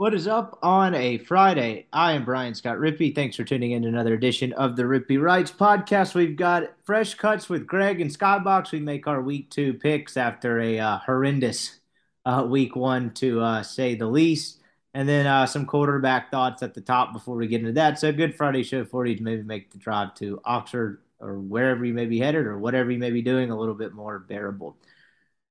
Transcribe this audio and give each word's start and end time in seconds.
What 0.00 0.14
is 0.14 0.26
up 0.26 0.58
on 0.62 0.94
a 0.94 1.18
Friday? 1.18 1.86
I 1.92 2.12
am 2.12 2.24
Brian 2.24 2.54
Scott 2.54 2.78
Rippee. 2.78 3.14
Thanks 3.14 3.36
for 3.36 3.44
tuning 3.44 3.72
in 3.72 3.82
to 3.82 3.88
another 3.88 4.14
edition 4.14 4.54
of 4.54 4.74
the 4.74 4.84
Rippee 4.84 5.20
Writes 5.20 5.52
podcast. 5.52 6.14
We've 6.14 6.36
got 6.36 6.72
fresh 6.84 7.12
cuts 7.12 7.50
with 7.50 7.66
Greg 7.66 8.00
and 8.00 8.10
Skybox. 8.10 8.72
We 8.72 8.80
make 8.80 9.06
our 9.06 9.20
week 9.20 9.50
two 9.50 9.74
picks 9.74 10.16
after 10.16 10.58
a 10.58 10.78
uh, 10.78 10.98
horrendous 11.00 11.80
uh, 12.24 12.46
week 12.48 12.76
one, 12.76 13.12
to 13.16 13.42
uh, 13.42 13.62
say 13.62 13.94
the 13.94 14.06
least. 14.06 14.62
And 14.94 15.06
then 15.06 15.26
uh, 15.26 15.44
some 15.44 15.66
quarterback 15.66 16.30
thoughts 16.30 16.62
at 16.62 16.72
the 16.72 16.80
top 16.80 17.12
before 17.12 17.36
we 17.36 17.46
get 17.46 17.60
into 17.60 17.72
that. 17.72 17.98
So, 17.98 18.10
good 18.10 18.34
Friday 18.34 18.62
show 18.62 18.86
for 18.86 19.04
you 19.04 19.16
to 19.16 19.22
maybe 19.22 19.42
make 19.42 19.70
the 19.70 19.76
drive 19.76 20.14
to 20.14 20.40
Oxford 20.46 21.02
or 21.18 21.38
wherever 21.38 21.84
you 21.84 21.92
may 21.92 22.06
be 22.06 22.20
headed 22.20 22.46
or 22.46 22.58
whatever 22.58 22.90
you 22.90 22.98
may 22.98 23.10
be 23.10 23.20
doing 23.20 23.50
a 23.50 23.58
little 23.58 23.74
bit 23.74 23.92
more 23.92 24.18
bearable. 24.18 24.78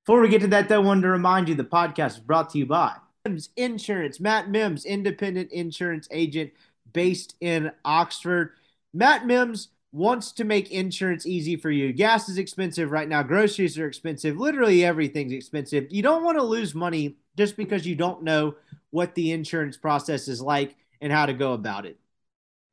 Before 0.03 0.22
we 0.22 0.30
get 0.30 0.41
to 0.41 0.47
that, 0.47 0.69
though, 0.69 0.81
I 0.81 0.84
wanted 0.84 1.03
to 1.03 1.09
remind 1.09 1.50
you 1.50 1.53
the 1.53 1.63
podcast 1.63 2.13
is 2.13 2.19
brought 2.19 2.50
to 2.50 2.58
you 2.58 2.66
by 2.66 2.95
Mims 3.25 3.50
Insurance. 3.56 4.20
Matt 4.20 4.50
Mims, 4.50 4.86
independent 4.86 5.52
insurance 5.52 6.08
agent 6.12 6.52
based 6.94 7.36
in 7.42 7.72
Oxford. 7.86 8.52
Matt 8.94 9.25
Mims 9.25 9.70
wants 9.92 10.31
to 10.34 10.44
make 10.44 10.72
insurance 10.72 11.25
easy 11.25 11.56
for 11.56 11.72
you. 11.72 11.92
Gas 11.92 12.30
is 12.30 12.38
expensive 12.38 12.92
right 12.92 13.09
now, 13.09 13.23
groceries 13.23 13.78
are 13.78 13.88
expensive, 13.88 14.38
literally 14.38 14.86
everything's 14.86 15.34
expensive. 15.34 15.88
You 15.90 16.03
don't 16.03 16.23
want 16.23 16.38
to 16.38 16.44
lose 16.44 16.75
money 16.75 17.16
just 17.38 17.58
because 17.58 17.88
you 17.88 17.95
don't 17.95 18.23
know 18.23 18.56
what 18.92 19.16
the 19.16 19.31
insurance 19.31 19.78
process 19.78 20.28
is 20.28 20.42
like 20.42 20.75
and 21.01 21.12
how 21.12 21.25
to 21.25 21.34
go 21.34 21.53
about 21.53 21.86
it. 21.86 22.00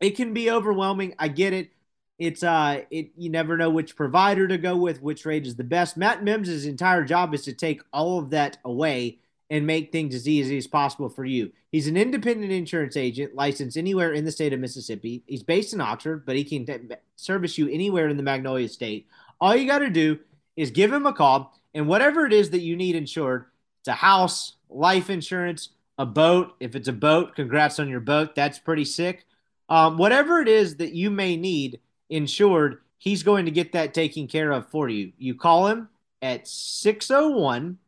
It 0.01 0.11
can 0.11 0.35
be 0.35 0.51
overwhelming. 0.51 1.15
I 1.19 1.29
get 1.29 1.53
it. 1.53 1.71
It's 2.19 2.43
uh 2.43 2.83
it 2.91 3.11
you 3.17 3.29
never 3.31 3.57
know 3.59 3.69
which 3.71 3.97
provider 3.97 4.49
to 4.49 4.57
go 4.57 4.77
with, 4.77 5.03
which 5.03 5.27
rate 5.27 5.47
is 5.47 5.57
the 5.57 5.65
best. 5.65 5.97
Matt 5.97 6.23
Mims' 6.25 6.65
entire 6.65 7.05
job 7.05 7.35
is 7.35 7.43
to 7.45 7.53
take 7.53 7.83
all 7.93 8.19
of 8.19 8.31
that 8.31 8.59
away 8.65 9.19
and 9.51 9.67
make 9.67 9.93
things 9.93 10.15
as 10.15 10.29
easy 10.29 10.57
as 10.57 10.67
possible 10.67 11.09
for 11.09 11.25
you. 11.25 11.53
He's 11.71 11.87
an 11.87 11.97
independent 11.97 12.53
insurance 12.53 12.97
agent 12.97 13.35
licensed 13.35 13.77
anywhere 13.77 14.13
in 14.13 14.25
the 14.25 14.33
state 14.33 14.53
of 14.53 14.61
Mississippi. 14.61 15.23
He's 15.27 15.43
based 15.43 15.73
in 15.73 15.81
Oxford, 15.81 16.27
but 16.27 16.37
he 16.37 16.45
can 16.45 16.67
t- 16.67 16.95
service 17.17 17.57
you 17.57 17.69
anywhere 17.69 18.09
in 18.09 18.17
the 18.17 18.23
Magnolia 18.23 18.69
State. 18.69 19.07
All 19.41 19.55
you 19.55 19.67
got 19.67 19.79
to 19.81 19.91
do 19.91 20.19
is 20.57 20.71
give 20.71 20.93
him 20.93 21.07
a 21.07 21.13
call, 21.13 21.57
and 21.75 21.87
whatever 21.87 22.27
it 22.27 22.33
is 22.33 22.51
that 22.51 22.61
you 22.61 22.77
need 22.77 22.97
insured, 22.97 23.47
it's 23.81 23.89
a 23.89 23.93
house, 23.93 24.55
life 24.69 25.11
insurance, 25.11 25.71
a 25.99 26.07
boat. 26.07 26.55
If 26.61 26.75
it's 26.75 26.89
a 26.89 26.93
boat, 26.93 27.37
congrats 27.37 27.79
on 27.79 27.89
your 27.89 28.01
boat. 28.01 28.35
That's 28.35 28.59
pretty 28.59 28.85
sick. 28.85 29.25
Um, 29.69 29.97
whatever 29.97 30.41
it 30.41 30.49
is 30.49 30.77
that 30.77 30.93
you 30.93 31.11
may 31.11 31.37
need 31.37 31.81
insured, 32.09 32.81
he's 32.99 33.23
going 33.23 33.45
to 33.45 33.51
get 33.51 33.73
that 33.73 33.95
taken 33.95 34.27
care 34.27 34.53
of 34.53 34.69
for 34.71 34.89
you. 34.89 35.13
You 35.19 35.35
call 35.35 35.67
him 35.69 35.89
at 36.23 36.49
601 36.49 37.79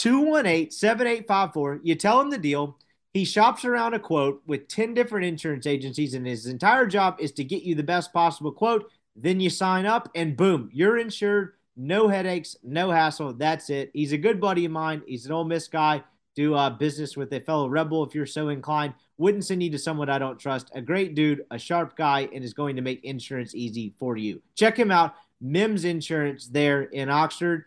218 0.00 0.70
7854. 0.70 1.80
You 1.82 1.94
tell 1.94 2.20
him 2.22 2.30
the 2.30 2.38
deal. 2.38 2.78
He 3.12 3.26
shops 3.26 3.66
around 3.66 3.92
a 3.92 3.98
quote 3.98 4.40
with 4.46 4.66
10 4.66 4.94
different 4.94 5.26
insurance 5.26 5.66
agencies, 5.66 6.14
and 6.14 6.26
his 6.26 6.46
entire 6.46 6.86
job 6.86 7.16
is 7.18 7.32
to 7.32 7.44
get 7.44 7.64
you 7.64 7.74
the 7.74 7.82
best 7.82 8.10
possible 8.10 8.50
quote. 8.50 8.90
Then 9.14 9.40
you 9.40 9.50
sign 9.50 9.84
up, 9.84 10.08
and 10.14 10.38
boom, 10.38 10.70
you're 10.72 10.96
insured. 10.96 11.52
No 11.76 12.08
headaches, 12.08 12.56
no 12.62 12.90
hassle. 12.90 13.34
That's 13.34 13.68
it. 13.68 13.90
He's 13.92 14.12
a 14.12 14.18
good 14.18 14.40
buddy 14.40 14.64
of 14.64 14.72
mine. 14.72 15.02
He's 15.06 15.26
an 15.26 15.32
Ole 15.32 15.44
Miss 15.44 15.68
guy. 15.68 16.02
Do 16.34 16.54
uh, 16.54 16.70
business 16.70 17.14
with 17.14 17.32
a 17.34 17.40
fellow 17.40 17.68
rebel 17.68 18.02
if 18.04 18.14
you're 18.14 18.24
so 18.24 18.48
inclined. 18.48 18.94
Wouldn't 19.18 19.44
send 19.44 19.62
you 19.62 19.70
to 19.70 19.78
someone 19.78 20.08
I 20.08 20.18
don't 20.18 20.38
trust. 20.38 20.70
A 20.74 20.80
great 20.80 21.14
dude, 21.14 21.44
a 21.50 21.58
sharp 21.58 21.94
guy, 21.94 22.26
and 22.32 22.42
is 22.42 22.54
going 22.54 22.76
to 22.76 22.82
make 22.82 23.04
insurance 23.04 23.54
easy 23.54 23.92
for 23.98 24.16
you. 24.16 24.40
Check 24.54 24.78
him 24.78 24.90
out. 24.90 25.14
Mims 25.42 25.84
Insurance 25.84 26.46
there 26.46 26.84
in 26.84 27.10
Oxford. 27.10 27.64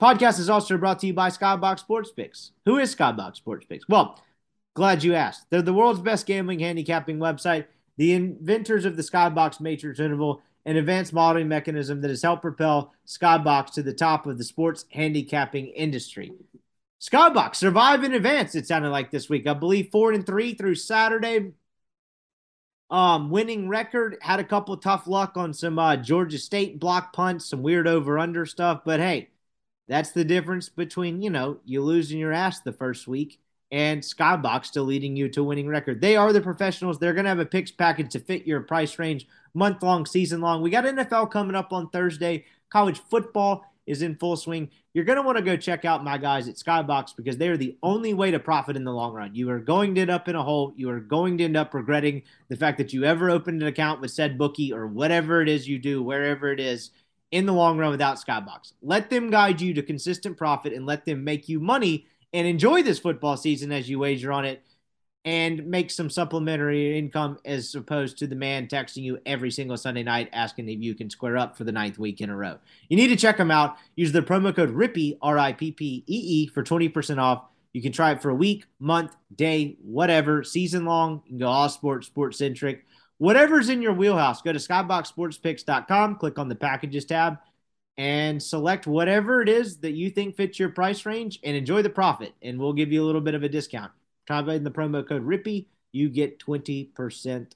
Podcast 0.00 0.38
is 0.38 0.50
also 0.50 0.76
brought 0.76 0.98
to 0.98 1.06
you 1.06 1.14
by 1.14 1.30
Skybox 1.30 1.80
Sports 1.80 2.10
Picks. 2.10 2.52
Who 2.66 2.76
is 2.76 2.94
Skybox 2.94 3.36
Sports 3.36 3.64
Picks? 3.66 3.88
Well, 3.88 4.20
glad 4.74 5.02
you 5.02 5.14
asked. 5.14 5.46
They're 5.48 5.62
the 5.62 5.72
world's 5.72 6.00
best 6.00 6.26
gambling 6.26 6.58
handicapping 6.58 7.18
website, 7.18 7.64
the 7.96 8.12
inventors 8.12 8.84
of 8.84 8.96
the 8.96 9.02
Skybox 9.02 9.58
Matrix 9.58 9.98
Interval, 9.98 10.42
an 10.66 10.76
advanced 10.76 11.14
modeling 11.14 11.48
mechanism 11.48 12.02
that 12.02 12.10
has 12.10 12.22
helped 12.22 12.42
propel 12.42 12.92
Skybox 13.06 13.72
to 13.72 13.82
the 13.82 13.94
top 13.94 14.26
of 14.26 14.36
the 14.36 14.44
sports 14.44 14.84
handicapping 14.92 15.68
industry. 15.68 16.32
Skybox 17.00 17.54
survive 17.54 18.04
in 18.04 18.12
advance. 18.12 18.54
It 18.54 18.66
sounded 18.66 18.90
like 18.90 19.10
this 19.10 19.30
week. 19.30 19.46
I 19.46 19.54
believe 19.54 19.90
four 19.90 20.12
and 20.12 20.26
three 20.26 20.52
through 20.52 20.74
Saturday. 20.74 21.52
Um, 22.90 23.30
winning 23.30 23.68
record 23.68 24.18
had 24.20 24.40
a 24.40 24.44
couple 24.44 24.74
of 24.74 24.80
tough 24.82 25.06
luck 25.06 25.36
on 25.36 25.54
some 25.54 25.78
uh, 25.78 25.96
Georgia 25.96 26.38
State 26.38 26.78
block 26.78 27.12
punts, 27.14 27.46
some 27.46 27.62
weird 27.62 27.88
over 27.88 28.18
under 28.18 28.44
stuff. 28.44 28.82
But 28.84 29.00
hey, 29.00 29.30
that's 29.88 30.10
the 30.10 30.24
difference 30.24 30.68
between, 30.68 31.22
you 31.22 31.30
know, 31.30 31.58
you 31.64 31.82
losing 31.82 32.18
your 32.18 32.32
ass 32.32 32.60
the 32.60 32.72
first 32.72 33.06
week 33.06 33.38
and 33.70 34.00
Skybox 34.00 34.66
still 34.66 34.84
leading 34.84 35.16
you 35.16 35.28
to 35.30 35.42
winning 35.42 35.68
record. 35.68 36.00
They 36.00 36.16
are 36.16 36.32
the 36.32 36.40
professionals. 36.40 36.98
They're 36.98 37.14
going 37.14 37.24
to 37.24 37.30
have 37.30 37.38
a 37.38 37.46
picks 37.46 37.70
package 37.70 38.12
to 38.12 38.20
fit 38.20 38.46
your 38.46 38.60
price 38.60 38.98
range, 38.98 39.26
month 39.54 39.82
long, 39.82 40.06
season 40.06 40.40
long. 40.40 40.62
We 40.62 40.70
got 40.70 40.84
NFL 40.84 41.30
coming 41.30 41.56
up 41.56 41.72
on 41.72 41.88
Thursday. 41.90 42.44
College 42.70 43.00
football 43.10 43.64
is 43.86 44.02
in 44.02 44.16
full 44.16 44.36
swing. 44.36 44.70
You're 44.92 45.04
going 45.04 45.16
to 45.16 45.22
want 45.22 45.38
to 45.38 45.44
go 45.44 45.56
check 45.56 45.84
out 45.84 46.02
my 46.02 46.18
guys 46.18 46.48
at 46.48 46.56
Skybox 46.56 47.14
because 47.16 47.36
they 47.36 47.48
are 47.48 47.56
the 47.56 47.76
only 47.82 48.14
way 48.14 48.30
to 48.30 48.38
profit 48.40 48.76
in 48.76 48.84
the 48.84 48.92
long 48.92 49.12
run. 49.12 49.34
You 49.34 49.50
are 49.50 49.60
going 49.60 49.94
to 49.94 50.00
end 50.00 50.10
up 50.10 50.28
in 50.28 50.34
a 50.34 50.42
hole. 50.42 50.72
You 50.76 50.90
are 50.90 51.00
going 51.00 51.38
to 51.38 51.44
end 51.44 51.56
up 51.56 51.74
regretting 51.74 52.22
the 52.48 52.56
fact 52.56 52.78
that 52.78 52.92
you 52.92 53.04
ever 53.04 53.30
opened 53.30 53.62
an 53.62 53.68
account 53.68 54.00
with 54.00 54.10
said 54.10 54.38
bookie 54.38 54.72
or 54.72 54.86
whatever 54.86 55.42
it 55.42 55.48
is 55.48 55.68
you 55.68 55.78
do, 55.78 56.02
wherever 56.02 56.50
it 56.50 56.58
is 56.58 56.90
in 57.30 57.46
the 57.46 57.52
long 57.52 57.78
run 57.78 57.90
without 57.90 58.16
Skybox. 58.16 58.72
Let 58.82 59.10
them 59.10 59.30
guide 59.30 59.60
you 59.60 59.74
to 59.74 59.82
consistent 59.82 60.36
profit 60.36 60.72
and 60.72 60.86
let 60.86 61.04
them 61.04 61.24
make 61.24 61.48
you 61.48 61.60
money 61.60 62.06
and 62.32 62.46
enjoy 62.46 62.82
this 62.82 62.98
football 62.98 63.36
season 63.36 63.72
as 63.72 63.88
you 63.88 63.98
wager 63.98 64.32
on 64.32 64.44
it 64.44 64.62
and 65.26 65.66
make 65.66 65.90
some 65.90 66.08
supplementary 66.08 66.96
income 66.96 67.36
as 67.44 67.74
opposed 67.74 68.16
to 68.16 68.28
the 68.28 68.36
man 68.36 68.68
texting 68.68 69.02
you 69.02 69.18
every 69.26 69.50
single 69.50 69.76
Sunday 69.76 70.04
night 70.04 70.28
asking 70.32 70.68
if 70.68 70.80
you 70.80 70.94
can 70.94 71.10
square 71.10 71.36
up 71.36 71.56
for 71.56 71.64
the 71.64 71.72
ninth 71.72 71.98
week 71.98 72.20
in 72.20 72.30
a 72.30 72.36
row. 72.36 72.56
You 72.88 72.96
need 72.96 73.08
to 73.08 73.16
check 73.16 73.36
them 73.36 73.50
out. 73.50 73.76
Use 73.96 74.12
the 74.12 74.22
promo 74.22 74.54
code 74.54 74.70
RIPPEE, 74.70 75.18
R 75.20 75.36
I 75.36 75.52
P 75.52 75.72
P 75.72 76.04
E 76.06 76.14
E, 76.14 76.46
for 76.46 76.62
20% 76.62 77.18
off. 77.18 77.42
You 77.72 77.82
can 77.82 77.90
try 77.90 78.12
it 78.12 78.22
for 78.22 78.30
a 78.30 78.34
week, 78.34 78.66
month, 78.78 79.16
day, 79.34 79.76
whatever, 79.82 80.44
season 80.44 80.84
long. 80.84 81.22
You 81.24 81.30
can 81.30 81.38
go 81.38 81.48
all 81.48 81.68
sports, 81.68 82.06
sports 82.06 82.38
centric. 82.38 82.86
Whatever's 83.18 83.68
in 83.70 83.80
your 83.80 83.94
wheelhouse, 83.94 84.42
go 84.42 84.52
to 84.52 84.58
skyboxsportspicks.com, 84.58 86.16
click 86.16 86.38
on 86.38 86.48
the 86.48 86.54
packages 86.54 87.06
tab, 87.06 87.38
and 87.96 88.42
select 88.42 88.86
whatever 88.86 89.40
it 89.40 89.48
is 89.48 89.78
that 89.78 89.92
you 89.92 90.10
think 90.10 90.36
fits 90.36 90.58
your 90.58 90.68
price 90.68 91.06
range 91.06 91.38
and 91.42 91.56
enjoy 91.56 91.80
the 91.80 91.88
profit. 91.88 92.34
And 92.42 92.58
we'll 92.58 92.74
give 92.74 92.92
you 92.92 93.02
a 93.02 93.06
little 93.06 93.22
bit 93.22 93.34
of 93.34 93.42
a 93.42 93.48
discount. 93.48 93.90
Try 94.26 94.40
in 94.54 94.64
the 94.64 94.70
promo 94.70 95.06
code 95.06 95.24
RIPPEE, 95.24 95.66
you 95.92 96.10
get 96.10 96.38
20% 96.38 97.52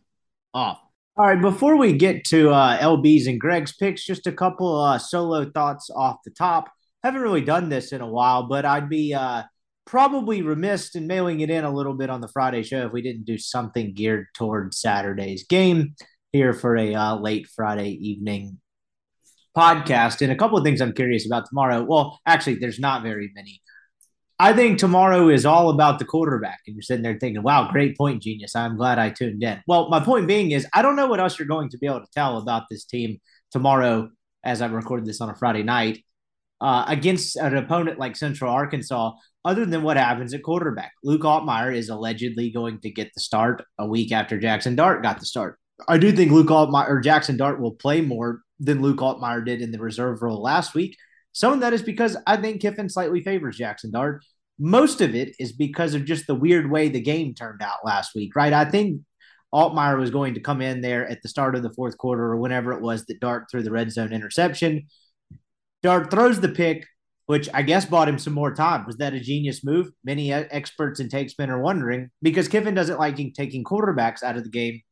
off. 0.54 0.80
All 1.16 1.26
right, 1.26 1.40
before 1.40 1.76
we 1.76 1.92
get 1.92 2.24
to 2.26 2.50
uh, 2.50 2.78
LB's 2.78 3.26
and 3.26 3.38
Greg's 3.38 3.72
picks, 3.72 4.06
just 4.06 4.26
a 4.26 4.32
couple 4.32 4.80
uh, 4.80 4.96
solo 4.96 5.50
thoughts 5.50 5.90
off 5.94 6.22
the 6.24 6.30
top. 6.30 6.70
Haven't 7.02 7.20
really 7.20 7.42
done 7.42 7.68
this 7.68 7.92
in 7.92 8.00
a 8.00 8.08
while, 8.08 8.44
but 8.44 8.64
I'd 8.64 8.88
be 8.88 9.12
uh, 9.12 9.42
probably 9.90 10.40
remiss 10.40 10.94
in 10.94 11.08
mailing 11.08 11.40
it 11.40 11.50
in 11.50 11.64
a 11.64 11.70
little 11.70 11.94
bit 11.94 12.08
on 12.08 12.20
the 12.20 12.28
Friday 12.28 12.62
show 12.62 12.86
if 12.86 12.92
we 12.92 13.02
didn't 13.02 13.24
do 13.24 13.36
something 13.36 13.92
geared 13.92 14.28
toward 14.36 14.72
Saturday's 14.72 15.44
game 15.48 15.96
here 16.30 16.52
for 16.52 16.76
a 16.76 16.94
uh, 16.94 17.16
late 17.16 17.48
Friday 17.48 17.90
evening 18.00 18.60
podcast. 19.56 20.22
And 20.22 20.30
a 20.30 20.36
couple 20.36 20.56
of 20.56 20.62
things 20.62 20.80
I'm 20.80 20.92
curious 20.92 21.26
about 21.26 21.48
tomorrow. 21.48 21.82
Well, 21.82 22.20
actually, 22.24 22.54
there's 22.54 22.78
not 22.78 23.02
very 23.02 23.32
many. 23.34 23.60
I 24.38 24.52
think 24.52 24.78
tomorrow 24.78 25.28
is 25.28 25.44
all 25.44 25.70
about 25.70 25.98
the 25.98 26.04
quarterback. 26.04 26.60
And 26.68 26.76
you're 26.76 26.82
sitting 26.82 27.02
there 27.02 27.18
thinking, 27.18 27.42
wow, 27.42 27.68
great 27.72 27.98
point, 27.98 28.22
genius. 28.22 28.54
I'm 28.54 28.76
glad 28.76 29.00
I 29.00 29.10
tuned 29.10 29.42
in. 29.42 29.60
Well, 29.66 29.88
my 29.88 29.98
point 29.98 30.28
being 30.28 30.52
is, 30.52 30.68
I 30.72 30.82
don't 30.82 30.94
know 30.94 31.08
what 31.08 31.18
else 31.18 31.36
you're 31.36 31.48
going 31.48 31.68
to 31.70 31.78
be 31.78 31.88
able 31.88 32.02
to 32.02 32.12
tell 32.14 32.38
about 32.38 32.66
this 32.70 32.84
team 32.84 33.18
tomorrow 33.50 34.08
as 34.44 34.62
I 34.62 34.66
record 34.66 35.04
this 35.04 35.20
on 35.20 35.30
a 35.30 35.34
Friday 35.34 35.64
night 35.64 36.04
uh, 36.60 36.84
against 36.88 37.36
an 37.36 37.56
opponent 37.56 37.98
like 37.98 38.16
Central 38.16 38.52
Arkansas, 38.52 39.12
other 39.44 39.64
than 39.64 39.82
what 39.82 39.96
happens 39.96 40.34
at 40.34 40.42
quarterback. 40.42 40.92
Luke 41.02 41.22
Altmyer 41.22 41.74
is 41.74 41.88
allegedly 41.88 42.50
going 42.50 42.80
to 42.80 42.90
get 42.90 43.10
the 43.14 43.20
start 43.20 43.64
a 43.78 43.86
week 43.86 44.12
after 44.12 44.38
Jackson 44.38 44.76
Dart 44.76 45.02
got 45.02 45.18
the 45.18 45.26
start. 45.26 45.58
I 45.88 45.96
do 45.96 46.12
think 46.12 46.30
Luke 46.30 46.48
Altmyer 46.48 46.88
or 46.88 47.00
Jackson 47.00 47.36
Dart 47.36 47.60
will 47.60 47.72
play 47.72 48.02
more 48.02 48.42
than 48.58 48.82
Luke 48.82 48.98
Altmyer 48.98 49.44
did 49.44 49.62
in 49.62 49.72
the 49.72 49.78
reserve 49.78 50.20
role 50.22 50.42
last 50.42 50.74
week. 50.74 50.96
Some 51.32 51.52
of 51.52 51.60
that 51.60 51.72
is 51.72 51.82
because 51.82 52.16
I 52.26 52.36
think 52.36 52.60
Kiffin 52.60 52.88
slightly 52.88 53.22
favors 53.22 53.56
Jackson 53.56 53.90
Dart. 53.90 54.22
Most 54.58 55.00
of 55.00 55.14
it 55.14 55.34
is 55.38 55.52
because 55.52 55.94
of 55.94 56.04
just 56.04 56.26
the 56.26 56.34
weird 56.34 56.70
way 56.70 56.88
the 56.88 57.00
game 57.00 57.34
turned 57.34 57.62
out 57.62 57.78
last 57.84 58.14
week, 58.14 58.36
right? 58.36 58.52
I 58.52 58.66
think 58.66 59.00
Altmyer 59.54 59.98
was 59.98 60.10
going 60.10 60.34
to 60.34 60.40
come 60.40 60.60
in 60.60 60.82
there 60.82 61.08
at 61.08 61.22
the 61.22 61.28
start 61.28 61.54
of 61.54 61.62
the 61.62 61.72
fourth 61.72 61.96
quarter 61.96 62.24
or 62.24 62.36
whenever 62.36 62.72
it 62.72 62.82
was 62.82 63.06
that 63.06 63.20
Dart 63.20 63.46
threw 63.50 63.62
the 63.62 63.70
red 63.70 63.90
zone 63.90 64.12
interception. 64.12 64.86
Dart 65.82 66.10
throws 66.10 66.40
the 66.40 66.48
pick, 66.48 66.86
which 67.26 67.48
I 67.54 67.62
guess 67.62 67.84
bought 67.84 68.08
him 68.08 68.18
some 68.18 68.32
more 68.32 68.54
time. 68.54 68.86
Was 68.86 68.96
that 68.96 69.14
a 69.14 69.20
genius 69.20 69.64
move? 69.64 69.90
Many 70.04 70.32
experts 70.32 71.00
and 71.00 71.10
takesmen 71.10 71.50
are 71.50 71.60
wondering 71.60 72.10
because 72.22 72.48
Kiffin 72.48 72.74
doesn't 72.74 72.98
like 72.98 73.16
taking 73.34 73.64
quarterbacks 73.64 74.22
out 74.22 74.36
of 74.36 74.44
the 74.44 74.50
game 74.50 74.82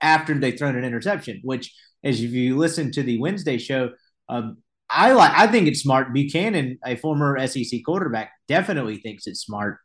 after 0.00 0.34
they've 0.34 0.58
thrown 0.58 0.76
an 0.76 0.84
interception, 0.84 1.40
which, 1.44 1.74
as 2.02 2.20
if 2.20 2.30
you 2.30 2.56
listen 2.56 2.90
to 2.92 3.02
the 3.02 3.20
Wednesday 3.20 3.58
show, 3.58 3.90
um, 4.28 4.58
I 4.88 5.12
like. 5.12 5.32
I 5.32 5.46
think 5.46 5.68
it's 5.68 5.82
smart. 5.82 6.12
Buchanan, 6.12 6.78
a 6.84 6.96
former 6.96 7.46
SEC 7.46 7.80
quarterback, 7.84 8.32
definitely 8.48 8.96
thinks 8.96 9.26
it's 9.26 9.40
smart. 9.40 9.78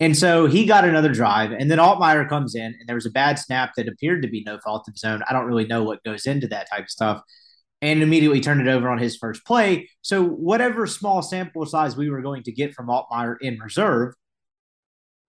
And 0.00 0.16
so 0.16 0.46
he 0.46 0.64
got 0.64 0.84
another 0.84 1.12
drive, 1.12 1.52
and 1.52 1.70
then 1.70 1.78
Altmyer 1.78 2.28
comes 2.28 2.54
in, 2.54 2.66
and 2.66 2.86
there 2.86 2.94
was 2.94 3.06
a 3.06 3.10
bad 3.10 3.38
snap 3.38 3.72
that 3.76 3.88
appeared 3.88 4.22
to 4.22 4.28
be 4.28 4.44
no 4.44 4.58
fault 4.60 4.86
of 4.88 4.94
his 4.94 5.04
own. 5.04 5.22
I 5.28 5.32
don't 5.32 5.46
really 5.46 5.66
know 5.66 5.82
what 5.82 6.04
goes 6.04 6.26
into 6.26 6.46
that 6.48 6.70
type 6.70 6.84
of 6.84 6.90
stuff, 6.90 7.20
and 7.80 8.02
immediately 8.02 8.40
turned 8.40 8.60
it 8.60 8.68
over 8.68 8.88
on 8.88 8.98
his 8.98 9.16
first 9.16 9.44
play. 9.44 9.88
So 10.02 10.24
whatever 10.24 10.86
small 10.86 11.22
sample 11.22 11.64
size 11.66 11.96
we 11.96 12.10
were 12.10 12.22
going 12.22 12.42
to 12.44 12.52
get 12.52 12.74
from 12.74 12.88
Altmyer 12.88 13.36
in 13.40 13.58
reserve 13.58 14.14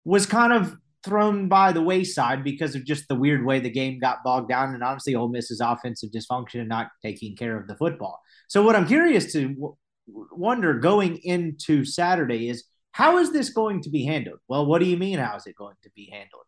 was 0.04 0.26
kind 0.26 0.52
of 0.52 0.76
thrown 1.04 1.48
by 1.48 1.72
the 1.72 1.82
wayside 1.82 2.42
because 2.42 2.74
of 2.74 2.84
just 2.84 3.06
the 3.08 3.14
weird 3.14 3.44
way 3.44 3.60
the 3.60 3.70
game 3.70 3.98
got 3.98 4.24
bogged 4.24 4.48
down, 4.48 4.74
and 4.74 4.82
honestly, 4.82 5.14
Ole 5.14 5.28
Miss's 5.28 5.60
offensive 5.60 6.10
dysfunction 6.10 6.60
and 6.60 6.68
not 6.68 6.88
taking 7.02 7.36
care 7.36 7.58
of 7.58 7.68
the 7.68 7.76
football. 7.76 8.20
So 8.48 8.62
what 8.62 8.76
I'm 8.76 8.86
curious 8.86 9.32
to 9.32 9.48
w- 9.48 9.76
wonder 10.32 10.74
going 10.74 11.18
into 11.18 11.84
Saturday 11.84 12.48
is 12.48 12.64
how 12.92 13.18
is 13.18 13.32
this 13.32 13.50
going 13.50 13.82
to 13.82 13.90
be 13.90 14.04
handled? 14.04 14.40
Well, 14.48 14.66
what 14.66 14.80
do 14.80 14.86
you 14.86 14.96
mean? 14.96 15.18
How 15.18 15.36
is 15.36 15.46
it 15.46 15.54
going 15.56 15.76
to 15.82 15.90
be 15.94 16.10
handled? 16.10 16.44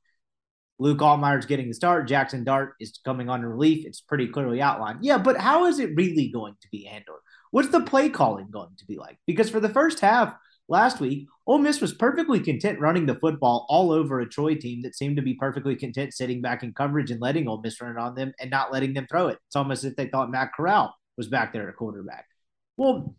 Luke 0.80 0.98
Altmyer's 0.98 1.44
getting 1.44 1.68
the 1.68 1.74
start. 1.74 2.08
Jackson 2.08 2.42
Dart 2.42 2.72
is 2.80 2.98
coming 3.04 3.28
on 3.28 3.44
relief. 3.44 3.84
It's 3.86 4.00
pretty 4.00 4.26
clearly 4.26 4.62
outlined. 4.62 5.00
Yeah, 5.02 5.18
but 5.18 5.36
how 5.36 5.66
is 5.66 5.78
it 5.78 5.94
really 5.94 6.28
going 6.28 6.54
to 6.58 6.68
be 6.72 6.84
handled? 6.84 7.18
What's 7.50 7.68
the 7.68 7.82
play 7.82 8.08
calling 8.08 8.48
going 8.50 8.74
to 8.78 8.86
be 8.86 8.96
like? 8.96 9.18
Because 9.26 9.50
for 9.50 9.60
the 9.60 9.68
first 9.68 10.00
half 10.00 10.34
last 10.68 10.98
week, 10.98 11.28
Ole 11.46 11.58
Miss 11.58 11.82
was 11.82 11.92
perfectly 11.92 12.40
content 12.40 12.80
running 12.80 13.04
the 13.04 13.16
football 13.16 13.66
all 13.68 13.92
over 13.92 14.20
a 14.20 14.28
Troy 14.28 14.54
team 14.54 14.80
that 14.82 14.96
seemed 14.96 15.16
to 15.16 15.22
be 15.22 15.34
perfectly 15.34 15.76
content 15.76 16.14
sitting 16.14 16.40
back 16.40 16.62
in 16.62 16.72
coverage 16.72 17.10
and 17.10 17.20
letting 17.20 17.46
Ole 17.46 17.60
Miss 17.60 17.78
run 17.80 17.96
it 17.96 18.00
on 18.00 18.14
them 18.14 18.32
and 18.40 18.50
not 18.50 18.72
letting 18.72 18.94
them 18.94 19.06
throw 19.10 19.28
it. 19.28 19.38
It's 19.48 19.56
almost 19.56 19.84
as 19.84 19.90
if 19.90 19.96
they 19.96 20.06
thought 20.06 20.30
Matt 20.30 20.54
Corral 20.56 20.94
was 21.18 21.28
back 21.28 21.52
there 21.52 21.68
at 21.68 21.76
quarterback. 21.76 22.24
Well, 22.78 23.14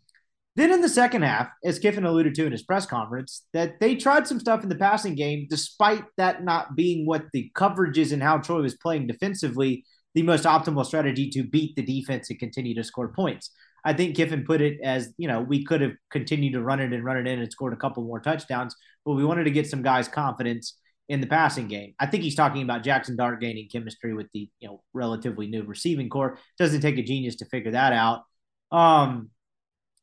then 0.54 0.70
in 0.70 0.82
the 0.82 0.88
second 0.88 1.22
half, 1.22 1.48
as 1.64 1.78
Kiffin 1.78 2.04
alluded 2.04 2.34
to 2.34 2.44
in 2.44 2.52
his 2.52 2.62
press 2.62 2.84
conference, 2.84 3.44
that 3.54 3.80
they 3.80 3.96
tried 3.96 4.26
some 4.26 4.38
stuff 4.38 4.62
in 4.62 4.68
the 4.68 4.74
passing 4.74 5.14
game, 5.14 5.46
despite 5.48 6.04
that 6.18 6.44
not 6.44 6.76
being 6.76 7.06
what 7.06 7.24
the 7.32 7.50
coverages 7.56 8.12
and 8.12 8.22
how 8.22 8.38
Troy 8.38 8.60
was 8.60 8.76
playing 8.76 9.06
defensively, 9.06 9.84
the 10.14 10.22
most 10.22 10.44
optimal 10.44 10.84
strategy 10.84 11.30
to 11.30 11.42
beat 11.42 11.74
the 11.74 11.82
defense 11.82 12.28
and 12.28 12.38
continue 12.38 12.74
to 12.74 12.84
score 12.84 13.08
points. 13.08 13.50
I 13.84 13.94
think 13.94 14.14
Kiffin 14.14 14.44
put 14.44 14.60
it 14.60 14.78
as, 14.82 15.12
you 15.16 15.26
know, 15.26 15.40
we 15.40 15.64
could 15.64 15.80
have 15.80 15.92
continued 16.10 16.52
to 16.52 16.62
run 16.62 16.80
it 16.80 16.92
and 16.92 17.04
run 17.04 17.16
it 17.16 17.26
in 17.26 17.40
and 17.40 17.50
scored 17.50 17.72
a 17.72 17.76
couple 17.76 18.04
more 18.04 18.20
touchdowns, 18.20 18.76
but 19.04 19.14
we 19.14 19.24
wanted 19.24 19.44
to 19.44 19.50
get 19.50 19.68
some 19.68 19.82
guys 19.82 20.06
confidence 20.06 20.78
in 21.08 21.20
the 21.20 21.26
passing 21.26 21.66
game. 21.66 21.94
I 21.98 22.06
think 22.06 22.22
he's 22.22 22.36
talking 22.36 22.62
about 22.62 22.84
Jackson 22.84 23.16
Dart 23.16 23.40
gaining 23.40 23.68
chemistry 23.72 24.14
with 24.14 24.28
the, 24.32 24.48
you 24.60 24.68
know, 24.68 24.82
relatively 24.92 25.46
new 25.46 25.64
receiving 25.64 26.08
corps. 26.08 26.38
Doesn't 26.58 26.80
take 26.80 26.98
a 26.98 27.02
genius 27.02 27.36
to 27.36 27.46
figure 27.46 27.72
that 27.72 27.92
out. 27.92 28.22
Um, 28.70 29.30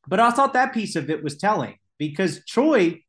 but 0.06 0.20
I 0.20 0.30
thought 0.30 0.52
that 0.54 0.74
piece 0.74 0.96
of 0.96 1.10
it 1.10 1.22
was 1.22 1.36
telling 1.36 1.76
because 1.98 2.44
Troy 2.46 3.02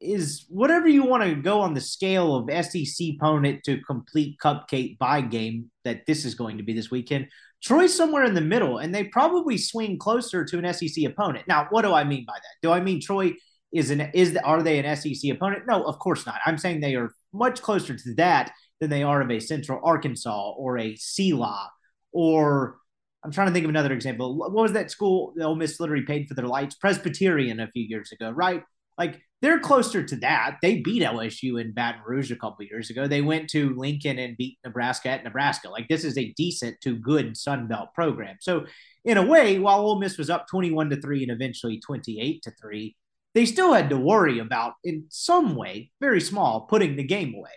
is 0.00 0.46
whatever 0.48 0.88
you 0.88 1.04
want 1.04 1.22
to 1.22 1.34
go 1.34 1.60
on 1.60 1.74
the 1.74 1.80
scale 1.80 2.34
of 2.34 2.64
SEC 2.64 3.08
opponent 3.16 3.62
to 3.64 3.82
complete 3.82 4.38
cupcake 4.42 4.98
by 4.98 5.20
game 5.20 5.70
that 5.84 6.06
this 6.06 6.24
is 6.24 6.34
going 6.34 6.56
to 6.56 6.62
be 6.62 6.72
this 6.72 6.90
weekend. 6.90 7.28
Troy's 7.62 7.94
somewhere 7.94 8.24
in 8.24 8.34
the 8.34 8.40
middle, 8.40 8.78
and 8.78 8.94
they 8.94 9.04
probably 9.04 9.58
swing 9.58 9.98
closer 9.98 10.44
to 10.44 10.58
an 10.58 10.72
SEC 10.72 11.04
opponent. 11.04 11.46
Now, 11.46 11.66
what 11.68 11.82
do 11.82 11.92
I 11.92 12.04
mean 12.04 12.24
by 12.26 12.34
that? 12.34 12.66
Do 12.66 12.72
I 12.72 12.80
mean 12.80 13.00
Troy 13.00 13.34
is 13.72 13.90
an 13.90 14.10
is 14.14 14.36
are 14.36 14.62
they 14.62 14.78
an 14.78 14.96
SEC 14.96 15.30
opponent? 15.30 15.64
No, 15.68 15.84
of 15.84 15.98
course 15.98 16.24
not. 16.24 16.40
I'm 16.46 16.58
saying 16.58 16.80
they 16.80 16.94
are 16.94 17.12
much 17.32 17.60
closer 17.60 17.94
to 17.94 18.14
that 18.14 18.52
than 18.80 18.88
they 18.88 19.02
are 19.02 19.20
of 19.20 19.30
a 19.30 19.40
Central 19.40 19.80
Arkansas 19.84 20.52
or 20.56 20.78
a 20.78 20.94
CELA 20.94 21.66
or 22.12 22.78
I'm 23.22 23.30
trying 23.30 23.48
to 23.48 23.52
think 23.52 23.64
of 23.64 23.70
another 23.70 23.92
example. 23.92 24.36
What 24.36 24.52
was 24.52 24.72
that 24.72 24.90
school 24.90 25.34
Ole 25.40 25.54
Miss 25.54 25.78
literally 25.78 26.04
paid 26.04 26.26
for 26.26 26.34
their 26.34 26.46
lights? 26.46 26.74
Presbyterian 26.74 27.60
a 27.60 27.70
few 27.70 27.84
years 27.84 28.12
ago, 28.12 28.30
right? 28.30 28.62
Like 28.96 29.20
they're 29.42 29.58
closer 29.58 30.02
to 30.02 30.16
that. 30.16 30.58
They 30.62 30.80
beat 30.80 31.02
LSU 31.02 31.60
in 31.60 31.72
Baton 31.72 32.02
Rouge 32.06 32.30
a 32.30 32.36
couple 32.36 32.64
years 32.64 32.90
ago. 32.90 33.06
They 33.06 33.22
went 33.22 33.48
to 33.50 33.74
Lincoln 33.74 34.18
and 34.18 34.36
beat 34.36 34.58
Nebraska 34.64 35.08
at 35.08 35.24
Nebraska. 35.24 35.68
Like 35.70 35.88
this 35.88 36.04
is 36.04 36.18
a 36.18 36.32
decent 36.36 36.80
to 36.82 36.96
good 36.96 37.36
Sun 37.36 37.68
Belt 37.68 37.88
program. 37.94 38.36
So 38.40 38.66
in 39.04 39.16
a 39.16 39.24
way, 39.24 39.58
while 39.58 39.80
Ole 39.80 39.98
Miss 39.98 40.18
was 40.18 40.30
up 40.30 40.46
21 40.48 40.90
to 40.90 41.00
3 41.00 41.22
and 41.22 41.32
eventually 41.32 41.80
28 41.80 42.42
to 42.42 42.50
3, 42.60 42.96
they 43.34 43.46
still 43.46 43.72
had 43.72 43.90
to 43.90 43.96
worry 43.96 44.38
about 44.38 44.74
in 44.84 45.04
some 45.08 45.56
way, 45.56 45.90
very 46.00 46.20
small, 46.20 46.62
putting 46.62 46.96
the 46.96 47.04
game 47.04 47.34
away. 47.34 47.50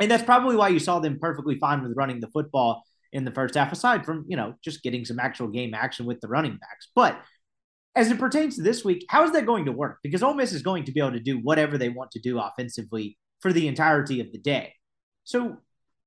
And 0.00 0.10
that's 0.10 0.22
probably 0.22 0.56
why 0.56 0.68
you 0.68 0.78
saw 0.78 0.98
them 0.98 1.18
perfectly 1.20 1.58
fine 1.58 1.82
with 1.82 1.96
running 1.96 2.20
the 2.20 2.28
football 2.28 2.84
in 3.12 3.24
the 3.24 3.30
first 3.30 3.54
half, 3.54 3.72
aside 3.72 4.04
from, 4.04 4.24
you 4.28 4.36
know, 4.36 4.54
just 4.62 4.82
getting 4.82 5.04
some 5.04 5.18
actual 5.18 5.48
game 5.48 5.74
action 5.74 6.06
with 6.06 6.20
the 6.20 6.28
running 6.28 6.56
backs. 6.56 6.88
But 6.94 7.20
as 7.96 8.10
it 8.10 8.18
pertains 8.18 8.56
to 8.56 8.62
this 8.62 8.84
week, 8.84 9.04
how 9.08 9.24
is 9.24 9.32
that 9.32 9.46
going 9.46 9.64
to 9.64 9.72
work? 9.72 9.98
Because 10.02 10.22
Ole 10.22 10.34
Miss 10.34 10.52
is 10.52 10.62
going 10.62 10.84
to 10.84 10.92
be 10.92 11.00
able 11.00 11.12
to 11.12 11.20
do 11.20 11.38
whatever 11.38 11.76
they 11.76 11.88
want 11.88 12.12
to 12.12 12.20
do 12.20 12.38
offensively 12.38 13.18
for 13.40 13.52
the 13.52 13.66
entirety 13.66 14.20
of 14.20 14.30
the 14.32 14.38
day. 14.38 14.74
So 15.24 15.56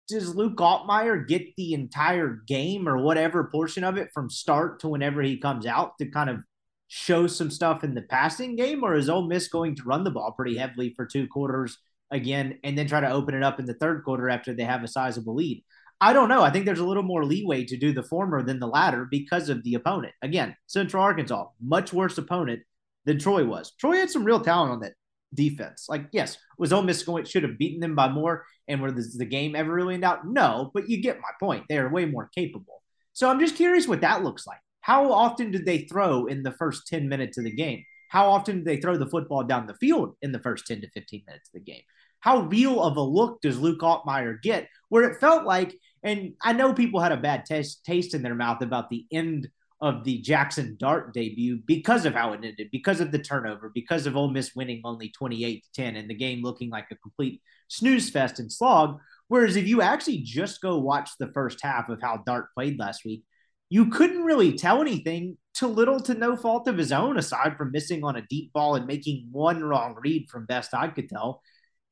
does 0.08 0.36
Luke 0.36 0.58
Altmyer 0.58 1.28
get 1.28 1.56
the 1.56 1.74
entire 1.74 2.42
game 2.48 2.88
or 2.88 2.98
whatever 2.98 3.44
portion 3.46 3.84
of 3.84 3.98
it 3.98 4.12
from 4.14 4.30
start 4.30 4.80
to 4.82 4.90
whenever 4.90 5.22
he 5.22 5.38
comes 5.38 5.66
out 5.66 5.98
to 5.98 6.06
kind 6.06 6.30
of 6.30 6.40
show 6.88 7.28
some 7.28 7.50
stuff 7.50 7.84
in 7.84 7.96
the 7.96 8.02
passing 8.02 8.56
game? 8.56 8.84
Or 8.84 8.96
is 8.96 9.10
Ole 9.10 9.28
Miss 9.28 9.48
going 9.48 9.76
to 9.76 9.84
run 9.84 10.04
the 10.04 10.12
ball 10.12 10.32
pretty 10.32 10.58
heavily 10.58 10.94
for 10.96 11.06
two 11.06 11.28
quarters 11.28 11.78
again 12.12 12.60
and 12.64 12.78
then 12.78 12.88
try 12.88 13.00
to 13.00 13.12
open 13.12 13.34
it 13.34 13.44
up 13.44 13.60
in 13.60 13.66
the 13.66 13.74
third 13.74 14.04
quarter 14.04 14.30
after 14.30 14.54
they 14.54 14.64
have 14.64 14.84
a 14.84 14.88
sizable 14.88 15.36
lead? 15.36 15.64
I 16.04 16.12
don't 16.12 16.28
know. 16.28 16.44
I 16.44 16.50
think 16.50 16.66
there's 16.66 16.80
a 16.80 16.86
little 16.86 17.02
more 17.02 17.24
leeway 17.24 17.64
to 17.64 17.78
do 17.78 17.94
the 17.94 18.04
former 18.04 18.44
than 18.44 18.60
the 18.60 18.68
latter 18.68 19.08
because 19.10 19.48
of 19.48 19.64
the 19.64 19.76
opponent. 19.76 20.14
Again, 20.22 20.54
Central 20.68 21.02
Arkansas, 21.02 21.48
much 21.62 21.94
worse 21.94 22.18
opponent 22.18 22.64
than 23.06 23.20
Troy 23.20 23.46
was. 23.46 23.72
Troy 23.80 23.96
had 23.96 24.10
some 24.10 24.26
real 24.26 24.42
talent 24.42 24.74
on 24.74 24.80
that 24.82 24.96
defense. 25.34 25.86
Like, 25.88 26.08
yes, 26.12 26.38
was 26.58 26.74
Ole 26.74 26.82
Miss 26.82 27.04
going 27.04 27.24
should 27.24 27.44
have 27.44 27.58
beaten 27.58 27.80
them 27.80 27.96
by 27.96 28.10
more, 28.10 28.44
and 28.68 28.82
were 28.82 28.92
the, 28.92 29.10
the 29.18 29.24
game 29.24 29.56
ever 29.56 29.74
really 29.74 29.96
in 29.96 30.02
doubt? 30.02 30.28
No, 30.28 30.72
but 30.74 30.90
you 30.90 31.02
get 31.02 31.22
my 31.22 31.30
point. 31.40 31.64
They 31.70 31.78
are 31.78 31.88
way 31.88 32.04
more 32.04 32.30
capable. 32.36 32.84
So 33.14 33.30
I'm 33.30 33.40
just 33.40 33.56
curious 33.56 33.88
what 33.88 34.02
that 34.02 34.26
looks 34.26 34.46
like. 34.46 34.60
How 34.82 35.10
often 35.10 35.52
did 35.52 35.66
they 35.66 35.88
throw 35.90 36.26
in 36.26 36.44
the 36.44 36.52
first 36.52 36.86
10 36.88 37.08
minutes 37.08 37.38
of 37.38 37.46
the 37.46 37.56
game? 37.56 37.82
How 38.10 38.30
often 38.30 38.58
did 38.58 38.66
they 38.66 38.82
throw 38.82 38.98
the 38.98 39.10
football 39.10 39.44
down 39.44 39.68
the 39.68 39.76
field 39.76 40.18
in 40.22 40.34
the 40.34 40.40
first 40.40 40.68
10 40.68 40.82
to 40.82 40.90
15 40.90 41.24
minutes 41.26 41.48
of 41.48 41.54
the 41.54 41.72
game? 41.72 41.84
How 42.20 42.42
real 42.42 42.82
of 42.82 42.98
a 42.98 43.02
look 43.02 43.42
does 43.42 43.60
Luke 43.60 43.80
Altmyer 43.80 44.42
get 44.42 44.68
where 44.90 45.10
it 45.10 45.20
felt 45.20 45.46
like 45.46 45.76
and 46.04 46.34
I 46.42 46.54
know 46.54 46.74
people 46.74 47.00
had 47.00 47.12
a 47.12 47.18
bad 47.18 47.46
taste 47.46 47.84
taste 47.86 48.14
in 48.14 48.22
their 48.22 48.36
mouth 48.36 48.62
about 48.62 48.90
the 48.90 49.06
end 49.12 49.50
of 49.82 50.06
the 50.06 50.20
Jackson 50.20 50.78
Dart 50.80 51.14
debut 51.14 51.60
because 51.66 52.06
of 52.06 52.14
how 52.14 52.32
it 52.32 52.40
ended, 52.44 52.70
because 52.72 53.02
of 53.02 53.12
the 53.12 53.20
turnover, 53.20 53.70
because 53.74 54.06
of 54.06 54.16
Ole 54.16 54.30
Miss 54.30 54.56
winning 54.56 54.82
only 54.86 55.10
28 55.10 55.62
to 55.62 55.70
10 55.82 55.96
and 55.98 56.10
the 56.10 56.14
game 56.14 56.42
looking 56.42 56.70
like 56.70 56.88
a 56.90 56.96
complete 56.96 57.42
snooze 57.68 58.10
fest 58.10 58.40
and 58.40 58.50
slog. 58.50 59.00
Whereas 59.28 59.58
if 59.58 59.68
you 59.68 59.82
actually 59.82 60.20
just 60.20 60.62
go 60.62 60.78
watch 60.78 61.10
the 61.20 61.32
first 61.34 61.60
half 61.62 61.90
of 61.90 62.02
how 62.02 62.24
Dart 62.26 62.54
played 62.54 62.80
last 62.80 63.04
week, 63.04 63.24
you 63.70 63.90
couldn't 63.90 64.24
really 64.24 64.54
tell 64.54 64.80
anything 64.80 65.38
to 65.56 65.68
little 65.68 66.00
to 66.02 66.14
no 66.14 66.38
fault 66.38 66.68
of 66.68 66.78
his 66.78 66.92
own, 66.92 67.18
aside 67.18 67.58
from 67.58 67.72
missing 67.72 68.04
on 68.04 68.16
a 68.16 68.26
deep 68.30 68.54
ball 68.54 68.76
and 68.76 68.88
making 68.88 69.28
one 69.32 69.64
wrong 69.64 69.96
read 70.00 70.30
from 70.30 70.46
best 70.46 70.74
I 70.74 70.88
could 70.88 71.10
tell. 71.10 71.42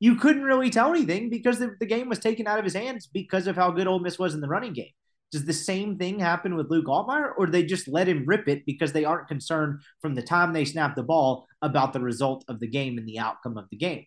You 0.02 0.16
couldn't 0.16 0.42
really 0.42 0.68
tell 0.68 0.90
anything 0.90 1.30
because 1.30 1.60
the, 1.60 1.76
the 1.78 1.86
game 1.86 2.08
was 2.08 2.18
taken 2.18 2.48
out 2.48 2.58
of 2.58 2.64
his 2.64 2.74
hands 2.74 3.06
because 3.06 3.46
of 3.46 3.54
how 3.54 3.70
good 3.70 3.86
Ole 3.86 4.00
Miss 4.00 4.18
was 4.18 4.34
in 4.34 4.40
the 4.40 4.48
running 4.48 4.72
game. 4.72 4.90
Does 5.30 5.44
the 5.44 5.52
same 5.52 5.96
thing 5.96 6.18
happen 6.18 6.56
with 6.56 6.72
Luke 6.72 6.86
Altmyer, 6.86 7.30
or 7.38 7.46
they 7.46 7.62
just 7.62 7.86
let 7.86 8.08
him 8.08 8.24
rip 8.26 8.48
it 8.48 8.66
because 8.66 8.92
they 8.92 9.04
aren't 9.04 9.28
concerned 9.28 9.78
from 10.00 10.16
the 10.16 10.22
time 10.22 10.52
they 10.52 10.64
snap 10.64 10.96
the 10.96 11.04
ball 11.04 11.46
about 11.62 11.92
the 11.92 12.00
result 12.00 12.44
of 12.48 12.58
the 12.58 12.66
game 12.66 12.98
and 12.98 13.06
the 13.06 13.20
outcome 13.20 13.56
of 13.56 13.70
the 13.70 13.76
game? 13.76 14.04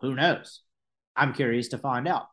Who 0.00 0.16
knows? 0.16 0.62
I'm 1.14 1.32
curious 1.32 1.68
to 1.68 1.78
find 1.78 2.08
out. 2.08 2.26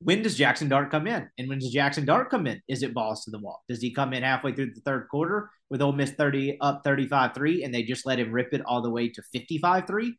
When 0.00 0.22
does 0.22 0.34
Jackson 0.34 0.68
Dart 0.68 0.90
come 0.90 1.06
in? 1.06 1.28
And 1.38 1.48
when 1.48 1.60
does 1.60 1.70
Jackson 1.70 2.06
Dart 2.06 2.28
come 2.28 2.48
in? 2.48 2.60
Is 2.66 2.82
it 2.82 2.92
balls 2.92 3.22
to 3.24 3.30
the 3.30 3.38
wall? 3.38 3.62
Does 3.68 3.80
he 3.80 3.94
come 3.94 4.14
in 4.14 4.24
halfway 4.24 4.52
through 4.52 4.74
the 4.74 4.80
third 4.80 5.06
quarter 5.08 5.48
with 5.68 5.80
Ole 5.80 5.92
Miss 5.92 6.10
30 6.10 6.58
up 6.60 6.82
35 6.82 7.34
3 7.36 7.62
and 7.62 7.72
they 7.72 7.84
just 7.84 8.04
let 8.04 8.18
him 8.18 8.32
rip 8.32 8.52
it 8.52 8.62
all 8.66 8.82
the 8.82 8.90
way 8.90 9.10
to 9.10 9.22
55 9.32 9.86
3? 9.86 10.18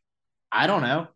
I 0.54 0.68
don't 0.68 0.84
know. 0.84 1.10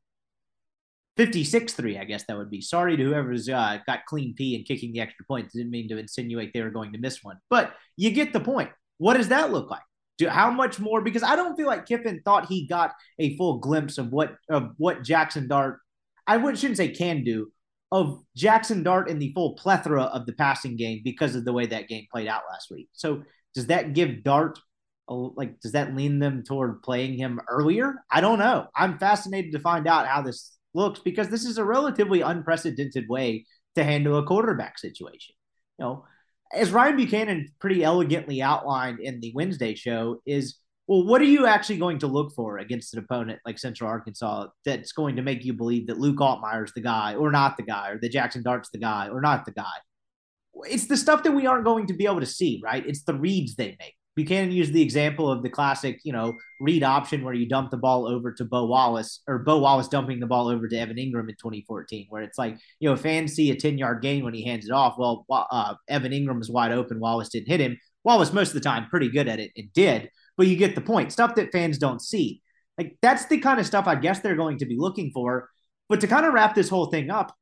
56 1.18 1.74
3, 1.74 1.98
I 1.98 2.04
guess 2.04 2.26
that 2.28 2.38
would 2.38 2.50
be. 2.50 2.62
Sorry 2.62 2.98
to 2.98 3.04
whoever's 3.04 3.48
uh, 3.48 3.80
got 3.86 4.06
clean 4.06 4.34
P 4.36 4.56
and 4.56 4.66
kicking 4.66 4.92
the 4.92 5.00
extra 5.00 5.26
point. 5.26 5.52
Didn't 5.52 5.72
mean 5.72 5.88
to 5.90 5.98
insinuate 5.98 6.52
they 6.54 6.62
were 6.62 6.70
going 6.70 6.92
to 6.94 7.00
miss 7.00 7.24
one. 7.24 7.38
But 7.50 7.74
you 7.96 8.12
get 8.12 8.34
the 8.34 8.40
point. 8.40 8.70
What 8.98 9.16
does 9.16 9.30
that 9.30 9.52
look 9.52 9.70
like? 9.70 9.82
Do, 10.18 10.30
how 10.30 10.50
much 10.50 10.80
more? 10.80 11.02
Because 11.02 11.24
I 11.24 11.36
don't 11.36 11.56
feel 11.56 11.68
like 11.68 11.86
Kiffin 11.86 12.22
thought 12.24 12.48
he 12.48 12.68
got 12.68 12.94
a 13.20 13.36
full 13.38 13.60
glimpse 13.60 13.98
of 13.98 14.12
what 14.12 14.36
of 14.50 14.72
what 14.78 15.04
Jackson 15.04 15.48
Dart, 15.48 15.80
I 16.28 16.38
would, 16.38 16.58
shouldn't 16.58 16.78
say 16.78 16.90
can 16.90 17.24
do, 17.24 17.52
of 17.92 18.22
Jackson 18.36 18.84
Dart 18.84 19.10
in 19.10 19.20
the 19.20 19.32
full 19.34 19.54
plethora 19.54 20.04
of 20.04 20.26
the 20.26 20.34
passing 20.34 20.76
game 20.76 21.02
because 21.04 21.36
of 21.36 21.46
the 21.46 21.54
way 21.54 21.66
that 21.66 21.88
game 21.88 22.06
played 22.12 22.28
out 22.28 22.44
last 22.50 22.72
week. 22.72 22.90
So 22.94 23.24
does 23.54 23.68
that 23.68 23.94
give 23.94 24.24
Dart 24.24 24.60
like 25.08 25.60
does 25.60 25.74
that 25.74 25.96
lean 25.96 26.20
them 26.20 26.44
toward 26.44 26.82
playing 26.82 27.18
him 27.18 27.40
earlier? 27.50 27.96
I 28.12 28.22
don't 28.22 28.40
know. 28.40 28.68
I'm 28.76 28.98
fascinated 28.98 29.52
to 29.52 29.60
find 29.60 29.88
out 29.88 30.08
how 30.08 30.22
this 30.22 30.55
looks 30.76 31.00
because 31.00 31.30
this 31.30 31.46
is 31.46 31.58
a 31.58 31.66
relatively 31.66 32.22
unprecedented 32.22 33.08
way 33.10 33.46
to 33.76 33.84
handle 33.84 34.18
a 34.18 34.24
quarterback 34.24 34.78
situation. 34.78 35.36
You 35.80 35.86
know, 35.86 36.06
as 36.54 36.72
Ryan 36.72 36.98
Buchanan 36.98 37.48
pretty 37.60 37.84
elegantly 37.84 38.42
outlined 38.42 39.00
in 39.00 39.20
the 39.20 39.32
Wednesday 39.36 39.76
show, 39.76 40.22
is 40.26 40.58
well, 40.88 41.04
what 41.04 41.20
are 41.20 41.26
you 41.26 41.48
actually 41.48 41.78
going 41.78 41.98
to 42.00 42.08
look 42.08 42.34
for 42.36 42.60
against 42.60 42.94
an 42.94 43.00
opponent 43.00 43.40
like 43.44 43.58
Central 43.58 43.90
Arkansas 43.90 44.48
that's 44.66 44.92
going 44.92 45.16
to 45.16 45.24
make 45.24 45.44
you 45.44 45.54
believe 45.54 45.88
that 45.88 46.00
Luke 46.00 46.18
Altmyer's 46.18 46.74
the 46.74 46.82
guy 46.82 47.16
or 47.16 47.32
not 47.32 47.58
the 47.58 47.64
guy, 47.64 47.90
or 47.90 48.00
that 48.00 48.12
Jackson 48.12 48.44
Dart's 48.44 48.70
the 48.70 48.78
guy 48.78 49.10
or 49.10 49.20
not 49.20 49.46
the 49.46 49.52
guy? 49.52 49.74
It's 50.70 50.86
the 50.86 50.96
stuff 50.96 51.24
that 51.24 51.32
we 51.32 51.48
aren't 51.48 51.66
going 51.66 51.88
to 51.88 51.94
be 51.94 52.06
able 52.06 52.20
to 52.20 52.26
see, 52.26 52.62
right? 52.64 52.86
It's 52.86 53.04
the 53.04 53.16
reads 53.16 53.56
they 53.56 53.76
make. 53.80 53.96
Buchanan 54.16 54.52
used 54.52 54.72
the 54.72 54.82
example 54.82 55.30
of 55.30 55.44
the 55.44 55.50
classic, 55.50 56.00
you 56.04 56.14
know, 56.14 56.38
read 56.62 56.84
option 56.84 57.24
where 57.24 57.34
you 57.34 57.48
dump 57.48 57.70
the 57.70 57.78
ball 57.78 58.08
over 58.08 58.32
to 58.32 58.46
Bo 58.46 58.66
Wallace 58.66 59.22
or 59.28 59.40
Bo 59.40 59.60
Wallace 59.60 59.90
dumping 59.90 60.20
the 60.20 60.28
ball 60.28 60.48
over 60.48 60.68
to 60.68 60.78
Evan 60.78 60.96
Engram 60.96 61.28
in 61.28 61.36
2014, 61.36 62.08
where 62.10 62.24
it's 62.24 62.38
like, 62.38 62.58
you 62.80 62.90
know, 62.90 62.96
fans 62.96 63.34
see 63.34 63.52
a 63.52 63.56
10 63.56 63.78
yard 63.78 64.02
gain 64.02 64.24
when 64.24 64.34
he 64.34 64.44
hands 64.44 64.66
it 64.66 64.72
off. 64.72 64.96
Well, 64.98 65.26
uh, 65.30 65.76
Evan 65.90 66.14
Engram 66.14 66.38
was 66.38 66.50
wide 66.50 66.72
open. 66.72 67.00
Wallace 67.00 67.30
didn't 67.30 67.50
hit 67.50 67.60
him. 67.60 67.78
Wallace, 68.06 68.32
most 68.32 68.50
of 68.50 68.56
the 68.56 68.62
time, 68.62 68.88
pretty 68.90 69.10
good 69.10 69.28
at 69.28 69.40
it 69.40 69.52
and 69.58 69.74
did, 69.74 70.10
but 70.38 70.48
you 70.48 70.56
get 70.56 70.76
the 70.76 70.82
point. 70.82 71.12
Stuff 71.12 71.36
that 71.36 71.52
fans 71.52 71.78
don't 71.78 72.02
see. 72.02 72.42
Like, 72.78 72.98
that's 73.02 73.26
the 73.26 73.40
kind 73.40 73.60
of 73.60 73.66
stuff 73.66 73.88
I 73.88 73.96
guess 73.96 74.20
they're 74.20 74.36
going 74.36 74.60
to 74.60 74.66
be 74.66 74.78
looking 74.78 75.12
for. 75.12 75.50
But 75.90 76.02
to 76.02 76.08
kind 76.08 76.26
of 76.26 76.34
wrap 76.34 76.56
this 76.56 76.70
whole 76.70 76.88
thing 76.88 77.10
up, 77.10 77.36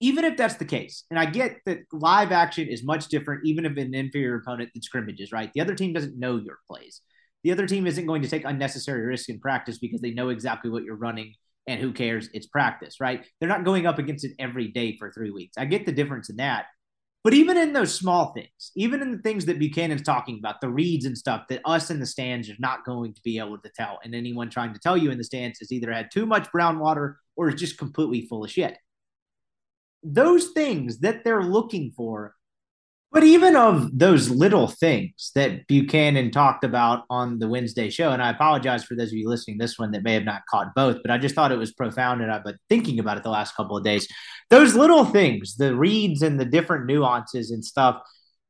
even 0.00 0.24
if 0.24 0.36
that's 0.36 0.56
the 0.56 0.64
case, 0.64 1.04
and 1.10 1.18
I 1.18 1.26
get 1.26 1.58
that 1.66 1.80
live 1.92 2.32
action 2.32 2.68
is 2.68 2.84
much 2.84 3.08
different, 3.08 3.46
even 3.46 3.64
if 3.64 3.76
an 3.76 3.94
inferior 3.94 4.36
opponent 4.36 4.70
than 4.74 4.82
scrimmages, 4.82 5.32
right? 5.32 5.50
The 5.54 5.60
other 5.60 5.74
team 5.74 5.92
doesn't 5.92 6.18
know 6.18 6.36
your 6.36 6.58
plays. 6.68 7.00
The 7.44 7.52
other 7.52 7.66
team 7.66 7.86
isn't 7.86 8.06
going 8.06 8.22
to 8.22 8.28
take 8.28 8.44
unnecessary 8.44 9.06
risk 9.06 9.28
in 9.28 9.40
practice 9.40 9.78
because 9.78 10.00
they 10.00 10.12
know 10.12 10.28
exactly 10.28 10.70
what 10.70 10.84
you're 10.84 10.96
running 10.96 11.34
and 11.66 11.80
who 11.80 11.92
cares? 11.92 12.28
It's 12.32 12.46
practice, 12.46 13.00
right? 13.00 13.24
They're 13.40 13.48
not 13.48 13.64
going 13.64 13.86
up 13.86 13.98
against 13.98 14.24
it 14.24 14.32
every 14.38 14.68
day 14.68 14.96
for 14.96 15.10
three 15.12 15.30
weeks. 15.30 15.56
I 15.58 15.64
get 15.64 15.86
the 15.86 15.92
difference 15.92 16.30
in 16.30 16.36
that. 16.36 16.66
But 17.24 17.34
even 17.34 17.56
in 17.56 17.72
those 17.72 17.92
small 17.92 18.32
things, 18.34 18.70
even 18.76 19.02
in 19.02 19.10
the 19.10 19.18
things 19.18 19.46
that 19.46 19.58
Buchanan's 19.58 20.02
talking 20.02 20.38
about, 20.38 20.60
the 20.60 20.68
reads 20.68 21.06
and 21.06 21.18
stuff 21.18 21.46
that 21.48 21.60
us 21.64 21.90
in 21.90 21.98
the 21.98 22.06
stands 22.06 22.48
are 22.48 22.54
not 22.60 22.84
going 22.84 23.14
to 23.14 23.20
be 23.22 23.38
able 23.38 23.58
to 23.58 23.70
tell. 23.74 23.98
And 24.04 24.14
anyone 24.14 24.48
trying 24.48 24.72
to 24.74 24.78
tell 24.78 24.96
you 24.96 25.10
in 25.10 25.18
the 25.18 25.24
stands 25.24 25.58
has 25.58 25.72
either 25.72 25.92
had 25.92 26.12
too 26.12 26.24
much 26.24 26.52
brown 26.52 26.78
water 26.78 27.18
or 27.36 27.48
is 27.48 27.56
just 27.56 27.78
completely 27.78 28.28
full 28.28 28.44
of 28.44 28.50
shit 28.50 28.78
those 30.02 30.48
things 30.48 31.00
that 31.00 31.24
they're 31.24 31.42
looking 31.42 31.92
for. 31.96 32.34
But 33.12 33.24
even 33.24 33.56
of 33.56 33.98
those 33.98 34.28
little 34.28 34.66
things 34.66 35.30
that 35.34 35.66
Buchanan 35.68 36.30
talked 36.30 36.64
about 36.64 37.04
on 37.08 37.38
the 37.38 37.48
Wednesday 37.48 37.88
show, 37.88 38.10
and 38.10 38.22
I 38.22 38.30
apologize 38.30 38.84
for 38.84 38.94
those 38.94 39.08
of 39.08 39.14
you 39.14 39.28
listening 39.28 39.56
this 39.56 39.78
one 39.78 39.92
that 39.92 40.02
may 40.02 40.12
have 40.14 40.24
not 40.24 40.42
caught 40.50 40.74
both, 40.74 40.98
but 41.02 41.10
I 41.10 41.16
just 41.16 41.34
thought 41.34 41.52
it 41.52 41.58
was 41.58 41.72
profound 41.72 42.20
and 42.20 42.30
I've 42.30 42.44
been 42.44 42.58
thinking 42.68 42.98
about 42.98 43.16
it 43.16 43.22
the 43.22 43.30
last 43.30 43.56
couple 43.56 43.76
of 43.76 43.84
days. 43.84 44.06
Those 44.50 44.74
little 44.74 45.04
things, 45.04 45.56
the 45.56 45.74
reads 45.74 46.20
and 46.20 46.38
the 46.38 46.44
different 46.44 46.86
nuances 46.86 47.50
and 47.52 47.64
stuff 47.64 48.02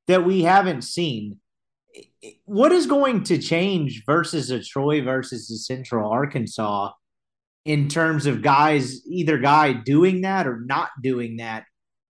that 0.08 0.24
we 0.24 0.42
haven't 0.42 0.82
seen. 0.82 1.38
What 2.44 2.72
is 2.72 2.86
going 2.86 3.24
to 3.24 3.38
change 3.38 4.04
versus 4.04 4.50
a 4.50 4.62
Troy 4.62 5.02
versus 5.02 5.50
a 5.50 5.58
Central 5.58 6.10
Arkansas 6.10 6.90
in 7.66 7.88
terms 7.88 8.26
of 8.26 8.42
guys, 8.42 9.04
either 9.06 9.38
guy 9.38 9.72
doing 9.72 10.20
that 10.20 10.46
or 10.46 10.60
not 10.60 10.88
doing 11.02 11.38
that 11.38 11.64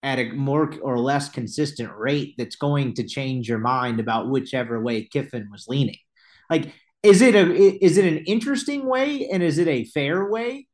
at 0.02 0.18
a 0.18 0.32
more 0.32 0.75
or 0.82 0.99
less 0.99 1.28
consistent 1.28 1.90
rate 1.96 2.34
that's 2.37 2.56
going 2.56 2.92
to 2.94 3.06
change 3.06 3.49
your 3.49 3.61
mind 3.61 4.00
about 4.00 4.28
whichever 4.28 4.82
way 4.82 5.04
Kiffin 5.04 5.49
was 5.52 5.66
leaning. 5.68 5.96
Like, 6.50 6.73
is 7.04 7.23
it 7.23 7.37
a 7.37 7.54
is 7.82 7.96
it 7.96 8.04
an 8.04 8.25
interesting 8.25 8.84
way 8.87 9.28
and 9.32 9.42
is 9.42 9.58
it 9.58 9.68
a 9.68 9.84
fair 9.84 10.28
way 10.28 10.66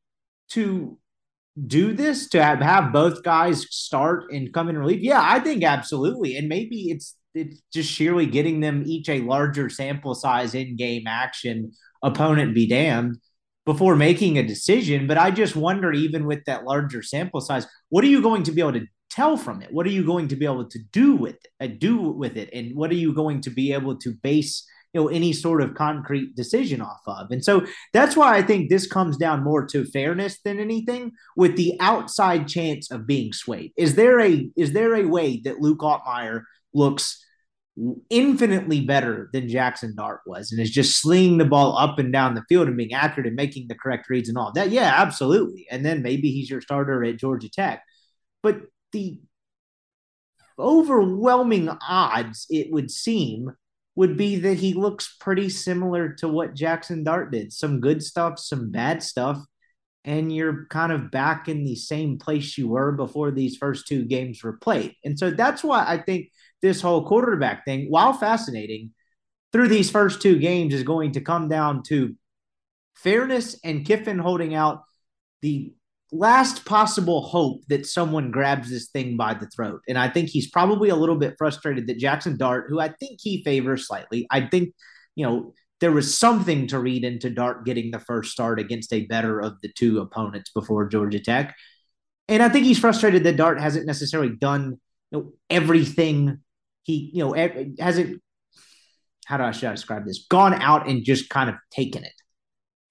to 0.49 0.97
do 1.67 1.93
this 1.93 2.27
to 2.29 2.43
have, 2.43 2.59
have 2.59 2.91
both 2.91 3.21
guys 3.21 3.67
start 3.69 4.31
and 4.31 4.51
come 4.51 4.67
in 4.67 4.77
relief? 4.79 5.01
Yeah, 5.01 5.21
I 5.23 5.39
think 5.39 5.63
absolutely. 5.63 6.37
And 6.37 6.49
maybe 6.49 6.89
it's 6.89 7.15
it's 7.35 7.61
just 7.71 7.91
sheerly 7.91 8.25
getting 8.25 8.61
them 8.61 8.83
each 8.87 9.09
a 9.09 9.21
larger 9.21 9.69
sample 9.69 10.15
size 10.15 10.55
in 10.55 10.75
game 10.75 11.05
action 11.05 11.71
opponent 12.03 12.55
be 12.55 12.67
damned 12.67 13.17
before 13.71 13.95
making 13.95 14.37
a 14.37 14.43
decision. 14.43 15.07
But 15.07 15.17
I 15.17 15.31
just 15.31 15.55
wonder, 15.55 15.93
even 15.93 16.25
with 16.25 16.43
that 16.43 16.65
larger 16.65 17.01
sample 17.01 17.39
size, 17.39 17.65
what 17.87 18.03
are 18.03 18.07
you 18.07 18.21
going 18.21 18.43
to 18.43 18.51
be 18.51 18.59
able 18.59 18.73
to 18.73 18.85
tell 19.09 19.37
from 19.37 19.61
it? 19.61 19.71
What 19.71 19.85
are 19.85 19.91
you 19.91 20.05
going 20.05 20.27
to 20.27 20.35
be 20.35 20.43
able 20.43 20.67
to 20.67 20.79
do 20.91 21.15
with 21.15 21.35
it? 21.35 21.47
Uh, 21.61 21.67
do 21.79 21.97
with 22.11 22.35
it, 22.35 22.49
and 22.51 22.75
what 22.75 22.91
are 22.91 22.95
you 23.05 23.13
going 23.13 23.39
to 23.41 23.49
be 23.49 23.71
able 23.71 23.95
to 23.99 24.13
base? 24.13 24.67
you 24.93 24.99
know 24.99 25.07
any 25.07 25.31
sort 25.31 25.61
of 25.61 25.73
concrete 25.73 26.35
decision 26.35 26.81
off 26.81 26.99
of 27.07 27.31
and 27.31 27.45
so 27.45 27.65
that's 27.93 28.17
why 28.17 28.35
i 28.35 28.41
think 28.41 28.69
this 28.69 28.85
comes 28.85 29.15
down 29.15 29.41
more 29.41 29.65
to 29.65 29.85
fairness 29.85 30.39
than 30.43 30.59
anything 30.59 31.13
with 31.37 31.55
the 31.55 31.77
outside 31.79 32.45
chance 32.45 32.91
of 32.91 33.07
being 33.07 33.31
swayed 33.31 33.71
is 33.77 33.95
there 33.95 34.19
a 34.19 34.49
is 34.57 34.73
there 34.73 34.93
a 34.95 35.05
way 35.05 35.39
that 35.45 35.61
luke 35.61 35.79
Altmyer 35.79 36.41
looks 36.73 37.25
infinitely 38.09 38.81
better 38.81 39.29
than 39.31 39.47
Jackson 39.47 39.95
Dart 39.95 40.21
was 40.25 40.51
and 40.51 40.59
is 40.59 40.71
just 40.71 41.01
slinging 41.01 41.37
the 41.37 41.45
ball 41.45 41.77
up 41.77 41.99
and 41.99 42.11
down 42.11 42.35
the 42.35 42.43
field 42.49 42.67
and 42.67 42.77
being 42.77 42.93
accurate 42.93 43.27
and 43.27 43.35
making 43.35 43.67
the 43.67 43.75
correct 43.75 44.09
reads 44.09 44.29
and 44.29 44.37
all 44.37 44.51
that. 44.53 44.69
Yeah, 44.69 44.93
absolutely. 44.97 45.67
And 45.71 45.85
then 45.85 46.01
maybe 46.01 46.31
he's 46.31 46.49
your 46.49 46.61
starter 46.61 47.03
at 47.03 47.17
Georgia 47.17 47.49
Tech. 47.49 47.83
But 48.43 48.61
the 48.91 49.19
overwhelming 50.59 51.69
odds, 51.69 52.45
it 52.49 52.71
would 52.71 52.91
seem, 52.91 53.51
would 53.95 54.17
be 54.17 54.35
that 54.37 54.57
he 54.57 54.73
looks 54.73 55.15
pretty 55.19 55.49
similar 55.49 56.13
to 56.13 56.27
what 56.27 56.55
Jackson 56.55 57.03
Dart 57.03 57.31
did. 57.31 57.53
Some 57.53 57.79
good 57.79 58.03
stuff, 58.03 58.37
some 58.37 58.71
bad 58.71 59.01
stuff. 59.01 59.43
And 60.03 60.33
you're 60.33 60.65
kind 60.69 60.91
of 60.91 61.11
back 61.11 61.47
in 61.47 61.63
the 61.63 61.75
same 61.75 62.17
place 62.17 62.57
you 62.57 62.67
were 62.67 62.91
before 62.91 63.31
these 63.31 63.57
first 63.57 63.87
two 63.87 64.03
games 64.03 64.43
were 64.43 64.57
played. 64.57 64.95
And 65.05 65.17
so 65.17 65.29
that's 65.29 65.63
why 65.63 65.85
I 65.87 65.99
think 65.99 66.31
this 66.61 66.81
whole 66.81 67.05
quarterback 67.05 67.65
thing, 67.65 67.87
while 67.89 68.13
fascinating, 68.13 68.91
through 69.51 69.67
these 69.67 69.91
first 69.91 70.21
two 70.21 70.39
games 70.39 70.73
is 70.73 70.83
going 70.83 71.13
to 71.13 71.21
come 71.21 71.49
down 71.49 71.83
to 71.83 72.15
fairness 72.95 73.59
and 73.63 73.85
Kiffin 73.85 74.19
holding 74.19 74.55
out 74.55 74.83
the 75.41 75.73
last 76.11 76.65
possible 76.65 77.21
hope 77.21 77.61
that 77.69 77.85
someone 77.85 78.31
grabs 78.31 78.69
this 78.69 78.89
thing 78.89 79.17
by 79.17 79.33
the 79.33 79.47
throat. 79.47 79.81
And 79.87 79.97
I 79.97 80.09
think 80.09 80.29
he's 80.29 80.49
probably 80.49 80.89
a 80.89 80.95
little 80.95 81.15
bit 81.15 81.35
frustrated 81.37 81.87
that 81.87 81.97
Jackson 81.97 82.37
Dart, 82.37 82.65
who 82.69 82.79
I 82.79 82.89
think 82.99 83.19
he 83.21 83.43
favors 83.43 83.87
slightly, 83.87 84.27
I 84.29 84.41
think, 84.41 84.73
you 85.15 85.25
know, 85.25 85.53
there 85.79 85.91
was 85.91 86.15
something 86.17 86.67
to 86.67 86.79
read 86.79 87.03
into 87.03 87.29
Dart 87.29 87.65
getting 87.65 87.91
the 87.91 87.99
first 87.99 88.31
start 88.31 88.59
against 88.59 88.93
a 88.93 89.05
better 89.07 89.39
of 89.39 89.55
the 89.61 89.71
two 89.73 89.99
opponents 89.99 90.51
before 90.53 90.87
Georgia 90.87 91.19
Tech. 91.19 91.55
And 92.27 92.43
I 92.43 92.49
think 92.49 92.65
he's 92.65 92.79
frustrated 92.79 93.23
that 93.23 93.37
Dart 93.37 93.59
hasn't 93.59 93.87
necessarily 93.87 94.29
done 94.29 94.79
you 95.11 95.19
know, 95.19 95.33
everything 95.49 96.39
he, 96.83 97.11
you 97.13 97.25
know, 97.25 97.33
hasn't, 97.79 98.21
how 99.25 99.37
do 99.37 99.43
I 99.43 99.51
should 99.51 99.69
I 99.69 99.71
describe 99.71 100.05
this? 100.05 100.25
Gone 100.29 100.53
out 100.53 100.87
and 100.87 101.03
just 101.03 101.29
kind 101.29 101.49
of 101.49 101.55
taken 101.71 102.03
it. 102.03 102.13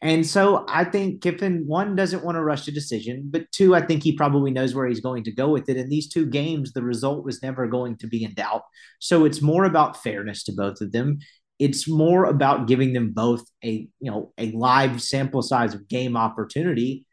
And 0.02 0.26
so 0.26 0.64
I 0.66 0.85
think 0.85 1.20
Kiffin, 1.20 1.64
one, 1.66 1.94
doesn't 1.94 2.25
want 2.25 2.37
to 2.37 2.42
rush 2.42 2.66
a 2.66 2.73
decision, 2.73 3.28
but 3.30 3.50
two, 3.52 3.75
I 3.75 3.82
think 3.82 4.02
he 4.02 4.16
probably 4.16 4.50
knows 4.50 4.75
where 4.75 4.87
he's 4.87 5.00
going 5.00 5.25
to 5.25 5.32
go 5.32 5.50
with 5.50 5.68
it. 5.68 5.76
In 5.76 5.90
these 5.90 6.09
two 6.09 6.25
games, 6.25 6.73
the 6.73 6.82
result 6.82 7.25
was 7.25 7.42
never 7.42 7.66
going 7.66 7.97
to 7.99 8.06
be 8.06 8.25
in 8.25 8.32
doubt. 8.32 8.62
So 8.99 9.26
it's 9.26 9.42
more 9.42 9.64
about 9.64 10.02
fairness 10.02 10.42
to 10.44 10.52
both 10.52 10.80
of 10.80 10.92
them. 10.92 11.18
It's 11.59 11.87
more 11.87 12.25
about 12.25 12.66
giving 12.66 12.94
them 12.94 13.12
both 13.12 13.44
a, 13.62 13.87
you 14.00 14.11
know, 14.11 14.32
a 14.38 14.52
live 14.52 15.02
sample 15.02 15.42
size 15.42 15.75
of 15.75 15.88
game 15.88 16.16
opportunity 16.16 17.04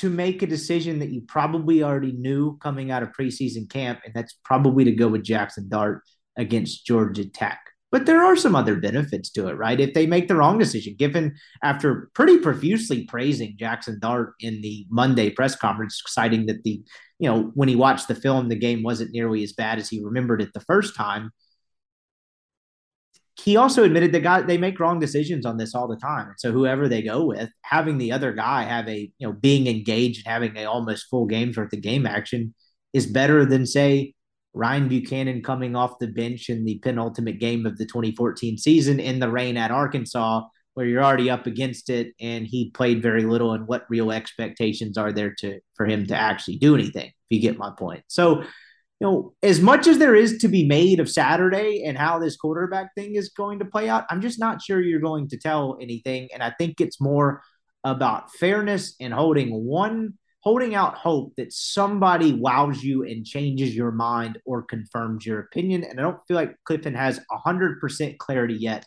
to 0.00 0.08
make 0.08 0.42
a 0.42 0.46
decision 0.46 0.98
that 0.98 1.10
you 1.10 1.20
probably 1.20 1.82
already 1.82 2.12
knew 2.12 2.56
coming 2.56 2.90
out 2.90 3.02
of 3.02 3.12
preseason 3.12 3.68
camp, 3.68 4.00
and 4.02 4.14
that's 4.14 4.38
probably 4.46 4.82
to 4.84 4.92
go 4.92 5.08
with 5.08 5.22
Jackson 5.22 5.68
Dart 5.68 6.02
against 6.38 6.86
Georgia 6.86 7.28
Tech. 7.28 7.60
But 7.92 8.06
there 8.06 8.24
are 8.24 8.34
some 8.34 8.56
other 8.56 8.76
benefits 8.76 9.28
to 9.32 9.48
it, 9.48 9.58
right? 9.58 9.78
If 9.78 9.92
they 9.92 10.06
make 10.06 10.26
the 10.26 10.36
wrong 10.36 10.56
decision, 10.58 10.94
given 10.96 11.34
after 11.62 12.08
pretty 12.14 12.38
profusely 12.38 13.04
praising 13.04 13.56
Jackson 13.58 13.98
Dart 14.00 14.32
in 14.40 14.62
the 14.62 14.86
Monday 14.88 15.28
press 15.28 15.54
conference, 15.54 16.00
citing 16.06 16.46
that 16.46 16.62
the, 16.62 16.82
you 17.18 17.28
know, 17.28 17.50
when 17.52 17.68
he 17.68 17.76
watched 17.76 18.08
the 18.08 18.14
film, 18.14 18.48
the 18.48 18.56
game 18.56 18.82
wasn't 18.82 19.12
nearly 19.12 19.42
as 19.42 19.52
bad 19.52 19.78
as 19.78 19.90
he 19.90 20.02
remembered 20.02 20.40
it 20.40 20.54
the 20.54 20.60
first 20.60 20.96
time. 20.96 21.30
He 23.38 23.56
also 23.56 23.84
admitted 23.84 24.12
that 24.12 24.22
guy 24.22 24.42
they 24.42 24.58
make 24.58 24.78
wrong 24.80 24.98
decisions 24.98 25.46
on 25.46 25.56
this 25.56 25.74
all 25.74 25.88
the 25.88 25.96
time. 25.96 26.28
And 26.28 26.38
so 26.38 26.52
whoever 26.52 26.88
they 26.88 27.02
go 27.02 27.24
with, 27.24 27.50
having 27.62 27.98
the 27.98 28.12
other 28.12 28.32
guy 28.32 28.64
have 28.64 28.88
a, 28.88 29.10
you 29.18 29.26
know, 29.26 29.32
being 29.32 29.66
engaged 29.66 30.26
having 30.26 30.56
a 30.56 30.64
almost 30.64 31.06
full 31.08 31.26
game's 31.26 31.56
worth 31.56 31.72
of 31.72 31.80
game 31.80 32.06
action 32.06 32.54
is 32.92 33.06
better 33.06 33.46
than 33.46 33.66
say 33.66 34.14
Ryan 34.52 34.88
Buchanan 34.88 35.42
coming 35.42 35.76
off 35.76 35.98
the 35.98 36.08
bench 36.08 36.48
in 36.48 36.64
the 36.64 36.78
penultimate 36.78 37.38
game 37.38 37.66
of 37.66 37.78
the 37.78 37.86
2014 37.86 38.58
season 38.58 38.98
in 38.98 39.20
the 39.20 39.30
rain 39.30 39.56
at 39.56 39.70
Arkansas, 39.70 40.42
where 40.74 40.86
you're 40.86 41.04
already 41.04 41.30
up 41.30 41.46
against 41.46 41.88
it, 41.88 42.12
and 42.20 42.46
he 42.46 42.70
played 42.70 43.02
very 43.02 43.22
little. 43.22 43.52
And 43.52 43.66
what 43.68 43.86
real 43.88 44.10
expectations 44.10 44.98
are 44.98 45.12
there 45.12 45.34
to 45.38 45.60
for 45.74 45.86
him 45.86 46.06
to 46.06 46.16
actually 46.16 46.58
do 46.58 46.74
anything? 46.74 47.06
If 47.06 47.12
you 47.28 47.40
get 47.40 47.58
my 47.58 47.70
point. 47.78 48.02
So, 48.08 48.42
you 49.00 49.06
know, 49.06 49.34
as 49.42 49.60
much 49.60 49.86
as 49.86 49.98
there 49.98 50.14
is 50.14 50.38
to 50.38 50.48
be 50.48 50.66
made 50.66 51.00
of 51.00 51.10
Saturday 51.10 51.84
and 51.86 51.96
how 51.96 52.18
this 52.18 52.36
quarterback 52.36 52.94
thing 52.94 53.14
is 53.14 53.30
going 53.30 53.58
to 53.60 53.64
play 53.64 53.88
out, 53.88 54.04
I'm 54.10 54.20
just 54.20 54.38
not 54.38 54.60
sure 54.60 54.80
you're 54.80 55.00
going 55.00 55.28
to 55.30 55.38
tell 55.38 55.78
anything. 55.80 56.28
And 56.34 56.42
I 56.42 56.52
think 56.58 56.80
it's 56.80 57.00
more 57.00 57.42
about 57.82 58.30
fairness 58.32 58.94
and 59.00 59.14
holding 59.14 59.64
one 59.64 60.14
holding 60.42 60.74
out 60.74 60.96
hope 60.96 61.34
that 61.36 61.52
somebody 61.52 62.32
wows 62.32 62.82
you 62.82 63.04
and 63.04 63.26
changes 63.26 63.76
your 63.76 63.90
mind 63.90 64.38
or 64.46 64.62
confirms 64.62 65.26
your 65.26 65.40
opinion. 65.40 65.84
And 65.84 66.00
I 66.00 66.02
don't 66.02 66.20
feel 66.26 66.34
like 66.34 66.56
Kiffin 66.66 66.94
has 66.94 67.20
100% 67.30 68.16
clarity 68.16 68.54
yet. 68.54 68.86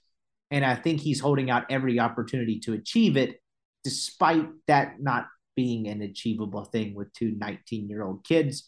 And 0.50 0.66
I 0.66 0.74
think 0.74 1.00
he's 1.00 1.20
holding 1.20 1.52
out 1.52 1.66
every 1.70 2.00
opportunity 2.00 2.60
to 2.62 2.74
achieve 2.74 3.18
it, 3.18 3.40
despite 3.84 4.48
that 4.68 5.00
not 5.00 5.28
being 5.56 5.88
an 5.88 6.02
achievable 6.02 6.66
thing 6.66 6.96
with 6.96 7.14
two 7.14 7.36
19 7.38 7.88
year 7.88 8.04
old 8.04 8.24
kids 8.24 8.68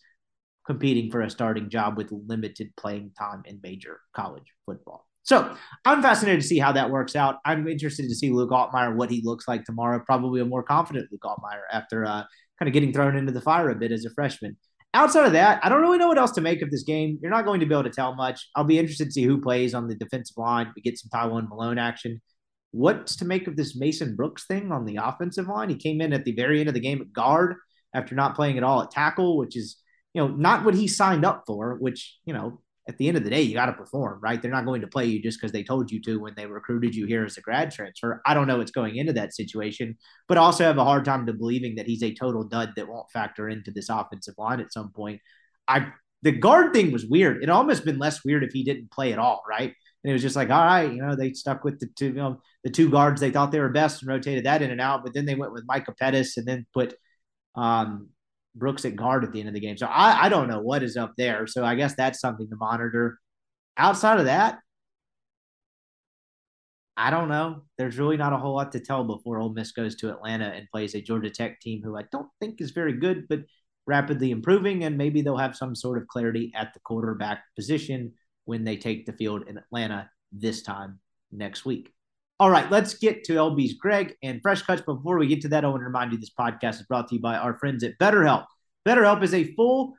competing 0.65 1.11
for 1.11 1.21
a 1.21 1.29
starting 1.29 1.69
job 1.69 1.97
with 1.97 2.11
limited 2.11 2.73
playing 2.77 3.11
time 3.17 3.43
in 3.45 3.59
major 3.61 3.99
college 4.15 4.53
football. 4.65 5.07
So 5.23 5.55
I'm 5.85 6.03
fascinated 6.03 6.41
to 6.41 6.47
see 6.47 6.59
how 6.59 6.71
that 6.73 6.91
works 6.91 7.15
out. 7.15 7.37
I'm 7.45 7.67
interested 7.67 8.07
to 8.07 8.15
see 8.15 8.29
Luke 8.29 8.51
Altmyer, 8.51 8.95
what 8.95 9.09
he 9.09 9.21
looks 9.23 9.47
like 9.47 9.63
tomorrow. 9.63 9.99
Probably 10.05 10.39
a 10.39 10.45
more 10.45 10.61
confident 10.61 11.07
Luke 11.11 11.23
Altmyer 11.23 11.63
after 11.71 12.05
uh, 12.05 12.23
kind 12.59 12.67
of 12.67 12.73
getting 12.73 12.93
thrown 12.93 13.15
into 13.15 13.31
the 13.31 13.41
fire 13.41 13.69
a 13.69 13.75
bit 13.75 13.91
as 13.91 14.05
a 14.05 14.11
freshman. 14.11 14.55
Outside 14.93 15.25
of 15.25 15.33
that, 15.33 15.59
I 15.63 15.69
don't 15.69 15.81
really 15.81 15.97
know 15.97 16.07
what 16.07 16.17
else 16.17 16.31
to 16.33 16.41
make 16.41 16.61
of 16.61 16.71
this 16.71 16.83
game. 16.83 17.19
You're 17.21 17.31
not 17.31 17.43
going 17.43 17.59
to 17.59 17.65
be 17.65 17.73
able 17.73 17.83
to 17.83 17.89
tell 17.89 18.15
much. 18.15 18.47
I'll 18.55 18.63
be 18.63 18.79
interested 18.79 19.05
to 19.05 19.11
see 19.11 19.23
who 19.23 19.41
plays 19.41 19.73
on 19.73 19.87
the 19.87 19.95
defensive 19.95 20.37
line. 20.37 20.71
We 20.75 20.81
get 20.81 20.97
some 20.97 21.09
Tywone 21.09 21.49
Malone 21.49 21.77
action. 21.79 22.21
What's 22.71 23.15
to 23.17 23.25
make 23.25 23.47
of 23.47 23.57
this 23.57 23.75
Mason 23.75 24.15
Brooks 24.15 24.45
thing 24.45 24.71
on 24.71 24.85
the 24.85 24.97
offensive 25.01 25.47
line? 25.47 25.69
He 25.69 25.75
came 25.75 26.01
in 26.01 26.13
at 26.13 26.23
the 26.23 26.33
very 26.33 26.59
end 26.59 26.69
of 26.69 26.75
the 26.75 26.79
game 26.79 27.01
at 27.01 27.11
guard 27.11 27.55
after 27.93 28.15
not 28.15 28.35
playing 28.35 28.57
at 28.57 28.63
all 28.63 28.81
at 28.81 28.91
tackle, 28.91 29.37
which 29.37 29.57
is, 29.57 29.77
you 30.15 30.21
know, 30.21 30.29
not 30.29 30.63
what 30.63 30.73
he 30.73 30.87
signed 30.87 31.25
up 31.25 31.43
for, 31.45 31.75
which, 31.75 32.17
you 32.23 32.33
know, 32.33 32.61
at 32.87 32.97
the 32.97 33.09
end 33.09 33.17
of 33.17 33.25
the 33.25 33.29
day, 33.29 33.41
you 33.41 33.53
got 33.53 33.65
to 33.65 33.73
perform, 33.73 34.19
right? 34.21 34.41
They're 34.41 34.49
not 34.49 34.65
going 34.65 34.79
to 34.79 34.87
play 34.87 35.05
you 35.05 35.21
just 35.21 35.41
because 35.41 35.51
they 35.51 35.63
told 35.63 35.91
you 35.91 36.01
to 36.03 36.21
when 36.21 36.33
they 36.37 36.45
recruited 36.45 36.95
you 36.95 37.05
here 37.05 37.25
as 37.25 37.37
a 37.37 37.41
grad 37.41 37.71
transfer. 37.71 38.21
I 38.25 38.33
don't 38.33 38.47
know 38.47 38.59
what's 38.59 38.71
going 38.71 38.95
into 38.95 39.11
that 39.13 39.33
situation, 39.33 39.97
but 40.29 40.37
also 40.37 40.63
have 40.63 40.77
a 40.77 40.85
hard 40.85 41.03
time 41.03 41.25
to 41.25 41.33
believing 41.33 41.75
that 41.75 41.87
he's 41.87 42.01
a 42.01 42.13
total 42.13 42.45
dud 42.45 42.73
that 42.77 42.87
won't 42.87 43.11
factor 43.11 43.49
into 43.49 43.71
this 43.71 43.89
offensive 43.89 44.35
line 44.37 44.61
at 44.61 44.71
some 44.71 44.91
point. 44.91 45.19
I 45.67 45.87
the 46.21 46.31
guard 46.31 46.73
thing 46.73 46.91
was 46.91 47.05
weird. 47.05 47.43
It 47.43 47.49
almost 47.49 47.83
been 47.83 47.99
less 47.99 48.23
weird 48.23 48.43
if 48.43 48.53
he 48.53 48.63
didn't 48.63 48.91
play 48.91 49.11
at 49.11 49.19
all, 49.19 49.43
right? 49.47 49.73
And 50.03 50.09
it 50.09 50.13
was 50.13 50.21
just 50.21 50.35
like, 50.35 50.49
all 50.49 50.63
right, 50.63 50.91
you 50.91 51.01
know, 51.01 51.15
they 51.15 51.33
stuck 51.33 51.63
with 51.63 51.79
the 51.79 51.87
two, 51.95 52.07
you 52.07 52.13
know, 52.13 52.39
the 52.63 52.71
two 52.71 52.89
guards 52.89 53.19
they 53.19 53.31
thought 53.31 53.51
they 53.51 53.59
were 53.59 53.69
best 53.69 54.01
and 54.01 54.09
rotated 54.09 54.45
that 54.45 54.61
in 54.61 54.71
and 54.71 54.81
out, 54.81 55.03
but 55.03 55.13
then 55.13 55.25
they 55.25 55.35
went 55.35 55.51
with 55.51 55.65
Micah 55.67 55.93
Pettus 55.99 56.37
and 56.37 56.47
then 56.47 56.65
put 56.73 56.95
um, 57.55 58.09
Brooks 58.55 58.85
at 58.85 58.95
guard 58.95 59.23
at 59.23 59.31
the 59.31 59.39
end 59.39 59.49
of 59.49 59.53
the 59.53 59.59
game. 59.59 59.77
So 59.77 59.87
I, 59.87 60.25
I 60.25 60.29
don't 60.29 60.47
know 60.47 60.61
what 60.61 60.83
is 60.83 60.97
up 60.97 61.13
there. 61.17 61.45
So 61.47 61.63
I 61.63 61.75
guess 61.75 61.95
that's 61.95 62.19
something 62.19 62.49
to 62.49 62.55
monitor. 62.55 63.19
Outside 63.77 64.19
of 64.19 64.25
that, 64.25 64.59
I 66.97 67.09
don't 67.09 67.27
know. 67.27 67.63
There's 67.77 67.97
really 67.97 68.15
not 68.15 68.31
a 68.31 68.37
whole 68.37 68.55
lot 68.55 68.71
to 68.71 68.79
tell 68.79 69.03
before 69.03 69.39
Ole 69.39 69.53
Miss 69.53 69.73
goes 69.73 69.95
to 69.97 70.09
Atlanta 70.09 70.45
and 70.45 70.69
plays 70.71 70.95
a 70.95 71.01
Georgia 71.01 71.29
Tech 71.29 71.59
team 71.59 71.81
who 71.83 71.97
I 71.97 72.03
don't 72.11 72.29
think 72.39 72.61
is 72.61 72.71
very 72.71 72.93
good, 72.93 73.27
but 73.27 73.41
rapidly 73.85 74.31
improving. 74.31 74.85
And 74.85 74.97
maybe 74.97 75.21
they'll 75.21 75.37
have 75.37 75.57
some 75.57 75.75
sort 75.75 76.01
of 76.01 76.07
clarity 76.07 76.53
at 76.55 76.73
the 76.73 76.79
quarterback 76.79 77.43
position 77.55 78.13
when 78.45 78.63
they 78.63 78.77
take 78.77 79.05
the 79.05 79.13
field 79.13 79.43
in 79.47 79.57
Atlanta 79.57 80.09
this 80.31 80.61
time 80.61 80.99
next 81.31 81.65
week. 81.65 81.94
All 82.37 82.51
right, 82.51 82.69
let's 82.69 82.95
get 82.95 83.23
to 83.25 83.35
LB's 83.35 83.75
Greg 83.75 84.13
and 84.21 84.41
Fresh 84.41 84.63
Cuts. 84.63 84.81
Before 84.81 85.17
we 85.17 85.27
get 85.27 85.39
to 85.43 85.47
that, 85.49 85.63
I 85.63 85.69
want 85.69 85.79
to 85.79 85.85
remind 85.85 86.11
you 86.11 86.17
this 86.17 86.33
podcast 86.37 86.81
is 86.81 86.83
brought 86.83 87.07
to 87.07 87.15
you 87.15 87.21
by 87.21 87.37
our 87.37 87.57
friends 87.57 87.81
at 87.85 87.97
BetterHelp. 87.97 88.43
BetterHelp 88.85 89.23
is 89.23 89.33
a 89.33 89.53
full 89.53 89.93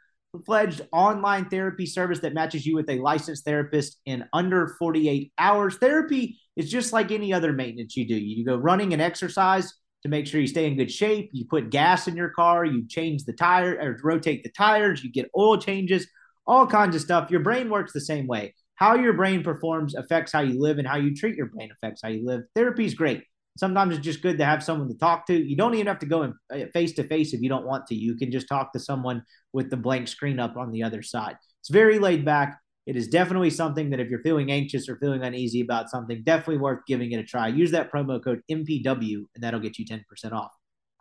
fledged 0.45 0.83
online 0.93 1.49
therapy 1.49 1.87
service 1.87 2.19
that 2.21 2.35
matches 2.35 2.67
you 2.67 2.75
with 2.75 2.91
a 2.91 2.99
licensed 2.99 3.47
therapist 3.47 4.03
in 4.05 4.23
under 4.35 4.77
48 4.79 5.33
hours. 5.39 5.77
Therapy 5.79 6.39
is 6.57 6.71
just 6.71 6.93
like 6.93 7.11
any 7.11 7.33
other 7.33 7.55
maintenance 7.55 7.97
you 7.97 8.07
do. 8.07 8.15
You 8.15 8.45
go 8.45 8.57
running 8.57 8.93
and 8.93 9.01
exercise 9.01 9.73
to 10.03 10.11
make 10.11 10.27
sure 10.27 10.39
you 10.39 10.47
stay 10.47 10.67
in 10.67 10.77
good 10.77 10.93
shape. 10.93 11.31
You 11.33 11.47
put 11.49 11.71
gas 11.71 12.07
in 12.07 12.17
your 12.17 12.29
car, 12.29 12.67
you 12.67 12.87
change 12.87 13.25
the 13.25 13.33
tire 13.33 13.79
or 13.81 13.99
rotate 14.05 14.43
the 14.43 14.51
tires, 14.51 15.03
you 15.03 15.11
get 15.11 15.31
oil 15.35 15.57
changes, 15.57 16.07
all 16.47 16.67
kinds 16.67 16.95
of 16.97 17.01
stuff. 17.01 17.31
Your 17.31 17.41
brain 17.41 17.71
works 17.71 17.95
the 17.95 18.01
same 18.03 18.27
way 18.27 18.53
how 18.77 18.95
your 18.95 19.15
brain 19.15 19.43
performs 19.43 19.95
affects 19.95 20.33
how 20.33 20.41
you 20.41 20.61
live 20.61 20.79
and 20.79 20.87
how 20.87 20.97
you 20.97 21.15
treat 21.15 21.37
your 21.37 21.47
brain 21.47 21.71
affects 21.73 22.03
how 22.03 22.09
you 22.09 22.25
live. 22.25 22.43
Therapy 22.55 22.85
is 22.85 22.95
great. 22.95 23.23
Sometimes 23.59 23.97
it's 23.97 24.05
just 24.05 24.23
good 24.23 24.37
to 24.39 24.45
have 24.45 24.63
someone 24.63 24.89
to 24.89 24.99
talk 24.99 25.27
to. 25.27 25.35
You 25.35 25.57
don't 25.57 25.75
even 25.75 25.87
have 25.87 25.99
to 26.01 26.07
go 26.07 26.23
in 26.23 26.71
face 26.73 26.93
to 26.95 27.05
face 27.05 27.33
if 27.33 27.41
you 27.41 27.49
don't 27.49 27.67
want 27.67 27.87
to. 27.87 27.95
You 27.95 28.15
can 28.15 28.31
just 28.31 28.49
talk 28.49 28.73
to 28.75 28.79
someone 28.79 29.23
with 29.55 29.71
the 29.71 29.79
blank 29.79 30.09
screen 30.09 30.39
up 30.39 30.57
on 30.57 30.71
the 30.71 30.83
other 30.83 31.03
side. 31.03 31.37
It's 31.61 31.71
very 31.71 31.99
laid 31.99 32.25
back. 32.25 32.61
It 32.87 32.97
is 32.97 33.09
definitely 33.09 33.51
something 33.51 33.91
that 33.91 33.99
if 33.99 34.11
you're 34.11 34.23
feeling 34.23 34.53
anxious 34.53 34.89
or 34.89 34.97
feeling 34.99 35.23
uneasy 35.23 35.63
about 35.63 35.91
something 35.91 36.23
definitely 36.23 36.59
worth 36.59 36.81
giving 36.87 37.13
it 37.13 37.19
a 37.19 37.25
try. 37.25 37.49
Use 37.49 37.71
that 37.71 37.91
promo 37.91 38.23
code 38.23 38.43
mpw 38.51 39.17
and 39.35 39.43
that'll 39.43 39.59
get 39.59 39.79
you 39.79 39.87
10% 39.87 40.03
off. 40.33 40.53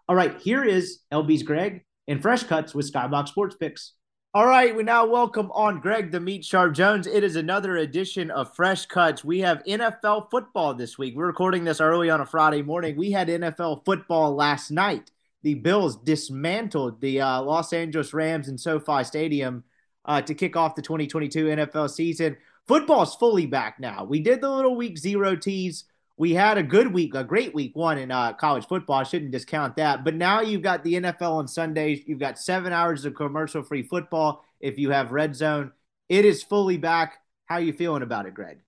All 0.07 0.15
right 0.15 0.39
here 0.39 0.63
is 0.63 1.01
lb's 1.13 1.43
greg 1.43 1.83
and 2.07 2.21
fresh 2.21 2.43
cuts 2.43 2.73
with 2.73 2.91
skybox 2.91 3.29
sports 3.29 3.55
picks 3.59 3.93
all 4.35 4.45
right, 4.45 4.75
we 4.75 4.83
now 4.83 5.05
welcome 5.05 5.49
on 5.53 5.79
Greg 5.79 6.11
the 6.11 6.19
Meat 6.19 6.43
Sharp 6.43 6.73
Jones. 6.73 7.07
It 7.07 7.23
is 7.23 7.37
another 7.37 7.77
edition 7.77 8.29
of 8.29 8.53
Fresh 8.53 8.87
Cuts. 8.87 9.23
We 9.23 9.39
have 9.39 9.63
NFL 9.63 10.29
football 10.29 10.73
this 10.73 10.97
week. 10.97 11.15
We're 11.15 11.27
recording 11.27 11.63
this 11.63 11.79
early 11.79 12.09
on 12.09 12.19
a 12.19 12.25
Friday 12.25 12.61
morning. 12.61 12.97
We 12.97 13.11
had 13.11 13.29
NFL 13.29 13.85
football 13.85 14.35
last 14.35 14.71
night. 14.71 15.09
The 15.43 15.53
Bills 15.53 15.95
dismantled 15.95 16.99
the 16.99 17.21
uh, 17.21 17.43
Los 17.43 17.71
Angeles 17.71 18.13
Rams 18.13 18.49
in 18.49 18.57
SoFi 18.57 19.05
Stadium 19.05 19.63
uh, 20.03 20.21
to 20.23 20.35
kick 20.35 20.57
off 20.57 20.75
the 20.75 20.81
2022 20.81 21.45
NFL 21.45 21.89
season. 21.89 22.35
Football's 22.67 23.15
fully 23.15 23.45
back 23.45 23.79
now. 23.79 24.03
We 24.03 24.19
did 24.19 24.41
the 24.41 24.51
little 24.51 24.75
week 24.75 24.97
zero 24.97 25.37
tease 25.37 25.85
we 26.17 26.33
had 26.33 26.57
a 26.57 26.63
good 26.63 26.93
week, 26.93 27.13
a 27.13 27.23
great 27.23 27.53
week 27.53 27.75
one 27.75 27.97
in 27.97 28.09
uh, 28.09 28.33
college 28.33 28.65
football. 28.67 28.99
I 28.99 29.03
shouldn't 29.03 29.31
discount 29.31 29.75
that. 29.75 30.05
But 30.05 30.15
now 30.15 30.41
you've 30.41 30.61
got 30.61 30.83
the 30.83 30.93
NFL 30.93 31.31
on 31.31 31.47
Sundays. 31.47 32.03
You've 32.05 32.19
got 32.19 32.39
seven 32.39 32.71
hours 32.71 33.03
of 33.03 33.15
commercial 33.15 33.63
free 33.63 33.83
football 33.83 34.45
if 34.61 34.77
you 34.77 34.91
have 34.91 35.11
red 35.11 35.35
zone. 35.35 35.71
It 36.07 36.23
is 36.23 36.41
fully 36.41 36.77
back. 36.77 37.19
How 37.47 37.55
are 37.55 37.61
you 37.61 37.73
feeling 37.73 38.01
about 38.01 38.27
it, 38.27 38.33
Greg? 38.33 38.59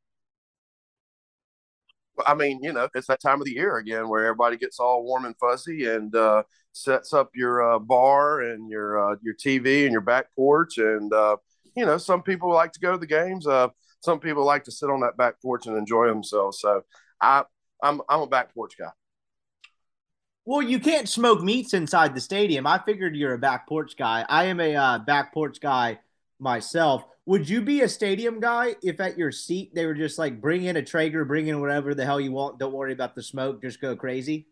I 2.25 2.33
mean, 2.33 2.59
you 2.63 2.73
know, 2.73 2.89
it's 2.95 3.07
that 3.07 3.21
time 3.21 3.39
of 3.39 3.45
the 3.45 3.53
year 3.53 3.77
again 3.77 4.09
where 4.09 4.25
everybody 4.25 4.57
gets 4.57 4.79
all 4.79 5.03
warm 5.03 5.25
and 5.25 5.35
fuzzy 5.37 5.87
and 5.87 6.13
uh, 6.15 6.43
sets 6.73 7.13
up 7.13 7.29
your 7.35 7.75
uh, 7.75 7.79
bar 7.79 8.41
and 8.41 8.69
your 8.69 9.11
uh, 9.11 9.15
your 9.21 9.35
TV 9.35 9.83
and 9.83 9.91
your 9.91 10.01
back 10.01 10.33
porch. 10.35 10.79
And 10.79 11.13
uh, 11.13 11.37
you 11.75 11.85
know, 11.85 11.97
some 11.97 12.23
people 12.23 12.51
like 12.51 12.73
to 12.73 12.79
go 12.79 12.93
to 12.93 12.97
the 12.97 13.07
games. 13.07 13.47
Uh, 13.47 13.69
some 14.01 14.19
people 14.19 14.43
like 14.43 14.63
to 14.65 14.71
sit 14.71 14.89
on 14.89 14.99
that 15.01 15.15
back 15.15 15.41
porch 15.41 15.67
and 15.67 15.77
enjoy 15.77 16.07
themselves. 16.07 16.59
So 16.59 16.83
I 17.21 17.43
I'm 17.81 18.01
I'm 18.09 18.21
a 18.21 18.27
back 18.27 18.53
porch 18.53 18.77
guy. 18.77 18.91
Well, 20.45 20.61
you 20.61 20.79
can't 20.79 21.09
smoke 21.09 21.41
meats 21.41 21.73
inside 21.73 22.15
the 22.15 22.21
stadium. 22.21 22.65
I 22.65 22.79
figured 22.79 23.17
you're 23.17 23.33
a 23.33 23.37
back 23.37 23.67
porch 23.67 23.97
guy. 23.97 24.25
I 24.29 24.45
am 24.45 24.61
a 24.61 24.75
uh, 24.75 24.99
back 24.99 25.33
porch 25.33 25.59
guy 25.59 25.99
myself. 26.39 27.03
Would 27.25 27.49
you 27.49 27.61
be 27.61 27.81
a 27.81 27.89
stadium 27.89 28.39
guy 28.39 28.75
if 28.81 29.01
at 29.01 29.17
your 29.17 29.33
seat 29.33 29.75
they 29.75 29.85
were 29.85 29.93
just 29.93 30.17
like 30.17 30.39
bring 30.39 30.63
in 30.63 30.77
a 30.77 30.81
Traeger, 30.81 31.25
bring 31.25 31.47
in 31.47 31.59
whatever 31.59 31.93
the 31.93 32.05
hell 32.05 32.21
you 32.21 32.31
want, 32.31 32.59
don't 32.59 32.71
worry 32.71 32.93
about 32.93 33.15
the 33.15 33.21
smoke, 33.21 33.61
just 33.61 33.81
go 33.81 33.97
crazy? 33.97 34.47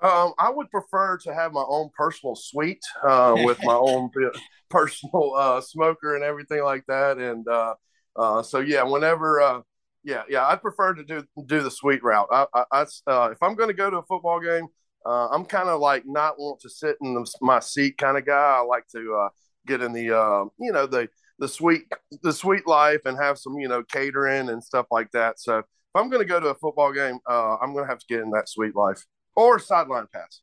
Um, 0.00 0.32
I 0.38 0.50
would 0.50 0.70
prefer 0.70 1.18
to 1.18 1.34
have 1.34 1.52
my 1.52 1.64
own 1.68 1.90
personal 1.96 2.34
suite 2.34 2.82
uh, 3.04 3.36
with 3.36 3.62
my 3.62 3.74
own 3.74 4.10
personal 4.68 5.34
uh, 5.34 5.60
smoker 5.60 6.16
and 6.16 6.24
everything 6.24 6.64
like 6.64 6.84
that. 6.86 7.18
And 7.18 7.46
uh, 7.46 7.74
uh, 8.16 8.42
so, 8.42 8.58
yeah, 8.58 8.82
whenever, 8.82 9.40
uh, 9.40 9.60
yeah, 10.04 10.22
yeah, 10.28 10.46
I'd 10.46 10.62
prefer 10.62 10.94
to 10.94 11.04
do 11.04 11.24
do 11.46 11.62
the 11.62 11.70
sweet 11.70 12.02
route. 12.02 12.28
I, 12.30 12.46
I, 12.54 12.64
I 12.72 12.86
uh, 13.06 13.30
if 13.30 13.42
I'm 13.42 13.54
going 13.54 13.68
to 13.68 13.74
go 13.74 13.90
to 13.90 13.98
a 13.98 14.02
football 14.02 14.40
game, 14.40 14.66
uh, 15.04 15.28
I'm 15.28 15.44
kind 15.44 15.68
of 15.68 15.80
like 15.80 16.04
not 16.06 16.38
want 16.38 16.60
to 16.60 16.70
sit 16.70 16.96
in 17.02 17.14
the, 17.14 17.30
my 17.40 17.60
seat 17.60 17.98
kind 17.98 18.16
of 18.16 18.26
guy. 18.26 18.56
I 18.58 18.60
like 18.60 18.86
to 18.94 19.14
uh, 19.14 19.28
get 19.66 19.82
in 19.82 19.92
the, 19.92 20.16
uh, 20.16 20.44
you 20.58 20.72
know, 20.72 20.86
the 20.86 21.08
the 21.38 21.48
sweet 21.48 21.82
the 22.22 22.32
sweet 22.32 22.66
life 22.66 23.00
and 23.04 23.16
have 23.18 23.38
some, 23.38 23.58
you 23.58 23.68
know, 23.68 23.82
catering 23.82 24.48
and 24.48 24.62
stuff 24.62 24.86
like 24.90 25.10
that. 25.12 25.38
So 25.40 25.58
if 25.58 25.64
I'm 25.94 26.10
going 26.10 26.22
to 26.22 26.28
go 26.28 26.40
to 26.40 26.48
a 26.48 26.54
football 26.54 26.92
game, 26.92 27.18
uh, 27.28 27.56
I'm 27.56 27.72
going 27.72 27.84
to 27.84 27.90
have 27.90 28.00
to 28.00 28.06
get 28.08 28.20
in 28.20 28.30
that 28.30 28.48
sweet 28.48 28.74
life 28.74 29.04
or 29.36 29.58
sideline 29.58 30.06
pass. 30.12 30.40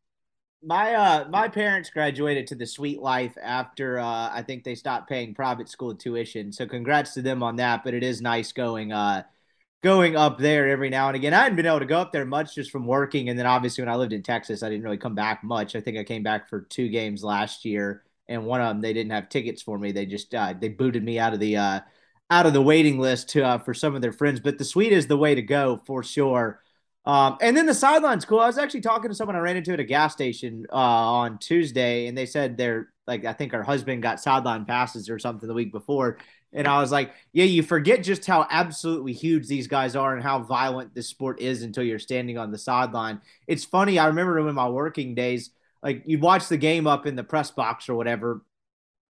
My 0.63 0.96
uh 0.96 1.28
my 1.30 1.48
parents 1.48 1.91
graduated 1.91 2.48
to 2.48 2.56
the 2.56 2.65
sweet 2.65 3.00
life 3.00 3.38
after 3.44 4.00
uh 4.00 4.32
I 4.34 4.41
think 4.41 4.63
they 4.63 4.74
stopped 4.74 5.08
paying 5.08 5.36
private 5.36 5.70
school 5.70 5.94
tuition. 5.94 6.52
So 6.52 6.65
congrats 6.65 7.13
to 7.15 7.22
them 7.22 7.44
on 7.44 7.58
that, 7.58 7.84
but 7.84 7.94
it 7.94 8.02
is 8.04 8.20
nice 8.20 8.52
going 8.52 8.91
uh 8.91 9.24
going 9.86 10.15
up 10.15 10.39
there 10.39 10.67
every 10.67 10.89
now 10.89 11.06
and 11.06 11.15
again. 11.15 11.32
I 11.32 11.43
hadn't 11.43 11.58
been 11.58 11.67
able 11.67 11.78
to 11.78 11.86
go 11.86 12.00
up 12.00 12.12
there 12.12 12.26
much 12.26 12.56
just 12.56 12.71
from 12.71 12.88
working 12.88 13.30
and 13.30 13.38
then 13.38 13.45
obviously 13.45 13.84
when 13.84 13.93
I 13.93 13.95
lived 13.95 14.13
in 14.13 14.24
Texas, 14.24 14.63
I 14.63 14.69
didn't 14.69 14.84
really 14.84 14.98
come 14.98 15.13
back 15.13 15.43
much. 15.43 15.76
I 15.76 15.80
think 15.80 15.95
I 15.95 16.04
came 16.04 16.24
back 16.24 16.50
for 16.50 16.62
two 16.62 16.89
games 16.89 17.24
last 17.24 17.65
year 17.65 18.02
and 18.28 18.48
one 18.48 18.62
of 18.62 18.67
them 18.67 18.82
they 18.82 18.93
didn't 18.93 19.12
have 19.12 19.30
tickets 19.30 19.62
for 19.62 19.78
me. 19.78 19.91
They 19.91 20.08
just 20.08 20.34
uh 20.34 20.56
they 20.60 20.69
booted 20.69 21.04
me 21.04 21.19
out 21.19 21.36
of 21.36 21.39
the 21.39 21.58
uh 21.58 21.80
out 22.32 22.48
of 22.48 22.54
the 22.54 22.63
waiting 22.63 22.98
list 22.98 23.30
to 23.30 23.45
uh, 23.45 23.58
for 23.60 23.76
some 23.76 23.93
of 23.93 24.02
their 24.02 24.12
friends, 24.12 24.39
but 24.39 24.58
the 24.58 24.65
suite 24.65 24.91
is 24.91 25.06
the 25.06 25.17
way 25.17 25.36
to 25.36 25.43
go 25.43 25.80
for 25.86 26.02
sure. 26.02 26.62
Um, 27.06 27.38
and 27.39 27.56
then 27.56 27.67
the 27.67 27.76
sideline's 27.76 28.26
cool. 28.26 28.39
I 28.39 28.48
was 28.48 28.58
actually 28.58 28.82
talking 28.82 29.12
to 29.12 29.15
someone 29.15 29.36
I 29.36 29.39
ran 29.39 29.56
into 29.56 29.71
at 29.71 29.80
a 29.80 29.84
gas 29.84 30.13
station 30.13 30.65
uh, 30.74 30.76
on 30.76 31.38
Tuesday, 31.38 32.08
and 32.08 32.17
they 32.17 32.26
said 32.26 32.58
they're 32.58 32.89
like, 33.06 33.24
I 33.26 33.34
think 33.34 33.52
her 33.52 33.62
husband 33.62 34.02
got 34.02 34.19
sideline 34.19 34.65
passes 34.65 35.12
or 35.12 35.19
something 35.19 35.48
the 35.48 35.54
week 35.54 35.71
before. 35.71 36.17
And 36.56 36.68
I 36.68 36.80
was 36.80 36.91
like, 36.91 37.12
yeah, 37.34 37.44
you 37.44 37.62
forget 37.62 38.02
just 38.02 38.26
how 38.26 38.48
absolutely 38.50 39.12
huge 39.12 39.48
these 39.48 39.68
guys 39.68 39.96
are 39.96 40.13
and 40.13 40.24
how 40.24 40.39
violent 40.39 40.96
this 40.96 41.10
sport 41.10 41.41
is 41.41 41.62
until 41.62 41.84
you're 41.84 42.00
standing 42.00 42.38
on 42.38 42.52
the 42.52 42.58
sideline. 42.58 43.22
It's 43.46 43.65
funny. 43.65 44.00
I 44.00 44.08
remember 44.08 44.39
in 44.39 44.56
my 44.56 44.70
working 44.70 45.13
days, 45.15 45.52
like 45.84 46.04
you'd 46.06 46.22
watch 46.22 46.48
the 46.48 46.58
game 46.58 46.88
up 46.88 47.06
in 47.06 47.18
the 47.18 47.24
press 47.26 47.52
box 47.52 47.89
or 47.89 47.96
whatever. 47.96 48.41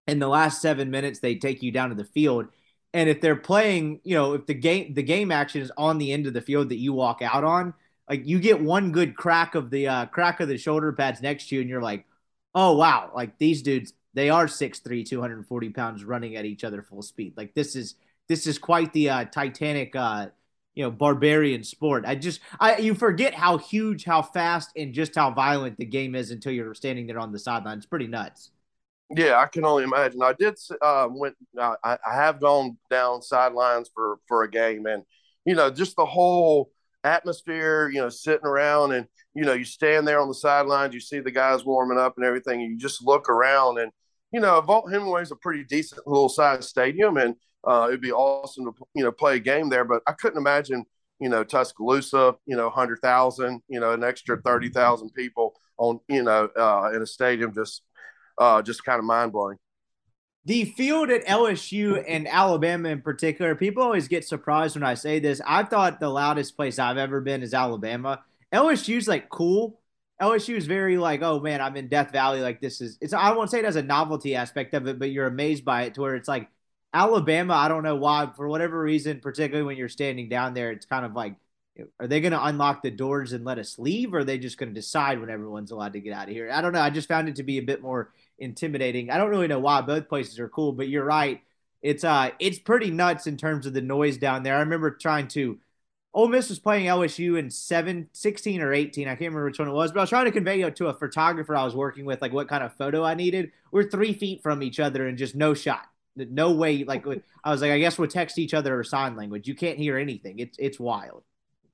In 0.08 0.19
the 0.19 0.27
last 0.27 0.62
seven 0.62 0.89
minutes, 0.89 1.19
they 1.19 1.36
take 1.36 1.63
you 1.63 1.71
down 1.71 1.89
to 1.89 1.95
the 1.95 2.03
field. 2.03 2.47
And 2.93 3.10
if 3.10 3.21
they're 3.21 3.36
playing, 3.36 4.01
you 4.03 4.15
know, 4.15 4.34
if 4.34 4.45
the 4.45 4.53
game 4.53 4.93
the 4.93 5.03
game 5.03 5.31
action 5.31 5.62
is 5.62 5.71
on 5.77 5.99
the 5.99 6.12
end 6.12 6.27
of 6.27 6.34
the 6.34 6.41
field 6.41 6.69
that 6.69 6.77
you 6.77 6.93
walk 6.93 7.21
out 7.21 7.43
on, 7.43 7.73
like 8.10 8.25
you 8.25 8.39
get 8.39 8.62
one 8.62 8.91
good 8.91 9.15
crack 9.15 9.53
of 9.53 9.69
the 9.69 9.88
uh, 9.88 10.05
crack 10.08 10.39
of 10.39 10.47
the 10.47 10.58
shoulder 10.58 10.91
pads 10.93 11.21
next 11.21 11.49
to 11.49 11.55
you, 11.55 11.62
and 11.62 11.69
you're 11.69 11.81
like, 11.81 12.05
oh 12.55 12.75
wow, 12.75 13.12
like 13.13 13.38
these 13.38 13.62
dudes, 13.62 13.93
they 14.15 14.30
are 14.30 14.47
6'3", 14.47 15.06
240 15.06 15.69
pounds 15.69 16.04
running 16.04 16.36
at 16.36 16.45
each 16.45 16.63
other 16.63 16.82
full 16.82 17.01
speed. 17.01 17.34
Like 17.38 17.54
this 17.54 17.75
is 17.75 17.95
this 18.28 18.47
is 18.47 18.58
quite 18.58 18.91
the 18.93 19.10
uh, 19.10 19.25
Titanic, 19.25 19.95
uh, 19.95 20.28
you 20.73 20.84
know, 20.84 20.89
barbarian 20.89 21.63
sport. 21.63 22.06
I 22.08 22.15
just 22.15 22.39
I 22.60 22.78
you 22.78 22.95
forget 22.95 23.34
how 23.34 23.58
huge, 23.58 24.04
how 24.06 24.21
fast, 24.21 24.71
and 24.75 24.93
just 24.93 25.15
how 25.15 25.32
violent 25.32 25.78
the 25.78 25.86
game 25.86 26.15
is 26.15 26.32
until 26.32 26.51
you're 26.51 26.73
standing 26.73 27.06
there 27.06 27.19
on 27.19 27.32
the 27.32 27.39
sideline. 27.39 27.78
It's 27.78 27.86
pretty 27.86 28.08
nuts. 28.08 28.51
Yeah, 29.15 29.38
I 29.38 29.45
can 29.45 29.65
only 29.65 29.84
imagine. 29.84 30.23
I 30.23 30.34
did 30.34 30.58
uh, 30.82 31.08
went. 31.12 31.36
I, 31.60 31.75
I 31.84 32.15
have 32.15 32.41
gone 32.41 32.78
down 32.89 33.21
sidelines 33.21 33.91
for 33.93 34.17
for 34.28 34.43
a 34.43 34.49
game, 34.49 34.88
and 34.88 35.04
you 35.45 35.54
know, 35.54 35.69
just 35.69 35.95
the 35.95 36.06
whole 36.06 36.71
atmosphere, 37.06 37.89
you 37.89 38.01
know, 38.01 38.10
sitting 38.10 38.45
around 38.45 38.91
and, 38.91 39.08
you 39.34 39.45
know, 39.45 39.54
you 39.54 39.63
stand 39.63 40.08
there 40.08 40.19
on 40.19 40.28
the 40.28 40.34
sidelines, 40.34 40.93
you 40.93 40.99
see 40.99 41.19
the 41.19 41.32
guys 41.32 41.63
warming 41.63 41.99
up 41.99 42.15
and 42.17 42.25
everything, 42.25 42.62
and 42.62 42.71
you 42.71 42.78
just 42.78 43.06
look 43.06 43.30
around 43.30 43.78
and, 43.78 43.91
you 44.35 44.41
know, 44.41 44.61
Vaught 44.61 44.91
Hemingway 44.91 45.21
is 45.21 45.31
a 45.31 45.35
pretty 45.37 45.63
decent 45.63 46.05
little 46.05 46.27
sized 46.27 46.65
stadium 46.65 47.15
and 47.15 47.35
uh, 47.65 47.85
it'd 47.87 48.01
be 48.01 48.11
awesome 48.11 48.65
to, 48.65 48.73
you 48.93 49.01
know, 49.01 49.11
play 49.13 49.37
a 49.37 49.39
game 49.39 49.69
there. 49.69 49.85
But 49.85 50.01
I 50.05 50.11
couldn't 50.11 50.37
imagine, 50.37 50.83
you 51.21 51.29
know, 51.29 51.45
Tuscaloosa, 51.45 52.35
you 52.45 52.57
know, 52.57 52.65
100,000, 52.65 53.61
you 53.69 53.79
know, 53.79 53.93
an 53.93 54.03
extra 54.03 54.41
30,000 54.41 55.11
people 55.11 55.53
on, 55.77 56.01
you 56.09 56.21
know, 56.21 56.49
uh, 56.53 56.91
in 56.93 57.01
a 57.01 57.07
stadium 57.07 57.53
just, 57.53 57.83
uh, 58.37 58.61
just 58.61 58.83
kind 58.83 58.99
of 58.99 59.05
mind 59.05 59.31
blowing 59.31 59.57
the 60.43 60.65
field 60.65 61.09
at 61.09 61.25
LSU 61.25 62.03
and 62.07 62.27
Alabama 62.27 62.89
in 62.89 63.01
particular, 63.01 63.55
people 63.55 63.81
always 63.81 64.07
get 64.07 64.23
surprised 64.23 64.75
when 64.75 64.83
I 64.83 64.93
say 64.93 65.17
this. 65.17 65.41
I 65.43 65.63
thought 65.63 65.99
the 65.99 66.09
loudest 66.09 66.55
place 66.55 66.77
I've 66.77 66.97
ever 66.97 67.19
been 67.19 67.41
is 67.41 67.55
Alabama. 67.55 68.23
LSU's 68.53 69.07
like 69.07 69.27
cool. 69.29 69.79
LSU 70.21 70.56
is 70.56 70.65
very 70.65 70.97
like, 70.97 71.21
oh 71.21 71.39
man, 71.39 71.62
I'm 71.62 71.75
in 71.75 71.88
Death 71.88 72.12
Valley. 72.12 72.41
Like 72.41 72.62
this 72.62 72.82
is 72.82 72.97
it's 73.01 73.13
I 73.13 73.32
won't 73.34 73.51
say 73.51 73.60
it 73.60 73.65
has 73.65 73.75
a 73.75 73.84
novelty 73.84 74.36
aspect 74.36 74.73
of 74.73 74.88
it, 74.88 74.99
but 74.99 75.12
you're 75.12 75.28
amazed 75.28 75.65
by 75.65 75.84
it 75.84 75.95
to 75.95 76.01
where 76.01 76.15
it's 76.15 76.28
like 76.28 76.49
Alabama, 76.93 77.54
I 77.54 77.67
don't 77.67 77.84
know 77.84 77.95
why, 77.97 78.30
for 78.36 78.47
whatever 78.47 78.80
reason, 78.80 79.19
particularly 79.19 79.65
when 79.65 79.78
you're 79.78 79.89
standing 79.89 80.30
down 80.30 80.54
there, 80.54 80.71
it's 80.71 80.86
kind 80.86 81.06
of 81.06 81.13
like 81.13 81.36
are 81.99 82.08
they 82.08 82.21
going 82.21 82.32
to 82.32 82.45
unlock 82.45 82.82
the 82.82 82.89
doors 82.89 83.34
and 83.34 83.43
let 83.43 83.60
us 83.60 83.78
leave 83.78 84.13
or 84.13 84.19
are 84.19 84.23
they 84.23 84.38
just 84.38 84.58
going 84.58 84.69
to 84.69 84.73
decide 84.73 85.19
when 85.19 85.30
everyone's 85.30 85.71
allowed 85.71 85.91
to 85.91 85.99
get 85.99 86.13
out 86.13 86.30
of 86.30 86.34
here 86.34 86.49
i 86.49 86.62
don't 86.62 86.71
know 86.71 86.80
i 86.80 86.89
just 86.89 87.10
found 87.10 87.28
it 87.28 87.36
to 87.36 87.43
be 87.43 87.58
a 87.58 87.62
bit 87.62 87.82
more 87.82 88.13
intimidating. 88.39 89.10
I 89.10 89.17
don't 89.17 89.30
really 89.30 89.47
know 89.47 89.60
why 89.60 89.82
both 89.82 90.10
places 90.10 90.39
are 90.39 90.49
cool, 90.49 90.71
but 90.71 90.89
you're 90.89 91.06
right. 91.06 91.41
It's 91.82 92.04
uh 92.04 92.32
it's 92.39 92.60
pretty 92.60 92.91
nuts 92.91 93.28
in 93.28 93.38
terms 93.38 93.65
of 93.65 93.73
the 93.73 93.82
noise 93.82 94.17
down 94.17 94.43
there. 94.43 94.56
I 94.56 94.60
remember 94.60 94.91
trying 94.91 95.28
to 95.30 95.60
Ole 96.15 96.30
Miss 96.30 96.47
was 96.47 96.60
playing 96.60 96.86
LSU 96.86 97.38
in 97.38 97.51
7, 97.51 98.08
16 98.13 98.62
or 98.62 98.73
18. 98.73 99.06
I 99.06 99.12
can't 99.12 99.19
remember 99.19 99.43
which 99.43 99.60
one 99.60 99.67
it 99.67 99.73
was, 99.73 99.91
but 99.91 99.99
I 99.99 100.04
was 100.04 100.10
trying 100.10 100.23
to 100.23 100.32
convey 100.32 100.62
it 100.62 100.73
to 100.78 100.88
a 100.88 100.93
photographer 100.93 101.58
I 101.58 101.65
was 101.65 101.75
working 101.75 102.06
with, 102.06 102.21
like 102.21 102.32
what 102.32 102.47
kind 102.47 102.63
of 102.63 102.73
photo 102.73 103.04
I 103.04 103.15
needed. 103.15 103.51
We're 103.69 103.89
three 103.89 104.13
feet 104.13 104.41
from 104.41 104.63
each 104.63 104.80
other 104.80 105.08
and 105.08 105.17
just 105.17 105.36
no 105.36 105.54
shot. 105.54 105.88
No 106.15 106.51
way. 106.51 106.86
Like 106.86 107.06
I 107.43 107.51
was 107.51 107.62
like, 107.62 107.71
I 107.71 107.80
guess 107.80 107.99
we'll 107.99 108.08
text 108.08 108.39
each 108.39 108.54
other 108.54 108.80
or 108.80 108.84
sign 108.86 109.17
language. 109.17 109.45
You 109.45 109.56
can't 109.56 109.78
hear 109.78 109.97
anything. 109.97 110.39
It's 110.39 110.58
it's 110.58 110.80
wild. 110.80 111.23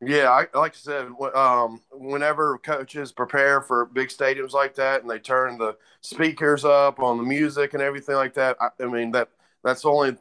Yeah, 0.04 0.32
I, 0.32 0.48
like 0.58 0.74
I 0.74 0.76
said, 0.76 1.10
um, 1.36 1.80
whenever 1.92 2.58
coaches 2.58 3.12
prepare 3.12 3.62
for 3.62 3.86
big 3.86 4.10
stadiums 4.10 4.54
like 4.54 4.74
that, 4.74 5.04
and 5.04 5.12
they 5.12 5.20
turn 5.20 5.60
the 5.60 5.78
speakers 6.02 6.66
up 6.66 7.00
on 7.00 7.18
the 7.18 7.24
music 7.24 7.76
and 7.76 7.84
everything 7.84 8.16
like 8.16 8.34
that, 8.34 8.58
I, 8.60 8.70
I 8.82 8.88
mean 8.88 9.12
that 9.12 9.30
that's 9.64 9.86
only 9.86 10.18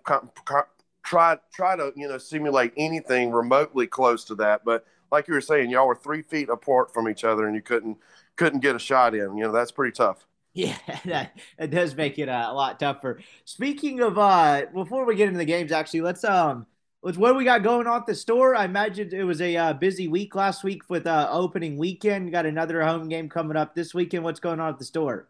try 1.02 1.36
try 1.52 1.76
to 1.76 1.92
you 1.96 2.08
know 2.08 2.18
simulate 2.18 2.72
anything 2.76 3.32
remotely 3.32 3.86
close 3.86 4.24
to 4.26 4.34
that. 4.36 4.64
But 4.64 4.84
like 5.12 5.28
you 5.28 5.34
were 5.34 5.40
saying, 5.40 5.70
y'all 5.70 5.86
were 5.86 5.94
three 5.96 6.22
feet 6.22 6.48
apart 6.48 6.92
from 6.92 7.08
each 7.08 7.24
other, 7.24 7.46
and 7.46 7.54
you 7.54 7.62
couldn't 7.62 7.98
couldn't 8.36 8.60
get 8.60 8.76
a 8.76 8.78
shot 8.78 9.14
in. 9.14 9.36
You 9.36 9.44
know 9.44 9.52
that's 9.52 9.72
pretty 9.72 9.92
tough. 9.92 10.26
Yeah, 10.52 10.76
that, 11.04 11.38
that 11.58 11.70
does 11.70 11.94
make 11.94 12.18
it 12.18 12.28
uh, 12.28 12.48
a 12.48 12.52
lot 12.52 12.80
tougher. 12.80 13.20
Speaking 13.44 14.00
of, 14.00 14.18
uh, 14.18 14.62
before 14.74 15.04
we 15.06 15.14
get 15.14 15.28
into 15.28 15.38
the 15.38 15.44
games, 15.44 15.70
actually, 15.70 16.00
let's 16.00 16.24
um 16.24 16.66
with 17.02 17.16
what 17.16 17.36
we 17.36 17.44
got 17.44 17.62
going 17.62 17.86
on 17.86 18.00
at 18.00 18.06
the 18.06 18.14
store. 18.14 18.54
I 18.54 18.64
imagine 18.64 19.14
it 19.14 19.22
was 19.24 19.40
a 19.40 19.56
uh, 19.56 19.72
busy 19.74 20.08
week 20.08 20.34
last 20.34 20.64
week 20.64 20.82
with 20.90 21.06
uh, 21.06 21.28
opening 21.30 21.76
weekend. 21.78 22.32
Got 22.32 22.46
another 22.46 22.82
home 22.82 23.08
game 23.08 23.28
coming 23.28 23.56
up 23.56 23.74
this 23.74 23.94
weekend. 23.94 24.24
What's 24.24 24.40
going 24.40 24.60
on 24.60 24.70
at 24.70 24.78
the 24.78 24.84
store? 24.84 25.28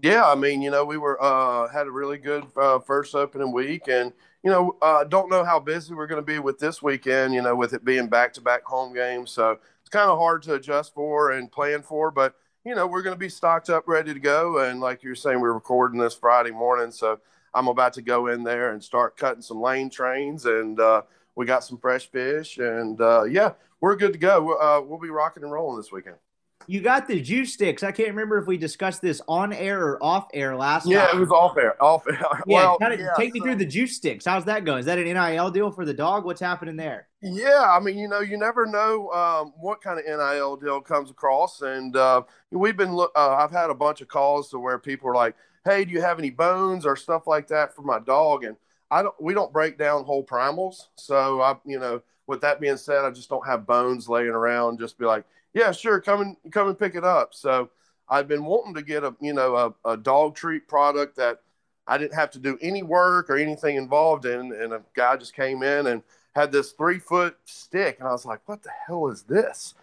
Yeah, 0.00 0.24
I 0.24 0.36
mean, 0.36 0.62
you 0.62 0.70
know, 0.70 0.84
we 0.84 0.96
were 0.96 1.20
uh, 1.22 1.68
had 1.68 1.88
a 1.88 1.90
really 1.90 2.18
good 2.18 2.44
uh, 2.56 2.78
first 2.78 3.14
opening 3.14 3.52
week, 3.52 3.88
and 3.88 4.12
you 4.42 4.50
know, 4.50 4.76
uh, 4.80 5.04
don't 5.04 5.30
know 5.30 5.44
how 5.44 5.58
busy 5.58 5.94
we're 5.94 6.06
going 6.06 6.22
to 6.22 6.26
be 6.26 6.38
with 6.38 6.58
this 6.58 6.82
weekend. 6.82 7.34
You 7.34 7.42
know, 7.42 7.56
with 7.56 7.72
it 7.72 7.84
being 7.84 8.08
back 8.08 8.32
to 8.34 8.40
back 8.40 8.64
home 8.64 8.94
games, 8.94 9.30
so 9.30 9.58
it's 9.80 9.90
kind 9.90 10.10
of 10.10 10.18
hard 10.18 10.42
to 10.44 10.54
adjust 10.54 10.94
for 10.94 11.32
and 11.32 11.50
plan 11.50 11.82
for. 11.82 12.10
But 12.10 12.34
you 12.64 12.74
know, 12.74 12.86
we're 12.86 13.02
going 13.02 13.14
to 13.14 13.18
be 13.18 13.28
stocked 13.28 13.70
up, 13.70 13.88
ready 13.88 14.12
to 14.12 14.20
go. 14.20 14.58
And 14.58 14.80
like 14.80 15.02
you're 15.02 15.14
saying, 15.14 15.40
we're 15.40 15.52
recording 15.52 15.98
this 15.98 16.14
Friday 16.14 16.50
morning, 16.50 16.92
so 16.92 17.18
I'm 17.54 17.68
about 17.68 17.94
to 17.94 18.02
go 18.02 18.28
in 18.28 18.44
there 18.44 18.72
and 18.72 18.82
start 18.82 19.16
cutting 19.16 19.42
some 19.42 19.60
lane 19.60 19.90
trains, 19.90 20.44
and 20.44 20.78
uh, 20.78 21.02
we 21.34 21.46
got 21.46 21.64
some 21.64 21.78
fresh 21.78 22.10
fish, 22.10 22.58
and 22.58 23.00
uh, 23.00 23.24
yeah, 23.24 23.52
we're 23.80 23.96
good 23.96 24.12
to 24.12 24.18
go. 24.18 24.54
Uh, 24.54 24.80
we'll 24.84 24.98
be 24.98 25.10
rocking 25.10 25.42
and 25.42 25.52
rolling 25.52 25.78
this 25.78 25.90
weekend. 25.90 26.16
You 26.66 26.82
got 26.82 27.08
the 27.08 27.20
juice 27.20 27.54
sticks. 27.54 27.82
I 27.82 27.92
can't 27.92 28.10
remember 28.10 28.36
if 28.36 28.46
we 28.46 28.58
discussed 28.58 29.00
this 29.00 29.22
on 29.26 29.54
air 29.54 29.80
or 29.80 30.02
off 30.02 30.28
air 30.34 30.54
last 30.54 30.84
time. 30.84 30.92
yeah, 30.92 31.06
time. 31.06 31.16
it 31.16 31.20
was 31.20 31.30
off 31.30 31.56
air. 31.56 31.82
Off 31.82 32.06
air. 32.06 32.18
Yeah, 32.20 32.40
well, 32.46 32.78
kind 32.78 32.92
of 32.92 33.00
yeah, 33.00 33.12
take 33.16 33.32
me 33.32 33.40
so, 33.40 33.46
through 33.46 33.56
the 33.56 33.66
juice 33.66 33.96
sticks. 33.96 34.24
How's 34.26 34.44
that 34.44 34.66
going? 34.66 34.80
Is 34.80 34.86
that 34.86 34.98
an 34.98 35.04
NIL 35.04 35.50
deal 35.50 35.70
for 35.70 35.86
the 35.86 35.94
dog? 35.94 36.24
What's 36.24 36.40
happening 36.40 36.76
there? 36.76 37.08
Yeah, 37.22 37.64
I 37.66 37.80
mean, 37.80 37.96
you 37.96 38.06
know, 38.06 38.20
you 38.20 38.36
never 38.36 38.66
know 38.66 39.10
um, 39.12 39.54
what 39.58 39.80
kind 39.80 39.98
of 39.98 40.04
NIL 40.04 40.56
deal 40.56 40.80
comes 40.80 41.10
across, 41.10 41.62
and 41.62 41.96
uh, 41.96 42.22
we've 42.50 42.76
been. 42.76 42.98
Uh, 42.98 43.08
I've 43.16 43.50
had 43.50 43.70
a 43.70 43.74
bunch 43.74 44.00
of 44.00 44.08
calls 44.08 44.50
to 44.50 44.58
where 44.58 44.78
people 44.78 45.08
are 45.08 45.14
like, 45.14 45.36
hey, 45.64 45.84
do 45.84 45.92
you 45.92 46.00
have 46.00 46.18
any 46.18 46.30
bones 46.30 46.84
or 46.84 46.96
stuff 46.96 47.26
like 47.26 47.48
that 47.48 47.74
for 47.74 47.82
my 47.82 47.98
dog? 47.98 48.44
And 48.44 48.56
I 48.90 49.02
don't, 49.02 49.14
we 49.20 49.34
don't 49.34 49.52
break 49.52 49.78
down 49.78 50.04
whole 50.04 50.24
primals. 50.24 50.86
So 50.96 51.40
I, 51.40 51.56
you 51.64 51.78
know, 51.78 52.02
with 52.26 52.40
that 52.42 52.60
being 52.60 52.76
said, 52.76 53.04
I 53.04 53.10
just 53.10 53.28
don't 53.28 53.46
have 53.46 53.66
bones 53.66 54.08
laying 54.08 54.28
around. 54.28 54.78
Just 54.78 54.98
be 54.98 55.04
like, 55.04 55.24
yeah, 55.54 55.72
sure, 55.72 56.00
come 56.00 56.20
and 56.20 56.52
come 56.52 56.68
and 56.68 56.78
pick 56.78 56.94
it 56.94 57.04
up. 57.04 57.34
So 57.34 57.70
I've 58.08 58.28
been 58.28 58.44
wanting 58.44 58.74
to 58.74 58.82
get 58.82 59.04
a, 59.04 59.14
you 59.20 59.32
know, 59.32 59.74
a, 59.84 59.92
a 59.92 59.96
dog 59.96 60.34
treat 60.34 60.68
product 60.68 61.16
that 61.16 61.40
I 61.86 61.98
didn't 61.98 62.14
have 62.14 62.30
to 62.32 62.38
do 62.38 62.58
any 62.60 62.82
work 62.82 63.30
or 63.30 63.36
anything 63.36 63.76
involved 63.76 64.26
in. 64.26 64.52
And 64.52 64.72
a 64.72 64.82
guy 64.94 65.16
just 65.16 65.34
came 65.34 65.62
in 65.62 65.86
and 65.86 66.02
had 66.34 66.52
this 66.52 66.72
three 66.72 66.98
foot 66.98 67.36
stick. 67.44 67.98
And 67.98 68.08
I 68.08 68.12
was 68.12 68.24
like, 68.26 68.40
what 68.46 68.62
the 68.62 68.70
hell 68.86 69.08
is 69.08 69.22
this? 69.22 69.74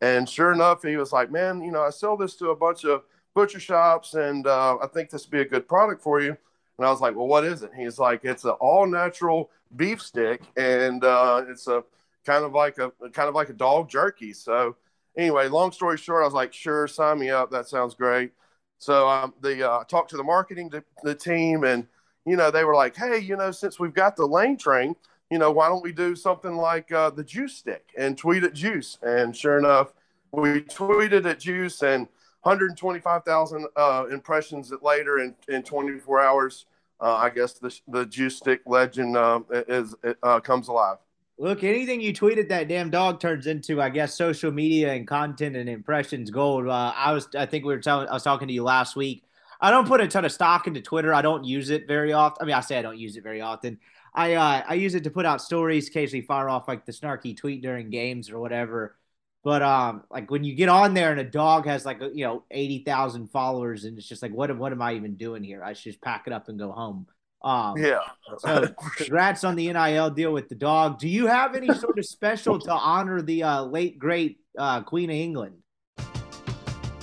And 0.00 0.28
sure 0.28 0.52
enough, 0.52 0.82
he 0.82 0.96
was 0.96 1.12
like, 1.12 1.30
"Man, 1.30 1.62
you 1.62 1.70
know, 1.72 1.82
I 1.82 1.90
sell 1.90 2.16
this 2.16 2.34
to 2.36 2.50
a 2.50 2.56
bunch 2.56 2.84
of 2.84 3.04
butcher 3.34 3.60
shops, 3.60 4.14
and 4.14 4.46
uh, 4.46 4.76
I 4.82 4.86
think 4.88 5.08
this 5.10 5.24
would 5.24 5.30
be 5.30 5.40
a 5.40 5.44
good 5.44 5.66
product 5.68 6.02
for 6.02 6.20
you." 6.20 6.36
And 6.78 6.86
I 6.86 6.90
was 6.90 7.00
like, 7.00 7.14
"Well, 7.16 7.26
what 7.26 7.44
is 7.44 7.62
it?" 7.62 7.70
He's 7.74 7.98
like, 7.98 8.24
"It's 8.24 8.44
an 8.44 8.50
all 8.60 8.86
natural 8.86 9.50
beef 9.76 10.02
stick, 10.02 10.42
and 10.56 11.02
uh, 11.04 11.44
it's 11.48 11.66
a 11.68 11.84
kind 12.26 12.44
of 12.44 12.52
like 12.52 12.78
a 12.78 12.90
kind 13.12 13.28
of 13.28 13.34
like 13.34 13.48
a 13.48 13.54
dog 13.54 13.88
jerky." 13.88 14.32
So 14.34 14.76
anyway, 15.16 15.48
long 15.48 15.72
story 15.72 15.96
short, 15.96 16.22
I 16.22 16.26
was 16.26 16.34
like, 16.34 16.52
"Sure, 16.52 16.86
sign 16.88 17.18
me 17.18 17.30
up. 17.30 17.50
That 17.50 17.68
sounds 17.68 17.94
great." 17.94 18.32
So 18.78 19.08
um, 19.08 19.34
the 19.40 19.68
uh, 19.68 19.84
talked 19.84 20.10
to 20.10 20.16
the 20.16 20.24
marketing 20.24 20.70
to, 20.70 20.84
the 21.02 21.14
team, 21.14 21.64
and 21.64 21.86
you 22.26 22.36
know 22.36 22.50
they 22.50 22.64
were 22.64 22.74
like, 22.74 22.96
"Hey, 22.96 23.18
you 23.18 23.36
know, 23.36 23.50
since 23.50 23.78
we've 23.78 23.94
got 23.94 24.16
the 24.16 24.26
lane 24.26 24.56
train, 24.56 24.94
you 25.30 25.38
know, 25.38 25.50
why 25.50 25.68
don't 25.68 25.82
we 25.82 25.92
do 25.92 26.14
something 26.16 26.56
like 26.56 26.92
uh, 26.92 27.10
the 27.10 27.24
juice 27.24 27.56
stick 27.56 27.90
and 27.96 28.16
tweet 28.18 28.44
at 28.44 28.54
juice?" 28.54 28.98
And 29.02 29.36
sure 29.36 29.58
enough, 29.58 29.94
we 30.32 30.62
tweeted 30.62 31.26
at 31.26 31.40
juice, 31.40 31.82
and 31.82 32.08
125,000 32.42 33.66
uh, 33.74 34.04
impressions 34.10 34.72
later 34.82 35.18
in, 35.18 35.34
in 35.48 35.62
24 35.62 36.20
hours. 36.20 36.66
Uh, 37.00 37.16
I 37.16 37.30
guess 37.30 37.54
the 37.54 37.76
the 37.88 38.06
juice 38.06 38.36
stick 38.36 38.60
legend 38.66 39.16
uh, 39.16 39.40
is 39.50 39.94
uh, 40.22 40.40
comes 40.40 40.68
alive. 40.68 40.98
Look, 41.36 41.64
anything 41.64 42.00
you 42.00 42.12
tweeted 42.12 42.48
that 42.50 42.68
damn 42.68 42.90
dog 42.90 43.20
turns 43.20 43.46
into, 43.48 43.82
I 43.82 43.90
guess, 43.90 44.14
social 44.14 44.52
media 44.52 44.92
and 44.92 45.06
content 45.06 45.56
and 45.56 45.68
impressions 45.68 46.30
gold. 46.30 46.68
Uh, 46.68 46.92
I 46.94 47.12
was, 47.12 47.28
I 47.36 47.46
think 47.46 47.64
we 47.64 47.74
were 47.74 47.80
telling, 47.80 48.08
I 48.08 48.12
was 48.12 48.22
talking 48.22 48.46
to 48.46 48.54
you 48.54 48.62
last 48.62 48.94
week. 48.94 49.24
I 49.60 49.70
don't 49.70 49.88
put 49.88 50.00
a 50.00 50.06
ton 50.06 50.24
of 50.24 50.32
stock 50.32 50.66
into 50.68 50.80
Twitter. 50.80 51.12
I 51.12 51.22
don't 51.22 51.44
use 51.44 51.70
it 51.70 51.88
very 51.88 52.12
often. 52.12 52.42
I 52.42 52.46
mean, 52.46 52.54
I 52.54 52.60
say 52.60 52.78
I 52.78 52.82
don't 52.82 52.98
use 52.98 53.16
it 53.16 53.22
very 53.22 53.40
often. 53.40 53.78
I 54.14 54.34
uh, 54.34 54.62
I 54.68 54.74
use 54.74 54.94
it 54.94 55.04
to 55.04 55.10
put 55.10 55.26
out 55.26 55.42
stories, 55.42 55.88
occasionally 55.88 56.24
fire 56.24 56.48
off 56.48 56.68
like 56.68 56.86
the 56.86 56.92
snarky 56.92 57.36
tweet 57.36 57.62
during 57.62 57.90
games 57.90 58.30
or 58.30 58.38
whatever. 58.38 58.96
But 59.42 59.62
um, 59.62 60.04
like 60.10 60.30
when 60.30 60.44
you 60.44 60.54
get 60.54 60.68
on 60.68 60.94
there 60.94 61.10
and 61.10 61.20
a 61.20 61.24
dog 61.24 61.66
has 61.66 61.84
like 61.84 62.00
you 62.00 62.24
know 62.24 62.44
eighty 62.50 62.84
thousand 62.84 63.30
followers, 63.30 63.84
and 63.84 63.98
it's 63.98 64.08
just 64.08 64.22
like, 64.22 64.32
what 64.32 64.56
what 64.56 64.72
am 64.72 64.82
I 64.82 64.94
even 64.94 65.16
doing 65.16 65.42
here? 65.42 65.64
I 65.64 65.72
should 65.72 65.92
just 65.92 66.02
pack 66.02 66.24
it 66.26 66.32
up 66.32 66.48
and 66.48 66.58
go 66.58 66.70
home. 66.70 67.06
Um, 67.44 67.76
yeah. 67.76 68.00
so 68.38 68.68
congrats 68.96 69.44
on 69.44 69.54
the 69.54 69.70
NIL 69.70 70.10
deal 70.10 70.32
with 70.32 70.48
the 70.48 70.54
dog. 70.54 70.98
Do 70.98 71.08
you 71.08 71.26
have 71.26 71.54
any 71.54 71.72
sort 71.74 71.98
of 71.98 72.06
special 72.06 72.58
to 72.58 72.72
honor 72.72 73.20
the 73.20 73.42
uh, 73.42 73.62
late 73.64 73.98
great 73.98 74.40
uh, 74.58 74.80
Queen 74.82 75.10
of 75.10 75.16
England? 75.16 75.56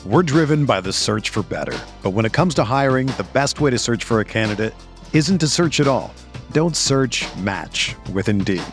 We're 0.04 0.24
driven 0.24 0.66
by 0.66 0.82
the 0.82 0.92
search 0.92 1.30
for 1.30 1.44
better, 1.44 1.78
but 2.02 2.10
when 2.10 2.26
it 2.26 2.34
comes 2.34 2.56
to 2.56 2.64
hiring, 2.64 3.06
the 3.06 3.28
best 3.34 3.62
way 3.62 3.70
to 3.70 3.78
search 3.78 4.04
for 4.04 4.20
a 4.20 4.26
candidate 4.26 4.74
isn't 5.14 5.38
to 5.38 5.48
search 5.48 5.80
at 5.80 5.88
all. 5.88 6.12
Don't 6.52 6.76
search. 6.76 7.24
Match 7.38 7.96
with 8.12 8.28
Indeed. 8.28 8.64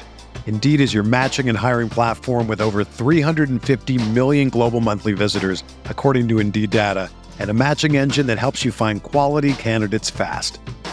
Indeed 0.47 0.81
is 0.81 0.95
your 0.95 1.03
matching 1.03 1.51
and 1.51 1.59
hiring 1.59 1.91
platform 1.91 2.49
with 2.49 2.63
over 2.63 2.83
350 2.83 3.99
million 4.13 4.49
global 4.49 4.81
monthly 4.81 5.13
visitors, 5.13 5.63
according 5.85 6.29
to 6.29 6.39
Indeed 6.39 6.71
data, 6.71 7.11
and 7.39 7.51
a 7.51 7.55
matching 7.55 7.97
engine 7.99 8.27
that 8.29 8.39
helps 8.39 8.65
you 8.65 8.73
find 8.73 9.03
quality 9.03 9.53
candidates 9.53 10.09
fast. 10.09 10.61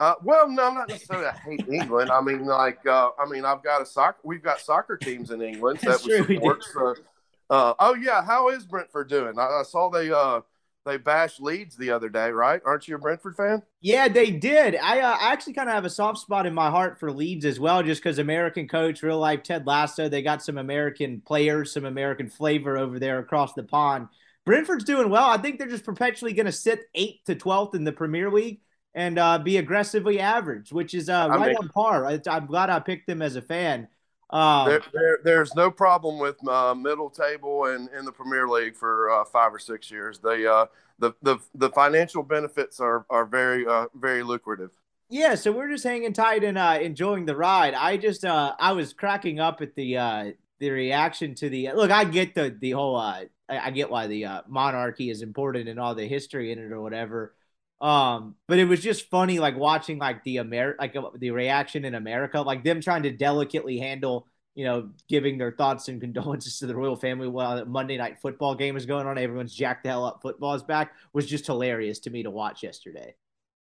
Uh, 0.00 0.14
well, 0.24 0.48
no, 0.48 0.72
not 0.72 0.88
necessarily. 0.88 1.26
I 1.26 1.36
hate 1.36 1.68
England. 1.68 2.10
I 2.10 2.20
mean, 2.20 2.44
like, 2.46 2.84
uh, 2.86 3.10
I 3.18 3.26
mean, 3.26 3.44
I've 3.44 3.62
got 3.62 3.80
a 3.80 3.86
soccer. 3.86 4.18
We've 4.24 4.42
got 4.42 4.60
soccer 4.60 4.96
teams 4.96 5.30
in 5.30 5.40
England 5.40 5.78
that 5.82 6.02
true, 6.02 6.24
we 6.28 6.34
support. 6.34 6.64
So, 6.64 6.94
uh, 7.48 7.74
oh 7.78 7.94
yeah, 7.94 8.24
how 8.24 8.48
is 8.48 8.64
Brentford 8.64 9.08
doing? 9.08 9.38
I, 9.38 9.60
I 9.60 9.62
saw 9.62 9.90
they 9.90 10.10
uh 10.10 10.40
they 10.84 10.96
bashed 10.98 11.40
Leeds 11.40 11.76
the 11.76 11.90
other 11.90 12.08
day, 12.08 12.30
right? 12.30 12.60
Aren't 12.64 12.88
you 12.88 12.96
a 12.96 12.98
Brentford 12.98 13.36
fan? 13.36 13.62
Yeah, 13.80 14.08
they 14.08 14.30
did. 14.30 14.76
I, 14.76 15.00
uh, 15.00 15.16
I 15.18 15.32
actually 15.32 15.54
kind 15.54 15.68
of 15.68 15.74
have 15.74 15.86
a 15.86 15.90
soft 15.90 16.18
spot 16.18 16.44
in 16.44 16.52
my 16.52 16.70
heart 16.70 17.00
for 17.00 17.10
Leeds 17.10 17.46
as 17.46 17.58
well, 17.58 17.82
just 17.82 18.02
because 18.02 18.18
American 18.18 18.68
coach, 18.68 19.02
real 19.02 19.18
life 19.18 19.42
Ted 19.42 19.66
Lasso. 19.66 20.08
They 20.08 20.22
got 20.22 20.42
some 20.42 20.58
American 20.58 21.22
players, 21.24 21.72
some 21.72 21.84
American 21.86 22.28
flavor 22.28 22.76
over 22.76 22.98
there 22.98 23.18
across 23.18 23.54
the 23.54 23.62
pond. 23.62 24.08
Brentford's 24.44 24.84
doing 24.84 25.08
well. 25.08 25.24
I 25.24 25.38
think 25.38 25.58
they're 25.58 25.68
just 25.68 25.84
perpetually 25.84 26.34
going 26.34 26.46
to 26.46 26.52
sit 26.52 26.80
eighth 26.94 27.24
to 27.26 27.34
twelfth 27.34 27.74
in 27.74 27.84
the 27.84 27.92
Premier 27.92 28.30
League 28.30 28.60
and 28.94 29.18
uh, 29.18 29.38
be 29.38 29.56
aggressively 29.56 30.20
average, 30.20 30.72
which 30.72 30.94
is 30.94 31.08
uh, 31.08 31.28
right 31.30 31.48
mean, 31.48 31.56
on 31.56 31.68
par. 31.68 32.06
I, 32.06 32.20
am 32.26 32.46
glad 32.46 32.70
I 32.70 32.78
picked 32.78 33.06
them 33.06 33.22
as 33.22 33.36
a 33.36 33.42
fan. 33.42 33.88
Um, 34.30 34.68
there, 34.68 34.82
there, 34.92 35.18
there's 35.22 35.54
no 35.54 35.70
problem 35.70 36.18
with 36.18 36.36
uh, 36.48 36.74
middle 36.74 37.10
table 37.10 37.66
and 37.66 37.88
in 37.96 38.04
the 38.04 38.12
Premier 38.12 38.48
League 38.48 38.76
for 38.76 39.10
uh, 39.10 39.24
five 39.24 39.52
or 39.52 39.58
six 39.58 39.90
years. 39.90 40.18
They, 40.18 40.46
uh, 40.46 40.66
the, 40.98 41.12
the 41.22 41.38
the 41.54 41.70
financial 41.70 42.22
benefits 42.22 42.78
are 42.80 43.04
are 43.10 43.26
very 43.26 43.66
uh, 43.66 43.86
very 43.94 44.22
lucrative. 44.22 44.70
Yeah, 45.10 45.34
so 45.34 45.52
we're 45.52 45.68
just 45.68 45.84
hanging 45.84 46.12
tight 46.12 46.44
and 46.44 46.56
enjoying 46.56 47.26
the 47.26 47.36
ride. 47.36 47.74
I 47.74 47.96
just 47.96 48.24
I 48.24 48.72
was 48.72 48.92
cracking 48.92 49.40
up 49.40 49.60
at 49.60 49.74
the 49.74 50.34
the 50.60 50.70
reaction 50.70 51.34
to 51.36 51.48
the 51.48 51.70
look. 51.74 51.90
I 51.90 52.04
get 52.04 52.34
the 52.34 52.56
the 52.58 52.70
whole 52.70 52.96
I, 52.96 53.26
I, 53.48 53.70
get 53.70 53.90
why 53.90 54.06
the 54.06 54.42
monarchy 54.48 55.10
is 55.10 55.20
important 55.20 55.68
and 55.68 55.78
all 55.78 55.94
the 55.94 56.06
history 56.06 56.52
in 56.52 56.58
it 56.58 56.72
or 56.72 56.80
whatever. 56.80 57.34
Um, 57.84 58.36
but 58.48 58.58
it 58.58 58.64
was 58.64 58.82
just 58.82 59.10
funny, 59.10 59.38
like 59.38 59.58
watching 59.58 59.98
like 59.98 60.24
the 60.24 60.38
Amer 60.38 60.74
like 60.78 60.96
uh, 60.96 61.10
the 61.18 61.32
reaction 61.32 61.84
in 61.84 61.94
America, 61.94 62.40
like 62.40 62.64
them 62.64 62.80
trying 62.80 63.02
to 63.02 63.10
delicately 63.10 63.78
handle, 63.78 64.26
you 64.54 64.64
know, 64.64 64.88
giving 65.06 65.36
their 65.36 65.52
thoughts 65.52 65.88
and 65.88 66.00
condolences 66.00 66.58
to 66.60 66.66
the 66.66 66.74
royal 66.74 66.96
family 66.96 67.28
while 67.28 67.56
the 67.56 67.66
Monday 67.66 67.98
night 67.98 68.22
football 68.22 68.54
game 68.54 68.78
is 68.78 68.86
going 68.86 69.06
on. 69.06 69.18
Everyone's 69.18 69.54
jacked 69.54 69.82
the 69.82 69.90
hell 69.90 70.06
up. 70.06 70.22
Football 70.22 70.54
is 70.54 70.62
back. 70.62 70.94
Was 71.12 71.26
just 71.26 71.44
hilarious 71.44 71.98
to 72.00 72.10
me 72.10 72.22
to 72.22 72.30
watch 72.30 72.62
yesterday. 72.62 73.14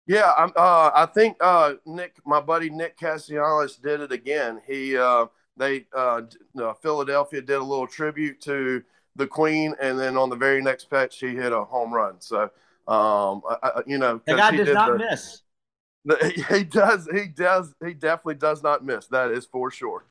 Yeah, 0.06 0.32
I'm. 0.38 0.52
Uh, 0.56 0.92
I 0.94 1.08
think 1.08 1.38
uh, 1.42 1.74
Nick, 1.88 2.18
my 2.24 2.42
buddy 2.42 2.70
Nick 2.70 3.00
Castellanos, 3.00 3.78
did 3.78 4.02
it 4.02 4.12
again. 4.12 4.62
He, 4.68 4.98
uh, 4.98 5.26
they, 5.58 5.88
uh, 5.96 6.22
Philadelphia 6.84 7.42
did 7.42 7.58
a 7.58 7.64
little 7.64 7.88
tribute 7.88 8.40
to 8.42 8.84
the 9.16 9.26
queen, 9.26 9.74
and 9.82 9.98
then 9.98 10.16
on 10.16 10.30
the 10.30 10.36
very 10.36 10.62
next 10.62 10.92
pitch, 10.92 11.18
he 11.20 11.30
hit 11.30 11.54
a 11.54 11.64
home 11.64 11.92
run. 11.92 12.22
So, 12.22 12.52
um, 12.88 13.42
I, 13.46 13.82
you 13.86 13.98
know, 13.98 14.22
the 14.26 14.36
guy 14.36 14.56
does 14.56 14.74
not 14.74 14.92
the- 14.92 14.98
miss. 14.98 15.42
the- 16.06 16.46
he 16.58 16.64
does, 16.64 17.08
he 17.12 17.28
does, 17.28 17.74
he 17.86 17.94
definitely 17.94 18.36
does 18.36 18.64
not 18.64 18.84
miss. 18.84 19.08
That 19.08 19.32
is 19.32 19.46
for 19.46 19.72
sure. 19.72 20.06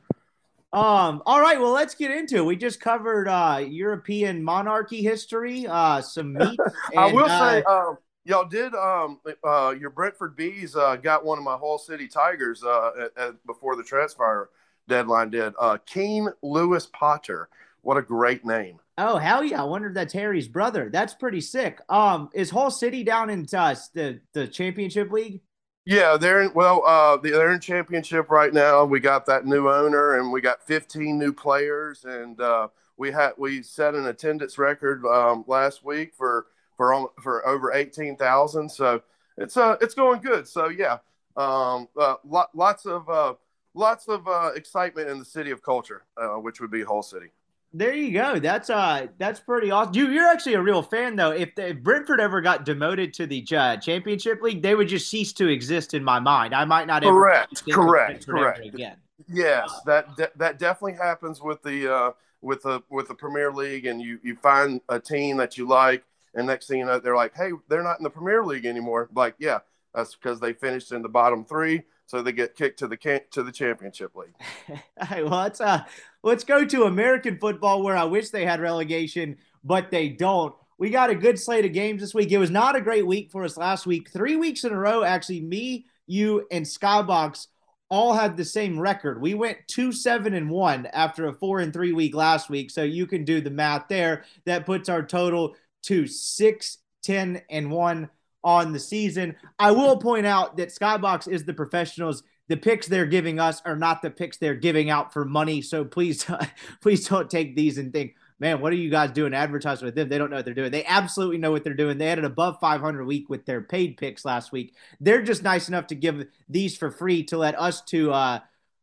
Um, 0.73 1.21
all 1.27 1.41
right, 1.41 1.59
well, 1.61 1.73
let's 1.73 1.97
get 1.97 2.13
into 2.13 2.37
it. 2.37 2.45
We 2.45 2.55
just 2.55 2.81
covered 2.81 3.27
uh 3.27 3.65
European 3.69 4.43
monarchy 4.43 5.03
history, 5.03 5.67
uh 5.67 6.01
some 6.01 6.33
meat. 6.39 6.61
I 6.97 7.07
and, 7.07 7.17
will 7.17 7.27
uh, 7.27 7.51
say, 7.51 7.63
um, 7.65 7.99
y'all 8.25 8.47
did 8.47 8.75
um, 8.75 9.19
uh, 9.45 9.75
your 9.79 9.91
Brentford 9.91 10.37
Bees 10.37 10.77
uh, 10.77 10.97
got 10.97 11.25
one 11.25 11.39
of 11.39 11.45
my 11.45 11.57
Hull 11.57 11.79
City 11.79 12.07
Tigers 12.07 12.63
uh, 12.63 12.91
at, 13.01 13.23
at, 13.23 13.47
before 13.47 13.75
the 13.77 13.83
transfer 13.83 14.51
deadline. 14.89 15.31
Did 15.31 15.55
uh, 15.59 15.79
Keane 15.87 16.29
Lewis 16.43 16.87
Potter? 16.87 17.49
What 17.83 17.97
a 17.97 18.03
great 18.03 18.45
name! 18.45 18.79
Oh 19.03 19.17
hell 19.17 19.43
yeah! 19.43 19.63
I 19.63 19.65
wonder 19.65 19.89
if 19.89 19.95
that's 19.95 20.13
Harry's 20.13 20.47
brother. 20.47 20.91
That's 20.93 21.15
pretty 21.15 21.41
sick. 21.41 21.81
Um, 21.89 22.29
is 22.35 22.51
Hull 22.51 22.71
City 22.71 23.03
down 23.03 23.31
in 23.31 23.47
uh, 23.53 23.75
the 23.95 24.21
the 24.35 24.47
championship 24.47 25.11
league? 25.11 25.41
Yeah, 25.87 26.19
they're 26.19 26.43
in, 26.43 26.53
well, 26.53 26.85
uh, 26.87 27.17
they're 27.17 27.53
in 27.53 27.61
championship 27.61 28.31
right 28.31 28.53
now. 28.53 28.85
We 28.85 29.01
got 29.01 29.25
that 29.27 29.47
new 29.47 29.71
owner, 29.71 30.19
and 30.19 30.31
we 30.31 30.43
got 30.43 30.63
15 30.67 31.19
new 31.19 31.33
players, 31.33 32.05
and 32.05 32.39
uh, 32.41 32.69
we 32.99 33.11
had 33.11 33.33
we 33.39 33.63
set 33.63 33.95
an 33.95 34.07
attendance 34.07 34.59
record 34.59 35.07
um, 35.07 35.45
last 35.47 35.83
week 35.83 36.13
for 36.15 36.47
for 36.77 37.11
for 37.23 37.47
over 37.49 37.73
18,000. 37.73 38.69
So 38.69 39.03
it's 39.39 39.57
uh 39.57 39.77
it's 39.81 39.95
going 39.95 40.21
good. 40.21 40.47
So 40.47 40.69
yeah, 40.69 40.99
um, 41.39 41.89
uh, 41.99 42.17
lo- 42.23 42.51
lots 42.53 42.85
of 42.85 43.09
uh, 43.09 43.35
lots 43.73 44.09
of 44.09 44.29
uh, 44.29 44.51
excitement 44.55 45.09
in 45.09 45.19
the 45.19 45.25
city 45.25 45.51
of 45.53 45.63
culture, 45.63 46.05
uh, 46.19 46.35
which 46.35 46.61
would 46.61 46.71
be 46.71 46.83
Hull 46.83 47.03
City. 47.03 47.31
There 47.73 47.95
you 47.95 48.13
go. 48.13 48.41
That's 48.41 48.69
uh 48.69 49.07
that's 49.19 49.39
pretty 49.39 49.71
awesome. 49.71 49.95
You 49.95 50.09
you're 50.09 50.27
actually 50.27 50.55
a 50.55 50.63
real 50.63 50.83
fan 50.83 51.15
though. 51.15 51.31
If, 51.31 51.55
the, 51.55 51.69
if 51.69 51.83
Brentford 51.83 52.21
ever 52.21 52.41
got 52.41 52.65
demoted 52.65 53.15
to 53.15 53.27
the 53.27 53.45
uh, 53.57 53.77
championship 53.77 54.43
league, 54.43 54.61
they 54.61 54.75
would 54.75 54.89
just 54.89 55.09
cease 55.09 55.33
to 55.35 55.47
exist 55.47 55.95
in 55.95 56.03
my 56.03 56.19
mind. 56.19 56.53
I 56.53 56.65
might 56.65 56.89
not 56.89 57.03
Correct, 57.03 57.63
correct, 57.71 58.27
correct. 58.27 58.67
again. 58.67 58.97
Yes, 59.29 59.73
that 59.87 60.17
de- 60.17 60.31
that 60.37 60.59
definitely 60.59 60.95
happens 60.95 61.41
with 61.41 61.63
the 61.63 61.93
uh, 61.93 62.11
with 62.41 62.63
the 62.63 62.83
with 62.91 63.07
the 63.07 63.15
Premier 63.15 63.53
League, 63.53 63.87
and 63.87 64.03
you 64.03 64.19
you 64.23 64.35
find 64.37 64.81
a 64.89 64.99
team 64.99 65.37
that 65.37 65.57
you 65.57 65.69
like, 65.69 66.03
and 66.35 66.47
next 66.47 66.67
thing 66.67 66.79
you 66.81 66.87
know, 66.87 66.99
they're 66.99 67.17
like, 67.17 67.37
hey, 67.37 67.51
they're 67.69 67.85
not 67.85 67.99
in 67.99 68.05
the 68.05 68.11
Premier 68.11 68.45
League 68.45 68.67
anymore. 68.67 69.09
Like, 69.15 69.35
yeah, 69.39 69.59
that's 69.95 70.15
because 70.17 70.41
they 70.41 70.53
finished 70.53 70.91
in 70.91 71.03
the 71.03 71.09
bottom 71.09 71.45
three, 71.45 71.83
so 72.11 72.23
they 72.23 72.33
get 72.33 72.57
kicked 72.57 72.81
to 72.81 72.89
the 72.89 73.23
to 73.31 73.45
the 73.45 73.53
Championship 73.53 74.17
League. 74.17 74.35
Right, 75.11 75.25
well, 75.25 75.43
let's 75.43 75.61
uh 75.61 75.85
let's 76.25 76.43
go 76.43 76.65
to 76.65 76.85
American 76.85 77.39
football 77.39 77.83
where 77.83 77.97
I 77.97 78.05
wish 78.05 78.31
they 78.31 78.45
had 78.45 78.61
relegation, 78.61 79.39
but 79.63 79.93
they 79.93 80.09
don't. 80.09 80.53
We 80.77 80.91
got 80.91 81.11
a 81.11 81.15
good 81.15 81.39
slate 81.39 81.65
of 81.65 81.73
games 81.73 82.01
this 82.01 82.13
week. 82.13 82.33
It 82.33 82.39
was 82.39 82.51
not 82.51 82.75
a 82.75 82.81
great 82.81 83.07
week 83.07 83.31
for 83.31 83.45
us 83.45 83.57
last 83.57 83.87
week. 83.87 84.11
Three 84.11 84.35
weeks 84.35 84.65
in 84.65 84.73
a 84.73 84.79
row, 84.79 85.05
actually, 85.05 85.41
me, 85.41 85.87
you, 86.09 86.47
and 86.51 86.67
Skybox 86.67 87.47
all 87.91 88.13
had 88.13 88.37
the 88.37 88.45
same 88.45 88.79
record. 88.79 89.21
We 89.21 89.35
went 89.35 89.59
two, 89.69 89.93
seven, 89.93 90.35
and 90.35 90.51
one 90.51 90.87
after 90.87 91.29
a 91.29 91.33
four 91.33 91.61
and 91.61 91.73
three 91.73 91.93
week 91.93 92.15
last 92.15 92.51
week. 92.51 92.73
So 92.73 92.83
you 92.83 93.07
can 93.07 93.25
do 93.25 93.41
the 93.41 93.51
math 93.51 93.87
there. 93.89 94.25
That 94.47 94.67
puts 94.67 94.89
our 94.89 95.05
total 95.05 95.55
to 95.85 96.09
six, 96.09 96.79
ten, 97.03 97.43
and 97.49 97.71
one 97.71 98.11
on 98.43 98.73
the 98.73 98.81
season. 98.81 99.37
I 99.59 99.71
will 99.71 99.97
point 99.97 100.27
out 100.27 100.57
that 100.57 100.71
Skybox 100.71 101.29
is 101.29 101.45
the 101.45 101.55
professionals 101.55 102.23
the 102.51 102.57
picks 102.57 102.89
they're 102.89 103.07
giving 103.07 103.39
us 103.39 103.63
are 103.65 103.77
not 103.77 104.03
the 104.03 104.11
picks 104.11 104.37
they're 104.37 104.57
giving 104.57 104.91
out 104.91 105.13
for 105.13 105.25
money. 105.25 105.63
So 105.63 105.85
please, 105.85 106.29
please 106.81 107.07
don't 107.07 107.31
take 107.31 107.55
these 107.55 107.79
and 107.79 107.93
think, 107.93 108.17
man, 108.41 108.61
what 108.61 108.73
are 108.73 108.77
you 108.77 108.91
guys 108.91 109.13
doing 109.13 109.33
advertising 109.35 109.87
with 109.87 109.95
them? 109.95 110.09
They 110.09 110.19
don't 110.19 110.31
know 110.31 110.37
what 110.37 110.45
they're 110.45 110.53
doing. 110.53 110.73
They 110.73 110.85
absolutely 110.85 111.39
know 111.39 111.53
what 111.53 111.63
they're 111.63 111.75
doing. 111.75 111.97
They 111.97 112.09
had 112.09 112.19
an 112.19 112.25
above 112.25 112.59
500 112.59 113.07
week 113.07 113.29
with 113.29 113.47
their 113.47 113.61
paid 113.61 113.97
picks 113.97 114.25
last 114.25 114.51
week. 114.51 114.75
They're 114.99 115.23
just 115.23 115.45
nice 115.45 115.69
enough 115.69 115.87
to 115.87 115.95
give 115.95 116.27
these 116.49 116.77
for 116.77 116.91
free 116.91 117.23
to 117.25 117.39
let 117.39 117.57
us 117.57 117.83
to, 117.83 118.13
uh, 118.13 118.41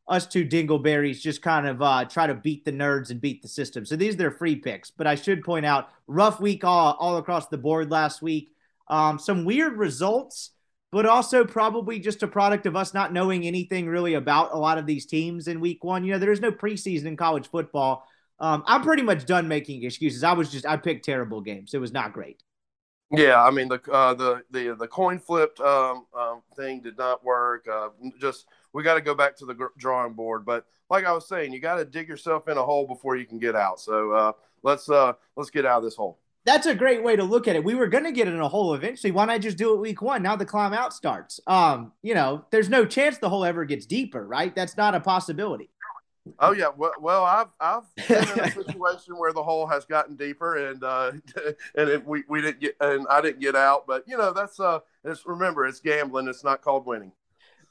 us 0.07 0.25
two 0.25 0.45
dingleberries 0.45 1.19
just 1.19 1.41
kind 1.41 1.67
of 1.67 1.81
uh, 1.81 2.05
try 2.05 2.25
to 2.25 2.35
beat 2.35 2.63
the 2.63 2.71
nerds 2.71 3.09
and 3.09 3.19
beat 3.19 3.41
the 3.41 3.49
system. 3.49 3.85
So 3.85 3.97
these 3.97 4.13
are 4.13 4.17
their 4.17 4.31
free 4.31 4.55
picks. 4.55 4.89
But 4.89 5.07
I 5.07 5.15
should 5.15 5.43
point 5.43 5.65
out, 5.65 5.89
rough 6.07 6.39
week 6.39 6.63
all, 6.63 6.95
all 7.01 7.17
across 7.17 7.47
the 7.47 7.57
board 7.57 7.91
last 7.91 8.21
week. 8.21 8.53
Um, 8.89 9.19
some 9.19 9.45
weird 9.45 9.77
results 9.77 10.51
but 10.91 11.05
also 11.05 11.43
probably 11.43 11.99
just 11.99 12.23
a 12.23 12.27
product 12.27 12.65
of 12.65 12.75
us 12.75 12.93
not 12.93 13.11
knowing 13.11 13.45
anything 13.45 13.87
really 13.87 14.13
about 14.13 14.53
a 14.53 14.57
lot 14.57 14.77
of 14.77 14.85
these 14.85 15.05
teams 15.05 15.47
in 15.47 15.59
week 15.59 15.83
one. 15.83 16.03
You 16.03 16.13
know, 16.13 16.19
there's 16.19 16.39
no 16.39 16.51
preseason 16.51 17.05
in 17.05 17.17
college 17.17 17.49
football. 17.49 18.07
Um, 18.39 18.63
I'm 18.65 18.83
pretty 18.83 19.03
much 19.03 19.25
done 19.25 19.47
making 19.47 19.83
excuses. 19.83 20.23
I 20.23 20.33
was 20.33 20.51
just 20.51 20.65
I 20.65 20.77
picked 20.77 21.05
terrible 21.05 21.41
games. 21.41 21.73
It 21.73 21.81
was 21.81 21.91
not 21.91 22.13
great. 22.13 22.41
Yeah, 23.11 23.41
I 23.41 23.51
mean 23.51 23.69
the 23.69 23.81
uh, 23.91 24.13
the 24.13 24.43
the 24.51 24.75
the 24.75 24.87
coin 24.87 25.17
flipped 25.19 25.59
um, 25.59 26.05
um, 26.17 26.41
thing 26.55 26.81
did 26.81 26.97
not 26.97 27.23
work. 27.23 27.65
Uh, 27.71 27.89
just 28.19 28.47
we 28.73 28.83
got 28.83 28.95
to 28.95 29.01
go 29.01 29.15
back 29.15 29.35
to 29.37 29.45
the 29.45 29.69
drawing 29.77 30.13
board. 30.13 30.45
But 30.45 30.65
like 30.89 31.05
I 31.05 31.11
was 31.13 31.27
saying, 31.27 31.53
you 31.53 31.59
got 31.59 31.77
to 31.77 31.85
dig 31.85 32.07
yourself 32.07 32.47
in 32.47 32.57
a 32.57 32.63
hole 32.63 32.85
before 32.85 33.15
you 33.15 33.25
can 33.25 33.39
get 33.39 33.55
out. 33.55 33.79
So 33.79 34.11
uh, 34.11 34.31
let's 34.61 34.89
uh, 34.89 35.13
let's 35.35 35.49
get 35.49 35.65
out 35.65 35.77
of 35.77 35.83
this 35.83 35.95
hole. 35.95 36.19
That's 36.47 36.65
a 36.65 36.73
great 36.73 37.03
way 37.03 37.17
to 37.17 37.25
look 37.25 37.45
at 37.49 37.57
it. 37.57 37.63
We 37.65 37.75
were 37.75 37.87
going 37.87 38.05
to 38.05 38.11
get 38.13 38.29
in 38.29 38.39
a 38.39 38.47
hole 38.47 38.73
eventually. 38.73 39.11
Why 39.11 39.25
not 39.25 39.41
just 39.41 39.57
do 39.57 39.73
it 39.73 39.81
week 39.81 40.01
one? 40.01 40.23
Now 40.23 40.37
the 40.37 40.45
climb 40.45 40.71
out 40.71 40.93
starts. 40.93 41.41
Um, 41.45 41.91
you 42.01 42.13
know, 42.13 42.45
there's 42.51 42.69
no 42.69 42.85
chance 42.85 43.17
the 43.17 43.27
hole 43.27 43.43
ever 43.43 43.65
gets 43.65 43.85
deeper, 43.85 44.25
right? 44.25 44.55
That's 44.55 44.77
not 44.77 44.95
a 44.95 45.01
possibility. 45.01 45.69
Oh 46.39 46.53
yeah, 46.53 46.69
well, 46.75 46.93
well 47.01 47.25
I've 47.25 47.49
I've 47.59 47.83
been 48.07 48.23
in 48.29 48.39
a 48.39 48.51
situation 48.51 49.17
where 49.17 49.33
the 49.33 49.43
hole 49.43 49.67
has 49.67 49.83
gotten 49.83 50.15
deeper, 50.15 50.69
and 50.69 50.81
uh, 50.85 51.11
and 51.75 51.89
it, 51.89 52.07
we 52.07 52.23
we 52.29 52.41
didn't 52.41 52.61
get, 52.61 52.77
and 52.79 53.05
I 53.09 53.19
didn't 53.19 53.41
get 53.41 53.57
out. 53.57 53.85
But 53.85 54.05
you 54.07 54.17
know, 54.17 54.31
that's 54.31 54.57
uh, 54.57 54.79
it's 55.03 55.25
remember, 55.25 55.65
it's 55.65 55.81
gambling. 55.81 56.29
It's 56.29 56.45
not 56.45 56.61
called 56.61 56.85
winning. 56.85 57.11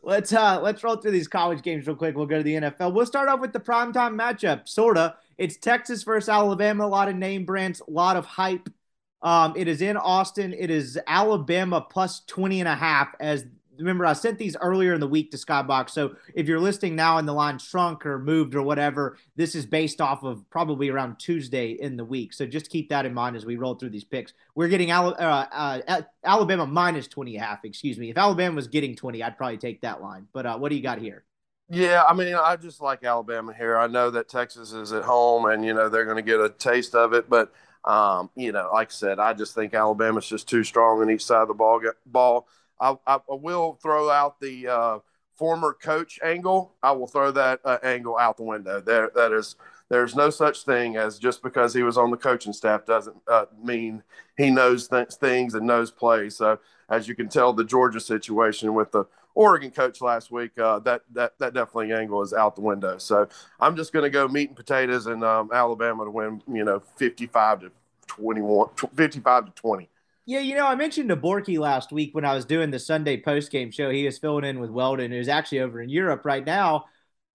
Let's 0.02 0.34
uh 0.34 0.60
let's 0.60 0.84
roll 0.84 0.96
through 0.96 1.12
these 1.12 1.28
college 1.28 1.62
games 1.62 1.86
real 1.86 1.96
quick. 1.96 2.14
We'll 2.14 2.26
go 2.26 2.38
to 2.38 2.42
the 2.42 2.54
NFL. 2.54 2.92
We'll 2.92 3.06
start 3.06 3.30
off 3.30 3.40
with 3.40 3.54
the 3.54 3.60
primetime 3.60 4.14
matchup, 4.14 4.68
sorta. 4.68 5.16
It's 5.38 5.56
Texas 5.56 6.02
versus 6.02 6.28
Alabama. 6.28 6.84
A 6.84 6.88
lot 6.88 7.08
of 7.08 7.16
name 7.16 7.44
brands, 7.44 7.82
a 7.86 7.90
lot 7.90 8.16
of 8.16 8.24
hype. 8.24 8.70
Um, 9.22 9.54
it 9.56 9.68
is 9.68 9.82
in 9.82 9.96
Austin. 9.96 10.54
It 10.56 10.70
is 10.70 10.98
Alabama 11.06 11.80
plus 11.80 12.20
20 12.26 12.60
and 12.60 12.68
a 12.68 12.74
half. 12.74 13.14
As 13.20 13.44
remember, 13.78 14.06
I 14.06 14.14
sent 14.14 14.38
these 14.38 14.56
earlier 14.60 14.94
in 14.94 15.00
the 15.00 15.06
week 15.06 15.30
to 15.32 15.36
Skybox. 15.36 15.90
So 15.90 16.16
if 16.34 16.48
you're 16.48 16.60
listening 16.60 16.96
now 16.96 17.18
and 17.18 17.28
the 17.28 17.32
line 17.32 17.58
shrunk 17.58 18.06
or 18.06 18.18
moved 18.18 18.54
or 18.54 18.62
whatever, 18.62 19.18
this 19.36 19.54
is 19.54 19.66
based 19.66 20.00
off 20.00 20.22
of 20.22 20.48
probably 20.48 20.88
around 20.88 21.18
Tuesday 21.18 21.72
in 21.72 21.96
the 21.96 22.04
week. 22.04 22.32
So 22.32 22.46
just 22.46 22.70
keep 22.70 22.88
that 22.88 23.04
in 23.04 23.12
mind 23.12 23.36
as 23.36 23.44
we 23.44 23.56
roll 23.56 23.74
through 23.74 23.90
these 23.90 24.04
picks. 24.04 24.32
We're 24.54 24.68
getting 24.68 24.90
Al- 24.90 25.16
uh, 25.18 25.80
uh, 25.86 26.02
Alabama 26.24 26.66
minus 26.66 27.08
20 27.08 27.36
and 27.36 27.44
a 27.44 27.46
half. 27.46 27.64
Excuse 27.64 27.98
me. 27.98 28.10
If 28.10 28.16
Alabama 28.16 28.56
was 28.56 28.68
getting 28.68 28.96
20, 28.96 29.22
I'd 29.22 29.36
probably 29.36 29.58
take 29.58 29.82
that 29.82 30.00
line. 30.00 30.26
But 30.32 30.46
uh, 30.46 30.58
what 30.58 30.70
do 30.70 30.76
you 30.76 30.82
got 30.82 30.98
here? 30.98 31.24
Yeah, 31.68 32.04
I 32.08 32.14
mean, 32.14 32.34
I 32.34 32.56
just 32.56 32.80
like 32.80 33.02
Alabama 33.02 33.52
here. 33.52 33.76
I 33.76 33.88
know 33.88 34.10
that 34.10 34.28
Texas 34.28 34.72
is 34.72 34.92
at 34.92 35.02
home, 35.02 35.46
and 35.46 35.64
you 35.64 35.74
know 35.74 35.88
they're 35.88 36.04
going 36.04 36.16
to 36.16 36.22
get 36.22 36.40
a 36.40 36.50
taste 36.50 36.94
of 36.94 37.12
it, 37.12 37.28
but. 37.28 37.52
Um, 37.84 38.30
you 38.34 38.50
know, 38.50 38.68
like 38.72 38.88
I 38.88 38.92
said, 38.92 39.20
I 39.20 39.32
just 39.32 39.54
think 39.54 39.72
Alabama's 39.72 40.26
just 40.26 40.48
too 40.48 40.64
strong 40.64 41.00
on 41.02 41.08
each 41.08 41.24
side 41.24 41.42
of 41.42 41.46
the 41.46 41.54
ball. 41.54 41.80
Ball. 42.04 42.48
I, 42.80 42.96
I 43.06 43.20
will 43.28 43.78
throw 43.80 44.10
out 44.10 44.40
the 44.40 44.66
uh, 44.66 44.98
former 45.36 45.72
coach 45.80 46.18
angle. 46.20 46.74
I 46.82 46.90
will 46.90 47.06
throw 47.06 47.30
that 47.30 47.60
uh, 47.64 47.78
angle 47.84 48.18
out 48.18 48.38
the 48.38 48.42
window. 48.42 48.80
There, 48.80 49.12
that 49.14 49.30
is, 49.30 49.54
there's 49.88 50.16
no 50.16 50.30
such 50.30 50.64
thing 50.64 50.96
as 50.96 51.20
just 51.20 51.44
because 51.44 51.74
he 51.74 51.84
was 51.84 51.96
on 51.96 52.10
the 52.10 52.16
coaching 52.16 52.52
staff 52.52 52.84
doesn't 52.86 53.18
uh, 53.28 53.44
mean 53.62 54.02
he 54.36 54.50
knows 54.50 54.88
th- 54.88 55.12
things 55.12 55.54
and 55.54 55.64
knows 55.64 55.92
plays. 55.92 56.36
So, 56.36 56.58
as 56.90 57.06
you 57.06 57.14
can 57.14 57.28
tell, 57.28 57.52
the 57.52 57.62
Georgia 57.62 58.00
situation 58.00 58.74
with 58.74 58.90
the 58.90 59.04
Oregon 59.36 59.70
coach 59.70 60.00
last 60.00 60.32
week, 60.32 60.58
uh, 60.58 60.78
that 60.80 61.02
that 61.12 61.38
that 61.38 61.52
definitely 61.52 61.92
angle 61.92 62.22
is 62.22 62.32
out 62.32 62.56
the 62.56 62.62
window. 62.62 62.96
So 62.96 63.28
I'm 63.60 63.76
just 63.76 63.92
going 63.92 64.04
to 64.04 64.10
go 64.10 64.26
meat 64.26 64.48
and 64.48 64.56
potatoes 64.56 65.06
and 65.06 65.22
um, 65.22 65.50
Alabama 65.52 66.06
to 66.06 66.10
win, 66.10 66.42
you 66.52 66.64
know, 66.64 66.80
55 66.96 67.60
to 67.60 67.72
21, 68.08 68.68
55 68.94 69.44
to 69.44 69.50
20. 69.52 69.88
Yeah, 70.24 70.40
you 70.40 70.56
know, 70.56 70.66
I 70.66 70.74
mentioned 70.74 71.10
to 71.10 71.16
Borky 71.16 71.58
last 71.58 71.92
week 71.92 72.14
when 72.14 72.24
I 72.24 72.34
was 72.34 72.46
doing 72.46 72.70
the 72.70 72.78
Sunday 72.78 73.20
post 73.20 73.52
game 73.52 73.70
show. 73.70 73.90
He 73.90 74.06
was 74.06 74.18
filling 74.18 74.44
in 74.44 74.58
with 74.58 74.70
Weldon, 74.70 75.12
who's 75.12 75.28
actually 75.28 75.60
over 75.60 75.82
in 75.82 75.90
Europe 75.90 76.24
right 76.24 76.44
now. 76.44 76.86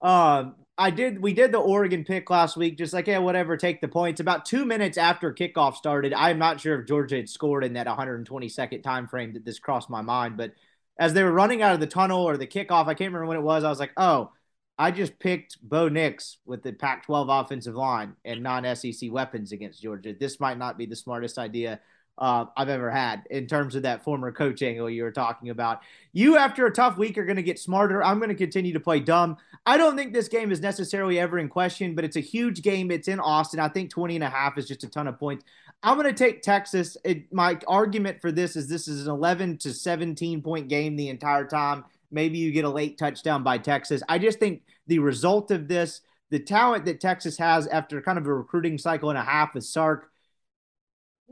Um, 0.01 0.55
I 0.77 0.89
did 0.89 1.21
we 1.21 1.33
did 1.33 1.51
the 1.51 1.59
Oregon 1.59 2.03
pick 2.03 2.31
last 2.31 2.57
week, 2.57 2.79
just 2.79 2.93
like 2.93 3.05
yeah, 3.05 3.19
whatever, 3.19 3.55
take 3.55 3.79
the 3.79 3.87
points. 3.87 4.19
About 4.19 4.45
two 4.45 4.65
minutes 4.65 4.97
after 4.97 5.31
kickoff 5.31 5.75
started, 5.75 6.13
I'm 6.13 6.39
not 6.39 6.59
sure 6.59 6.81
if 6.81 6.87
Georgia 6.87 7.17
had 7.17 7.29
scored 7.29 7.63
in 7.63 7.73
that 7.73 7.85
120 7.85 8.49
second 8.49 8.81
time 8.81 9.07
frame 9.07 9.33
that 9.33 9.45
this 9.45 9.59
crossed 9.59 9.91
my 9.91 10.01
mind, 10.01 10.35
but 10.35 10.53
as 11.01 11.13
they 11.15 11.23
were 11.23 11.31
running 11.31 11.63
out 11.63 11.73
of 11.73 11.79
the 11.79 11.87
tunnel 11.87 12.21
or 12.21 12.37
the 12.37 12.45
kickoff, 12.45 12.85
I 12.85 12.93
can't 12.93 13.11
remember 13.11 13.25
when 13.25 13.37
it 13.37 13.41
was. 13.41 13.63
I 13.63 13.69
was 13.69 13.79
like, 13.79 13.91
oh, 13.97 14.31
I 14.77 14.91
just 14.91 15.17
picked 15.17 15.57
Bo 15.67 15.89
Nix 15.89 16.37
with 16.45 16.61
the 16.61 16.73
Pac 16.73 17.07
12 17.07 17.27
offensive 17.27 17.75
line 17.75 18.13
and 18.23 18.43
non 18.43 18.75
SEC 18.75 19.11
weapons 19.11 19.51
against 19.51 19.81
Georgia. 19.81 20.13
This 20.13 20.39
might 20.39 20.59
not 20.59 20.77
be 20.77 20.85
the 20.85 20.95
smartest 20.95 21.39
idea. 21.39 21.79
uh, 22.19 22.45
I've 22.55 22.69
ever 22.69 22.91
had 22.91 23.23
in 23.31 23.47
terms 23.47 23.73
of 23.73 23.81
that 23.81 24.03
former 24.03 24.31
coach 24.31 24.61
angle 24.61 24.91
you 24.91 25.01
were 25.01 25.11
talking 25.11 25.49
about. 25.49 25.81
You, 26.13 26.37
after 26.37 26.67
a 26.67 26.71
tough 26.71 26.97
week, 26.99 27.17
are 27.17 27.25
going 27.25 27.37
to 27.37 27.41
get 27.41 27.57
smarter. 27.57 28.03
I'm 28.03 28.19
going 28.19 28.29
to 28.29 28.35
continue 28.35 28.73
to 28.73 28.79
play 28.79 28.99
dumb. 28.99 29.37
I 29.65 29.77
don't 29.77 29.97
think 29.97 30.13
this 30.13 30.27
game 30.27 30.51
is 30.51 30.61
necessarily 30.61 31.17
ever 31.19 31.39
in 31.39 31.49
question, 31.49 31.95
but 31.95 32.05
it's 32.05 32.17
a 32.17 32.21
huge 32.21 32.61
game. 32.61 32.91
It's 32.91 33.07
in 33.07 33.19
Austin. 33.19 33.59
I 33.59 33.69
think 33.69 33.89
20 33.89 34.15
and 34.15 34.23
a 34.23 34.29
half 34.29 34.57
is 34.59 34.67
just 34.67 34.83
a 34.83 34.89
ton 34.89 35.07
of 35.07 35.17
points. 35.17 35.45
I'm 35.83 35.97
going 35.97 36.13
to 36.13 36.13
take 36.13 36.41
Texas. 36.41 36.95
It, 37.03 37.33
my 37.33 37.57
argument 37.67 38.21
for 38.21 38.31
this 38.31 38.55
is 38.55 38.67
this 38.67 38.87
is 38.87 39.07
an 39.07 39.11
11 39.11 39.57
to 39.59 39.73
17 39.73 40.41
point 40.41 40.67
game 40.67 40.95
the 40.95 41.09
entire 41.09 41.45
time. 41.45 41.85
Maybe 42.11 42.37
you 42.37 42.51
get 42.51 42.65
a 42.65 42.69
late 42.69 42.97
touchdown 42.97 43.43
by 43.43 43.57
Texas. 43.57 44.03
I 44.07 44.19
just 44.19 44.39
think 44.39 44.63
the 44.87 44.99
result 44.99 45.49
of 45.49 45.67
this, 45.67 46.01
the 46.29 46.39
talent 46.39 46.85
that 46.85 46.99
Texas 46.99 47.37
has 47.37 47.67
after 47.67 48.01
kind 48.01 48.17
of 48.17 48.27
a 48.27 48.33
recruiting 48.33 48.77
cycle 48.77 49.09
and 49.09 49.17
a 49.17 49.23
half 49.23 49.55
with 49.55 49.63
Sark, 49.63 50.11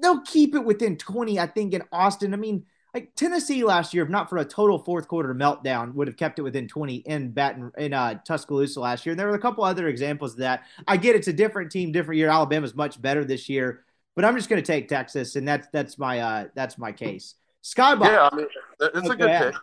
they'll 0.01 0.21
keep 0.21 0.55
it 0.55 0.63
within 0.63 0.97
20, 0.97 1.39
I 1.39 1.47
think, 1.47 1.73
in 1.73 1.83
Austin. 1.91 2.33
I 2.33 2.37
mean, 2.37 2.65
like 2.93 3.13
Tennessee 3.15 3.63
last 3.63 3.93
year, 3.93 4.03
if 4.03 4.09
not 4.09 4.29
for 4.29 4.37
a 4.37 4.45
total 4.45 4.79
fourth 4.79 5.07
quarter 5.07 5.35
meltdown, 5.35 5.93
would 5.93 6.07
have 6.07 6.17
kept 6.17 6.39
it 6.39 6.43
within 6.43 6.67
20 6.67 6.95
in 6.95 7.31
Baton 7.31 7.71
in 7.77 7.93
uh, 7.93 8.19
Tuscaloosa 8.25 8.79
last 8.79 9.05
year. 9.05 9.11
And 9.11 9.19
there 9.19 9.27
were 9.27 9.35
a 9.35 9.39
couple 9.39 9.63
other 9.63 9.87
examples 9.87 10.33
of 10.33 10.39
that. 10.39 10.63
I 10.87 10.97
get 10.97 11.15
it's 11.15 11.27
a 11.27 11.33
different 11.33 11.71
team, 11.71 11.91
different 11.91 12.17
year. 12.17 12.29
Alabama's 12.29 12.73
much 12.73 12.99
better 12.99 13.23
this 13.23 13.47
year, 13.47 13.83
but 14.19 14.25
I'm 14.25 14.35
just 14.35 14.49
going 14.49 14.61
to 14.61 14.67
take 14.67 14.89
Texas, 14.89 15.37
and 15.37 15.47
that's 15.47 15.69
that's 15.71 15.97
my 15.97 16.19
uh 16.19 16.47
that's 16.53 16.77
my 16.77 16.91
case. 16.91 17.35
Skybox. 17.63 18.03
Yeah, 18.03 18.29
I 18.29 18.35
mean, 18.35 18.47
it's 18.81 19.09
a 19.09 19.15
good 19.15 19.29
pick. 19.29 19.55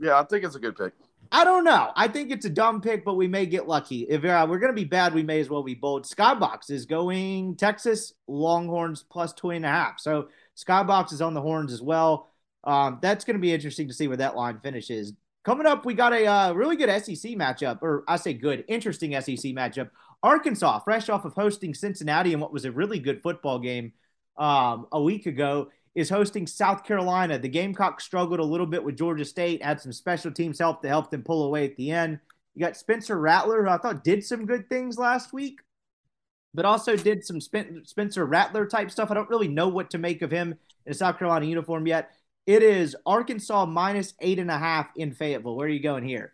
Yeah, 0.00 0.18
I 0.18 0.24
think 0.24 0.42
it's 0.42 0.54
a 0.54 0.58
good 0.58 0.74
pick. 0.74 0.94
I 1.30 1.44
don't 1.44 1.64
know. 1.64 1.90
I 1.94 2.08
think 2.08 2.30
it's 2.30 2.46
a 2.46 2.48
dumb 2.48 2.80
pick, 2.80 3.04
but 3.04 3.16
we 3.16 3.28
may 3.28 3.44
get 3.44 3.68
lucky. 3.68 4.06
If 4.08 4.24
uh, 4.24 4.46
we're 4.48 4.58
going 4.58 4.72
to 4.72 4.74
be 4.74 4.86
bad, 4.86 5.12
we 5.12 5.22
may 5.22 5.38
as 5.38 5.50
well 5.50 5.62
be 5.62 5.74
bold. 5.74 6.06
Skybox 6.06 6.70
is 6.70 6.86
going 6.86 7.56
Texas 7.56 8.14
Longhorns 8.26 9.02
plus 9.02 9.34
20 9.34 9.56
and 9.56 9.66
a 9.66 9.68
half. 9.68 10.00
So 10.00 10.28
Skybox 10.56 11.12
is 11.12 11.20
on 11.20 11.34
the 11.34 11.42
horns 11.42 11.70
as 11.70 11.82
well. 11.82 12.30
Um, 12.64 13.00
that's 13.02 13.26
going 13.26 13.36
to 13.36 13.40
be 13.40 13.52
interesting 13.52 13.88
to 13.88 13.92
see 13.92 14.08
where 14.08 14.16
that 14.16 14.34
line 14.34 14.60
finishes. 14.62 15.12
Coming 15.44 15.66
up, 15.66 15.84
we 15.84 15.92
got 15.92 16.14
a 16.14 16.26
uh, 16.26 16.52
really 16.54 16.76
good 16.76 16.88
SEC 17.04 17.32
matchup, 17.32 17.82
or 17.82 18.02
I 18.08 18.16
say 18.16 18.32
good, 18.32 18.64
interesting 18.66 19.12
SEC 19.12 19.52
matchup. 19.52 19.90
Arkansas, 20.24 20.78
fresh 20.80 21.10
off 21.10 21.26
of 21.26 21.34
hosting 21.34 21.74
Cincinnati 21.74 22.32
in 22.32 22.40
what 22.40 22.52
was 22.52 22.64
a 22.64 22.72
really 22.72 22.98
good 22.98 23.22
football 23.22 23.58
game 23.58 23.92
um, 24.38 24.86
a 24.90 25.00
week 25.00 25.26
ago, 25.26 25.68
is 25.94 26.08
hosting 26.08 26.46
South 26.46 26.82
Carolina. 26.82 27.38
The 27.38 27.48
Gamecocks 27.48 28.04
struggled 28.04 28.40
a 28.40 28.44
little 28.44 28.66
bit 28.66 28.82
with 28.82 28.96
Georgia 28.96 29.26
State, 29.26 29.62
had 29.62 29.82
some 29.82 29.92
special 29.92 30.32
teams 30.32 30.58
help 30.58 30.80
to 30.80 30.88
help 30.88 31.10
them 31.10 31.22
pull 31.22 31.44
away 31.44 31.66
at 31.66 31.76
the 31.76 31.90
end. 31.90 32.18
You 32.54 32.64
got 32.64 32.78
Spencer 32.78 33.20
Rattler, 33.20 33.62
who 33.62 33.68
I 33.68 33.76
thought 33.76 34.02
did 34.02 34.24
some 34.24 34.46
good 34.46 34.66
things 34.70 34.96
last 34.96 35.34
week, 35.34 35.60
but 36.54 36.64
also 36.64 36.96
did 36.96 37.22
some 37.22 37.38
Spencer 37.40 38.24
Rattler 38.24 38.66
type 38.66 38.90
stuff. 38.90 39.10
I 39.10 39.14
don't 39.14 39.28
really 39.28 39.48
know 39.48 39.68
what 39.68 39.90
to 39.90 39.98
make 39.98 40.22
of 40.22 40.30
him 40.30 40.54
in 40.86 40.92
a 40.92 40.94
South 40.94 41.18
Carolina 41.18 41.44
uniform 41.44 41.86
yet. 41.86 42.12
It 42.46 42.62
is 42.62 42.96
Arkansas 43.04 43.66
minus 43.66 44.14
eight 44.20 44.38
and 44.38 44.50
a 44.50 44.58
half 44.58 44.88
in 44.96 45.12
Fayetteville. 45.12 45.54
Where 45.54 45.66
are 45.66 45.70
you 45.70 45.80
going 45.80 46.04
here? 46.04 46.32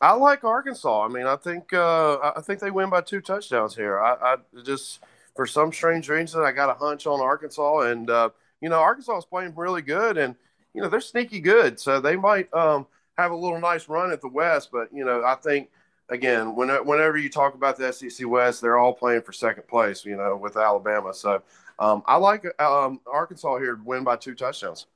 I 0.00 0.12
like 0.12 0.44
Arkansas. 0.44 1.04
I 1.04 1.08
mean, 1.08 1.26
I 1.26 1.36
think 1.36 1.72
uh, 1.72 2.32
I 2.36 2.40
think 2.42 2.60
they 2.60 2.70
win 2.70 2.90
by 2.90 3.00
two 3.00 3.20
touchdowns 3.20 3.74
here. 3.74 3.98
I, 3.98 4.14
I 4.20 4.36
just 4.62 5.00
for 5.34 5.46
some 5.46 5.72
strange 5.72 6.08
reason 6.08 6.42
I 6.42 6.52
got 6.52 6.70
a 6.70 6.74
hunch 6.74 7.06
on 7.06 7.20
Arkansas, 7.20 7.80
and 7.80 8.10
uh, 8.10 8.30
you 8.60 8.68
know, 8.68 8.78
Arkansas 8.78 9.18
is 9.18 9.24
playing 9.24 9.54
really 9.56 9.82
good, 9.82 10.18
and 10.18 10.34
you 10.74 10.82
know 10.82 10.88
they're 10.88 11.00
sneaky 11.00 11.40
good, 11.40 11.80
so 11.80 12.00
they 12.00 12.16
might 12.16 12.52
um, 12.52 12.86
have 13.16 13.30
a 13.30 13.36
little 13.36 13.60
nice 13.60 13.88
run 13.88 14.12
at 14.12 14.20
the 14.20 14.28
West. 14.28 14.70
But 14.70 14.92
you 14.92 15.04
know, 15.04 15.24
I 15.24 15.34
think 15.36 15.70
again, 16.10 16.54
when, 16.54 16.68
whenever 16.84 17.16
you 17.16 17.30
talk 17.30 17.54
about 17.54 17.78
the 17.78 17.90
SEC 17.90 18.28
West, 18.28 18.60
they're 18.60 18.78
all 18.78 18.92
playing 18.92 19.22
for 19.22 19.32
second 19.32 19.66
place. 19.66 20.04
You 20.04 20.16
know, 20.16 20.36
with 20.36 20.58
Alabama, 20.58 21.14
so 21.14 21.42
um, 21.78 22.02
I 22.06 22.16
like 22.16 22.44
um, 22.60 23.00
Arkansas 23.10 23.58
here 23.58 23.76
to 23.76 23.82
win 23.82 24.04
by 24.04 24.16
two 24.16 24.34
touchdowns. 24.34 24.86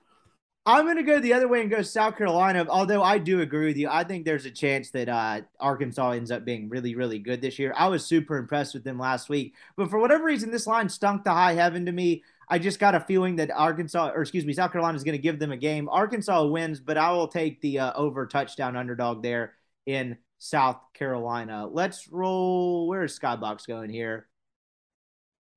I'm 0.67 0.85
going 0.85 0.99
to 0.99 1.03
go 1.03 1.19
the 1.19 1.33
other 1.33 1.49
way 1.49 1.63
and 1.63 1.71
go 1.71 1.81
South 1.81 2.19
Carolina. 2.19 2.67
Although 2.69 3.03
I 3.03 3.19
do 3.19 3.41
agree 3.41 3.67
with 3.67 3.79
you, 3.79 3.89
I 3.91 4.05
think 4.05 4.25
there's 4.25 4.45
a 4.45 4.51
chance 4.51 4.91
that 4.91 5.09
uh, 5.09 5.41
Arkansas 5.59 6.11
ends 6.11 6.31
up 6.31 6.45
being 6.45 6.69
really, 6.69 6.95
really 6.95 7.19
good 7.19 7.41
this 7.41 7.59
year. 7.59 7.73
I 7.77 7.89
was 7.89 8.05
super 8.05 8.37
impressed 8.37 8.75
with 8.75 8.85
them 8.85 8.99
last 8.99 9.31
week, 9.31 9.55
but 9.77 9.89
for 9.89 9.99
whatever 9.99 10.25
reason, 10.25 10.51
this 10.51 10.67
line 10.67 10.89
stunk 10.89 11.25
to 11.25 11.31
high 11.31 11.55
heaven 11.55 11.87
to 11.87 11.93
me. 11.93 12.23
I 12.49 12.59
just 12.59 12.79
got 12.79 12.95
a 12.95 13.01
feeling 13.01 13.37
that 13.37 13.51
Arkansas, 13.51 14.11
or 14.15 14.21
excuse 14.21 14.45
me, 14.45 14.53
South 14.53 14.73
Carolina 14.73 14.97
is 14.97 15.05
going 15.05 15.17
to 15.17 15.23
give 15.23 15.39
them 15.39 15.53
a 15.53 15.57
game. 15.57 15.89
Arkansas 15.89 16.45
wins, 16.47 16.81
but 16.81 16.99
I 16.99 17.13
will 17.13 17.29
take 17.29 17.61
the 17.61 17.79
uh, 17.79 17.93
over 17.95 18.27
touchdown 18.27 18.77
underdog 18.77 19.23
there 19.23 19.55
in 19.87 20.19
South 20.39 20.81
Carolina. 20.93 21.67
Let's 21.67 22.09
roll. 22.09 22.89
Where's 22.89 23.19
Skybox 23.19 23.67
going 23.67 23.89
here? 23.89 24.27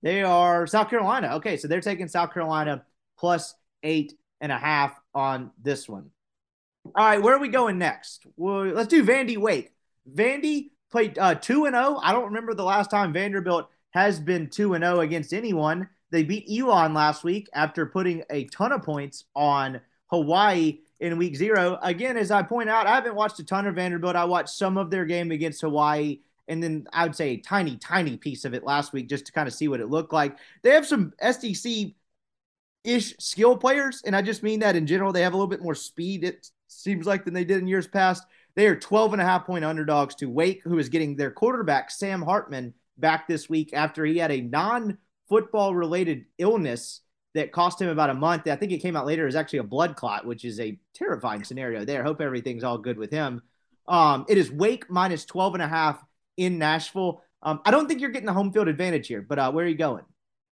They 0.01 0.21
are 0.23 0.67
South 0.67 0.89
Carolina. 0.89 1.35
Okay, 1.35 1.57
so 1.57 1.67
they're 1.67 1.81
taking 1.81 2.07
South 2.07 2.33
Carolina 2.33 2.85
plus 3.17 3.55
eight 3.81 4.13
and 4.43 4.51
a 4.51 4.57
half 4.57 4.99
on 5.15 5.51
this 5.63 5.87
one. 5.87 6.11
All 6.85 7.05
right, 7.05 7.21
where 7.21 7.33
are 7.33 7.39
we 7.39 7.47
going 7.47 7.77
next? 7.77 8.27
Well, 8.35 8.65
let's 8.65 8.89
do 8.89 9.03
Vandy 9.03 9.37
Wake. 9.37 9.71
Vandy 10.13 10.71
played 10.91 11.17
uh, 11.17 11.35
2 11.35 11.65
and 11.65 11.73
0. 11.73 11.97
I 12.03 12.11
don't 12.11 12.25
remember 12.25 12.53
the 12.53 12.65
last 12.65 12.91
time 12.91 13.13
Vanderbilt 13.13 13.69
has 13.91 14.19
been 14.19 14.49
2 14.49 14.73
and 14.73 14.83
0 14.83 14.99
against 14.99 15.33
anyone. 15.33 15.87
They 16.11 16.23
beat 16.23 16.45
Elon 16.51 16.93
last 16.93 17.23
week 17.23 17.49
after 17.53 17.85
putting 17.85 18.23
a 18.29 18.43
ton 18.45 18.73
of 18.73 18.83
points 18.83 19.23
on 19.33 19.79
Hawaii 20.07 20.79
in 20.99 21.17
week 21.17 21.37
zero. 21.37 21.79
Again, 21.81 22.17
as 22.17 22.29
I 22.29 22.43
point 22.43 22.69
out, 22.69 22.85
I 22.85 22.95
haven't 22.95 23.15
watched 23.15 23.39
a 23.39 23.45
ton 23.45 23.65
of 23.65 23.75
Vanderbilt. 23.75 24.17
I 24.17 24.25
watched 24.25 24.49
some 24.49 24.77
of 24.77 24.91
their 24.91 25.05
game 25.05 25.31
against 25.31 25.61
Hawaii, 25.61 26.19
and 26.49 26.61
then 26.61 26.85
I 26.91 27.05
would 27.05 27.15
say 27.15 27.29
a 27.29 27.37
tiny, 27.37 27.77
tiny 27.77 28.17
piece 28.17 28.43
of 28.43 28.53
it 28.53 28.65
last 28.65 28.91
week 28.91 29.07
just 29.07 29.25
to 29.27 29.31
kind 29.31 29.47
of 29.47 29.53
see 29.53 29.69
what 29.69 29.79
it 29.79 29.89
looked 29.89 30.11
like. 30.11 30.37
They 30.61 30.71
have 30.71 30.85
some 30.85 31.13
SEC 31.31 31.93
ish 32.83 33.15
skill 33.19 33.57
players, 33.57 34.01
and 34.05 34.15
I 34.15 34.21
just 34.21 34.43
mean 34.43 34.59
that 34.59 34.75
in 34.75 34.87
general. 34.87 35.11
They 35.11 35.21
have 35.21 35.33
a 35.33 35.37
little 35.37 35.49
bit 35.49 35.61
more 35.61 35.75
speed, 35.75 36.23
it 36.23 36.47
seems 36.67 37.05
like, 37.05 37.25
than 37.25 37.33
they 37.33 37.45
did 37.45 37.59
in 37.59 37.67
years 37.67 37.87
past. 37.87 38.23
They 38.55 38.67
are 38.67 38.75
12 38.75 39.13
and 39.13 39.21
a 39.21 39.25
half 39.25 39.45
point 39.45 39.65
underdogs 39.65 40.15
to 40.15 40.29
Wake, 40.29 40.61
who 40.63 40.77
is 40.77 40.89
getting 40.89 41.15
their 41.15 41.31
quarterback, 41.31 41.89
Sam 41.89 42.21
Hartman, 42.21 42.73
back 42.97 43.27
this 43.27 43.49
week 43.49 43.71
after 43.73 44.05
he 44.05 44.17
had 44.17 44.31
a 44.31 44.41
non 44.41 44.97
football 45.27 45.73
related 45.73 46.25
illness 46.37 47.01
that 47.33 47.51
cost 47.51 47.81
him 47.81 47.89
about 47.89 48.11
a 48.11 48.13
month. 48.13 48.47
I 48.47 48.55
think 48.55 48.71
it 48.71 48.79
came 48.79 48.95
out 48.95 49.07
later 49.07 49.25
is 49.27 49.35
actually 49.35 49.59
a 49.59 49.63
blood 49.63 49.95
clot, 49.95 50.25
which 50.25 50.45
is 50.45 50.59
a 50.59 50.77
terrifying 50.93 51.43
scenario 51.43 51.83
there. 51.85 52.03
Hope 52.03 52.21
everything's 52.21 52.63
all 52.63 52.77
good 52.77 52.97
with 52.97 53.11
him. 53.11 53.41
Um, 53.87 54.25
it 54.29 54.37
is 54.37 54.51
Wake 54.51 54.89
minus 54.89 55.25
12 55.25 55.55
and 55.55 55.63
a 55.63 55.67
half 55.67 56.03
in 56.37 56.59
Nashville. 56.59 57.23
Um, 57.41 57.61
I 57.65 57.71
don't 57.71 57.87
think 57.87 58.01
you're 58.01 58.11
getting 58.11 58.27
the 58.27 58.33
home 58.33 58.53
field 58.53 58.67
advantage 58.67 59.07
here, 59.07 59.21
but 59.21 59.39
uh, 59.39 59.51
where 59.51 59.65
are 59.65 59.67
you 59.67 59.75
going? 59.75 60.03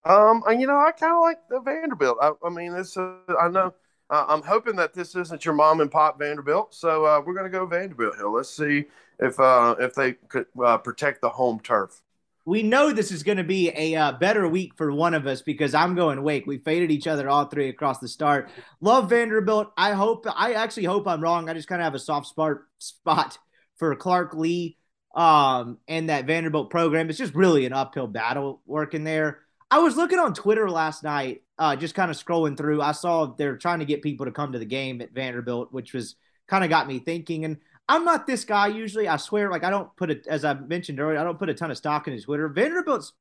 Um, 0.05 0.43
and 0.47 0.59
you 0.59 0.67
know, 0.67 0.77
I 0.77 0.91
kind 0.91 1.13
of 1.13 1.21
like 1.21 1.37
the 1.49 1.59
Vanderbilt. 1.59 2.17
I, 2.21 2.31
I 2.45 2.49
mean, 2.49 2.73
it's, 2.75 2.97
uh, 2.97 3.15
I 3.39 3.47
know, 3.47 3.73
uh, 4.09 4.25
I'm 4.27 4.41
hoping 4.41 4.75
that 4.75 4.93
this 4.93 5.15
isn't 5.15 5.45
your 5.45 5.53
mom 5.53 5.81
and 5.81 5.89
pop 5.91 6.19
Vanderbilt. 6.19 6.73
So 6.75 7.05
uh, 7.05 7.21
we're 7.25 7.33
going 7.33 7.49
to 7.51 7.57
go 7.57 7.65
Vanderbilt 7.65 8.17
Hill. 8.17 8.33
Let's 8.33 8.49
see 8.49 8.85
if, 9.19 9.39
uh, 9.39 9.75
if 9.79 9.93
they 9.95 10.13
could 10.13 10.47
uh, 10.63 10.77
protect 10.77 11.21
the 11.21 11.29
home 11.29 11.59
turf 11.61 12.01
we 12.45 12.61
know 12.61 12.91
this 12.91 13.11
is 13.11 13.23
going 13.23 13.37
to 13.37 13.43
be 13.43 13.69
a 13.69 13.95
uh, 13.95 14.11
better 14.13 14.47
week 14.47 14.75
for 14.75 14.91
one 14.91 15.13
of 15.13 15.27
us 15.27 15.41
because 15.41 15.73
I'm 15.73 15.95
going 15.95 16.23
Wake. 16.23 16.45
We 16.45 16.57
faded 16.57 16.91
each 16.91 17.07
other 17.07 17.29
all 17.29 17.45
three 17.45 17.69
across 17.69 17.99
the 17.99 18.07
start. 18.07 18.49
Love 18.81 19.09
Vanderbilt. 19.09 19.71
I 19.77 19.93
hope. 19.93 20.25
I 20.29 20.53
actually 20.53 20.85
hope 20.85 21.07
I'm 21.07 21.21
wrong. 21.21 21.49
I 21.49 21.53
just 21.53 21.67
kind 21.67 21.81
of 21.81 21.85
have 21.85 21.95
a 21.95 21.99
soft 21.99 22.27
spot 22.27 22.57
spot 22.79 23.37
for 23.77 23.95
Clark 23.95 24.33
Lea 24.33 24.77
um, 25.15 25.77
and 25.87 26.09
that 26.09 26.25
Vanderbilt 26.25 26.69
program. 26.69 27.09
It's 27.09 27.17
just 27.17 27.35
really 27.35 27.65
an 27.65 27.73
uphill 27.73 28.07
battle 28.07 28.61
working 28.65 29.05
there. 29.05 29.39
I 29.73 29.79
was 29.79 29.97
looking 29.97 30.19
on 30.19 30.35
Twitter 30.35 30.69
last 30.69 31.01
night, 31.03 31.41
uh, 31.57 31.75
just 31.75 31.95
kind 31.95 32.11
of 32.11 32.17
scrolling 32.23 32.55
through. 32.55 32.83
I 32.83 32.91
saw 32.91 33.25
they're 33.25 33.57
trying 33.57 33.79
to 33.79 33.85
get 33.85 34.03
people 34.03 34.27
to 34.27 34.31
come 34.31 34.51
to 34.51 34.59
the 34.59 34.65
game 34.65 35.01
at 35.01 35.13
Vanderbilt, 35.13 35.73
which 35.73 35.93
was 35.93 36.15
kind 36.47 36.63
of 36.63 36.69
got 36.69 36.87
me 36.87 36.99
thinking. 36.99 37.43
And 37.43 37.57
I'm 37.89 38.05
not 38.05 38.27
this 38.27 38.45
guy 38.45 38.67
usually. 38.67 39.07
I 39.07 39.17
swear, 39.17 39.49
like 39.49 39.63
I 39.63 39.71
don't 39.71 39.89
put 39.95 40.11
it 40.11 40.27
as 40.27 40.45
I 40.45 40.53
mentioned 40.53 40.99
earlier, 40.99 41.17
I 41.17 41.23
don't 41.23 41.39
put 41.39 41.49
a 41.49 41.55
ton 41.55 41.71
of 41.71 41.77
stock 41.77 42.05
in 42.05 42.13
his 42.13 42.25
Twitter. 42.25 42.47
Vanderbilt's 42.49 43.13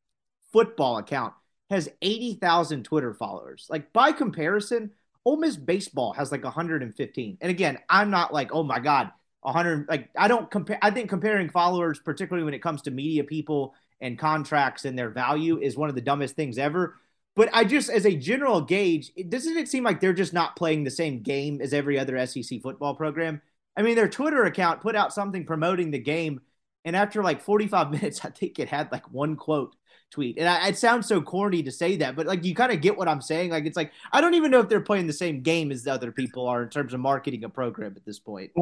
football 0.52 0.98
account 0.98 1.32
has 1.70 1.88
80,000 2.02 2.82
Twitter 2.82 3.14
followers. 3.14 3.66
Like 3.70 3.90
by 3.94 4.12
comparison, 4.12 4.90
Ole 5.24 5.38
Miss 5.38 5.56
baseball 5.56 6.12
has 6.12 6.30
like 6.30 6.44
115. 6.44 7.38
And 7.40 7.50
again, 7.50 7.78
I'm 7.88 8.10
not 8.10 8.30
like, 8.30 8.50
oh 8.52 8.62
my 8.62 8.78
God, 8.78 9.10
100. 9.40 9.88
Like 9.88 10.10
I 10.14 10.28
don't 10.28 10.50
compare. 10.50 10.78
I 10.82 10.90
think 10.90 11.08
comparing 11.08 11.48
followers, 11.48 11.98
particularly 11.98 12.44
when 12.44 12.52
it 12.52 12.60
comes 12.60 12.82
to 12.82 12.90
media 12.90 13.24
people 13.24 13.74
and 14.02 14.18
contracts 14.18 14.84
and 14.84 14.98
their 14.98 15.08
value, 15.08 15.58
is 15.58 15.76
one 15.76 15.88
of 15.88 15.94
the 15.94 16.02
dumbest 16.02 16.36
things 16.36 16.58
ever. 16.58 16.96
But 17.34 17.48
I 17.54 17.64
just, 17.64 17.88
as 17.88 18.04
a 18.04 18.14
general 18.14 18.60
gauge, 18.60 19.10
doesn't 19.30 19.56
it 19.56 19.68
seem 19.68 19.84
like 19.84 20.00
they're 20.00 20.12
just 20.12 20.34
not 20.34 20.56
playing 20.56 20.84
the 20.84 20.90
same 20.90 21.22
game 21.22 21.62
as 21.62 21.72
every 21.72 21.98
other 21.98 22.26
SEC 22.26 22.60
football 22.60 22.94
program. 22.94 23.40
I 23.74 23.80
mean, 23.80 23.96
their 23.96 24.08
Twitter 24.08 24.44
account 24.44 24.82
put 24.82 24.94
out 24.94 25.14
something 25.14 25.46
promoting 25.46 25.90
the 25.90 25.98
game, 25.98 26.42
and 26.84 26.94
after 26.94 27.22
like 27.22 27.40
45 27.40 27.90
minutes, 27.92 28.22
I 28.24 28.28
think 28.28 28.58
it 28.58 28.68
had 28.68 28.92
like 28.92 29.10
one 29.10 29.36
quote 29.36 29.74
tweet. 30.10 30.36
And 30.38 30.46
I, 30.46 30.68
it 30.68 30.76
sounds 30.76 31.08
so 31.08 31.22
corny 31.22 31.62
to 31.62 31.72
say 31.72 31.96
that, 31.96 32.14
but 32.14 32.26
like 32.26 32.44
you 32.44 32.54
kind 32.54 32.70
of 32.70 32.82
get 32.82 32.98
what 32.98 33.08
I'm 33.08 33.22
saying. 33.22 33.50
Like 33.50 33.64
it's 33.64 33.76
like 33.76 33.92
I 34.12 34.20
don't 34.20 34.34
even 34.34 34.50
know 34.50 34.60
if 34.60 34.68
they're 34.68 34.80
playing 34.80 35.06
the 35.06 35.12
same 35.12 35.40
game 35.40 35.72
as 35.72 35.84
the 35.84 35.92
other 35.92 36.12
people 36.12 36.46
are 36.46 36.62
in 36.62 36.68
terms 36.68 36.92
of 36.92 37.00
marketing 37.00 37.44
a 37.44 37.48
program 37.48 37.94
at 37.96 38.04
this 38.04 38.18
point. 38.18 38.52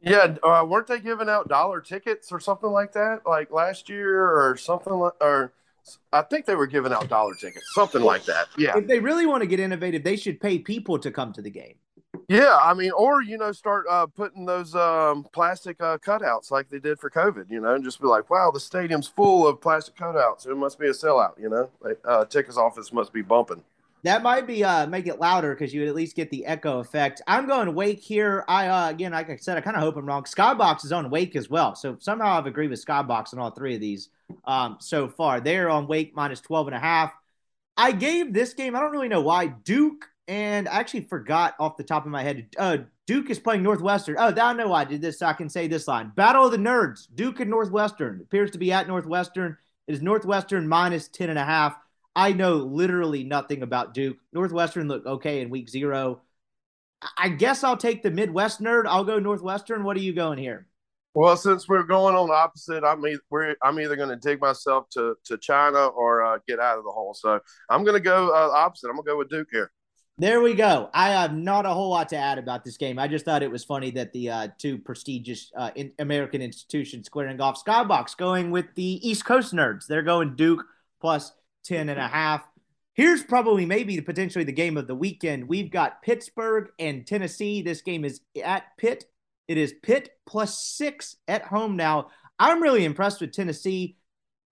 Yeah, 0.00 0.36
uh, 0.42 0.64
weren't 0.68 0.86
they 0.86 1.00
giving 1.00 1.28
out 1.28 1.48
dollar 1.48 1.80
tickets 1.80 2.30
or 2.30 2.38
something 2.38 2.70
like 2.70 2.92
that, 2.92 3.26
like 3.26 3.50
last 3.50 3.88
year 3.88 4.30
or 4.30 4.56
something, 4.56 4.92
like, 4.92 5.14
or 5.20 5.52
I 6.12 6.22
think 6.22 6.46
they 6.46 6.54
were 6.54 6.66
giving 6.66 6.92
out 6.92 7.08
dollar 7.08 7.34
tickets, 7.34 7.66
something 7.74 8.02
like 8.02 8.24
that. 8.26 8.46
Yeah. 8.56 8.76
If 8.76 8.86
they 8.86 8.98
really 8.98 9.26
want 9.26 9.42
to 9.42 9.46
get 9.46 9.60
innovative, 9.60 10.04
they 10.04 10.16
should 10.16 10.40
pay 10.40 10.58
people 10.58 10.98
to 10.98 11.10
come 11.10 11.32
to 11.32 11.42
the 11.42 11.50
game. 11.50 11.74
Yeah, 12.28 12.58
I 12.60 12.74
mean, 12.74 12.90
or 12.92 13.22
you 13.22 13.38
know, 13.38 13.52
start 13.52 13.86
uh, 13.88 14.06
putting 14.06 14.46
those 14.46 14.74
um, 14.74 15.26
plastic 15.32 15.80
uh, 15.80 15.98
cutouts 15.98 16.50
like 16.50 16.68
they 16.68 16.78
did 16.78 16.98
for 16.98 17.10
COVID. 17.10 17.50
You 17.50 17.60
know, 17.60 17.74
and 17.74 17.84
just 17.84 18.00
be 18.00 18.06
like, 18.06 18.30
"Wow, 18.30 18.50
the 18.50 18.58
stadium's 18.58 19.06
full 19.06 19.46
of 19.46 19.60
plastic 19.60 19.96
cutouts. 19.96 20.46
It 20.46 20.56
must 20.56 20.78
be 20.78 20.86
a 20.86 20.92
sellout." 20.92 21.38
You 21.38 21.50
know, 21.50 21.70
like, 21.80 21.98
uh, 22.04 22.24
tickets 22.24 22.56
office 22.56 22.92
must 22.92 23.12
be 23.12 23.22
bumping. 23.22 23.62
That 24.02 24.22
might 24.22 24.46
be 24.46 24.62
uh 24.62 24.86
make 24.86 25.06
it 25.06 25.18
louder 25.20 25.54
because 25.54 25.74
you 25.74 25.80
would 25.80 25.88
at 25.88 25.94
least 25.94 26.16
get 26.16 26.30
the 26.30 26.46
echo 26.46 26.78
effect. 26.78 27.22
I'm 27.26 27.46
going 27.46 27.74
Wake 27.74 28.00
here. 28.00 28.44
I 28.48 28.68
uh 28.68 28.90
again, 28.90 29.12
like 29.12 29.30
I 29.30 29.36
said, 29.36 29.56
I 29.56 29.60
kind 29.60 29.76
of 29.76 29.82
hope 29.82 29.96
I'm 29.96 30.06
wrong. 30.06 30.24
Skybox 30.24 30.84
is 30.84 30.92
on 30.92 31.10
Wake 31.10 31.34
as 31.34 31.50
well. 31.50 31.74
So 31.74 31.96
somehow 31.98 32.38
I've 32.38 32.46
agreed 32.46 32.70
with 32.70 32.84
Skybox 32.84 33.32
on 33.32 33.40
all 33.40 33.50
three 33.50 33.74
of 33.74 33.80
these 33.80 34.10
um 34.44 34.76
so 34.80 35.08
far. 35.08 35.40
They're 35.40 35.70
on 35.70 35.86
Wake 35.88 36.14
minus 36.14 36.40
12 36.40 36.68
and 36.68 36.76
a 36.76 36.80
half. 36.80 37.12
I 37.76 37.92
gave 37.92 38.32
this 38.32 38.54
game, 38.54 38.76
I 38.76 38.80
don't 38.80 38.92
really 38.92 39.08
know 39.08 39.20
why, 39.20 39.48
Duke, 39.48 40.06
and 40.28 40.68
I 40.68 40.78
actually 40.80 41.02
forgot 41.02 41.54
off 41.58 41.76
the 41.76 41.84
top 41.84 42.04
of 42.04 42.10
my 42.10 42.22
head. 42.22 42.46
Uh 42.56 42.78
Duke 43.06 43.30
is 43.30 43.38
playing 43.38 43.62
Northwestern. 43.62 44.16
Oh, 44.18 44.34
I 44.36 44.52
know 44.52 44.68
why 44.68 44.80
I 44.80 44.84
did 44.84 45.00
this. 45.00 45.20
So 45.20 45.26
I 45.26 45.32
can 45.32 45.48
say 45.48 45.68
this 45.68 45.86
line. 45.86 46.12
Battle 46.16 46.46
of 46.46 46.50
the 46.50 46.58
Nerds. 46.58 47.06
Duke 47.14 47.38
and 47.40 47.50
Northwestern. 47.50 48.20
appears 48.20 48.50
to 48.50 48.58
be 48.58 48.72
at 48.72 48.88
Northwestern. 48.88 49.56
It 49.86 49.94
is 49.94 50.02
Northwestern 50.02 50.66
minus 50.68 51.06
10 51.08 51.30
and 51.30 51.38
a 51.38 51.44
half. 51.44 51.76
I 52.16 52.32
know 52.32 52.54
literally 52.54 53.24
nothing 53.24 53.62
about 53.62 53.92
Duke. 53.92 54.16
Northwestern 54.32 54.88
looked 54.88 55.06
okay 55.06 55.42
in 55.42 55.50
week 55.50 55.68
zero. 55.68 56.22
I 57.18 57.28
guess 57.28 57.62
I'll 57.62 57.76
take 57.76 58.02
the 58.02 58.10
Midwest 58.10 58.62
nerd. 58.62 58.84
I'll 58.86 59.04
go 59.04 59.18
Northwestern. 59.18 59.84
What 59.84 59.98
are 59.98 60.00
you 60.00 60.14
going 60.14 60.38
here? 60.38 60.66
Well, 61.12 61.36
since 61.36 61.68
we're 61.68 61.82
going 61.82 62.14
on 62.14 62.30
opposite, 62.30 62.84
I'm 62.84 63.06
either, 63.06 63.56
I'm 63.62 63.78
either 63.78 63.96
going 63.96 64.08
to 64.08 64.16
dig 64.16 64.40
myself 64.40 64.88
to, 64.90 65.14
to 65.24 65.36
China 65.38 65.86
or 65.88 66.24
uh, 66.24 66.38
get 66.48 66.58
out 66.58 66.78
of 66.78 66.84
the 66.84 66.90
hole. 66.90 67.12
So 67.12 67.38
I'm 67.68 67.84
going 67.84 67.96
to 67.96 68.00
go 68.00 68.30
uh, 68.30 68.50
opposite. 68.50 68.88
I'm 68.88 68.96
going 68.96 69.04
to 69.04 69.10
go 69.12 69.18
with 69.18 69.28
Duke 69.28 69.48
here. 69.52 69.70
There 70.18 70.40
we 70.40 70.54
go. 70.54 70.88
I 70.94 71.10
have 71.10 71.34
not 71.34 71.66
a 71.66 71.70
whole 71.70 71.90
lot 71.90 72.08
to 72.10 72.16
add 72.16 72.38
about 72.38 72.64
this 72.64 72.78
game. 72.78 72.98
I 72.98 73.08
just 73.08 73.26
thought 73.26 73.42
it 73.42 73.50
was 73.50 73.64
funny 73.64 73.90
that 73.90 74.14
the 74.14 74.30
uh, 74.30 74.48
two 74.56 74.78
prestigious 74.78 75.52
uh, 75.54 75.70
in 75.74 75.92
American 75.98 76.40
institutions 76.40 77.04
squaring 77.04 77.38
off 77.42 77.62
Skybox 77.62 78.16
going 78.16 78.50
with 78.50 78.66
the 78.74 79.06
East 79.06 79.26
Coast 79.26 79.52
nerds. 79.54 79.86
They're 79.86 80.02
going 80.02 80.34
Duke 80.34 80.64
plus 81.02 81.32
10 81.66 81.88
and 81.88 82.00
a 82.00 82.08
half. 82.08 82.46
Here's 82.94 83.22
probably 83.22 83.66
maybe 83.66 84.00
potentially 84.00 84.44
the 84.44 84.52
game 84.52 84.76
of 84.76 84.86
the 84.86 84.94
weekend. 84.94 85.48
We've 85.48 85.70
got 85.70 86.02
Pittsburgh 86.02 86.70
and 86.78 87.06
Tennessee. 87.06 87.60
This 87.60 87.82
game 87.82 88.04
is 88.04 88.20
at 88.42 88.64
Pitt. 88.78 89.04
It 89.48 89.58
is 89.58 89.74
Pitt 89.82 90.10
plus 90.26 90.62
six 90.62 91.16
at 91.28 91.42
home 91.42 91.76
now. 91.76 92.08
I'm 92.38 92.62
really 92.62 92.84
impressed 92.84 93.20
with 93.20 93.32
Tennessee. 93.32 93.96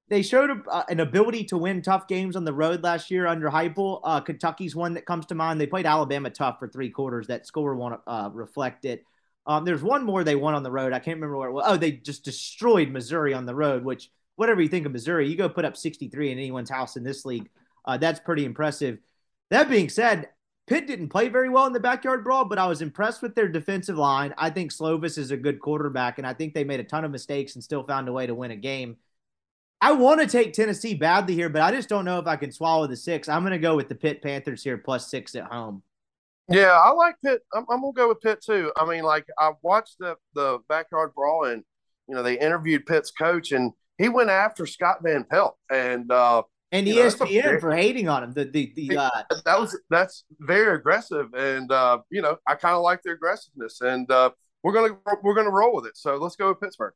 They 0.08 0.20
showed 0.20 0.50
a, 0.50 0.62
uh, 0.70 0.84
an 0.90 1.00
ability 1.00 1.44
to 1.44 1.56
win 1.56 1.80
tough 1.80 2.06
games 2.06 2.36
on 2.36 2.44
the 2.44 2.52
road 2.52 2.82
last 2.82 3.10
year 3.10 3.26
under 3.26 3.48
Heupel. 3.48 4.00
Uh, 4.04 4.20
Kentucky's 4.20 4.76
one 4.76 4.94
that 4.94 5.06
comes 5.06 5.24
to 5.26 5.34
mind. 5.34 5.58
They 5.58 5.66
played 5.66 5.86
Alabama 5.86 6.28
tough 6.28 6.58
for 6.58 6.68
three 6.68 6.90
quarters. 6.90 7.28
That 7.28 7.46
score 7.46 7.74
won't 7.74 8.00
uh, 8.06 8.28
reflect 8.32 8.84
it. 8.84 9.04
Um, 9.46 9.64
there's 9.64 9.82
one 9.82 10.04
more 10.04 10.22
they 10.22 10.36
won 10.36 10.54
on 10.54 10.62
the 10.62 10.70
road. 10.70 10.92
I 10.92 10.98
can't 10.98 11.16
remember 11.16 11.38
where 11.38 11.48
it 11.48 11.52
was. 11.52 11.64
Oh, 11.66 11.76
they 11.78 11.92
just 11.92 12.24
destroyed 12.24 12.90
Missouri 12.90 13.32
on 13.32 13.46
the 13.46 13.54
road, 13.54 13.84
which– 13.84 14.10
whatever 14.36 14.60
you 14.60 14.68
think 14.68 14.86
of 14.86 14.92
Missouri, 14.92 15.28
you 15.28 15.36
go 15.36 15.48
put 15.48 15.64
up 15.64 15.76
63 15.76 16.32
in 16.32 16.38
anyone's 16.38 16.70
house 16.70 16.96
in 16.96 17.04
this 17.04 17.24
league. 17.24 17.48
Uh, 17.84 17.96
that's 17.96 18.20
pretty 18.20 18.44
impressive. 18.44 18.98
That 19.50 19.68
being 19.68 19.88
said, 19.88 20.28
Pitt 20.66 20.86
didn't 20.86 21.10
play 21.10 21.28
very 21.28 21.50
well 21.50 21.66
in 21.66 21.74
the 21.74 21.80
backyard 21.80 22.24
brawl, 22.24 22.46
but 22.46 22.58
I 22.58 22.66
was 22.66 22.80
impressed 22.80 23.20
with 23.20 23.34
their 23.34 23.48
defensive 23.48 23.98
line. 23.98 24.34
I 24.38 24.48
think 24.48 24.72
Slovis 24.72 25.18
is 25.18 25.30
a 25.30 25.36
good 25.36 25.60
quarterback, 25.60 26.18
and 26.18 26.26
I 26.26 26.32
think 26.32 26.54
they 26.54 26.64
made 26.64 26.80
a 26.80 26.84
ton 26.84 27.04
of 27.04 27.10
mistakes 27.10 27.54
and 27.54 27.62
still 27.62 27.84
found 27.84 28.08
a 28.08 28.12
way 28.12 28.26
to 28.26 28.34
win 28.34 28.50
a 28.50 28.56
game. 28.56 28.96
I 29.80 29.92
want 29.92 30.22
to 30.22 30.26
take 30.26 30.54
Tennessee 30.54 30.94
badly 30.94 31.34
here, 31.34 31.50
but 31.50 31.60
I 31.60 31.70
just 31.70 31.90
don't 31.90 32.06
know 32.06 32.18
if 32.18 32.26
I 32.26 32.36
can 32.36 32.50
swallow 32.50 32.86
the 32.86 32.96
six. 32.96 33.28
I'm 33.28 33.42
going 33.42 33.52
to 33.52 33.58
go 33.58 33.76
with 33.76 33.90
the 33.90 33.94
Pitt 33.94 34.22
Panthers 34.22 34.64
here 34.64 34.78
plus 34.78 35.10
six 35.10 35.34
at 35.34 35.44
home. 35.44 35.82
Yeah, 36.48 36.72
I 36.72 36.90
like 36.92 37.16
Pitt. 37.22 37.42
I'm, 37.54 37.64
I'm, 37.70 37.80
gonna 37.80 37.92
go 37.92 38.08
with 38.08 38.20
Pitt 38.20 38.42
too. 38.44 38.70
I 38.76 38.86
mean, 38.86 39.02
like 39.02 39.26
I 39.38 39.52
watched 39.62 39.96
the 39.98 40.16
the 40.34 40.58
backyard 40.68 41.14
brawl, 41.14 41.44
and 41.44 41.64
you 42.06 42.14
know 42.14 42.22
they 42.22 42.38
interviewed 42.38 42.84
Pitt's 42.84 43.10
coach, 43.10 43.52
and 43.52 43.72
he 43.98 44.08
went 44.08 44.30
after 44.30 44.66
Scott 44.66 44.98
Van 45.02 45.24
Pelt 45.24 45.56
and 45.70 46.10
uh, 46.10 46.42
and 46.72 46.86
ESPN 46.86 47.44
know, 47.44 47.60
for 47.60 47.74
hating 47.74 48.08
on 48.08 48.24
him. 48.24 48.32
The 48.32 48.44
the, 48.46 48.72
the 48.76 48.98
uh, 48.98 49.22
that 49.44 49.60
was 49.60 49.78
that's 49.90 50.24
very 50.40 50.76
aggressive, 50.76 51.32
and 51.34 51.70
uh, 51.70 51.98
you 52.10 52.22
know 52.22 52.36
I 52.46 52.56
kind 52.56 52.74
of 52.74 52.82
like 52.82 53.02
the 53.02 53.12
aggressiveness, 53.12 53.80
and 53.80 54.10
uh, 54.10 54.30
we're 54.62 54.72
gonna 54.72 54.96
we're 55.22 55.34
gonna 55.34 55.50
roll 55.50 55.74
with 55.74 55.86
it. 55.86 55.96
So 55.96 56.16
let's 56.16 56.36
go 56.36 56.48
with 56.48 56.60
Pittsburgh. 56.60 56.94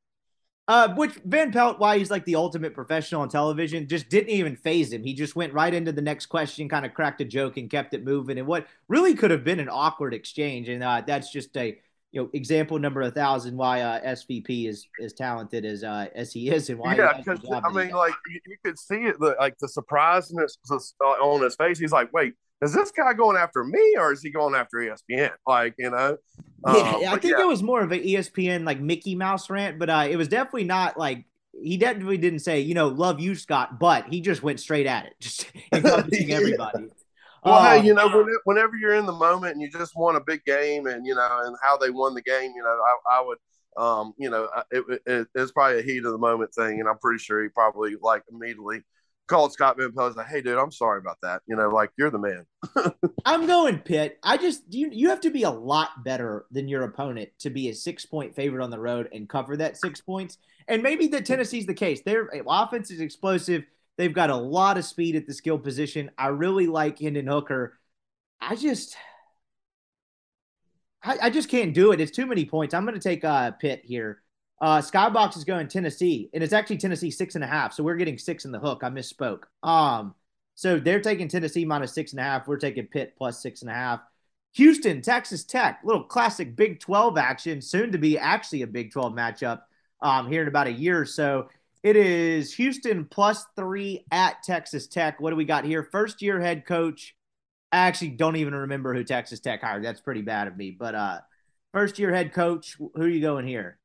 Uh, 0.66 0.94
which 0.96 1.14
Van 1.24 1.50
Pelt, 1.50 1.78
why 1.78 1.96
he's 1.96 2.10
like 2.10 2.26
the 2.26 2.34
ultimate 2.34 2.74
professional 2.74 3.22
on 3.22 3.30
television, 3.30 3.88
just 3.88 4.10
didn't 4.10 4.28
even 4.28 4.54
faze 4.54 4.92
him. 4.92 5.02
He 5.02 5.14
just 5.14 5.34
went 5.34 5.54
right 5.54 5.72
into 5.72 5.92
the 5.92 6.02
next 6.02 6.26
question, 6.26 6.68
kind 6.68 6.84
of 6.84 6.92
cracked 6.92 7.22
a 7.22 7.24
joke 7.24 7.56
and 7.56 7.70
kept 7.70 7.94
it 7.94 8.04
moving. 8.04 8.36
And 8.36 8.46
what 8.46 8.66
really 8.86 9.14
could 9.14 9.30
have 9.30 9.44
been 9.44 9.60
an 9.60 9.70
awkward 9.70 10.12
exchange, 10.12 10.68
and 10.68 10.84
uh, 10.84 11.02
that's 11.06 11.32
just 11.32 11.56
a 11.56 11.78
you 12.12 12.22
know, 12.22 12.30
example 12.32 12.78
number 12.78 13.02
a 13.02 13.10
thousand 13.10 13.56
why 13.56 13.82
uh, 13.82 14.00
SVP 14.00 14.68
is 14.68 14.86
as 15.02 15.12
talented 15.12 15.64
as 15.64 15.84
uh, 15.84 16.06
as 16.14 16.32
he 16.32 16.48
is, 16.50 16.70
and 16.70 16.78
why. 16.78 16.96
Yeah, 16.96 17.16
because 17.16 17.40
I 17.50 17.70
mean, 17.70 17.90
like 17.90 18.14
you, 18.28 18.40
you, 18.46 18.56
could 18.64 18.78
see 18.78 19.04
it, 19.04 19.20
like 19.20 19.58
the 19.58 19.68
surprise 19.68 20.32
on 20.32 21.42
his 21.42 21.56
face. 21.56 21.78
He's 21.78 21.92
like, 21.92 22.12
"Wait, 22.12 22.34
is 22.62 22.72
this 22.72 22.90
guy 22.90 23.12
going 23.12 23.36
after 23.36 23.62
me, 23.62 23.96
or 23.98 24.12
is 24.12 24.22
he 24.22 24.30
going 24.30 24.54
after 24.54 24.78
ESPN?" 24.78 25.32
Like, 25.46 25.74
you 25.78 25.90
know. 25.90 26.16
Um, 26.64 26.76
yeah, 26.76 27.12
I 27.12 27.18
think 27.18 27.36
yeah. 27.36 27.42
it 27.42 27.46
was 27.46 27.62
more 27.62 27.82
of 27.82 27.92
an 27.92 28.00
ESPN 28.00 28.64
like 28.64 28.80
Mickey 28.80 29.14
Mouse 29.14 29.50
rant, 29.50 29.78
but 29.78 29.90
uh, 29.90 30.06
it 30.08 30.16
was 30.16 30.28
definitely 30.28 30.64
not 30.64 30.98
like 30.98 31.26
he 31.62 31.76
definitely 31.76 32.18
didn't 32.18 32.40
say, 32.40 32.60
you 32.60 32.74
know, 32.74 32.88
love 32.88 33.20
you, 33.20 33.34
Scott, 33.34 33.78
but 33.78 34.06
he 34.08 34.20
just 34.20 34.42
went 34.42 34.60
straight 34.60 34.86
at 34.86 35.06
it, 35.06 35.12
just 35.20 35.46
encompassing 35.72 36.32
everybody. 36.32 36.88
Well, 37.44 37.62
hey, 37.62 37.86
you 37.86 37.94
know, 37.94 38.26
whenever 38.44 38.76
you're 38.76 38.94
in 38.94 39.06
the 39.06 39.12
moment 39.12 39.52
and 39.52 39.62
you 39.62 39.70
just 39.70 39.96
won 39.96 40.16
a 40.16 40.20
big 40.20 40.44
game, 40.44 40.86
and 40.86 41.06
you 41.06 41.14
know, 41.14 41.40
and 41.44 41.56
how 41.62 41.76
they 41.76 41.90
won 41.90 42.14
the 42.14 42.22
game, 42.22 42.52
you 42.54 42.62
know, 42.62 42.68
I, 42.68 43.18
I 43.18 43.20
would, 43.20 43.38
um, 43.76 44.14
you 44.18 44.30
know, 44.30 44.48
it, 44.70 44.84
it, 45.06 45.28
it's 45.34 45.52
probably 45.52 45.80
a 45.80 45.82
heat 45.82 46.04
of 46.04 46.12
the 46.12 46.18
moment 46.18 46.54
thing, 46.54 46.80
and 46.80 46.88
I'm 46.88 46.98
pretty 46.98 47.18
sure 47.18 47.42
he 47.42 47.48
probably 47.48 47.96
like 48.00 48.22
immediately 48.30 48.82
called 49.28 49.52
Scott 49.52 49.76
Van 49.78 49.92
Pelt. 49.92 50.16
Like, 50.16 50.26
hey, 50.26 50.40
dude, 50.40 50.58
I'm 50.58 50.72
sorry 50.72 50.98
about 50.98 51.18
that. 51.22 51.42
You 51.46 51.54
know, 51.54 51.68
like 51.68 51.90
you're 51.96 52.10
the 52.10 52.18
man. 52.18 52.46
I'm 53.24 53.46
going 53.46 53.78
Pitt. 53.78 54.18
I 54.22 54.36
just 54.36 54.62
you 54.70 54.90
you 54.90 55.10
have 55.10 55.20
to 55.20 55.30
be 55.30 55.44
a 55.44 55.50
lot 55.50 56.02
better 56.04 56.46
than 56.50 56.66
your 56.66 56.82
opponent 56.82 57.30
to 57.40 57.50
be 57.50 57.68
a 57.68 57.74
six 57.74 58.04
point 58.04 58.34
favorite 58.34 58.64
on 58.64 58.70
the 58.70 58.80
road 58.80 59.08
and 59.12 59.28
cover 59.28 59.56
that 59.58 59.76
six 59.76 60.00
points. 60.00 60.38
And 60.66 60.82
maybe 60.82 61.06
the 61.06 61.20
Tennessee's 61.20 61.66
the 61.66 61.74
case. 61.74 62.02
Their 62.02 62.28
offense 62.46 62.90
is 62.90 63.00
explosive. 63.00 63.64
They've 63.98 64.14
got 64.14 64.30
a 64.30 64.36
lot 64.36 64.78
of 64.78 64.84
speed 64.84 65.16
at 65.16 65.26
the 65.26 65.34
skill 65.34 65.58
position. 65.58 66.10
I 66.16 66.28
really 66.28 66.68
like 66.68 67.00
Hendon 67.00 67.26
Hooker. 67.26 67.78
I 68.40 68.54
just, 68.54 68.96
I, 71.02 71.18
I 71.22 71.30
just 71.30 71.48
can't 71.48 71.74
do 71.74 71.90
it. 71.90 72.00
It's 72.00 72.12
too 72.12 72.24
many 72.24 72.44
points. 72.44 72.74
I'm 72.74 72.84
going 72.84 72.94
to 72.94 73.00
take 73.00 73.24
uh, 73.24 73.50
Pitt 73.50 73.82
here. 73.84 74.22
Uh, 74.60 74.78
Skybox 74.78 75.36
is 75.36 75.44
going 75.44 75.66
Tennessee, 75.66 76.30
and 76.32 76.42
it's 76.42 76.52
actually 76.52 76.78
Tennessee 76.78 77.10
six 77.10 77.34
and 77.34 77.42
a 77.42 77.46
half. 77.48 77.74
So 77.74 77.82
we're 77.82 77.96
getting 77.96 78.18
six 78.18 78.44
in 78.44 78.52
the 78.52 78.58
hook. 78.60 78.82
I 78.84 78.90
misspoke. 78.90 79.42
Um, 79.64 80.14
so 80.54 80.78
they're 80.78 81.00
taking 81.00 81.28
Tennessee 81.28 81.64
minus 81.64 81.92
six 81.92 82.12
and 82.12 82.20
a 82.20 82.24
half. 82.24 82.46
We're 82.46 82.56
taking 82.56 82.86
Pitt 82.86 83.14
plus 83.18 83.42
six 83.42 83.62
and 83.62 83.70
a 83.70 83.74
half. 83.74 84.00
Houston, 84.54 85.02
Texas 85.02 85.44
Tech, 85.44 85.80
little 85.84 86.04
classic 86.04 86.56
Big 86.56 86.80
12 86.80 87.18
action, 87.18 87.60
soon 87.60 87.92
to 87.92 87.98
be 87.98 88.16
actually 88.16 88.62
a 88.62 88.66
Big 88.66 88.92
12 88.92 89.12
matchup 89.12 89.62
um, 90.00 90.28
here 90.28 90.42
in 90.42 90.48
about 90.48 90.66
a 90.66 90.72
year 90.72 91.00
or 91.00 91.04
so. 91.04 91.48
It 91.82 91.96
is 91.96 92.54
Houston 92.54 93.04
plus 93.04 93.44
three 93.56 94.04
at 94.10 94.42
Texas 94.42 94.88
Tech. 94.88 95.20
What 95.20 95.30
do 95.30 95.36
we 95.36 95.44
got 95.44 95.64
here? 95.64 95.88
First 95.90 96.22
year 96.22 96.40
head 96.40 96.66
coach. 96.66 97.14
I 97.70 97.78
actually 97.78 98.10
don't 98.10 98.36
even 98.36 98.54
remember 98.54 98.94
who 98.94 99.04
Texas 99.04 99.40
Tech 99.40 99.62
hired. 99.62 99.84
That's 99.84 100.00
pretty 100.00 100.22
bad 100.22 100.48
of 100.48 100.56
me. 100.56 100.70
But 100.70 100.94
uh, 100.94 101.20
first 101.72 101.98
year 101.98 102.12
head 102.12 102.32
coach. 102.32 102.76
Who 102.78 102.90
are 102.96 103.08
you 103.08 103.20
going 103.20 103.46
here? 103.46 103.78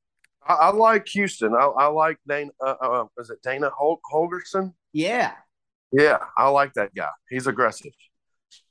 I, 0.48 0.54
I 0.54 0.72
like 0.72 1.08
Houston. 1.10 1.54
I, 1.54 1.66
I 1.66 1.88
like 1.88 2.18
Dana. 2.28 2.52
Uh, 2.60 2.76
uh, 2.82 3.06
is 3.20 3.30
it 3.30 3.42
Dana 3.44 3.70
Hol- 3.70 4.02
Holgorsen? 4.12 4.74
Yeah. 4.92 5.34
Yeah, 5.92 6.18
I 6.36 6.50
like 6.50 6.74
that 6.74 6.96
guy. 6.96 7.10
He's 7.30 7.46
aggressive. 7.46 7.92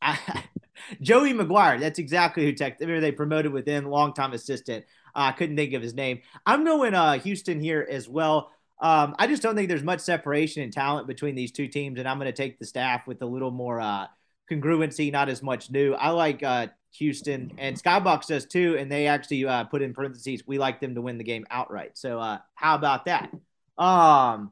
Joey 1.00 1.32
McGuire. 1.32 1.78
That's 1.78 2.00
exactly 2.00 2.44
who 2.44 2.52
Tech. 2.52 2.80
Remember 2.80 3.00
they 3.00 3.12
promoted 3.12 3.52
within 3.52 3.84
longtime 3.84 4.32
assistant. 4.32 4.84
I 5.14 5.28
uh, 5.28 5.32
couldn't 5.32 5.56
think 5.56 5.74
of 5.74 5.82
his 5.82 5.94
name. 5.94 6.22
I'm 6.46 6.64
going 6.64 6.94
uh, 6.94 7.18
Houston 7.20 7.60
here 7.60 7.86
as 7.88 8.08
well. 8.08 8.50
Um, 8.82 9.14
I 9.16 9.28
just 9.28 9.42
don't 9.42 9.54
think 9.54 9.68
there's 9.68 9.84
much 9.84 10.00
separation 10.00 10.62
in 10.62 10.72
talent 10.72 11.06
between 11.06 11.36
these 11.36 11.52
two 11.52 11.68
teams, 11.68 12.00
and 12.00 12.08
I'm 12.08 12.18
going 12.18 12.26
to 12.26 12.36
take 12.36 12.58
the 12.58 12.66
staff 12.66 13.06
with 13.06 13.22
a 13.22 13.26
little 13.26 13.52
more 13.52 13.80
uh, 13.80 14.08
congruency, 14.50 15.12
not 15.12 15.28
as 15.28 15.40
much 15.40 15.70
new. 15.70 15.94
I 15.94 16.10
like 16.10 16.42
uh, 16.42 16.66
Houston, 16.96 17.52
and 17.58 17.80
Skybox 17.80 18.26
does 18.26 18.44
too, 18.44 18.76
and 18.76 18.90
they 18.90 19.06
actually 19.06 19.46
uh, 19.46 19.64
put 19.64 19.82
in 19.82 19.94
parentheses, 19.94 20.46
we 20.46 20.58
like 20.58 20.80
them 20.80 20.96
to 20.96 21.00
win 21.00 21.16
the 21.16 21.24
game 21.24 21.46
outright. 21.48 21.96
So 21.96 22.18
uh, 22.18 22.38
how 22.54 22.74
about 22.74 23.04
that? 23.04 23.30
Um, 23.78 24.50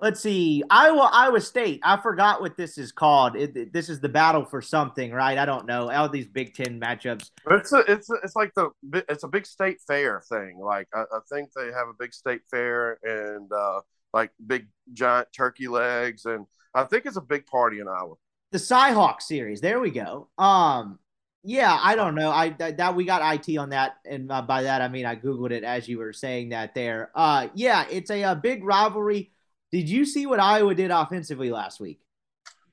let's 0.00 0.20
see 0.20 0.62
iowa 0.70 1.10
iowa 1.12 1.40
state 1.40 1.80
i 1.82 1.96
forgot 1.96 2.40
what 2.40 2.56
this 2.56 2.76
is 2.78 2.92
called 2.92 3.34
it, 3.34 3.72
this 3.72 3.88
is 3.88 4.00
the 4.00 4.08
battle 4.08 4.44
for 4.44 4.60
something 4.60 5.10
right 5.10 5.38
i 5.38 5.46
don't 5.46 5.66
know 5.66 5.90
all 5.90 6.08
these 6.08 6.26
big 6.26 6.54
ten 6.54 6.78
matchups 6.80 7.30
it's 7.50 7.72
a, 7.72 7.78
it's 7.88 8.10
a, 8.10 8.14
it's 8.22 8.36
like 8.36 8.52
the 8.54 8.70
it's 9.08 9.24
a 9.24 9.28
big 9.28 9.46
state 9.46 9.78
fair 9.86 10.22
thing 10.28 10.58
like 10.58 10.86
I, 10.94 11.02
I, 11.02 11.18
think 11.32 11.50
they 11.52 11.66
have 11.66 11.88
a 11.88 11.94
big 11.98 12.12
state 12.12 12.42
fair 12.50 12.98
and 13.02 13.50
uh 13.52 13.80
like 14.16 14.30
big 14.44 14.66
giant 14.92 15.28
turkey 15.32 15.68
legs, 15.68 16.24
and 16.24 16.46
I 16.74 16.84
think 16.84 17.06
it's 17.06 17.16
a 17.16 17.20
big 17.20 17.46
party 17.46 17.80
in 17.80 17.86
Iowa. 17.86 18.14
The 18.50 18.58
Cyhawk 18.58 19.20
series. 19.20 19.60
There 19.60 19.78
we 19.78 19.90
go. 19.90 20.28
Um, 20.38 20.98
yeah, 21.44 21.78
I 21.80 21.94
don't 21.94 22.14
know. 22.14 22.30
I 22.30 22.50
that, 22.58 22.78
that 22.78 22.96
we 22.96 23.04
got 23.04 23.48
IT 23.48 23.56
on 23.58 23.70
that, 23.70 23.96
and 24.04 24.32
uh, 24.32 24.42
by 24.42 24.62
that 24.62 24.80
I 24.80 24.88
mean 24.88 25.04
I 25.06 25.14
googled 25.14 25.52
it 25.52 25.64
as 25.64 25.86
you 25.86 25.98
were 25.98 26.12
saying 26.12 26.48
that 26.48 26.74
there. 26.74 27.10
Uh, 27.14 27.48
yeah, 27.54 27.84
it's 27.90 28.10
a, 28.10 28.22
a 28.22 28.34
big 28.34 28.64
rivalry. 28.64 29.32
Did 29.76 29.90
you 29.90 30.06
see 30.06 30.24
what 30.24 30.40
Iowa 30.40 30.74
did 30.74 30.90
offensively 30.90 31.50
last 31.50 31.80
week? 31.80 32.00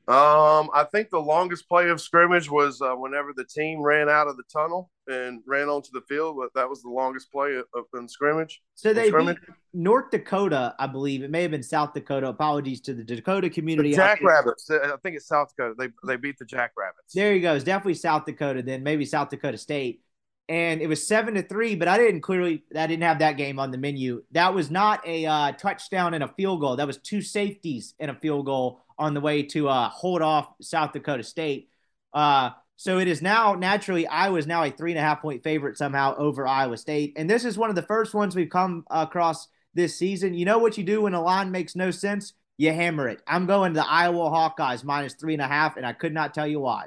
Um, 0.08 0.70
I 0.74 0.88
think 0.90 1.10
the 1.10 1.20
longest 1.20 1.68
play 1.68 1.90
of 1.90 2.00
scrimmage 2.00 2.50
was 2.50 2.82
uh, 2.82 2.94
whenever 2.94 3.34
the 3.36 3.44
team 3.44 3.82
ran 3.82 4.08
out 4.08 4.30
of 4.30 4.38
the 4.38 4.44
tunnel 4.44 4.90
and 5.08 5.42
ran 5.46 5.68
onto 5.68 5.90
the 5.92 6.00
field. 6.08 6.38
But 6.38 6.58
that 6.58 6.70
was 6.70 6.82
the 6.82 6.90
longest 6.90 7.30
play 7.30 7.56
of, 7.56 7.66
of 7.76 7.84
in 7.94 8.08
scrimmage. 8.08 8.62
So 8.76 8.94
they 8.94 9.10
scrimmage. 9.10 9.36
beat 9.42 9.56
North 9.74 10.12
Dakota, 10.12 10.76
I 10.80 10.88
believe. 10.88 11.24
It 11.24 11.30
may 11.30 11.42
have 11.42 11.52
been 11.52 11.62
South 11.62 11.94
Dakota. 11.94 12.30
Apologies 12.30 12.80
to 12.80 12.94
the 12.94 13.04
Dakota 13.04 13.50
community. 13.50 13.90
The 13.92 13.98
Jackrabbits. 13.98 14.72
I 14.72 14.96
think 15.04 15.18
it's 15.18 15.28
South 15.28 15.50
Dakota. 15.50 15.76
They 15.78 15.90
they 16.08 16.16
beat 16.16 16.38
the 16.40 16.46
Jackrabbits. 16.46 17.14
There 17.14 17.36
you 17.36 17.42
go. 17.42 17.54
It's 17.54 17.66
definitely 17.66 17.96
South 17.96 18.24
Dakota. 18.26 18.62
Then 18.62 18.82
maybe 18.82 19.04
South 19.04 19.30
Dakota 19.30 19.58
State. 19.58 20.00
And 20.50 20.82
it 20.82 20.88
was 20.88 21.08
seven 21.08 21.36
to 21.36 21.42
three, 21.42 21.76
but 21.76 21.88
I 21.88 21.98
didn't 21.98 22.22
clearly. 22.22 22.64
I 22.76 22.86
didn't 22.86 23.04
have 23.04 23.20
that 23.20 23.38
game 23.38 23.60
on 23.60 23.72
the 23.72 23.78
menu. 23.78 24.24
That 24.32 24.54
was 24.54 24.70
not 24.70 25.06
a 25.08 25.26
uh, 25.26 25.52
touchdown 25.54 26.14
and 26.14 26.24
a 26.24 26.28
field 26.28 26.60
goal. 26.60 26.76
That 26.76 26.88
was 26.88 26.98
two 26.98 27.22
safeties 27.22 27.94
and 28.00 28.12
a 28.12 28.16
field 28.16 28.46
goal 28.46 28.82
on 29.00 29.14
the 29.14 29.22
way 29.22 29.44
to 29.44 29.70
uh, 29.70 29.90
hold 29.90 30.22
off 30.22 30.50
South 30.62 30.92
Dakota 30.92 31.24
State. 31.24 31.70
Uh, 32.14 32.52
so 32.76 33.00
it 33.00 33.08
is 33.08 33.22
now 33.22 33.54
naturally 33.54 34.06
Iowa 34.06 34.38
is 34.38 34.48
now 34.48 34.64
a 34.64 34.70
three 34.70 34.92
and 34.92 35.00
a 35.00 35.02
half 35.02 35.22
point 35.22 35.44
favorite 35.44 35.78
somehow 35.78 36.16
over 36.18 36.46
Iowa 36.46 36.76
State, 36.78 37.14
and 37.16 37.30
this 37.30 37.46
is 37.46 37.58
one 37.58 37.70
of 37.70 37.76
the 37.76 37.82
first 37.82 38.14
ones 38.14 38.36
we've 38.36 38.50
come 38.50 38.86
across 38.90 39.48
this 39.74 39.96
season. 39.96 40.34
You 40.34 40.46
know 40.46 40.58
what 40.58 40.78
you 40.78 40.84
do 40.84 41.04
when 41.04 41.14
a 41.14 41.22
line 41.22 41.52
makes 41.52 41.76
no 41.76 41.92
sense? 41.92 42.34
You 42.58 42.72
hammer 42.74 43.08
it. 43.08 43.22
I'm 43.28 43.46
going 43.46 43.74
to 43.74 43.80
the 43.80 43.90
Iowa 43.90 44.30
Hawkeyes 44.30 44.84
minus 44.84 45.14
three 45.14 45.34
and 45.34 45.42
a 45.42 45.48
half, 45.48 45.78
and 45.78 45.86
I 45.86 45.94
could 45.94 46.14
not 46.14 46.34
tell 46.34 46.48
you 46.48 46.60
why. 46.60 46.86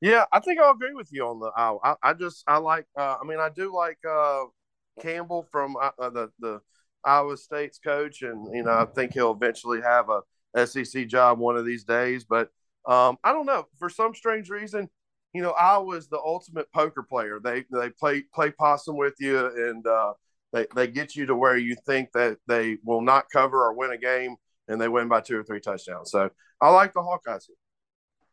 Yeah, 0.00 0.24
I 0.32 0.40
think 0.40 0.60
I'll 0.60 0.72
agree 0.72 0.94
with 0.94 1.08
you 1.12 1.26
on 1.26 1.40
the 1.40 1.50
Iowa. 1.56 1.78
I, 1.82 1.94
I 2.02 2.12
just 2.14 2.44
I 2.46 2.58
like. 2.58 2.86
Uh, 2.96 3.16
I 3.20 3.26
mean, 3.26 3.40
I 3.40 3.48
do 3.48 3.74
like 3.74 3.98
uh, 4.08 4.44
Campbell 5.00 5.46
from 5.50 5.76
uh, 5.76 5.90
the 5.98 6.30
the 6.38 6.60
Iowa 7.04 7.36
State's 7.36 7.78
coach, 7.78 8.22
and 8.22 8.54
you 8.54 8.62
know 8.62 8.72
I 8.72 8.86
think 8.86 9.12
he'll 9.14 9.32
eventually 9.32 9.80
have 9.80 10.08
a 10.08 10.66
SEC 10.66 11.08
job 11.08 11.38
one 11.38 11.56
of 11.56 11.66
these 11.66 11.84
days. 11.84 12.24
But 12.24 12.50
um, 12.86 13.18
I 13.24 13.32
don't 13.32 13.46
know 13.46 13.66
for 13.78 13.90
some 13.90 14.14
strange 14.14 14.50
reason, 14.50 14.88
you 15.32 15.42
know, 15.42 15.50
Iowa 15.50 15.96
is 15.96 16.08
the 16.08 16.18
ultimate 16.18 16.70
poker 16.72 17.02
player. 17.02 17.40
They 17.42 17.64
they 17.70 17.90
play 17.90 18.22
play 18.32 18.50
possum 18.52 18.96
with 18.96 19.14
you, 19.18 19.46
and 19.68 19.86
uh, 19.86 20.12
they 20.52 20.66
they 20.76 20.86
get 20.86 21.16
you 21.16 21.26
to 21.26 21.34
where 21.34 21.56
you 21.56 21.76
think 21.86 22.10
that 22.12 22.38
they 22.46 22.78
will 22.84 23.02
not 23.02 23.26
cover 23.32 23.64
or 23.64 23.74
win 23.74 23.90
a 23.90 23.98
game, 23.98 24.36
and 24.68 24.80
they 24.80 24.88
win 24.88 25.08
by 25.08 25.20
two 25.20 25.38
or 25.38 25.42
three 25.42 25.60
touchdowns. 25.60 26.10
So 26.12 26.30
I 26.60 26.70
like 26.70 26.94
the 26.94 27.00
Hawkeyes. 27.00 27.46
Here. 27.46 27.56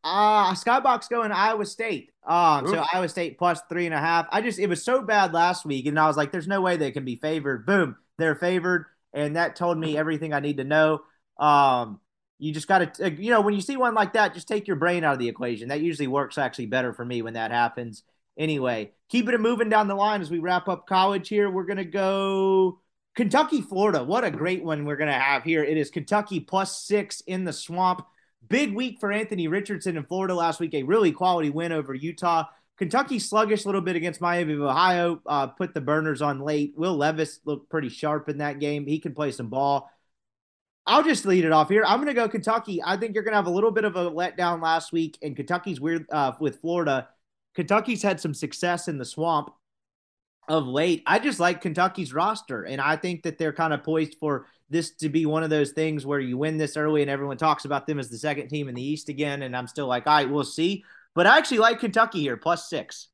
Uh 0.06 0.54
Skybox 0.54 1.10
going 1.10 1.32
Iowa 1.32 1.66
State. 1.66 2.12
Um, 2.28 2.68
so 2.68 2.86
Iowa 2.94 3.10
State 3.10 3.40
plus 3.40 3.60
three 3.70 3.88
and 3.88 3.96
a 3.96 4.00
half. 4.00 4.28
I 4.32 4.42
just 4.42 4.60
it 4.60 4.68
was 4.68 4.84
so 4.84 5.02
bad 5.02 5.34
last 5.34 5.66
week, 5.66 5.88
and 5.88 6.00
I 6.00 6.06
was 6.06 6.16
like, 6.16 6.32
"There's 6.32 6.48
no 6.48 6.62
way 6.62 6.78
they 6.78 6.92
can 6.92 7.06
be 7.06 7.16
favored." 7.16 7.66
Boom, 7.66 7.96
they're 8.20 8.36
favored, 8.36 8.86
and 9.14 9.36
that 9.36 9.56
told 9.56 9.80
me 9.80 9.98
everything 9.98 10.32
I 10.32 10.42
need 10.42 10.58
to 10.58 10.64
know. 10.64 11.02
Um, 11.40 12.00
you 12.38 12.54
just 12.54 12.68
got 12.68 12.94
to, 12.96 13.12
you 13.12 13.32
know, 13.32 13.42
when 13.42 13.56
you 13.56 13.62
see 13.62 13.78
one 13.78 13.96
like 13.96 14.14
that, 14.14 14.36
just 14.36 14.48
take 14.48 14.68
your 14.68 14.76
brain 14.76 15.04
out 15.04 15.14
of 15.14 15.20
the 15.20 15.30
equation. 15.30 15.70
That 15.70 15.82
usually 15.82 16.08
works 16.08 16.38
actually 16.38 16.68
better 16.68 16.94
for 16.94 17.04
me 17.04 17.24
when 17.24 17.34
that 17.34 17.50
happens. 17.50 18.04
Anyway, 18.38 18.92
keeping 19.10 19.34
it 19.34 19.42
moving 19.42 19.70
down 19.70 19.88
the 19.88 19.96
line 19.96 20.22
as 20.22 20.30
we 20.30 20.40
wrap 20.40 20.68
up 20.68 20.88
college 20.88 21.30
here. 21.30 21.50
We're 21.50 21.66
gonna 21.66 21.84
go 21.84 22.80
Kentucky, 23.16 23.62
Florida. 23.62 24.04
What 24.04 24.24
a 24.24 24.30
great 24.30 24.64
one 24.64 24.86
we're 24.86 24.98
gonna 24.98 25.20
have 25.20 25.44
here. 25.44 25.64
It 25.64 25.78
is 25.78 25.90
Kentucky 25.90 26.42
plus 26.42 26.84
six 26.84 27.22
in 27.22 27.46
the 27.46 27.54
swamp. 27.54 28.06
Big 28.48 28.74
week 28.74 29.00
for 29.00 29.12
Anthony 29.12 29.48
Richardson 29.48 29.98
in 29.98 30.04
Florida 30.04 30.36
last 30.36 30.60
week. 30.60 30.74
A 30.74 30.84
really 30.84 31.12
quality 31.12 31.50
win 31.50 31.72
over 31.72 31.94
Utah. 31.94 32.46
Kentucky 32.78 33.20
sluggish 33.20 33.64
a 33.64 33.68
little 33.68 33.82
bit 33.82 33.96
against 33.96 34.20
Miami 34.20 34.54
of 34.54 34.62
Ohio. 34.62 35.22
Uh, 35.26 35.48
put 35.48 35.74
the 35.74 35.82
burners 35.82 36.22
on 36.22 36.42
late. 36.42 36.74
Will 36.76 36.96
Levis 36.96 37.40
looked 37.46 37.70
pretty 37.70 37.90
sharp 37.90 38.28
in 38.28 38.40
that 38.40 38.60
game. 38.60 38.86
He 38.86 39.00
can 39.00 39.16
play 39.16 39.32
some 39.32 39.48
ball. 39.48 39.90
I'll 40.86 41.04
just 41.04 41.26
lead 41.26 41.46
it 41.46 41.52
off 41.52 41.70
here. 41.70 41.84
I'm 41.86 41.98
going 41.98 42.08
to 42.08 42.14
go 42.14 42.28
Kentucky. 42.28 42.82
I 42.84 42.98
think 42.98 43.16
you're 43.16 43.24
going 43.24 43.32
to 43.32 43.38
have 43.38 43.48
a 43.48 43.52
little 43.52 43.72
bit 43.72 43.86
of 43.86 43.96
a 43.96 44.12
letdown 44.12 44.62
last 44.62 44.92
week, 44.92 45.18
and 45.22 45.36
Kentucky's 45.36 45.80
weird 45.80 46.06
uh, 46.12 46.34
with 46.40 46.62
Florida. 46.62 47.08
Kentucky's 47.56 48.04
had 48.04 48.20
some 48.20 48.34
success 48.34 48.88
in 48.88 48.98
the 48.98 49.06
swamp 49.06 49.50
of 50.48 50.68
late. 50.68 51.04
I 51.06 51.20
just 51.20 51.40
like 51.40 51.62
Kentucky's 51.62 52.14
roster, 52.14 52.64
and 52.64 52.82
I 52.82 52.96
think 52.96 53.24
that 53.24 53.38
they're 53.38 53.54
kind 53.54 53.74
of 53.74 53.84
poised 53.84 54.18
for 54.20 54.48
this 54.70 54.92
to 54.96 55.10
be 55.10 55.26
one 55.26 55.44
of 55.44 55.50
those 55.50 55.72
things 55.72 56.06
where 56.06 56.20
you 56.20 56.38
win 56.38 56.58
this 56.58 56.76
early 56.76 57.02
and 57.02 57.12
everyone 57.12 57.38
talks 57.38 57.66
about 57.66 57.86
them 57.86 58.00
as 58.00 58.10
the 58.10 58.18
second 58.18 58.48
team 58.48 58.68
in 58.68 58.76
the 58.76 58.82
East 58.82 59.10
again. 59.10 59.44
And 59.44 59.56
I'm 59.56 59.68
still 59.68 59.88
like, 59.88 60.08
all 60.08 60.16
right, 60.16 60.30
we'll 60.30 60.44
see. 60.44 60.84
But 61.14 61.28
I 61.28 61.38
actually 61.38 61.60
like 61.60 61.80
Kentucky 61.80 62.20
here, 62.20 62.36
plus 62.36 62.70
six. 62.70 63.10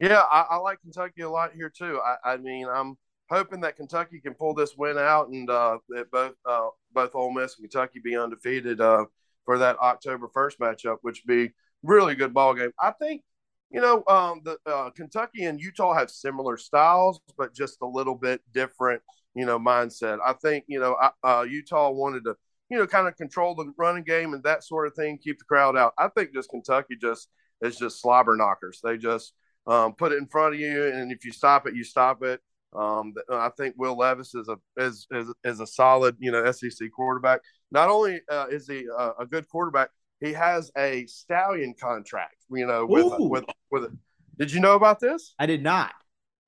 Yeah, 0.00 0.20
I, 0.30 0.46
I 0.50 0.56
like 0.56 0.80
Kentucky 0.82 1.22
a 1.22 1.30
lot 1.30 1.52
here 1.54 1.70
too. 1.70 2.00
I, 2.04 2.32
I, 2.32 2.36
mean, 2.36 2.66
I'm 2.68 2.98
hoping 3.30 3.60
that 3.62 3.76
Kentucky 3.76 4.20
can 4.20 4.34
pull 4.34 4.52
this 4.52 4.76
win 4.76 4.98
out 4.98 5.28
and 5.28 5.48
uh, 5.48 5.78
that 5.88 6.10
both 6.10 6.34
uh, 6.44 6.68
both 6.92 7.14
Ole 7.14 7.32
Miss 7.32 7.56
and 7.58 7.70
Kentucky 7.70 8.00
be 8.00 8.16
undefeated 8.16 8.80
uh, 8.80 9.06
for 9.44 9.58
that 9.58 9.78
October 9.78 10.28
first 10.28 10.58
matchup, 10.58 10.98
which 11.00 11.22
would 11.26 11.34
be 11.34 11.52
really 11.82 12.14
good 12.14 12.34
ball 12.34 12.52
game. 12.52 12.72
I 12.78 12.90
think 12.90 13.22
you 13.70 13.80
know 13.80 14.04
um, 14.08 14.40
the 14.44 14.58
uh, 14.66 14.90
Kentucky 14.90 15.44
and 15.44 15.60
Utah 15.60 15.94
have 15.94 16.10
similar 16.10 16.56
styles, 16.56 17.20
but 17.36 17.54
just 17.54 17.78
a 17.82 17.86
little 17.86 18.14
bit 18.14 18.40
different 18.52 19.02
you 19.36 19.44
know, 19.44 19.58
mindset. 19.58 20.18
I 20.24 20.32
think, 20.32 20.64
you 20.66 20.80
know, 20.80 20.96
uh, 21.22 21.44
Utah 21.48 21.90
wanted 21.90 22.24
to, 22.24 22.34
you 22.70 22.78
know, 22.78 22.86
kind 22.86 23.06
of 23.06 23.16
control 23.16 23.54
the 23.54 23.70
running 23.76 24.02
game 24.02 24.32
and 24.32 24.42
that 24.44 24.64
sort 24.64 24.86
of 24.86 24.94
thing, 24.94 25.18
keep 25.22 25.38
the 25.38 25.44
crowd 25.44 25.76
out. 25.76 25.92
I 25.98 26.08
think 26.08 26.32
just 26.34 26.48
Kentucky 26.48 26.96
just 27.00 27.28
is 27.60 27.76
just 27.76 28.00
slobber 28.00 28.34
knockers. 28.34 28.80
They 28.82 28.96
just 28.96 29.34
um, 29.66 29.92
put 29.92 30.12
it 30.12 30.18
in 30.18 30.26
front 30.26 30.54
of 30.54 30.60
you, 30.60 30.86
and 30.86 31.12
if 31.12 31.24
you 31.24 31.32
stop 31.32 31.66
it, 31.66 31.74
you 31.74 31.84
stop 31.84 32.24
it. 32.24 32.40
Um, 32.74 33.12
I 33.30 33.50
think 33.56 33.74
Will 33.76 33.96
Levis 33.96 34.34
is 34.34 34.48
a 34.48 34.56
is, 34.76 35.06
is, 35.10 35.32
is 35.44 35.60
a 35.60 35.66
solid, 35.66 36.16
you 36.18 36.32
know, 36.32 36.50
SEC 36.50 36.90
quarterback. 36.94 37.40
Not 37.70 37.90
only 37.90 38.20
uh, 38.30 38.46
is 38.50 38.66
he 38.66 38.86
uh, 38.98 39.12
a 39.18 39.26
good 39.26 39.46
quarterback, 39.48 39.90
he 40.20 40.32
has 40.32 40.70
a 40.76 41.06
stallion 41.06 41.74
contract. 41.80 42.44
You 42.50 42.66
know, 42.66 42.86
with 42.86 43.04
Ooh. 43.04 43.28
with 43.28 43.44
with. 43.70 43.96
Did 44.38 44.52
you 44.52 44.60
know 44.60 44.74
about 44.74 45.00
this? 45.00 45.34
I 45.38 45.46
did 45.46 45.62
not. 45.62 45.92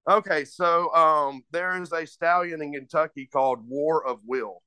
Okay, 0.08 0.44
so 0.46 0.92
um, 0.94 1.42
there 1.50 1.80
is 1.82 1.92
a 1.92 2.06
stallion 2.06 2.62
in 2.62 2.72
Kentucky 2.72 3.28
called 3.30 3.58
War 3.68 4.06
of 4.06 4.20
Will, 4.26 4.62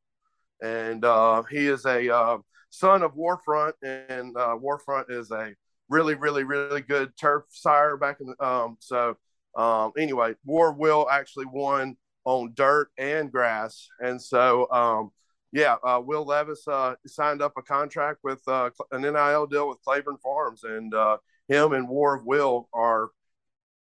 and 0.61 1.03
uh, 1.03 1.41
he 1.43 1.65
is 1.65 1.85
a 1.85 2.13
uh, 2.13 2.37
son 2.69 3.01
of 3.01 3.15
War 3.15 3.39
Front, 3.43 3.75
and 3.81 4.37
uh, 4.37 4.55
War 4.59 4.77
Front 4.77 5.09
is 5.09 5.31
a 5.31 5.53
really, 5.89 6.13
really, 6.13 6.43
really 6.43 6.81
good 6.81 7.17
turf 7.17 7.45
sire 7.49 7.97
back 7.97 8.17
in. 8.21 8.27
The, 8.27 8.45
um, 8.45 8.77
so 8.79 9.17
um, 9.55 9.93
anyway, 9.97 10.35
War 10.45 10.73
Will 10.73 11.07
actually 11.09 11.45
won 11.45 11.97
on 12.23 12.53
dirt 12.55 12.89
and 12.99 13.31
grass, 13.31 13.87
and 13.99 14.21
so 14.21 14.71
um, 14.71 15.11
yeah, 15.51 15.75
uh, 15.83 16.01
Will 16.03 16.25
Levis 16.25 16.67
uh, 16.67 16.95
signed 17.05 17.41
up 17.41 17.53
a 17.57 17.61
contract 17.61 18.19
with 18.23 18.41
uh, 18.47 18.69
an 18.91 19.01
NIL 19.01 19.47
deal 19.47 19.67
with 19.67 19.81
Claiborne 19.83 20.17
Farms, 20.23 20.63
and 20.63 20.93
uh, 20.93 21.17
him 21.47 21.73
and 21.73 21.87
War 21.87 22.15
of 22.15 22.25
Will 22.25 22.69
are 22.73 23.09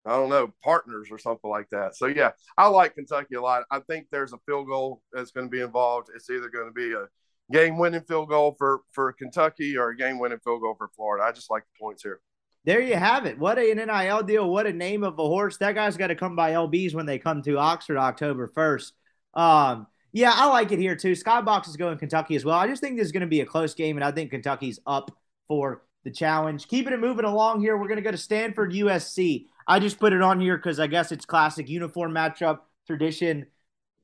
I 0.07 0.11
don't 0.11 0.29
know, 0.29 0.53
partners 0.63 1.09
or 1.11 1.17
something 1.17 1.49
like 1.49 1.69
that. 1.71 1.97
So 1.97 2.05
yeah, 2.05 2.31
I 2.57 2.67
like 2.67 2.95
Kentucky 2.95 3.35
a 3.35 3.41
lot. 3.41 3.63
I 3.69 3.79
think 3.79 4.07
there's 4.09 4.31
a 4.31 4.37
field 4.45 4.67
goal 4.67 5.01
that's 5.11 5.31
going 5.31 5.47
to 5.47 5.51
be 5.51 5.59
involved. 5.59 6.07
It's 6.15 6.29
either 6.29 6.49
going 6.49 6.67
to 6.67 6.71
be 6.71 6.93
a 6.93 7.07
game 7.51 7.77
winning 7.77 8.01
field 8.01 8.29
goal 8.29 8.55
for 8.57 8.81
for 8.93 9.11
Kentucky 9.11 9.77
or 9.77 9.89
a 9.89 9.97
game 9.97 10.17
winning 10.17 10.39
field 10.39 10.61
goal 10.61 10.75
for 10.77 10.89
Florida. 10.95 11.25
I 11.25 11.33
just 11.33 11.51
like 11.51 11.63
the 11.63 11.83
points 11.83 12.03
here. 12.03 12.21
There 12.63 12.81
you 12.81 12.95
have 12.95 13.25
it. 13.25 13.37
What 13.37 13.57
an 13.57 13.77
NIL 13.77 14.23
deal. 14.23 14.49
What 14.49 14.65
a 14.65 14.73
name 14.73 15.03
of 15.03 15.19
a 15.19 15.23
horse. 15.23 15.57
That 15.57 15.75
guy's 15.75 15.97
got 15.97 16.07
to 16.07 16.15
come 16.15 16.35
by 16.35 16.51
LBs 16.51 16.93
when 16.93 17.05
they 17.05 17.19
come 17.19 17.41
to 17.43 17.57
Oxford 17.57 17.97
October 17.97 18.47
1st. 18.47 18.91
Um, 19.33 19.87
yeah, 20.17 20.33
I 20.33 20.47
like 20.47 20.71
it 20.71 20.79
here 20.79 20.95
too. 20.95 21.11
Skybox 21.11 21.67
is 21.67 21.77
going 21.77 21.99
Kentucky 21.99 22.35
as 22.35 22.43
well. 22.43 22.57
I 22.57 22.65
just 22.65 22.81
think 22.81 22.97
this 22.97 23.05
is 23.05 23.11
going 23.11 23.21
to 23.21 23.27
be 23.27 23.41
a 23.41 23.45
close 23.45 23.75
game, 23.75 23.97
and 23.97 24.03
I 24.03 24.11
think 24.11 24.31
Kentucky's 24.31 24.79
up 24.87 25.15
for 25.47 25.83
the 26.03 26.09
challenge. 26.09 26.67
Keeping 26.67 26.91
it 26.91 26.99
moving 26.99 27.23
along 27.23 27.61
here, 27.61 27.77
we're 27.77 27.87
going 27.87 27.97
to 27.97 28.01
go 28.01 28.09
to 28.09 28.17
Stanford 28.17 28.73
USC. 28.73 29.45
I 29.67 29.77
just 29.77 29.99
put 29.99 30.13
it 30.13 30.23
on 30.23 30.39
here 30.39 30.57
because 30.57 30.79
I 30.79 30.87
guess 30.87 31.11
it's 31.11 31.23
classic 31.23 31.69
uniform 31.69 32.13
matchup 32.13 32.61
tradition. 32.87 33.45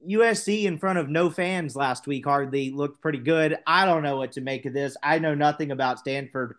USC 0.07 0.65
in 0.65 0.77
front 0.77 0.99
of 0.99 1.09
no 1.09 1.31
fans 1.31 1.75
last 1.75 2.05
week 2.05 2.25
hardly 2.25 2.69
looked 2.69 3.01
pretty 3.01 3.17
good. 3.17 3.57
I 3.65 3.85
don't 3.85 4.03
know 4.03 4.17
what 4.17 4.33
to 4.33 4.41
make 4.41 4.67
of 4.67 4.73
this. 4.73 4.95
I 5.01 5.17
know 5.17 5.33
nothing 5.33 5.71
about 5.71 5.97
Stanford. 5.97 6.57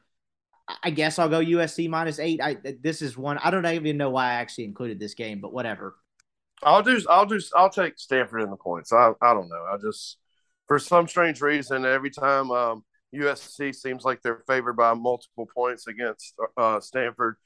I 0.83 0.91
guess 0.91 1.21
I'll 1.21 1.29
go 1.29 1.41
USC 1.41 1.89
minus 1.89 2.19
eight. 2.19 2.41
I 2.43 2.57
this 2.83 3.03
is 3.03 3.17
one 3.17 3.39
I 3.39 3.51
don't 3.51 3.67
even 3.67 3.99
know 3.99 4.11
why 4.11 4.31
I 4.31 4.35
actually 4.35 4.65
included 4.65 4.99
this 4.99 5.15
game, 5.15 5.41
but 5.41 5.53
whatever. 5.53 5.95
I'll 6.65 6.83
do 6.83 7.01
I'll 7.09 7.27
do 7.27 7.41
I'll 7.57 7.71
take 7.71 7.99
Stanford 7.99 8.43
in 8.43 8.51
the 8.51 8.57
points. 8.57 8.93
I 8.93 9.13
I 9.21 9.35
don't 9.35 9.49
know. 9.49 9.65
I 9.71 9.77
just 9.77 10.19
for 10.67 10.79
some 10.79 11.07
strange 11.09 11.41
reason 11.41 11.85
every 11.85 12.11
time 12.11 12.51
um, 12.51 12.85
USC 13.15 13.75
seems 13.75 14.05
like 14.05 14.23
they're 14.23 14.43
favored 14.47 14.75
by 14.75 14.95
multiple 14.95 15.49
points 15.55 15.87
against 15.87 16.35
uh, 16.57 16.81
Stanford 16.81 17.37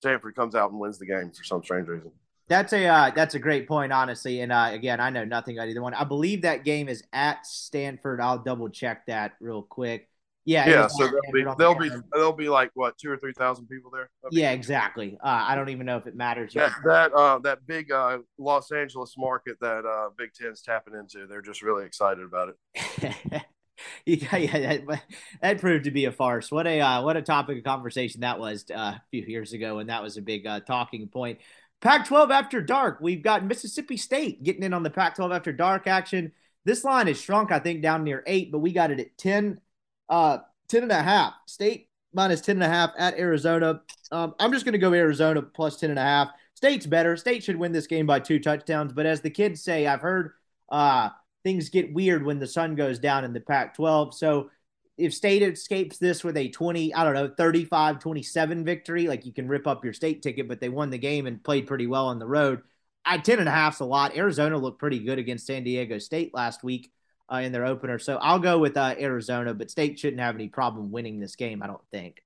Stanford 0.00 0.34
comes 0.34 0.54
out 0.54 0.70
and 0.70 0.80
wins 0.80 0.98
the 0.98 1.06
game 1.06 1.30
for 1.30 1.44
some 1.44 1.62
strange 1.62 1.88
reason. 1.88 2.10
That's 2.46 2.72
a 2.74 2.86
uh, 2.86 3.10
that's 3.14 3.34
a 3.34 3.38
great 3.38 3.66
point, 3.66 3.92
honestly. 3.92 4.40
And 4.40 4.52
uh, 4.52 4.68
again, 4.72 5.00
I 5.00 5.10
know 5.10 5.24
nothing 5.24 5.56
about 5.56 5.68
either 5.68 5.82
one. 5.82 5.94
I 5.94 6.04
believe 6.04 6.42
that 6.42 6.64
game 6.64 6.88
is 6.88 7.02
at 7.12 7.46
Stanford. 7.46 8.20
I'll 8.20 8.38
double 8.38 8.68
check 8.68 9.06
that 9.06 9.32
real 9.40 9.62
quick. 9.62 10.08
Yeah, 10.44 10.68
yeah. 10.68 10.86
So 10.88 11.06
there'll 11.06 11.32
be 11.32 11.44
there'll 11.56 11.74
be 11.74 11.90
there'll 12.12 12.32
be 12.32 12.48
like 12.48 12.70
what 12.74 12.98
two 12.98 13.10
or 13.10 13.16
three 13.16 13.32
thousand 13.32 13.66
people 13.66 13.90
there. 13.90 14.10
yeah, 14.30 14.50
exactly. 14.50 15.16
Uh, 15.22 15.44
I 15.48 15.54
don't 15.54 15.70
even 15.70 15.86
know 15.86 15.96
if 15.96 16.06
it 16.06 16.14
matters. 16.14 16.52
That 16.52 16.72
that 16.84 17.12
uh, 17.14 17.38
that 17.40 17.66
big 17.66 17.90
uh, 17.90 18.18
Los 18.38 18.70
Angeles 18.70 19.14
market 19.16 19.56
that 19.60 19.86
uh, 19.86 20.10
Big 20.16 20.34
Ten's 20.34 20.60
tapping 20.60 20.94
into, 20.94 21.26
they're 21.26 21.42
just 21.42 21.62
really 21.62 21.86
excited 21.86 22.24
about 22.24 22.50
it. 22.50 23.14
yeah, 24.06 24.36
yeah 24.36 24.76
that, 24.86 25.02
that, 25.40 25.60
proved 25.60 25.84
to 25.84 25.90
be 25.90 26.04
a 26.04 26.12
farce. 26.12 26.50
What 26.50 26.66
a 26.66 26.80
uh, 26.80 27.02
what 27.02 27.16
a 27.16 27.22
topic 27.22 27.58
of 27.58 27.64
conversation 27.64 28.20
that 28.20 28.38
was 28.38 28.66
uh, 28.70 28.74
a 28.96 29.02
few 29.10 29.22
years 29.22 29.54
ago, 29.54 29.78
and 29.78 29.88
that 29.88 30.02
was 30.02 30.16
a 30.18 30.22
big 30.22 30.46
uh, 30.46 30.60
talking 30.60 31.08
point. 31.08 31.38
Pac-12 31.80 32.30
after 32.30 32.62
dark. 32.62 32.98
We've 33.00 33.22
got 33.22 33.44
Mississippi 33.44 33.96
State 33.98 34.42
getting 34.42 34.62
in 34.62 34.72
on 34.72 34.82
the 34.82 34.90
Pac-12 34.90 35.34
after 35.34 35.52
dark 35.52 35.86
action. 35.86 36.32
This 36.64 36.82
line 36.82 37.08
has 37.08 37.20
shrunk, 37.20 37.52
I 37.52 37.58
think, 37.58 37.82
down 37.82 38.04
near 38.04 38.22
eight, 38.26 38.50
but 38.50 38.60
we 38.60 38.72
got 38.72 38.90
it 38.90 39.00
at 39.00 39.18
10, 39.18 39.60
uh, 40.08 40.38
10 40.68 40.84
and 40.84 40.92
a 40.92 41.02
half. 41.02 41.34
State 41.46 41.88
minus 42.12 42.40
10 42.40 42.56
and 42.56 42.64
a 42.64 42.68
half 42.68 42.90
at 42.98 43.18
Arizona. 43.18 43.82
Um, 44.12 44.34
I'm 44.38 44.52
just 44.52 44.64
going 44.64 44.72
to 44.72 44.78
go 44.78 44.92
Arizona 44.92 45.42
plus 45.42 45.78
10 45.78 45.90
and 45.90 45.98
a 45.98 46.02
half. 46.02 46.28
State's 46.54 46.86
better. 46.86 47.16
State 47.16 47.42
should 47.42 47.56
win 47.56 47.72
this 47.72 47.86
game 47.86 48.06
by 48.06 48.20
two 48.20 48.38
touchdowns. 48.38 48.92
But 48.92 49.06
as 49.06 49.20
the 49.20 49.30
kids 49.30 49.62
say, 49.62 49.86
I've 49.86 50.00
heard 50.00 50.32
uh, 50.68 51.10
things 51.42 51.68
get 51.68 51.92
weird 51.92 52.24
when 52.24 52.38
the 52.38 52.46
sun 52.46 52.74
goes 52.74 52.98
down 52.98 53.24
in 53.24 53.32
the 53.32 53.40
Pac 53.40 53.74
12. 53.76 54.14
So 54.14 54.50
if 54.96 55.12
state 55.12 55.42
escapes 55.42 55.98
this 55.98 56.22
with 56.22 56.36
a 56.36 56.48
20 56.48 56.94
i 56.94 57.04
don't 57.04 57.14
know 57.14 57.28
35 57.28 57.98
27 57.98 58.64
victory 58.64 59.08
like 59.08 59.26
you 59.26 59.32
can 59.32 59.48
rip 59.48 59.66
up 59.66 59.84
your 59.84 59.92
state 59.92 60.22
ticket 60.22 60.48
but 60.48 60.60
they 60.60 60.68
won 60.68 60.90
the 60.90 60.98
game 60.98 61.26
and 61.26 61.42
played 61.42 61.66
pretty 61.66 61.86
well 61.86 62.06
on 62.06 62.18
the 62.18 62.26
road 62.26 62.62
i 63.04 63.18
10 63.18 63.40
and 63.40 63.48
a 63.48 63.52
half's 63.52 63.80
a 63.80 63.84
lot 63.84 64.16
arizona 64.16 64.56
looked 64.56 64.78
pretty 64.78 65.00
good 65.00 65.18
against 65.18 65.46
san 65.46 65.64
diego 65.64 65.98
state 65.98 66.32
last 66.34 66.62
week 66.62 66.92
uh, 67.32 67.36
in 67.36 67.52
their 67.52 67.64
opener 67.64 67.98
so 67.98 68.16
i'll 68.16 68.38
go 68.38 68.58
with 68.58 68.76
uh, 68.76 68.94
arizona 68.98 69.54
but 69.54 69.70
state 69.70 69.98
shouldn't 69.98 70.20
have 70.20 70.34
any 70.34 70.48
problem 70.48 70.90
winning 70.90 71.20
this 71.20 71.36
game 71.36 71.62
i 71.62 71.66
don't 71.66 71.86
think 71.90 72.22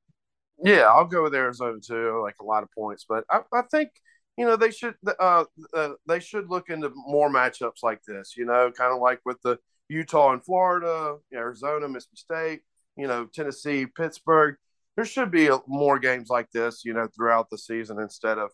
yeah 0.62 0.82
i'll 0.82 1.05
go 1.05 1.22
with 1.22 1.34
arizona 1.34 1.78
too 1.80 2.20
like 2.22 2.36
a 2.40 2.44
lot 2.44 2.62
of 2.62 2.70
points 2.72 3.05
but 3.09 3.24
i, 3.30 3.40
I 3.53 3.62
think 3.62 3.90
you 4.36 4.44
know 4.44 4.57
they 4.57 4.70
should 4.70 4.94
uh, 5.20 5.44
uh, 5.74 5.90
they 6.07 6.20
should 6.20 6.49
look 6.49 6.70
into 6.70 6.90
more 6.94 7.30
matchups 7.30 7.82
like 7.82 8.03
this 8.05 8.36
you 8.36 8.44
know 8.44 8.70
kind 8.76 8.92
of 8.92 9.01
like 9.01 9.20
with 9.24 9.40
the 9.42 9.59
Utah 9.88 10.32
and 10.32 10.44
Florida, 10.44 11.16
Arizona, 11.32 11.88
Mississippi 11.88 12.16
State, 12.16 12.61
you 12.96 13.07
know, 13.07 13.26
Tennessee, 13.26 13.86
Pittsburgh. 13.86 14.57
There 14.96 15.05
should 15.05 15.30
be 15.30 15.49
a, 15.49 15.59
more 15.66 15.99
games 15.99 16.28
like 16.28 16.51
this, 16.51 16.84
you 16.84 16.92
know, 16.92 17.09
throughout 17.14 17.51
the 17.51 17.59
season 17.59 17.99
instead 17.99 18.38
of, 18.38 18.51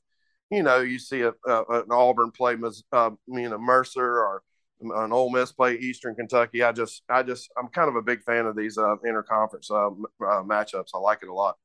you 0.50 0.62
know, 0.62 0.80
you 0.80 0.98
see 0.98 1.22
a, 1.22 1.32
a 1.46 1.64
an 1.70 1.90
Auburn 1.90 2.30
play, 2.30 2.56
uh, 2.92 3.10
you 3.26 3.48
know, 3.48 3.58
Mercer 3.58 4.04
or 4.04 4.42
an 4.80 5.12
Ole 5.12 5.30
Miss 5.30 5.52
play 5.52 5.76
Eastern 5.76 6.14
Kentucky. 6.14 6.62
I 6.62 6.72
just, 6.72 7.02
I 7.08 7.22
just, 7.22 7.50
I'm 7.56 7.68
kind 7.68 7.88
of 7.88 7.96
a 7.96 8.02
big 8.02 8.22
fan 8.22 8.46
of 8.46 8.56
these 8.56 8.78
uh, 8.78 8.96
interconference 9.06 9.70
uh, 9.70 9.88
uh, 10.24 10.42
matchups. 10.42 10.90
I 10.94 10.98
like 10.98 11.20
it 11.22 11.28
a 11.28 11.34
lot. 11.34 11.56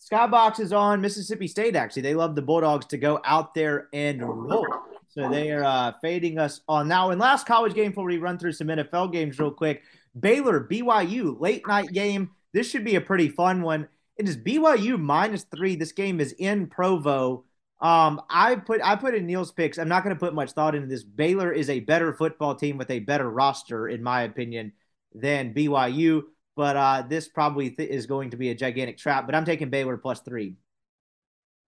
Skybox 0.00 0.60
is 0.60 0.72
on 0.72 1.00
Mississippi 1.00 1.48
State. 1.48 1.76
Actually, 1.76 2.02
they 2.02 2.14
love 2.14 2.34
the 2.34 2.42
Bulldogs 2.42 2.86
to 2.86 2.98
go 2.98 3.20
out 3.24 3.54
there 3.54 3.88
and 3.92 4.22
roll. 4.22 4.66
So 5.08 5.28
they 5.28 5.52
are 5.52 5.64
uh, 5.64 5.92
fading 6.02 6.38
us 6.38 6.60
on 6.68 6.88
now. 6.88 7.10
In 7.10 7.18
last 7.18 7.46
college 7.46 7.74
game, 7.74 7.92
before 7.92 8.04
we 8.04 8.18
run 8.18 8.36
through 8.36 8.52
some 8.52 8.66
NFL 8.66 9.12
games 9.12 9.38
real 9.38 9.50
quick, 9.50 9.82
Baylor 10.18 10.66
BYU 10.68 11.40
late 11.40 11.66
night 11.66 11.92
game. 11.92 12.30
This 12.52 12.68
should 12.68 12.84
be 12.84 12.96
a 12.96 13.00
pretty 13.00 13.28
fun 13.28 13.62
one. 13.62 13.88
It 14.16 14.28
is 14.28 14.36
BYU 14.36 15.00
minus 15.00 15.44
three. 15.44 15.76
This 15.76 15.92
game 15.92 16.20
is 16.20 16.32
in 16.32 16.66
Provo. 16.66 17.44
Um, 17.80 18.22
I 18.30 18.56
put 18.56 18.80
I 18.82 18.96
put 18.96 19.14
in 19.14 19.26
Neil's 19.26 19.52
picks. 19.52 19.78
I'm 19.78 19.88
not 19.88 20.04
going 20.04 20.14
to 20.14 20.20
put 20.20 20.34
much 20.34 20.52
thought 20.52 20.74
into 20.74 20.86
this. 20.86 21.04
Baylor 21.04 21.52
is 21.52 21.68
a 21.68 21.80
better 21.80 22.14
football 22.14 22.54
team 22.54 22.78
with 22.78 22.90
a 22.90 23.00
better 23.00 23.28
roster, 23.28 23.88
in 23.88 24.02
my 24.02 24.22
opinion, 24.22 24.72
than 25.12 25.52
BYU. 25.52 26.22
But 26.56 26.76
uh, 26.76 27.04
this 27.08 27.28
probably 27.28 27.70
th- 27.70 27.90
is 27.90 28.06
going 28.06 28.30
to 28.30 28.36
be 28.36 28.50
a 28.50 28.54
gigantic 28.54 28.96
trap. 28.96 29.26
But 29.26 29.34
I'm 29.34 29.44
taking 29.44 29.70
Baylor 29.70 29.96
plus 29.96 30.20
three. 30.20 30.56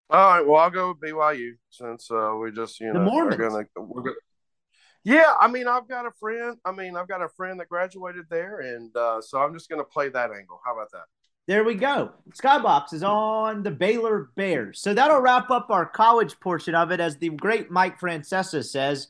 All 0.09 0.31
right. 0.31 0.47
Well, 0.47 0.61
I'll 0.61 0.71
go 0.71 0.89
with 0.89 1.01
BYU 1.01 1.53
since 1.71 2.11
uh, 2.11 2.35
we 2.41 2.53
just 2.53 2.81
you 2.81 2.93
know 2.93 3.05
gonna 3.37 3.65
we're 3.77 4.03
gonna. 4.03 4.15
Yeah, 5.03 5.35
I 5.41 5.49
mean, 5.49 5.69
I've 5.69 5.89
got 5.89 6.07
a 6.07 6.11
friend. 6.13 6.57
I 6.65 6.73
mean, 6.73 6.97
I've 6.97 7.09
got 7.09 7.23
a 7.23 7.29
friend 7.29 7.61
that 7.61 7.69
graduated 7.69 8.27
there, 8.31 8.61
and 8.61 8.97
uh, 8.97 9.21
so 9.21 9.39
I'm 9.39 9.53
just 9.53 9.69
gonna 9.69 9.85
play 9.85 10.09
that 10.09 10.31
angle. 10.31 10.61
How 10.65 10.75
about 10.75 10.91
that? 10.93 11.05
There 11.47 11.63
we 11.63 11.75
go. 11.75 12.11
Skybox 12.31 12.93
is 12.93 13.05
on 13.05 13.63
the 13.63 13.71
Baylor 13.71 14.31
Bears. 14.35 14.81
So 14.81 14.93
that'll 14.93 15.21
wrap 15.21 15.49
up 15.51 15.71
our 15.71 15.87
college 15.87 16.41
portion 16.41 16.75
of 16.75 16.91
it, 16.91 16.99
as 16.99 17.17
the 17.17 17.29
great 17.29 17.71
Mike 17.71 18.01
Francesa 18.01 18.65
says, 18.65 19.09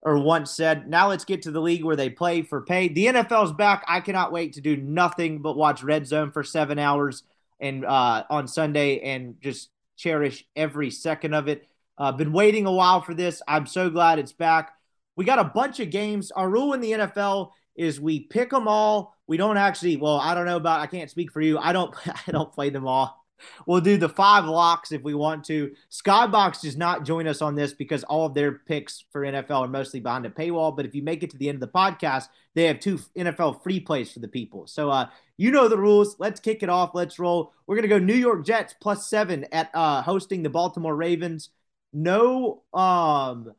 or 0.00 0.18
once 0.18 0.50
said. 0.52 0.88
Now 0.88 1.08
let's 1.10 1.26
get 1.26 1.42
to 1.42 1.50
the 1.50 1.60
league 1.60 1.84
where 1.84 1.96
they 1.96 2.08
play 2.08 2.40
for 2.40 2.62
pay. 2.62 2.88
The 2.88 3.06
NFL's 3.06 3.52
back. 3.52 3.84
I 3.86 4.00
cannot 4.00 4.32
wait 4.32 4.54
to 4.54 4.62
do 4.62 4.76
nothing 4.78 5.42
but 5.42 5.56
watch 5.56 5.82
Red 5.82 6.06
Zone 6.06 6.30
for 6.30 6.42
seven 6.42 6.78
hours 6.78 7.24
and 7.60 7.84
uh, 7.84 8.24
on 8.30 8.48
Sunday 8.48 9.00
and 9.00 9.38
just 9.42 9.68
cherish 9.96 10.46
every 10.56 10.90
second 10.90 11.34
of 11.34 11.46
it. 11.46 11.68
Uh, 11.98 12.12
been 12.12 12.32
waiting 12.32 12.64
a 12.64 12.72
while 12.72 13.02
for 13.02 13.12
this. 13.12 13.42
I'm 13.46 13.66
so 13.66 13.90
glad 13.90 14.18
it's 14.18 14.32
back. 14.32 14.72
We 15.14 15.26
got 15.26 15.38
a 15.38 15.44
bunch 15.44 15.78
of 15.80 15.90
games. 15.90 16.30
Our 16.30 16.48
rule 16.48 16.72
in 16.72 16.80
the 16.80 16.92
NFL 16.92 17.50
is 17.76 18.00
we 18.00 18.20
pick 18.20 18.48
them 18.48 18.66
all. 18.66 19.14
We 19.30 19.36
don't 19.36 19.56
actually. 19.56 19.96
Well, 19.96 20.16
I 20.16 20.34
don't 20.34 20.44
know 20.44 20.56
about. 20.56 20.80
I 20.80 20.88
can't 20.88 21.08
speak 21.08 21.30
for 21.30 21.40
you. 21.40 21.56
I 21.56 21.72
don't. 21.72 21.94
I 22.26 22.32
don't 22.32 22.52
play 22.52 22.68
them 22.68 22.84
all. 22.84 23.24
We'll 23.64 23.80
do 23.80 23.96
the 23.96 24.08
five 24.08 24.44
locks 24.44 24.90
if 24.90 25.04
we 25.04 25.14
want 25.14 25.44
to. 25.44 25.70
Skybox 25.88 26.62
does 26.62 26.76
not 26.76 27.04
join 27.04 27.28
us 27.28 27.40
on 27.40 27.54
this 27.54 27.72
because 27.72 28.02
all 28.02 28.26
of 28.26 28.34
their 28.34 28.50
picks 28.50 29.04
for 29.12 29.22
NFL 29.22 29.60
are 29.60 29.68
mostly 29.68 30.00
behind 30.00 30.26
a 30.26 30.30
paywall. 30.30 30.76
But 30.76 30.84
if 30.84 30.96
you 30.96 31.04
make 31.04 31.22
it 31.22 31.30
to 31.30 31.38
the 31.38 31.48
end 31.48 31.54
of 31.54 31.60
the 31.60 31.78
podcast, 31.78 32.24
they 32.56 32.64
have 32.64 32.80
two 32.80 32.98
NFL 33.16 33.62
free 33.62 33.78
plays 33.78 34.10
for 34.10 34.18
the 34.18 34.26
people. 34.26 34.66
So 34.66 34.90
uh, 34.90 35.06
you 35.36 35.52
know 35.52 35.68
the 35.68 35.78
rules. 35.78 36.16
Let's 36.18 36.40
kick 36.40 36.64
it 36.64 36.68
off. 36.68 36.90
Let's 36.92 37.20
roll. 37.20 37.52
We're 37.68 37.76
gonna 37.76 37.86
go 37.86 38.00
New 38.00 38.14
York 38.14 38.44
Jets 38.44 38.74
plus 38.80 39.08
seven 39.08 39.46
at 39.52 39.70
uh, 39.74 40.02
hosting 40.02 40.42
the 40.42 40.50
Baltimore 40.50 40.96
Ravens. 40.96 41.50
No, 41.92 42.62
um, 42.74 43.52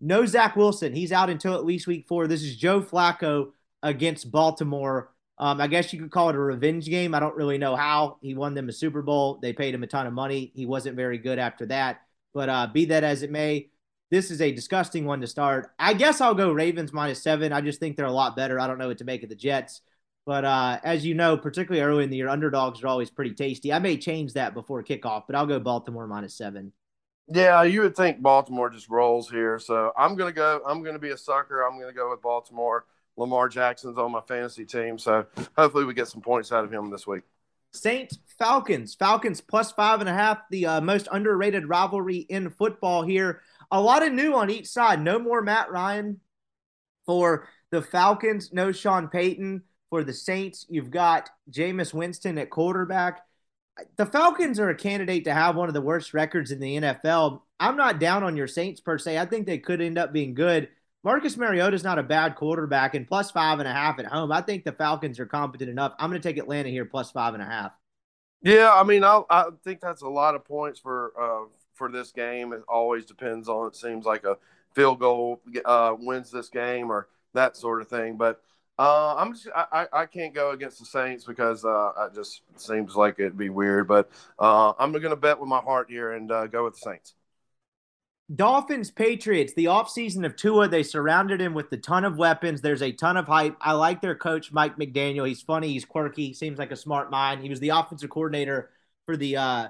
no 0.00 0.24
Zach 0.24 0.54
Wilson. 0.54 0.94
He's 0.94 1.10
out 1.10 1.30
until 1.30 1.54
at 1.54 1.66
least 1.66 1.88
week 1.88 2.06
four. 2.06 2.28
This 2.28 2.44
is 2.44 2.56
Joe 2.56 2.80
Flacco 2.80 3.48
against 3.82 4.30
Baltimore. 4.30 5.10
Um, 5.38 5.60
I 5.60 5.66
guess 5.66 5.92
you 5.92 6.00
could 6.00 6.10
call 6.10 6.30
it 6.30 6.34
a 6.34 6.38
revenge 6.38 6.86
game. 6.86 7.14
I 7.14 7.20
don't 7.20 7.36
really 7.36 7.58
know 7.58 7.76
how. 7.76 8.18
He 8.22 8.34
won 8.34 8.54
them 8.54 8.68
a 8.68 8.72
Super 8.72 9.02
Bowl. 9.02 9.38
They 9.42 9.52
paid 9.52 9.74
him 9.74 9.82
a 9.82 9.86
ton 9.86 10.06
of 10.06 10.12
money. 10.12 10.50
He 10.54 10.64
wasn't 10.64 10.96
very 10.96 11.18
good 11.18 11.38
after 11.38 11.66
that. 11.66 12.00
But 12.32 12.48
uh, 12.48 12.66
be 12.68 12.86
that 12.86 13.04
as 13.04 13.22
it 13.22 13.30
may, 13.30 13.68
this 14.10 14.30
is 14.30 14.40
a 14.40 14.52
disgusting 14.52 15.04
one 15.04 15.20
to 15.20 15.26
start. 15.26 15.72
I 15.78 15.92
guess 15.92 16.20
I'll 16.20 16.34
go 16.34 16.52
Ravens 16.52 16.92
minus 16.92 17.22
seven. 17.22 17.52
I 17.52 17.60
just 17.60 17.80
think 17.80 17.96
they're 17.96 18.06
a 18.06 18.12
lot 18.12 18.36
better. 18.36 18.58
I 18.58 18.66
don't 18.66 18.78
know 18.78 18.88
what 18.88 18.98
to 18.98 19.04
make 19.04 19.22
of 19.22 19.28
the 19.28 19.34
Jets. 19.34 19.82
But 20.24 20.44
uh, 20.44 20.80
as 20.82 21.06
you 21.06 21.14
know, 21.14 21.36
particularly 21.36 21.86
early 21.86 22.04
in 22.04 22.10
the 22.10 22.16
year, 22.16 22.28
underdogs 22.28 22.82
are 22.82 22.88
always 22.88 23.10
pretty 23.10 23.34
tasty. 23.34 23.72
I 23.72 23.78
may 23.78 23.96
change 23.96 24.32
that 24.32 24.54
before 24.54 24.82
kickoff, 24.82 25.24
but 25.26 25.36
I'll 25.36 25.46
go 25.46 25.60
Baltimore 25.60 26.06
minus 26.06 26.34
seven. 26.34 26.72
Yeah, 27.28 27.62
you 27.62 27.82
would 27.82 27.96
think 27.96 28.22
Baltimore 28.22 28.70
just 28.70 28.88
rolls 28.88 29.28
here. 29.30 29.58
So 29.58 29.92
I'm 29.96 30.16
gonna 30.16 30.32
go. 30.32 30.60
I'm 30.66 30.82
gonna 30.82 30.98
be 30.98 31.10
a 31.10 31.16
sucker. 31.16 31.62
I'm 31.62 31.78
gonna 31.78 31.92
go 31.92 32.10
with 32.10 32.22
Baltimore. 32.22 32.86
Lamar 33.16 33.48
Jackson's 33.48 33.98
on 33.98 34.12
my 34.12 34.20
fantasy 34.20 34.64
team, 34.64 34.98
so 34.98 35.26
hopefully 35.56 35.84
we 35.84 35.94
get 35.94 36.08
some 36.08 36.20
points 36.20 36.52
out 36.52 36.64
of 36.64 36.72
him 36.72 36.90
this 36.90 37.06
week. 37.06 37.22
Saints 37.72 38.18
Falcons. 38.38 38.94
Falcons 38.94 39.40
plus 39.40 39.72
five 39.72 40.00
and 40.00 40.08
a 40.08 40.14
half, 40.14 40.38
the 40.50 40.66
uh, 40.66 40.80
most 40.80 41.08
underrated 41.10 41.68
rivalry 41.68 42.18
in 42.18 42.50
football 42.50 43.02
here. 43.02 43.42
A 43.70 43.80
lot 43.80 44.06
of 44.06 44.12
new 44.12 44.34
on 44.34 44.50
each 44.50 44.68
side. 44.68 45.02
No 45.02 45.18
more 45.18 45.42
Matt 45.42 45.70
Ryan 45.70 46.20
for 47.04 47.48
the 47.70 47.82
Falcons. 47.82 48.52
No 48.52 48.72
Sean 48.72 49.08
Payton 49.08 49.62
for 49.90 50.04
the 50.04 50.12
Saints. 50.12 50.66
You've 50.68 50.90
got 50.90 51.30
Jameis 51.50 51.94
Winston 51.94 52.38
at 52.38 52.50
quarterback. 52.50 53.22
The 53.96 54.06
Falcons 54.06 54.58
are 54.58 54.70
a 54.70 54.74
candidate 54.74 55.24
to 55.24 55.34
have 55.34 55.56
one 55.56 55.68
of 55.68 55.74
the 55.74 55.82
worst 55.82 56.14
records 56.14 56.50
in 56.50 56.60
the 56.60 56.76
NFL. 56.76 57.42
I'm 57.60 57.76
not 57.76 58.00
down 58.00 58.22
on 58.22 58.36
your 58.36 58.46
Saints 58.46 58.80
per 58.80 58.98
se. 58.98 59.18
I 59.18 59.26
think 59.26 59.46
they 59.46 59.58
could 59.58 59.80
end 59.80 59.98
up 59.98 60.12
being 60.12 60.34
good. 60.34 60.68
Marcus 61.06 61.36
Mariota 61.36 61.72
is 61.72 61.84
not 61.84 62.00
a 62.00 62.02
bad 62.02 62.34
quarterback, 62.34 62.96
and 62.96 63.06
plus 63.06 63.30
five 63.30 63.60
and 63.60 63.68
a 63.68 63.72
half 63.72 64.00
at 64.00 64.06
home. 64.06 64.32
I 64.32 64.40
think 64.40 64.64
the 64.64 64.72
Falcons 64.72 65.20
are 65.20 65.26
competent 65.26 65.70
enough. 65.70 65.94
I'm 66.00 66.10
going 66.10 66.20
to 66.20 66.28
take 66.28 66.36
Atlanta 66.36 66.68
here 66.68 66.84
plus 66.84 67.12
five 67.12 67.32
and 67.32 67.40
a 67.40 67.46
half. 67.46 67.70
Yeah, 68.42 68.72
I 68.74 68.82
mean, 68.82 69.04
I, 69.04 69.22
I 69.30 69.44
think 69.62 69.80
that's 69.80 70.02
a 70.02 70.08
lot 70.08 70.34
of 70.34 70.44
points 70.44 70.80
for 70.80 71.12
uh, 71.16 71.48
for 71.74 71.92
this 71.92 72.10
game. 72.10 72.52
It 72.52 72.62
always 72.66 73.04
depends 73.04 73.48
on. 73.48 73.68
It 73.68 73.76
seems 73.76 74.04
like 74.04 74.24
a 74.24 74.36
field 74.74 74.98
goal 74.98 75.40
uh, 75.64 75.94
wins 75.96 76.32
this 76.32 76.48
game 76.48 76.90
or 76.90 77.06
that 77.34 77.56
sort 77.56 77.82
of 77.82 77.86
thing. 77.86 78.16
But 78.16 78.42
uh, 78.76 79.14
I'm 79.14 79.32
just 79.32 79.46
I, 79.54 79.86
I 79.92 80.06
can't 80.06 80.34
go 80.34 80.50
against 80.50 80.80
the 80.80 80.86
Saints 80.86 81.24
because 81.24 81.64
uh, 81.64 81.92
it 82.10 82.16
just 82.16 82.42
seems 82.56 82.96
like 82.96 83.20
it'd 83.20 83.38
be 83.38 83.48
weird. 83.48 83.86
But 83.86 84.10
uh, 84.40 84.72
I'm 84.76 84.90
going 84.90 85.02
to 85.04 85.14
bet 85.14 85.38
with 85.38 85.48
my 85.48 85.60
heart 85.60 85.88
here 85.88 86.14
and 86.14 86.32
uh, 86.32 86.48
go 86.48 86.64
with 86.64 86.74
the 86.74 86.80
Saints. 86.80 87.14
Dolphins, 88.34 88.90
Patriots, 88.90 89.52
the 89.54 89.66
offseason 89.66 90.26
of 90.26 90.34
Tua, 90.34 90.66
they 90.66 90.82
surrounded 90.82 91.40
him 91.40 91.54
with 91.54 91.70
a 91.70 91.76
ton 91.76 92.04
of 92.04 92.16
weapons. 92.16 92.60
There's 92.60 92.82
a 92.82 92.90
ton 92.90 93.16
of 93.16 93.26
hype. 93.26 93.56
I 93.60 93.72
like 93.72 94.00
their 94.00 94.16
coach, 94.16 94.50
Mike 94.50 94.76
McDaniel. 94.76 95.28
He's 95.28 95.42
funny, 95.42 95.68
he's 95.68 95.84
quirky, 95.84 96.32
seems 96.32 96.58
like 96.58 96.72
a 96.72 96.76
smart 96.76 97.10
mind. 97.10 97.40
He 97.40 97.48
was 97.48 97.60
the 97.60 97.68
offensive 97.68 98.10
coordinator 98.10 98.70
for 99.04 99.16
the 99.16 99.36
uh, 99.36 99.68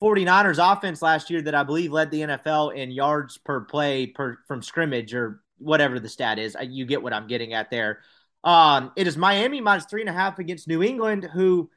49ers 0.00 0.72
offense 0.72 1.02
last 1.02 1.30
year 1.30 1.42
that 1.42 1.54
I 1.56 1.64
believe 1.64 1.90
led 1.90 2.12
the 2.12 2.20
NFL 2.20 2.76
in 2.76 2.92
yards 2.92 3.38
per 3.38 3.62
play 3.62 4.06
per 4.06 4.38
from 4.46 4.62
scrimmage 4.62 5.12
or 5.12 5.42
whatever 5.58 5.98
the 5.98 6.08
stat 6.08 6.38
is. 6.38 6.56
You 6.62 6.86
get 6.86 7.02
what 7.02 7.12
I'm 7.12 7.26
getting 7.26 7.54
at 7.54 7.70
there. 7.70 8.00
Um, 8.44 8.92
it 8.94 9.08
is 9.08 9.16
Miami 9.16 9.60
minus 9.60 9.86
three 9.86 10.02
and 10.02 10.10
a 10.10 10.12
half 10.12 10.38
against 10.38 10.68
New 10.68 10.82
England, 10.82 11.28
who 11.32 11.70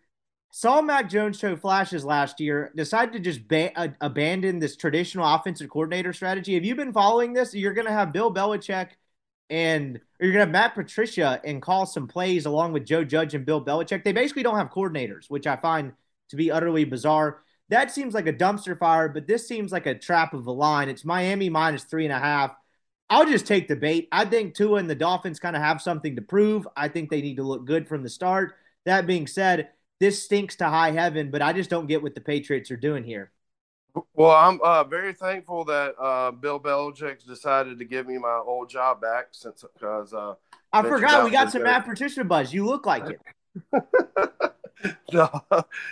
saw 0.51 0.81
Mac 0.81 1.09
Jones 1.09 1.37
show 1.37 1.55
flashes 1.55 2.03
last 2.03 2.39
year, 2.39 2.71
decided 2.75 3.13
to 3.13 3.19
just 3.19 3.47
ba- 3.47 3.95
abandon 4.01 4.59
this 4.59 4.75
traditional 4.75 5.25
offensive 5.25 5.69
coordinator 5.69 6.13
strategy. 6.13 6.55
Have 6.55 6.65
you 6.65 6.75
been 6.75 6.93
following 6.93 7.33
this? 7.33 7.53
You're 7.53 7.73
going 7.73 7.87
to 7.87 7.93
have 7.93 8.11
Bill 8.11 8.33
Belichick 8.33 8.89
and 9.49 9.99
you're 10.19 10.31
going 10.31 10.39
to 10.39 10.45
have 10.45 10.51
Matt 10.51 10.75
Patricia 10.75 11.41
and 11.43 11.61
call 11.61 11.85
some 11.85 12.07
plays 12.07 12.45
along 12.45 12.73
with 12.73 12.85
Joe 12.85 13.03
Judge 13.03 13.33
and 13.33 13.45
Bill 13.45 13.63
Belichick. 13.63 14.03
They 14.03 14.11
basically 14.11 14.43
don't 14.43 14.57
have 14.57 14.69
coordinators, 14.69 15.29
which 15.29 15.47
I 15.47 15.55
find 15.55 15.93
to 16.29 16.35
be 16.35 16.51
utterly 16.51 16.85
bizarre. 16.85 17.41
That 17.69 17.91
seems 17.91 18.13
like 18.13 18.27
a 18.27 18.33
dumpster 18.33 18.77
fire, 18.77 19.09
but 19.09 19.27
this 19.27 19.47
seems 19.47 19.71
like 19.71 19.85
a 19.85 19.95
trap 19.95 20.33
of 20.33 20.47
a 20.47 20.51
line. 20.51 20.89
It's 20.89 21.05
Miami 21.05 21.49
minus 21.49 21.83
three 21.83 22.05
and 22.05 22.13
a 22.13 22.19
half. 22.19 22.55
I'll 23.09 23.25
just 23.25 23.47
take 23.47 23.67
the 23.67 23.75
bait. 23.75 24.07
I 24.11 24.25
think 24.25 24.53
Tua 24.53 24.79
and 24.79 24.89
the 24.89 24.95
Dolphins 24.95 25.39
kind 25.39 25.55
of 25.55 25.61
have 25.61 25.81
something 25.81 26.15
to 26.15 26.21
prove. 26.21 26.67
I 26.75 26.87
think 26.87 27.09
they 27.09 27.21
need 27.21 27.37
to 27.37 27.43
look 27.43 27.65
good 27.65 27.87
from 27.87 28.03
the 28.03 28.09
start. 28.09 28.53
That 28.85 29.07
being 29.07 29.25
said, 29.27 29.69
this 29.99 30.23
stinks 30.23 30.55
to 30.57 30.65
high 30.65 30.91
heaven, 30.91 31.29
but 31.29 31.41
I 31.41 31.53
just 31.53 31.69
don't 31.69 31.87
get 31.87 32.01
what 32.01 32.15
the 32.15 32.21
Patriots 32.21 32.71
are 32.71 32.77
doing 32.77 33.03
here. 33.03 33.31
Well, 34.13 34.31
I'm 34.31 34.61
uh, 34.61 34.83
very 34.83 35.13
thankful 35.13 35.65
that 35.65 35.95
uh, 35.99 36.31
Bill 36.31 36.59
Belichick 36.59 37.25
decided 37.25 37.79
to 37.79 37.85
give 37.85 38.07
me 38.07 38.17
my 38.17 38.41
old 38.45 38.69
job 38.69 39.01
back 39.01 39.27
since 39.31 39.63
because 39.73 40.13
uh, 40.13 40.35
I 40.71 40.83
forgot 40.83 41.25
we 41.25 41.31
got 41.31 41.51
some 41.51 41.63
Matt 41.63 41.85
Patricia 41.85 42.23
buzz. 42.23 42.53
You 42.53 42.65
look 42.65 42.85
like 42.85 43.05
it. 43.07 43.21
no, 45.11 45.29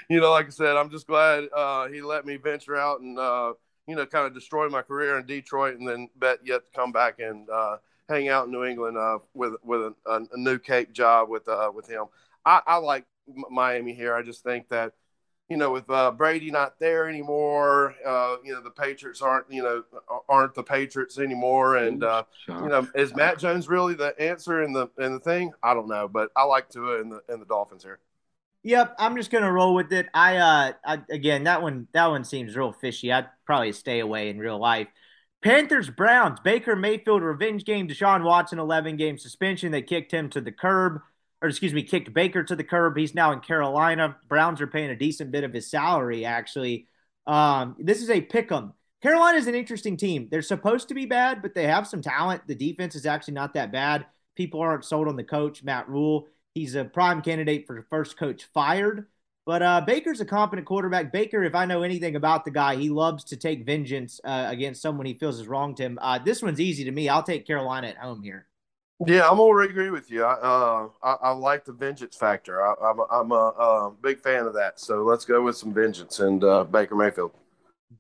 you 0.10 0.22
know, 0.22 0.32
like 0.32 0.46
I 0.46 0.50
said, 0.50 0.78
I'm 0.78 0.90
just 0.90 1.08
glad 1.08 1.46
uh, 1.56 1.88
he 1.88 2.02
let 2.02 2.26
me 2.26 2.38
venture 2.38 2.76
out 2.76 3.02
and 3.02 3.18
uh, 3.18 3.54
you 3.88 3.96
know 3.96 4.06
kind 4.06 4.28
of 4.28 4.34
destroy 4.34 4.70
my 4.70 4.84
career 4.84 5.18
in 5.18 5.26
Detroit, 5.26 5.80
and 5.80 5.88
then 5.88 6.08
bet 6.16 6.40
yet 6.46 6.66
to 6.66 6.72
come 6.72 6.92
back 6.92 7.20
and 7.20 7.50
uh, 7.50 7.78
hang 8.08 8.30
out 8.30 8.46
in 8.46 8.52
New 8.52 8.64
England 8.64 8.98
with 9.34 9.56
with 9.64 9.82
a, 9.82 9.94
a, 10.06 10.38
new 10.38 10.60
Cape 10.60 10.94
job 10.94 11.30
with 11.30 11.50
with 11.74 11.88
him. 11.88 12.06
I, 12.46 12.62
I 12.66 12.76
like 12.78 13.06
Miami 13.50 13.94
here. 13.94 14.16
I 14.16 14.22
just 14.22 14.44
think 14.44 14.70
that 14.70 14.94
you 15.50 15.56
know, 15.56 15.72
with 15.72 15.90
uh, 15.90 16.12
Brady 16.12 16.52
not 16.52 16.78
there 16.80 17.08
anymore, 17.08 17.96
uh, 18.06 18.36
you 18.44 18.54
know, 18.54 18.62
the 18.62 18.70
Patriots 18.70 19.22
aren't, 19.22 19.50
you 19.50 19.64
know, 19.64 19.84
aren't 20.28 20.54
the 20.54 20.64
Patriots 20.64 21.18
anymore. 21.20 21.78
And 21.78 22.04
uh, 22.04 22.24
you 22.48 22.68
know, 22.68 22.88
is 22.96 23.16
Matt 23.16 23.40
Jones 23.40 23.70
really 23.70 23.94
the 23.94 24.20
answer 24.20 24.62
in 24.64 24.74
the 24.74 24.90
in 25.00 25.14
the 25.14 25.20
thing? 25.20 25.54
I 25.64 25.74
don't 25.74 25.88
know, 25.88 26.08
but 26.08 26.32
I 26.36 26.44
like 26.44 26.70
Tua 26.70 27.02
and 27.02 27.12
the 27.12 27.22
and 27.30 27.42
the 27.42 27.46
Dolphins 27.46 27.84
here. 27.84 28.00
Yep, 28.64 28.96
I'm 29.00 29.16
just 29.16 29.32
gonna 29.32 29.52
roll 29.52 29.74
with 29.74 29.94
it. 29.94 30.08
I, 30.14 30.38
uh, 30.38 30.72
I 30.84 31.02
again, 31.10 31.46
that 31.46 31.62
one 31.62 31.88
that 31.94 32.08
one 32.08 32.26
seems 32.26 32.56
real 32.58 32.74
fishy. 32.74 33.14
I'd 33.14 33.30
probably 33.46 33.72
stay 33.72 34.00
away 34.00 34.30
in 34.30 34.40
real 34.40 34.60
life. 34.60 34.88
Panthers 35.42 35.90
Browns 35.90 36.40
Baker 36.42 36.76
Mayfield 36.76 37.22
revenge 37.24 37.64
game. 37.64 37.88
Deshaun 37.88 38.24
Watson 38.24 38.60
11 38.60 38.98
game 38.98 39.18
suspension. 39.18 39.72
They 39.72 39.82
kicked 39.82 40.12
him 40.12 40.30
to 40.32 40.42
the 40.42 40.52
curb 40.52 41.00
or 41.42 41.50
excuse 41.50 41.74
me, 41.74 41.84
kicked 41.84 42.14
Baker 42.14 42.44
to 42.44 42.56
the 42.56 42.64
curb. 42.64 42.98
He's 42.98 43.16
now 43.16 43.32
in 43.32 43.40
Carolina. 43.40 44.18
Browns 44.28 44.62
are 44.62 44.68
paying 44.68 44.90
a 44.90 44.96
decent 44.96 45.32
bit 45.32 45.44
of 45.44 45.54
his 45.54 45.70
salary, 45.70 46.26
actually. 46.26 46.88
Um, 47.26 47.76
this 47.80 48.02
is 48.02 48.10
a 48.10 48.22
pick 48.22 48.52
'em. 48.52 48.74
Carolina 49.02 49.38
is 49.38 49.48
an 49.48 49.56
interesting 49.56 49.98
team. 49.98 50.28
They're 50.32 50.42
supposed 50.42 50.88
to 50.88 50.96
be 50.96 51.06
bad, 51.06 51.42
but 51.42 51.54
they 51.54 51.68
have 51.68 51.88
some 51.88 52.02
talent. 52.02 52.48
The 52.48 52.56
defense 52.56 52.96
is 52.96 53.06
actually 53.06 53.36
not 53.36 53.54
that 53.54 53.72
bad. 53.72 54.08
People 54.36 54.60
aren't 54.60 54.86
sold 54.86 55.08
on 55.08 55.16
the 55.16 55.24
coach, 55.24 55.64
Matt 55.64 55.88
Rhule. 55.88 56.28
He's 56.56 56.74
a 56.74 56.86
prime 56.86 57.22
candidate 57.22 57.68
for 57.68 57.86
first 57.90 58.18
coach 58.18 58.46
fired. 58.54 59.06
But 59.46 59.62
uh, 59.62 59.82
Baker's 59.82 60.20
a 60.20 60.26
competent 60.26 60.68
quarterback. 60.68 61.12
Baker, 61.14 61.44
if 61.44 61.56
I 61.56 61.66
know 61.66 61.84
anything 61.84 62.16
about 62.16 62.44
the 62.44 62.52
guy, 62.52 62.76
he 62.76 62.90
loves 62.90 63.24
to 63.26 63.38
take 63.38 63.66
vengeance 63.66 64.20
uh, 64.24 64.48
against 64.50 64.82
someone 64.82 65.06
he 65.06 65.14
feels 65.14 65.40
is 65.40 65.48
wronged 65.48 65.80
him. 65.80 65.98
Uh, 66.02 66.20
this 66.20 66.42
one's 66.42 66.60
easy 66.60 66.84
to 66.84 66.92
me. 66.92 67.08
I'll 67.08 67.24
take 67.24 67.48
Carolina 67.48 67.88
at 67.88 67.98
home 67.98 68.24
here. 68.24 68.48
Yeah, 69.06 69.30
I'm 69.30 69.38
gonna 69.38 69.60
agree 69.60 69.92
with 69.92 70.10
you. 70.10 70.24
I 70.24 70.34
uh, 70.34 70.90
I, 71.04 71.12
I 71.30 71.32
like 71.32 71.66
the 71.66 71.72
vengeance 71.72 72.16
factor. 72.16 72.66
I, 72.66 72.74
am 72.90 73.00
a, 73.00 73.06
I'm 73.12 73.32
a, 73.32 73.36
a, 73.36 73.94
big 74.02 74.20
fan 74.20 74.48
of 74.48 74.54
that. 74.56 74.80
So 74.80 75.04
let's 75.04 75.24
go 75.24 75.44
with 75.44 75.56
some 75.56 75.72
vengeance 75.72 76.20
and 76.20 76.44
uh, 76.44 76.64
Baker 76.64 76.96
Mayfield. 76.96 77.32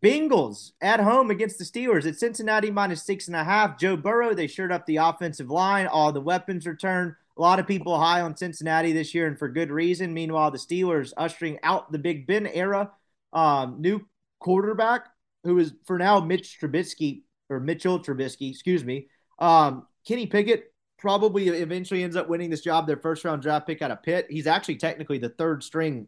Bengals 0.04 0.72
at 0.82 1.00
home 1.00 1.30
against 1.30 1.60
the 1.60 1.66
Steelers 1.66 2.08
at 2.08 2.18
Cincinnati 2.18 2.72
minus 2.72 3.04
six 3.04 3.28
and 3.28 3.36
a 3.36 3.43
half. 3.43 3.78
Joe 3.78 3.95
Burrow, 3.95 4.34
they 4.34 4.48
shirt 4.48 4.72
up 4.72 4.88
the 4.88 4.98
offensive 4.98 5.52
line. 5.52 5.86
All 5.86 6.12
the 6.12 6.22
weapons 6.22 6.66
return. 6.66 7.16
A 7.38 7.41
lot 7.41 7.60
of 7.60 7.68
people 7.68 8.00
high 8.00 8.22
on 8.22 8.36
Cincinnati 8.36 8.91
this 8.91 9.14
year, 9.14 9.28
and 9.28 9.38
for 9.38 9.48
good 9.48 9.70
reason. 9.70 10.16
Meanwhile, 10.16 10.50
the 10.50 10.58
Steelers 10.58 11.14
ushering 11.16 11.60
out 11.62 11.91
the 11.91 12.00
Big 12.00 12.26
Ben 12.26 12.48
era. 12.48 12.91
Um, 13.34 13.82
new 13.82 14.08
quarterback 14.39 15.08
who 15.43 15.60
is 15.60 15.74
for 15.86 15.98
now 15.98 16.20
Mitch 16.20 16.60
Trubisky 16.60 17.22
or 17.50 17.60
Mitchell 17.60 18.00
Trubisky, 18.00 18.50
excuse 18.50 18.84
me. 18.84 19.08
Um, 19.39 19.86
Kenny 20.08 20.26
Pickett 20.26 20.74
probably 20.98 21.48
eventually 21.50 22.04
ends 22.04 22.16
up 22.16 22.28
winning 22.28 22.50
this 22.50 22.62
job, 22.62 22.88
their 22.88 22.98
first 22.98 23.24
round 23.24 23.41
draft 23.41 23.68
pick 23.68 23.82
out 23.82 23.91
of 23.91 24.04
Pitt. 24.04 24.28
He's 24.30 24.48
actually 24.48 24.78
technically 24.78 25.18
the 25.18 25.30
third 25.30 25.64
string 25.64 26.08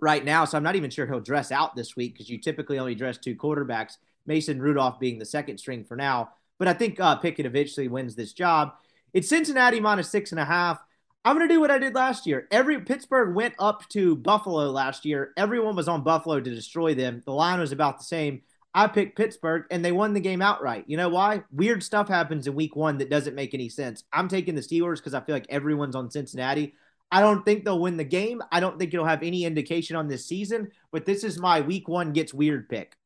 right 0.00 0.24
now, 0.24 0.44
so 0.44 0.56
I'm 0.56 0.64
not 0.64 0.76
even 0.76 0.90
sure 0.90 1.06
he'll 1.06 1.20
dress 1.20 1.52
out 1.52 1.76
this 1.76 1.96
week 1.96 2.14
because 2.14 2.28
you 2.28 2.38
typically 2.38 2.78
only 2.78 2.94
dress 2.94 3.18
two 3.18 3.36
quarterbacks. 3.36 3.96
Mason 4.26 4.60
Rudolph 4.60 4.98
being 4.98 5.18
the 5.18 5.26
second 5.26 5.58
string 5.58 5.84
for 5.84 5.96
now, 5.96 6.30
but 6.58 6.66
I 6.66 6.72
think 6.72 6.98
uh, 6.98 7.16
Pickett 7.16 7.46
eventually 7.46 7.88
wins 7.88 8.14
this 8.14 8.32
job. 8.32 8.72
It's 9.12 9.28
Cincinnati 9.28 9.80
minus 9.80 10.10
six 10.10 10.32
and 10.32 10.40
a 10.40 10.44
half. 10.44 10.78
I'm 11.26 11.36
going 11.36 11.48
to 11.48 11.54
do 11.54 11.60
what 11.60 11.70
I 11.70 11.78
did 11.78 11.94
last 11.94 12.26
year. 12.26 12.46
Every 12.50 12.80
Pittsburgh 12.80 13.34
went 13.34 13.54
up 13.58 13.88
to 13.90 14.16
Buffalo 14.16 14.70
last 14.70 15.06
year. 15.06 15.32
Everyone 15.38 15.74
was 15.74 15.88
on 15.88 16.02
Buffalo 16.02 16.38
to 16.38 16.54
destroy 16.54 16.94
them. 16.94 17.22
The 17.24 17.32
line 17.32 17.60
was 17.60 17.72
about 17.72 17.98
the 17.98 18.04
same. 18.04 18.42
I 18.74 18.88
picked 18.88 19.16
Pittsburgh 19.16 19.64
and 19.70 19.84
they 19.84 19.92
won 19.92 20.14
the 20.14 20.20
game 20.20 20.42
outright. 20.42 20.84
You 20.88 20.96
know 20.96 21.08
why? 21.08 21.44
Weird 21.52 21.82
stuff 21.82 22.08
happens 22.08 22.46
in 22.46 22.54
week 22.54 22.74
one 22.74 22.98
that 22.98 23.08
doesn't 23.08 23.36
make 23.36 23.54
any 23.54 23.68
sense. 23.68 24.02
I'm 24.12 24.26
taking 24.26 24.56
the 24.56 24.60
Steelers 24.60 24.96
because 24.96 25.14
I 25.14 25.20
feel 25.20 25.36
like 25.36 25.46
everyone's 25.48 25.94
on 25.94 26.10
Cincinnati. 26.10 26.74
I 27.12 27.20
don't 27.20 27.44
think 27.44 27.64
they'll 27.64 27.78
win 27.78 27.96
the 27.96 28.04
game. 28.04 28.42
I 28.50 28.58
don't 28.58 28.76
think 28.76 28.92
it'll 28.92 29.06
have 29.06 29.22
any 29.22 29.44
indication 29.44 29.94
on 29.94 30.08
this 30.08 30.26
season, 30.26 30.72
but 30.90 31.06
this 31.06 31.22
is 31.22 31.38
my 31.38 31.60
week 31.60 31.86
one 31.86 32.12
gets 32.12 32.34
weird 32.34 32.68
pick. 32.68 32.96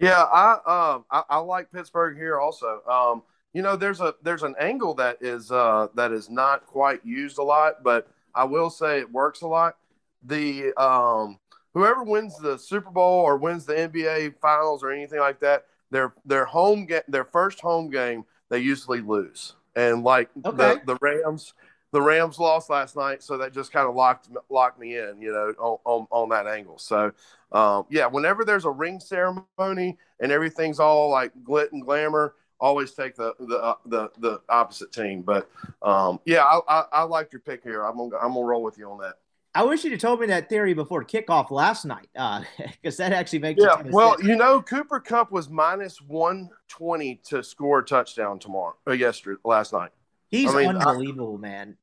Yeah, 0.00 0.22
I 0.22 0.52
um 0.94 1.04
I, 1.10 1.22
I 1.28 1.38
like 1.38 1.70
Pittsburgh 1.70 2.16
here 2.16 2.40
also. 2.40 2.80
Um, 2.88 3.22
you 3.52 3.60
know, 3.62 3.76
there's 3.76 4.00
a 4.00 4.14
there's 4.22 4.42
an 4.42 4.54
angle 4.58 4.94
that 4.94 5.18
is 5.20 5.52
uh 5.52 5.88
that 5.94 6.12
is 6.12 6.30
not 6.30 6.66
quite 6.66 7.04
used 7.04 7.38
a 7.38 7.42
lot, 7.42 7.82
but 7.82 8.08
I 8.34 8.44
will 8.44 8.70
say 8.70 9.00
it 9.00 9.12
works 9.12 9.42
a 9.42 9.46
lot. 9.46 9.76
The 10.24 10.72
um 10.80 11.38
whoever 11.74 12.02
wins 12.02 12.38
the 12.38 12.56
Super 12.56 12.90
Bowl 12.90 13.20
or 13.20 13.36
wins 13.36 13.66
the 13.66 13.74
NBA 13.74 14.36
Finals 14.40 14.82
or 14.82 14.90
anything 14.90 15.20
like 15.20 15.40
that, 15.40 15.66
their 15.90 16.14
their 16.24 16.44
home 16.44 16.86
get 16.86 17.10
their 17.10 17.24
first 17.24 17.60
home 17.60 17.90
game 17.90 18.24
they 18.50 18.58
usually 18.60 19.00
lose. 19.00 19.54
And 19.76 20.04
like 20.04 20.30
okay. 20.44 20.56
the 20.56 20.80
the 20.86 20.98
Rams, 21.00 21.54
the 21.92 22.00
Rams 22.00 22.38
lost 22.38 22.70
last 22.70 22.96
night, 22.96 23.22
so 23.22 23.36
that 23.38 23.52
just 23.52 23.72
kind 23.72 23.88
of 23.88 23.94
locked 23.94 24.28
locked 24.48 24.78
me 24.78 24.96
in, 24.96 25.20
you 25.20 25.32
know, 25.32 25.52
on 25.58 25.78
on, 25.84 26.06
on 26.10 26.28
that 26.30 26.46
angle. 26.46 26.78
So, 26.78 27.12
um, 27.52 27.84
yeah, 27.90 28.06
whenever 28.06 28.44
there's 28.44 28.64
a 28.64 28.70
ring 28.70 29.00
ceremony 29.00 29.98
and 30.20 30.30
everything's 30.30 30.78
all 30.78 31.10
like 31.10 31.32
glit 31.42 31.72
and 31.72 31.82
glamour, 31.82 32.34
always 32.60 32.92
take 32.92 33.16
the 33.16 33.34
the 33.40 33.56
uh, 33.56 33.74
the, 33.86 34.10
the 34.18 34.40
opposite 34.48 34.92
team. 34.92 35.22
But 35.22 35.50
um, 35.82 36.20
yeah, 36.24 36.44
I, 36.44 36.60
I, 36.68 36.84
I 36.92 37.02
like 37.02 37.32
your 37.32 37.40
pick 37.40 37.64
here. 37.64 37.82
I'm 37.84 37.96
gonna 37.96 38.16
I'm 38.16 38.34
gonna 38.34 38.46
roll 38.46 38.62
with 38.62 38.78
you 38.78 38.88
on 38.90 38.98
that. 39.00 39.14
I 39.54 39.62
wish 39.62 39.84
you'd 39.84 39.92
have 39.92 40.00
told 40.00 40.20
me 40.20 40.26
that 40.26 40.48
theory 40.48 40.74
before 40.74 41.04
kickoff 41.04 41.50
last 41.50 41.84
night, 41.84 42.08
because 42.12 42.98
uh, 42.98 43.04
that 43.04 43.12
actually 43.12 43.38
makes 43.38 43.62
yeah. 43.62 43.82
Well, 43.86 44.16
sense. 44.16 44.28
you 44.28 44.36
know, 44.36 44.60
Cooper 44.60 44.98
Kupp 44.98 45.30
was 45.30 45.48
minus 45.48 46.00
one 46.00 46.50
twenty 46.68 47.20
to 47.26 47.42
score 47.42 47.80
a 47.80 47.84
touchdown 47.84 48.38
tomorrow, 48.38 48.74
or 48.86 48.94
uh, 48.94 48.96
yesterday, 48.96 49.40
last 49.44 49.72
night. 49.72 49.90
He's 50.28 50.52
I 50.52 50.66
mean, 50.66 50.76
unbelievable, 50.76 51.36
I, 51.38 51.40
man. 51.40 51.76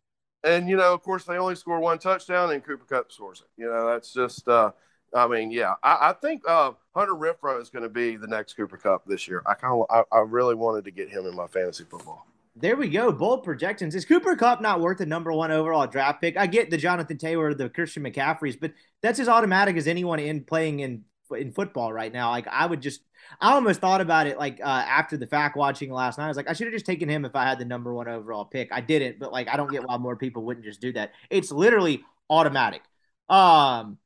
And 0.44 0.68
you 0.68 0.76
know, 0.76 0.94
of 0.94 1.02
course, 1.02 1.24
they 1.24 1.38
only 1.38 1.56
score 1.56 1.80
one 1.80 2.00
touchdown, 2.00 2.52
and 2.52 2.64
Cooper 2.64 2.86
Kupp 2.86 3.12
scores 3.12 3.42
it. 3.42 3.62
You 3.62 3.68
know, 3.68 3.88
that's 3.88 4.14
just. 4.14 4.48
Uh, 4.48 4.72
I 5.14 5.28
mean, 5.28 5.52
yeah, 5.52 5.76
I, 5.84 6.10
I 6.10 6.14
think 6.14 6.44
uh, 6.48 6.72
Hunter 6.96 7.14
Renfrow 7.14 7.62
is 7.62 7.70
going 7.70 7.84
to 7.84 7.90
be 7.90 8.16
the 8.16 8.28
next 8.28 8.54
Cooper 8.54 8.78
Kupp 8.78 9.06
this 9.06 9.28
year. 9.28 9.44
I 9.46 9.56
kind 9.56 9.82
of, 9.82 9.86
I, 9.90 10.16
I 10.16 10.22
really 10.22 10.56
wanted 10.56 10.86
to 10.86 10.92
get 10.92 11.10
him 11.10 11.26
in 11.26 11.36
my 11.36 11.48
fantasy 11.48 11.84
football. 11.84 12.26
There 12.56 12.76
we 12.76 12.90
go. 12.90 13.12
Bold 13.12 13.44
projections. 13.44 13.96
Is 13.96 14.04
Cooper 14.04 14.36
Kupp 14.36 14.62
not 14.62 14.82
worth 14.82 14.98
the 14.98 15.06
number 15.06 15.32
one 15.32 15.52
overall 15.52 15.88
draft 15.88 16.22
pick? 16.22 16.36
I 16.38 16.48
get 16.48 16.70
the 16.70 16.78
Jonathan 16.78 17.18
Taylor, 17.18 17.54
the 17.54 17.70
Christian 17.70 18.04
McCaffreys, 18.04 18.60
but 18.60 18.74
that's 19.02 19.20
as 19.20 19.30
automatic 19.30 19.78
as 19.78 19.88
anyone 19.88 20.20
in 20.20 20.44
playing 20.44 20.82
in 20.82 21.06
in 21.38 21.54
football 21.54 21.94
right 21.94 22.12
now. 22.12 22.30
Like 22.30 22.48
I 22.48 22.66
would 22.66 22.82
just, 22.82 23.02
I 23.40 23.54
almost 23.54 23.80
thought 23.80 24.02
about 24.02 24.28
it 24.28 24.38
like 24.38 24.60
uh, 24.62 24.66
after 24.66 25.16
the 25.16 25.28
fact 25.28 25.56
watching 25.56 25.92
last 25.92 26.18
night. 26.18 26.26
I 26.26 26.28
was 26.28 26.36
like, 26.36 26.50
I 26.50 26.54
should 26.54 26.68
have 26.68 26.74
just 26.74 26.86
taken 26.86 27.08
him 27.08 27.24
if 27.24 27.38
I 27.38 27.46
had 27.46 27.58
the 27.58 27.64
number 27.64 27.94
one 27.94 28.10
overall 28.10 28.44
pick. 28.44 28.68
I 28.72 28.82
didn't, 28.82 29.18
but 29.18 29.32
like 29.32 29.48
I 29.48 29.56
don't 29.56 29.72
get 29.72 29.88
why 29.88 29.98
more 29.98 30.18
people 30.18 30.44
wouldn't 30.44 30.66
just 30.66 30.82
do 30.82 30.92
that. 30.94 31.14
It's 31.30 31.52
literally 31.52 32.04
automatic. 32.30 32.82
Um, 33.30 33.98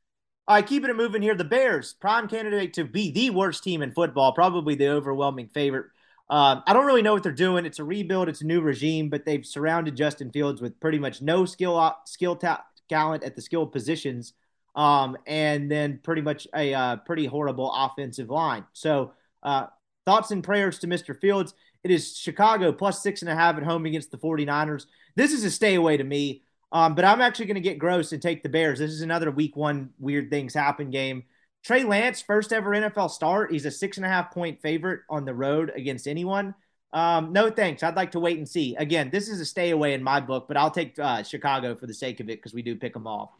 all 0.47 0.55
right, 0.55 0.67
keeping 0.67 0.91
it 0.91 0.95
moving 0.95 1.23
here. 1.23 1.33
The 1.33 1.43
Bears, 1.43 1.93
prime 1.93 2.27
candidate 2.27 2.73
to 2.73 2.83
be 2.83 3.11
the 3.11 3.31
worst 3.31 3.63
team 3.63 3.81
in 3.81 3.91
football, 3.91 4.33
probably 4.33 4.75
the 4.75 4.89
overwhelming 4.89 5.47
favorite 5.47 5.87
um, 6.30 6.63
I 6.65 6.73
don't 6.73 6.86
really 6.86 7.01
know 7.03 7.13
what 7.13 7.23
they're 7.23 7.32
doing. 7.32 7.65
It's 7.65 7.80
a 7.80 7.84
rebuild. 7.84 8.30
It's 8.30 8.41
a 8.41 8.45
new 8.45 8.61
regime, 8.61 9.09
but 9.09 9.26
they've 9.26 9.45
surrounded 9.45 9.95
Justin 9.95 10.32
Fields 10.32 10.61
with 10.61 10.80
pretty 10.80 10.99
much 10.99 11.21
no 11.21 11.45
skill 11.45 11.95
skill 12.05 12.36
ta- 12.36 12.65
talent 12.89 13.23
at 13.23 13.36
the 13.36 13.41
skill 13.41 13.67
positions. 13.67 14.34
um, 14.76 15.17
and 15.26 15.71
then 15.71 15.99
pretty 16.03 16.21
much 16.21 16.47
a 16.53 16.73
uh, 16.73 16.95
pretty 16.97 17.26
horrible 17.26 17.71
offensive 17.73 18.30
line. 18.30 18.65
So, 18.73 19.13
uh, 19.43 19.67
thoughts 20.05 20.32
and 20.32 20.43
prayers 20.43 20.80
to 20.80 20.88
Mr. 20.88 21.19
Fields. 21.19 21.53
It 21.84 21.91
is 21.91 22.17
Chicago 22.17 22.71
plus 22.73 23.01
six 23.01 23.21
and 23.21 23.30
a 23.30 23.36
half 23.36 23.57
at 23.57 23.63
home 23.63 23.86
against 23.86 24.11
the 24.11 24.17
49ers. 24.17 24.86
This 25.15 25.32
is 25.32 25.43
a 25.43 25.51
stay 25.51 25.76
away 25.76 25.97
to 25.97 26.03
me, 26.03 26.41
um, 26.71 26.95
but 26.95 27.05
I'm 27.05 27.21
actually 27.21 27.45
going 27.45 27.55
to 27.55 27.61
get 27.61 27.80
gross 27.80 28.11
and 28.11 28.21
take 28.21 28.43
the 28.43 28.49
Bears. 28.49 28.80
This 28.80 28.91
is 28.91 29.01
another 29.01 29.32
week 29.32 29.55
one 29.55 29.91
weird 29.99 30.30
things 30.30 30.53
happen 30.53 30.89
game. 30.89 31.23
Trey 31.66 31.84
Lance, 31.84 32.22
first 32.22 32.53
ever 32.53 32.70
NFL 32.70 33.09
start. 33.09 33.51
He's 33.51 33.66
a 33.66 33.72
six 33.72 33.97
and 33.97 34.05
a 34.05 34.09
half 34.09 34.32
point 34.32 34.61
favorite 34.61 35.01
on 35.09 35.26
the 35.26 35.34
road 35.34 35.72
against 35.76 36.07
anyone. 36.07 36.53
Um, 36.93 37.34
no 37.34 37.49
thanks. 37.49 37.82
I'd 37.82 37.95
like 37.95 38.11
to 38.11 38.20
wait 38.20 38.38
and 38.38 38.47
see. 38.47 38.76
Again, 38.76 39.09
this 39.09 39.28
is 39.28 39.39
a 39.41 39.45
stay 39.45 39.72
away 39.72 39.95
in 39.95 40.03
my 40.03 40.20
book, 40.20 40.47
but 40.47 40.57
I'll 40.57 40.70
take 40.70 40.99
uh, 40.99 41.24
Chicago 41.24 41.76
for 41.76 41.88
the 41.88 41.93
sake 41.93 42.20
of 42.20 42.30
it 42.30 42.38
because 42.38 42.53
we 42.53 42.61
do 42.61 42.76
pick 42.76 42.93
them 42.93 43.07
off. 43.07 43.32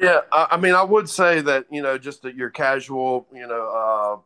Yeah, 0.00 0.20
I 0.30 0.56
mean, 0.56 0.74
I 0.74 0.84
would 0.84 1.08
say 1.08 1.40
that 1.40 1.66
you 1.68 1.82
know, 1.82 1.98
just 1.98 2.22
that 2.22 2.36
your 2.36 2.50
casual, 2.50 3.26
you 3.34 3.48
know, 3.48 4.22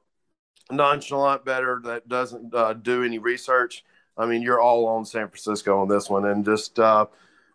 uh, 0.71 0.75
nonchalant 0.75 1.43
better 1.47 1.81
that 1.85 2.09
doesn't 2.09 2.55
uh, 2.55 2.75
do 2.75 3.05
any 3.05 3.19
research. 3.19 3.87
I 4.19 4.27
mean, 4.27 4.43
you're 4.43 4.61
all 4.61 4.87
on 4.87 5.07
San 5.07 5.29
Francisco 5.29 5.81
on 5.81 5.89
this 5.89 6.11
one, 6.11 6.27
and 6.27 6.45
just 6.45 6.79
uh, 6.79 7.07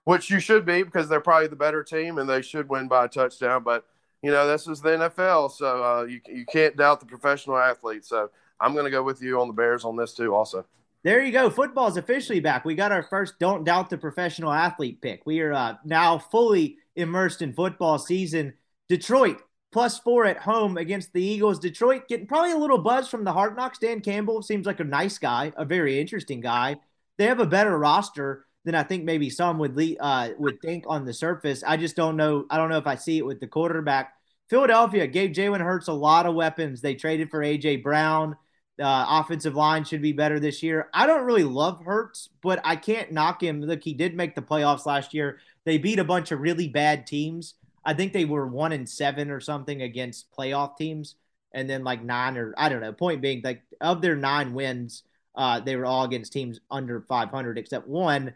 which 0.06 0.32
you 0.32 0.40
should 0.40 0.66
be 0.66 0.82
because 0.82 1.08
they're 1.10 1.22
probably 1.22 1.48
the 1.48 1.56
better 1.56 1.84
team 1.84 2.18
and 2.18 2.28
they 2.28 2.42
should 2.42 2.70
win 2.70 2.88
by 2.88 3.06
a 3.06 3.08
touchdown. 3.08 3.62
But 3.62 3.86
you 4.26 4.32
know, 4.32 4.48
this 4.48 4.68
is 4.68 4.82
the 4.82 4.90
NFL, 4.90 5.52
so 5.52 5.84
uh, 5.84 6.04
you 6.04 6.20
you 6.28 6.46
can't 6.46 6.76
doubt 6.76 7.00
the 7.00 7.06
professional 7.06 7.58
athlete. 7.58 8.04
So 8.06 8.32
I'm 8.60 8.74
going 8.74 8.86
to 8.86 8.92
go 8.92 9.04
with 9.04 9.22
you 9.22 9.40
on 9.40 9.48
the 9.48 9.54
Bears 9.54 9.86
on 9.86 9.96
this 9.96 10.14
too, 10.14 10.34
also. 10.34 10.66
There 11.04 11.24
you 11.24 11.32
go. 11.32 11.52
Football 11.52 11.88
is 11.88 11.98
officially 11.98 12.40
back. 12.40 12.66
We 12.66 12.74
got 12.74 12.92
our 12.92 13.04
first 13.04 13.38
"Don't 13.38 13.64
Doubt 13.64 13.92
the 13.92 14.00
Professional 14.00 14.52
Athlete" 14.52 15.00
pick. 15.00 15.22
We 15.28 15.42
are 15.42 15.54
uh, 15.54 15.76
now 15.86 16.18
fully 16.18 16.78
immersed 16.96 17.44
in 17.44 17.54
football 17.54 18.00
season. 18.00 18.56
Detroit 18.90 19.42
plus 19.72 20.00
four 20.00 20.26
at 20.26 20.38
home 20.38 20.78
against 20.78 21.14
the 21.14 21.22
Eagles. 21.22 21.60
Detroit 21.60 22.08
getting 22.08 22.26
probably 22.26 22.54
a 22.54 22.58
little 22.58 22.80
buzz 22.80 23.08
from 23.08 23.26
the 23.26 23.34
Hard 23.34 23.56
Knocks. 23.56 23.78
Dan 23.78 24.02
Campbell 24.02 24.42
seems 24.42 24.66
like 24.66 24.80
a 24.80 24.86
nice 24.86 25.20
guy, 25.20 25.54
a 25.56 25.66
very 25.66 26.00
interesting 26.00 26.42
guy. 26.42 26.78
They 27.20 27.26
have 27.26 27.40
a 27.40 27.46
better 27.46 27.78
roster 27.78 28.46
than 28.66 28.74
I 28.74 28.84
think 28.84 29.04
maybe 29.04 29.30
some 29.30 29.60
would 29.60 29.78
le- 29.78 29.98
uh, 30.00 30.30
would 30.40 30.60
think 30.62 30.86
on 30.88 31.06
the 31.06 31.14
surface. 31.14 31.64
I 31.66 31.78
just 31.78 31.96
don't 31.96 32.18
know. 32.18 32.46
I 32.50 32.58
don't 32.58 32.70
know 32.70 32.80
if 32.80 32.88
I 32.88 32.96
see 32.96 33.20
it 33.20 33.26
with 33.26 33.40
the 33.40 33.48
quarterback. 33.48 34.15
Philadelphia 34.50 35.08
gave 35.08 35.32
Jalen 35.32 35.62
Hurts 35.62 35.88
a 35.88 35.94
lot 35.94 36.26
of 36.26 36.36
weapons. 36.36 36.82
They 36.82 36.96
traded 36.96 37.30
for 37.30 37.40
AJ 37.40 37.84
Brown. 37.84 38.36
Uh, 38.80 39.06
offensive 39.08 39.56
line 39.56 39.86
should 39.86 40.02
be 40.02 40.12
better 40.12 40.40
this 40.40 40.62
year. 40.62 40.90
I 40.94 41.08
don't 41.08 41.26
really 41.26 41.44
love 41.46 41.82
Hurts, 41.84 42.30
but 42.42 42.60
I 42.64 42.76
can't 42.76 43.12
knock 43.12 43.42
him. 43.42 43.62
Look, 43.62 43.84
he 43.84 43.94
did 43.94 44.16
make 44.16 44.36
the 44.36 44.42
playoffs 44.42 44.86
last 44.86 45.14
year. 45.14 45.40
They 45.64 45.78
beat 45.78 46.00
a 46.00 46.04
bunch 46.04 46.32
of 46.32 46.42
really 46.42 46.68
bad 46.68 47.08
teams. 47.08 47.56
I 47.86 47.94
think 47.94 48.12
they 48.12 48.26
were 48.26 48.48
one 48.48 48.74
and 48.74 48.90
seven 48.90 49.32
or 49.32 49.40
something 49.40 49.82
against 49.82 50.32
playoff 50.32 50.76
teams, 50.76 51.16
and 51.54 51.70
then 51.70 51.84
like 51.84 52.04
nine 52.04 52.36
or 52.36 52.54
I 52.58 52.68
don't 52.68 52.82
know. 52.82 52.92
Point 52.92 53.22
being, 53.22 53.42
like 53.44 53.62
of 53.80 54.02
their 54.02 54.16
nine 54.16 54.54
wins, 54.54 55.04
uh, 55.36 55.60
they 55.60 55.76
were 55.76 55.86
all 55.86 56.04
against 56.04 56.34
teams 56.34 56.60
under 56.70 57.02
500 57.02 57.58
except 57.58 57.88
one. 57.88 58.34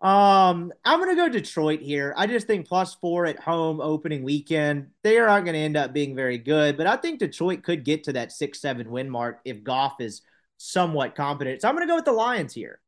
Um, 0.00 0.72
I'm 0.84 1.00
gonna 1.00 1.16
go 1.16 1.28
Detroit 1.28 1.80
here. 1.80 2.14
I 2.16 2.26
just 2.26 2.46
think 2.46 2.68
plus 2.68 2.94
four 2.94 3.26
at 3.26 3.38
home 3.38 3.80
opening 3.80 4.22
weekend. 4.22 4.88
They 5.02 5.18
aren't 5.18 5.46
gonna 5.46 5.58
end 5.58 5.76
up 5.76 5.92
being 5.92 6.14
very 6.14 6.38
good, 6.38 6.76
but 6.76 6.86
I 6.86 6.96
think 6.96 7.20
Detroit 7.20 7.62
could 7.62 7.84
get 7.84 8.04
to 8.04 8.12
that 8.14 8.32
six 8.32 8.60
seven 8.60 8.90
win 8.90 9.08
mark 9.08 9.40
if 9.44 9.64
Goff 9.64 10.00
is 10.00 10.22
somewhat 10.58 11.14
competent. 11.14 11.62
So 11.62 11.68
I'm 11.68 11.74
gonna 11.74 11.86
go 11.86 11.96
with 11.96 12.04
the 12.04 12.12
Lions 12.12 12.52
here. 12.52 12.80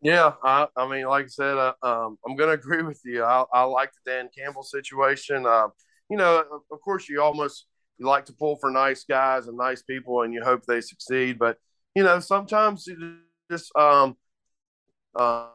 Yeah, 0.00 0.32
I, 0.44 0.68
I 0.76 0.88
mean, 0.88 1.06
like 1.06 1.24
I 1.24 1.28
said, 1.28 1.56
uh, 1.56 1.74
um, 1.82 2.18
I'm 2.26 2.36
going 2.36 2.48
to 2.50 2.54
agree 2.54 2.82
with 2.82 3.00
you. 3.04 3.24
I, 3.24 3.44
I, 3.52 3.62
like 3.64 3.90
the 3.92 4.10
Dan 4.10 4.28
Campbell 4.36 4.62
situation. 4.62 5.44
Uh, 5.44 5.68
you 6.08 6.16
know, 6.16 6.44
of 6.70 6.80
course, 6.80 7.08
you 7.08 7.20
almost 7.20 7.66
you 7.98 8.06
like 8.06 8.26
to 8.26 8.32
pull 8.32 8.56
for 8.56 8.70
nice 8.70 9.04
guys 9.04 9.48
and 9.48 9.56
nice 9.56 9.82
people, 9.82 10.22
and 10.22 10.32
you 10.32 10.42
hope 10.42 10.64
they 10.66 10.80
succeed. 10.80 11.38
But 11.38 11.58
you 11.94 12.04
know, 12.04 12.20
sometimes 12.20 12.86
you 12.86 13.16
just 13.50 13.74
um, 13.76 14.16
uh, 15.16 15.48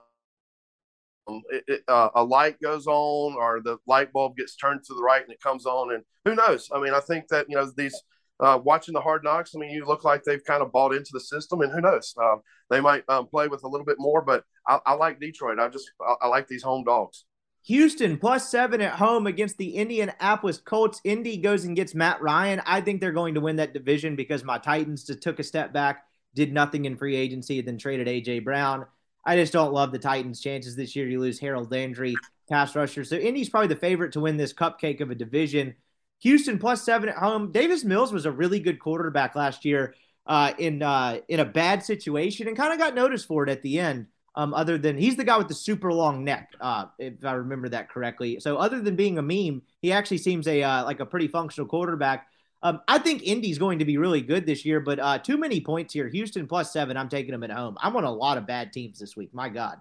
it, 1.50 1.64
it, 1.68 1.84
uh, 1.88 2.10
a 2.16 2.24
light 2.24 2.60
goes 2.62 2.88
on 2.88 3.36
or 3.36 3.62
the 3.62 3.78
light 3.88 4.12
bulb 4.12 4.38
gets 4.38 4.56
turned 4.56 4.84
to 4.84 4.94
the 4.94 5.02
right 5.02 5.24
and 5.24 5.32
it 5.32 5.42
comes 5.42 5.66
on 5.66 5.94
and 5.94 6.04
who 6.26 6.36
knows? 6.36 6.70
I 6.74 6.80
mean 6.80 6.94
i 6.94 7.00
think 7.00 7.28
that 7.30 7.48
you 7.50 7.56
know 7.56 7.70
these 7.76 8.00
uh, 8.40 8.60
watching 8.64 8.94
the 8.94 9.00
hard 9.00 9.24
knocks 9.24 9.54
i 9.56 9.60
mean 9.60 9.70
you 9.70 9.86
look 9.86 10.04
like 10.04 10.24
they've 10.24 10.44
kind 10.44 10.62
of 10.62 10.72
bought 10.72 10.94
into 10.94 11.12
the 11.14 11.20
system 11.20 11.62
and 11.62 11.72
who 11.72 11.82
knows? 11.82 12.14
Um, 12.22 12.42
they 12.70 12.82
might 12.82 13.04
um, 13.10 13.28
play 13.28 13.48
with 13.48 13.64
a 13.64 13.68
little 13.68 13.86
bit 13.86 13.98
more 14.00 14.22
but 14.22 14.44
i, 14.68 14.80
I 14.86 14.94
like 14.94 15.20
detroit. 15.20 15.60
I 15.60 15.70
just 15.70 15.92
I, 16.02 16.16
I, 16.24 16.28
like 16.28 16.48
these 16.48 16.64
home 16.64 16.84
dogs. 16.84 17.26
Houston 17.66 18.18
plus 18.18 18.50
seven 18.50 18.82
at 18.82 18.94
home 18.94 19.28
against 19.28 19.58
the 19.58 19.76
indianapolis 19.76 20.58
colts. 20.58 21.00
Indy 21.06 21.38
goes 21.38 21.64
and 21.64 21.76
gets 21.76 21.96
matt 21.96 22.22
ryan. 22.22 22.62
I 22.66 22.82
think 22.82 23.00
they're 23.00 23.14
going 23.14 23.36
to 23.36 23.42
win 23.42 23.56
that 23.58 23.74
division 23.74 24.16
because 24.16 24.44
my 24.44 24.58
titans 24.58 25.06
just 25.06 25.22
took 25.22 25.40
a 25.40 25.44
step 25.44 25.72
back 25.72 26.04
did 26.36 26.54
nothing 26.54 26.86
in 26.86 26.98
free 26.98 27.16
agency 27.16 27.62
then 27.62 27.78
traded 27.78 28.08
aj 28.08 28.44
brown 28.44 28.86
I 29.26 29.36
just 29.36 29.54
don't 29.54 29.74
love 29.74 29.92
the 29.92 30.00
Titans' 30.00 30.42
chances 30.42 30.76
this 30.76 30.96
year. 30.96 31.08
You 31.08 31.20
lose 31.20 31.40
Harold 31.40 31.72
Landry, 31.72 32.16
pass 32.50 32.76
rusher. 32.76 33.04
So 33.04 33.16
Indy's 33.16 33.50
probably 33.50 33.68
the 33.68 33.76
favorite 33.76 34.12
to 34.14 34.20
win 34.20 34.38
this 34.38 34.54
cupcake 34.54 35.02
of 35.02 35.12
a 35.12 35.16
division. 35.16 35.76
Houston 36.20 36.60
plus 36.60 36.84
seven 36.84 37.10
at 37.10 37.16
home. 37.16 37.52
Davis 37.52 37.84
Mills 37.84 38.14
was 38.14 38.26
a 38.26 38.32
really 38.32 38.60
good 38.60 38.80
quarterback 38.80 39.36
last 39.36 39.66
year 39.66 39.94
uh, 40.26 40.54
in 40.58 40.82
uh, 40.82 41.20
in 41.28 41.40
a 41.40 41.46
bad 41.46 41.84
situation 41.84 42.48
and 42.48 42.58
kind 42.58 42.74
of 42.74 42.80
got 42.80 42.96
noticed 42.96 43.28
for 43.28 43.44
it 43.44 43.50
at 43.50 43.62
the 43.62 43.80
end. 43.80 44.08
Um, 44.36 44.54
other 44.54 44.80
than 44.80 44.98
he's 44.98 45.16
the 45.16 45.24
guy 45.24 45.38
with 45.38 45.48
the 45.48 45.54
super 45.54 45.94
long 45.94 46.24
neck, 46.24 46.50
uh, 46.60 46.86
if 46.98 47.24
I 47.24 47.34
remember 47.34 47.70
that 47.70 47.90
correctly. 47.90 48.40
So 48.40 48.58
other 48.58 48.82
than 48.82 48.96
being 48.96 49.20
a 49.20 49.22
meme, 49.22 49.62
he 49.82 49.92
actually 49.92 50.18
seems 50.18 50.48
a 50.48 50.64
uh, 50.64 50.84
like 50.86 51.00
a 51.02 51.06
pretty 51.06 51.28
functional 51.28 51.68
quarterback. 51.68 52.28
Um, 52.64 52.80
I 52.88 52.98
think 52.98 53.24
Indy's 53.24 53.58
going 53.58 53.80
to 53.80 53.86
be 53.86 53.98
really 53.98 54.22
good 54.22 54.46
this 54.46 54.64
year, 54.64 54.80
but 54.80 54.98
uh, 54.98 55.20
too 55.20 55.38
many 55.38 55.60
points 55.60 55.94
here. 55.94 56.08
Houston 56.08 56.48
plus 56.48 56.72
seven. 56.72 56.96
I'm 56.96 57.10
taking 57.10 57.32
them 57.32 57.44
at 57.44 57.52
home. 57.52 57.78
I'm 57.82 57.96
on 57.98 58.06
a 58.06 58.12
lot 58.12 58.38
of 58.38 58.48
bad 58.48 58.72
teams 58.72 59.00
this 59.00 59.18
week. 59.18 59.34
My 59.34 59.50
God. 59.50 59.80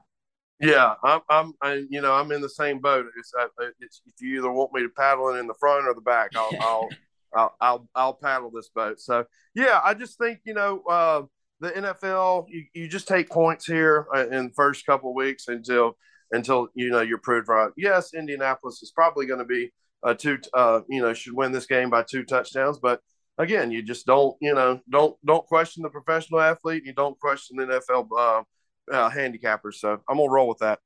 Yeah, 0.61 0.95
I'm. 1.05 1.21
I'm. 1.29 1.53
I, 1.63 1.85
you 1.89 2.01
know, 2.01 2.13
I'm 2.13 2.33
in 2.33 2.41
the 2.41 2.49
same 2.49 2.81
boat. 2.81 3.07
It's, 3.17 3.33
uh, 3.39 3.47
it's 3.81 4.03
if 4.07 4.21
you 4.21 4.39
either 4.39 4.51
want 4.51 4.73
me 4.73 4.83
to 4.83 4.89
paddle 4.89 5.33
it 5.35 5.39
in 5.39 5.47
the 5.47 5.55
front 5.55 5.87
or 5.87 5.95
the 5.95 6.01
back, 6.01 6.31
I'll, 6.37 6.51
I'll, 6.61 6.89
I'll, 7.35 7.57
I'll, 7.61 7.89
I'll, 7.95 8.15
paddle 8.15 8.51
this 8.51 8.69
boat. 8.69 9.01
So 9.01 9.27
yeah, 9.55 9.81
I 9.83 9.95
just 9.95 10.19
think 10.19 10.41
you 10.45 10.55
know 10.55 10.83
uh, 10.89 11.23
the 11.61 11.71
NFL. 11.71 12.47
You, 12.49 12.65
you 12.75 12.89
just 12.89 13.07
take 13.07 13.31
points 13.31 13.65
here 13.65 14.07
uh, 14.15 14.27
in 14.29 14.47
the 14.47 14.53
first 14.55 14.87
couple 14.87 15.11
of 15.11 15.17
weeks 15.17 15.47
until 15.47 15.97
until 16.33 16.69
you 16.75 16.91
know 16.91 17.01
you're 17.01 17.19
proved 17.19 17.49
right. 17.49 17.71
Yes, 17.77 18.13
Indianapolis 18.13 18.83
is 18.83 18.91
probably 18.91 19.27
going 19.27 19.39
to 19.39 19.45
be 19.45 19.73
uh, 20.03 20.15
two, 20.15 20.39
uh, 20.55 20.81
you 20.89 21.01
know, 21.01 21.13
should 21.13 21.35
win 21.35 21.53
this 21.53 21.67
game 21.67 21.91
by 21.91 22.03
two 22.03 22.25
touchdowns. 22.25 22.79
But 22.79 23.01
again, 23.39 23.71
you 23.71 23.83
just 23.83 24.07
don't, 24.07 24.37
you 24.41 24.55
know, 24.55 24.81
don't 24.91 25.17
don't 25.25 25.47
question 25.47 25.83
the 25.83 25.91
professional 25.91 26.41
athlete. 26.41 26.85
You 26.85 26.93
don't 26.93 27.19
question 27.19 27.57
the 27.57 27.67
NFL 27.67 28.09
uh, 28.17 28.43
uh, 28.93 29.11
handicappers. 29.11 29.75
So 29.75 30.01
I'm 30.09 30.17
gonna 30.17 30.31
roll 30.31 30.49
with 30.49 30.59
that. 30.59 30.81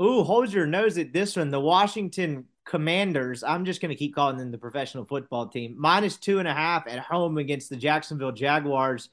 Ooh, 0.00 0.22
hold 0.22 0.52
your 0.52 0.66
nose 0.66 0.98
at 0.98 1.12
this 1.12 1.36
one. 1.36 1.50
The 1.50 1.60
Washington 1.60 2.46
Commanders. 2.64 3.42
I'm 3.42 3.64
just 3.64 3.80
gonna 3.80 3.94
keep 3.94 4.14
calling 4.14 4.36
them 4.36 4.50
the 4.50 4.58
professional 4.58 5.04
football 5.04 5.48
team. 5.48 5.74
Minus 5.78 6.16
two 6.16 6.38
and 6.38 6.48
a 6.48 6.54
half 6.54 6.86
at 6.86 6.98
home 6.98 7.38
against 7.38 7.70
the 7.70 7.76
Jacksonville 7.76 8.32
Jaguars. 8.32 9.10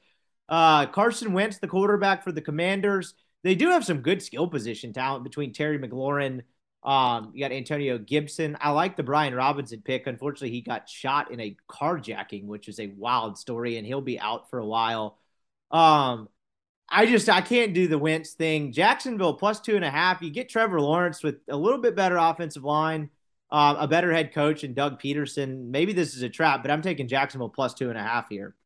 Uh, 0.48 0.86
Carson 0.86 1.32
Wentz, 1.32 1.58
the 1.58 1.68
quarterback 1.68 2.24
for 2.24 2.32
the 2.32 2.40
Commanders. 2.40 3.14
They 3.42 3.54
do 3.54 3.68
have 3.68 3.84
some 3.84 4.00
good 4.00 4.20
skill 4.20 4.48
position 4.48 4.92
talent 4.92 5.24
between 5.24 5.52
Terry 5.52 5.78
McLaurin 5.78 6.42
um, 6.82 7.32
you 7.34 7.40
got 7.40 7.52
Antonio 7.52 7.98
Gibson. 7.98 8.56
I 8.60 8.70
like 8.70 8.96
the 8.96 9.02
Brian 9.02 9.34
Robinson 9.34 9.82
pick. 9.84 10.06
Unfortunately, 10.06 10.50
he 10.50 10.62
got 10.62 10.88
shot 10.88 11.30
in 11.30 11.40
a 11.40 11.56
carjacking, 11.68 12.46
which 12.46 12.68
is 12.68 12.80
a 12.80 12.86
wild 12.96 13.36
story, 13.36 13.76
and 13.76 13.86
he'll 13.86 14.00
be 14.00 14.18
out 14.18 14.48
for 14.48 14.58
a 14.58 14.66
while. 14.66 15.18
Um, 15.70 16.28
I 16.88 17.06
just 17.06 17.28
I 17.28 17.42
can't 17.42 17.74
do 17.74 17.86
the 17.86 17.98
Wentz 17.98 18.32
thing. 18.32 18.72
Jacksonville 18.72 19.34
plus 19.34 19.60
two 19.60 19.76
and 19.76 19.84
a 19.84 19.90
half. 19.90 20.22
You 20.22 20.30
get 20.30 20.48
Trevor 20.48 20.80
Lawrence 20.80 21.22
with 21.22 21.36
a 21.48 21.56
little 21.56 21.78
bit 21.78 21.94
better 21.94 22.16
offensive 22.16 22.64
line, 22.64 23.10
um, 23.50 23.76
a 23.76 23.86
better 23.86 24.12
head 24.12 24.32
coach, 24.32 24.64
and 24.64 24.74
Doug 24.74 25.00
Pederson. 25.00 25.68
Maybe 25.68 25.92
this 25.92 26.14
is 26.14 26.22
a 26.22 26.30
trap, 26.30 26.62
but 26.62 26.70
I'm 26.70 26.82
taking 26.82 27.08
Jacksonville 27.08 27.50
plus 27.50 27.74
two 27.74 27.90
and 27.90 27.98
a 27.98 28.02
half 28.02 28.30
here. 28.30 28.56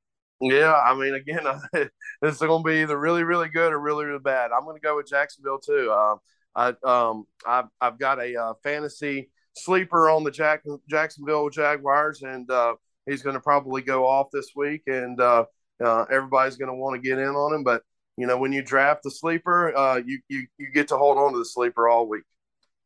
Yeah, 0.41 0.75
I 0.75 0.95
mean, 0.95 1.15
again, 1.15 1.45
this 1.73 2.35
is 2.35 2.39
going 2.39 2.63
to 2.63 2.69
be 2.69 2.83
either 2.83 2.99
really, 2.99 3.25
really 3.25 3.49
good 3.49 3.73
or 3.73 3.79
really, 3.79 4.05
really 4.05 4.19
bad. 4.21 4.51
I'm 4.53 4.65
going 4.65 4.77
to 4.77 4.81
go 4.81 4.97
with 4.97 5.09
Jacksonville 5.09 5.59
too. 5.59 5.93
Um, 5.93 6.19
I 6.55 6.75
um 6.85 7.25
I've 7.47 7.67
I've 7.81 7.99
got 7.99 8.21
a 8.21 8.41
uh, 8.41 8.55
fantasy 8.63 9.31
sleeper 9.57 10.11
on 10.11 10.25
the 10.25 10.31
Jack 10.31 10.63
Jacksonville 10.89 11.51
Jaguars, 11.51 12.23
and 12.23 12.51
uh, 12.51 12.75
he's 13.07 13.23
going 13.23 13.35
to 13.35 13.41
probably 13.41 13.83
go 13.83 14.07
off 14.07 14.29
this 14.33 14.51
week, 14.55 14.83
and 14.87 15.21
uh, 15.21 15.45
uh 15.85 16.05
everybody's 16.11 16.57
going 16.57 16.71
to 16.71 16.75
want 16.75 17.01
to 17.01 17.09
get 17.09 17.19
in 17.19 17.29
on 17.29 17.55
him. 17.55 17.65
But 17.65 17.83
you 18.17 18.27
know, 18.27 18.39
when 18.39 18.53
you 18.53 18.63
draft 18.63 19.03
the 19.03 19.11
sleeper, 19.11 19.77
uh, 19.77 19.97
you 20.05 20.21
you 20.29 20.47
you 20.59 20.71
get 20.73 20.89
to 20.89 20.97
hold 20.97 21.19
on 21.19 21.33
to 21.33 21.39
the 21.39 21.45
sleeper 21.45 21.89
all 21.89 22.09
week, 22.09 22.25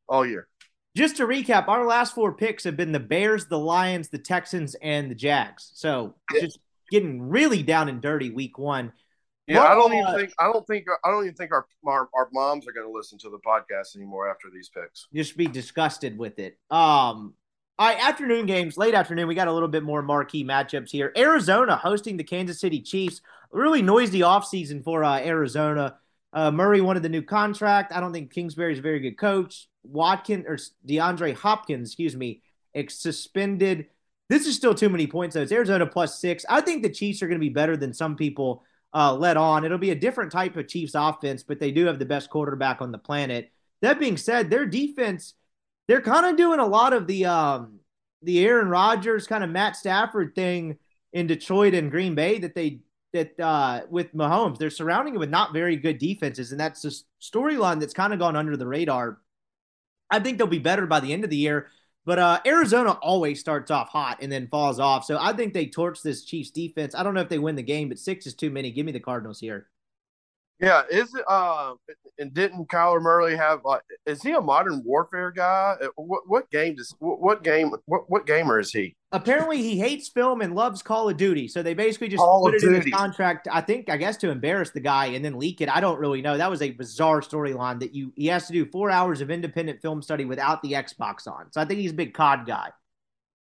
all 0.09 0.27
year. 0.27 0.49
Just 0.97 1.19
to 1.19 1.27
recap, 1.27 1.69
our 1.69 1.87
last 1.87 2.15
four 2.15 2.33
picks 2.33 2.65
have 2.65 2.77
been 2.77 2.93
the 2.93 2.99
Bears, 2.99 3.47
the 3.47 3.59
Lions, 3.59 4.09
the 4.09 4.19
Texans, 4.19 4.75
and 4.83 5.11
the 5.11 5.15
Jags. 5.15 5.71
So 5.75 6.15
just 6.41 6.59
getting 6.91 7.23
really 7.29 7.63
down 7.63 7.89
and 7.89 8.01
dirty 8.01 8.31
week 8.31 8.59
one. 8.59 8.93
Yeah, 9.49 9.63
I 9.63 9.75
don't 9.75 9.93
even 9.95 10.15
think 10.15 10.33
I 10.39 10.53
don't 10.53 10.67
think 10.67 10.87
I 11.05 11.11
don't 11.11 11.25
even 11.25 11.35
think 11.35 11.53
our 11.53 11.67
our, 11.87 12.09
our 12.15 12.29
moms 12.33 12.69
are 12.69 12.73
going 12.73 12.87
to 12.87 12.93
listen 12.93 13.19
to 13.21 13.31
the 13.31 13.39
podcast 13.39 13.97
anymore 13.97 14.29
after 14.29 14.49
these 14.53 14.69
picks. 14.69 15.09
Just 15.15 15.37
be 15.37 15.47
disgusted 15.47 16.19
with 16.19 16.39
it. 16.39 16.59
Um, 16.71 17.35
All 17.79 17.89
right, 17.89 17.99
afternoon 18.05 18.47
games, 18.47 18.77
late 18.77 18.95
afternoon. 18.95 19.27
We 19.27 19.35
got 19.35 19.49
a 19.49 19.53
little 19.53 19.69
bit 19.69 19.83
more 19.83 20.03
marquee 20.03 20.45
matchups 20.45 20.91
here. 20.91 21.13
Arizona 21.17 21.77
hosting 21.77 22.17
the 22.17 22.25
Kansas 22.25 22.61
City 22.61 22.81
Chiefs. 22.81 23.21
Really 23.51 23.81
noisy 23.81 24.21
offseason 24.21 24.85
for 24.85 25.03
uh, 25.03 25.19
Arizona. 25.19 25.97
Uh, 26.33 26.51
Murray 26.51 26.83
wanted 26.83 27.03
the 27.03 27.09
new 27.09 27.23
contract. 27.23 27.93
I 27.93 28.01
don't 28.01 28.13
think 28.13 28.33
Kingsbury's 28.33 28.81
a 28.81 28.83
very 28.83 29.01
good 29.01 29.17
coach. 29.17 29.69
Watkins 29.83 30.45
or 30.47 30.59
DeAndre 30.87 31.35
Hopkins, 31.35 31.89
excuse 31.89 32.15
me, 32.15 32.43
suspended. 32.89 33.87
This 34.29 34.47
is 34.47 34.57
still 34.57 34.75
too 34.75 34.91
many 34.91 35.07
points, 35.07 35.35
though. 35.35 35.41
It's 35.41 35.53
Arizona 35.53 35.87
plus 35.87 36.21
six. 36.21 36.45
I 36.51 36.61
think 36.61 36.83
the 36.83 36.91
Chiefs 36.91 37.23
are 37.23 37.29
going 37.29 37.41
to 37.41 37.45
be 37.45 37.49
better 37.49 37.79
than 37.79 37.95
some 37.95 38.15
people 38.15 38.63
uh, 38.95 39.15
let 39.15 39.37
on. 39.37 39.65
It'll 39.65 39.79
be 39.79 39.91
a 39.91 39.95
different 39.95 40.33
type 40.33 40.57
of 40.57 40.69
Chiefs 40.69 40.95
offense, 40.95 41.43
but 41.43 41.61
they 41.61 41.71
do 41.71 41.87
have 41.87 41.99
the 41.99 42.05
best 42.05 42.31
quarterback 42.31 42.81
on 42.81 42.93
the 42.93 42.99
planet. 42.99 43.51
That 43.83 43.99
being 43.99 44.17
said, 44.17 44.51
their 44.51 44.67
defense– 44.67 45.35
they're 45.89 46.03
kind 46.03 46.27
of 46.27 46.37
doing 46.37 46.61
a 46.61 46.67
lot 46.67 46.93
of 46.93 47.07
the 47.07 47.25
um 47.25 47.81
the 48.23 48.45
Aaron 48.45 48.69
Rodgers 48.69 49.27
kind 49.27 49.43
of 49.43 49.51
Matt 49.51 49.75
Stafford 49.75 50.35
thing 50.35 50.77
in 51.13 51.27
Detroit 51.27 51.75
and 51.75 51.91
Green 51.91 52.15
Bay 52.15 52.39
that 52.39 52.55
they 52.55 52.81
that 53.13 53.39
uh 53.41 53.81
with 53.91 54.15
Mahomes. 54.15 54.59
They're 54.59 54.71
surrounding 54.71 55.15
him 55.15 55.21
with 55.21 55.31
not 55.31 55.53
very 55.53 55.77
good 55.77 55.99
defenses, 55.99 56.53
and 56.53 56.61
that's 56.61 56.85
a 56.85 56.91
storyline 57.21 57.81
that's 57.81 57.95
kind 57.95 58.13
of 58.13 58.19
gone 58.19 58.37
under 58.37 58.57
the 58.57 58.67
radar. 58.67 59.19
I 60.11 60.21
think 60.21 60.39
they'll 60.39 60.47
be 60.47 60.59
better 60.59 60.87
by 60.87 61.01
the 61.01 61.13
end 61.13 61.25
of 61.25 61.31
the 61.31 61.37
year. 61.37 61.69
But 62.09 62.19
uh, 62.19 62.41
Arizona 62.47 62.93
always 63.03 63.39
starts 63.39 63.71
off 63.71 63.91
hot 63.91 64.21
and 64.23 64.33
then 64.33 64.47
falls 64.47 64.81
off. 64.81 65.05
So 65.05 65.19
I 65.21 65.35
think 65.35 65.53
they 65.53 65.67
torch 65.67 66.01
this 66.01 66.25
Chiefs 66.25 66.51
defense. 66.51 66.95
I 66.95 67.03
don't 67.03 67.13
know 67.13 67.21
if 67.21 67.29
they 67.29 67.39
win 67.39 67.55
the 67.55 67.63
game, 67.63 67.91
but 67.91 67.99
six 67.99 68.27
is 68.27 68.33
too 68.33 68.51
many. 68.51 68.71
Give 68.71 68.87
me 68.87 68.93
the 68.93 68.99
Cardinals 68.99 69.41
here. 69.41 69.67
Yeah, 70.61 70.83
is 70.91 71.15
it? 71.15 71.25
Uh, 71.29 71.75
and 72.19 72.35
didn't 72.35 72.69
Kyler 72.69 73.01
Murray 73.01 73.37
have 73.37 73.61
like? 73.65 73.83
Is 74.07 74.23
he 74.23 74.33
a 74.33 74.41
modern 74.41 74.83
warfare 74.85 75.31
guy? 75.31 75.77
What 75.95 76.23
what 76.27 76.51
game 76.51 76.75
does 76.75 76.93
what, 76.99 77.21
what 77.21 77.45
game 77.45 77.73
what 77.87 78.11
what 78.11 78.27
gamer 78.27 78.59
is 78.59 78.73
he? 78.73 78.97
Apparently, 79.13 79.63
he 79.63 79.79
hates 79.79 80.09
film 80.09 80.41
and 80.41 80.57
loves 80.57 80.83
Call 80.83 81.09
of 81.09 81.17
Duty. 81.17 81.47
So 81.47 81.63
they 81.63 81.75
basically 81.75 82.09
just 82.09 82.21
Call 82.21 82.43
put 82.43 82.55
it 82.55 82.61
Duty. 82.61 82.77
in 82.77 82.83
his 82.83 82.93
contract. 82.93 83.47
I 83.53 83.61
think 83.61 83.89
I 83.89 83.97
guess 83.97 84.17
to 84.19 84.31
embarrass 84.31 84.71
the 84.71 84.81
guy 84.81 85.07
and 85.07 85.25
then 85.25 85.39
leak 85.39 85.61
it. 85.61 85.69
I 85.69 85.81
don't 85.81 86.01
really 86.01 86.23
know. 86.23 86.37
That 86.37 86.51
was 86.51 86.61
a 86.61 86.73
bizarre 86.73 87.21
storyline 87.21 87.79
that 87.79 87.95
you 87.95 88.13
he 88.17 88.27
has 88.27 88.49
to 88.49 88.53
do 88.53 88.67
four 88.67 88.91
hours 88.91 89.21
of 89.21 89.31
independent 89.31 89.81
film 89.81 90.03
study 90.03 90.25
without 90.25 90.61
the 90.63 90.73
Xbox 90.73 91.29
on. 91.29 91.53
So 91.53 91.61
I 91.61 91.67
think 91.67 91.79
he's 91.79 91.93
a 91.93 91.95
big 91.95 92.15
COD 92.15 92.47
guy. 92.47 92.71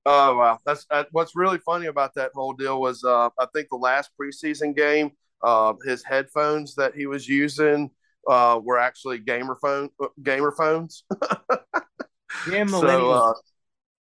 Oh 0.05 0.35
wow, 0.35 0.59
that's 0.65 0.85
uh, 0.89 1.05
what's 1.11 1.37
really 1.37 1.57
funny 1.59 1.87
about 1.87 2.15
that 2.15 2.31
whole 2.33 2.53
deal 2.53 2.81
was 2.81 3.03
uh, 3.05 3.29
I 3.39 3.45
think 3.53 3.69
the 3.69 3.77
last 3.77 4.11
preseason 4.19 4.75
game 4.75 5.11
uh, 5.43 5.73
his 5.85 6.03
headphones 6.03 6.75
that 6.75 6.95
he 6.95 7.05
was 7.05 7.27
using 7.27 7.89
uh, 8.27 8.59
were 8.63 8.77
actually 8.79 9.19
gamer 9.19 9.57
phone 9.61 9.89
gamer 10.21 10.51
phones. 10.51 11.03
yeah, 12.51 12.65
so, 12.65 13.33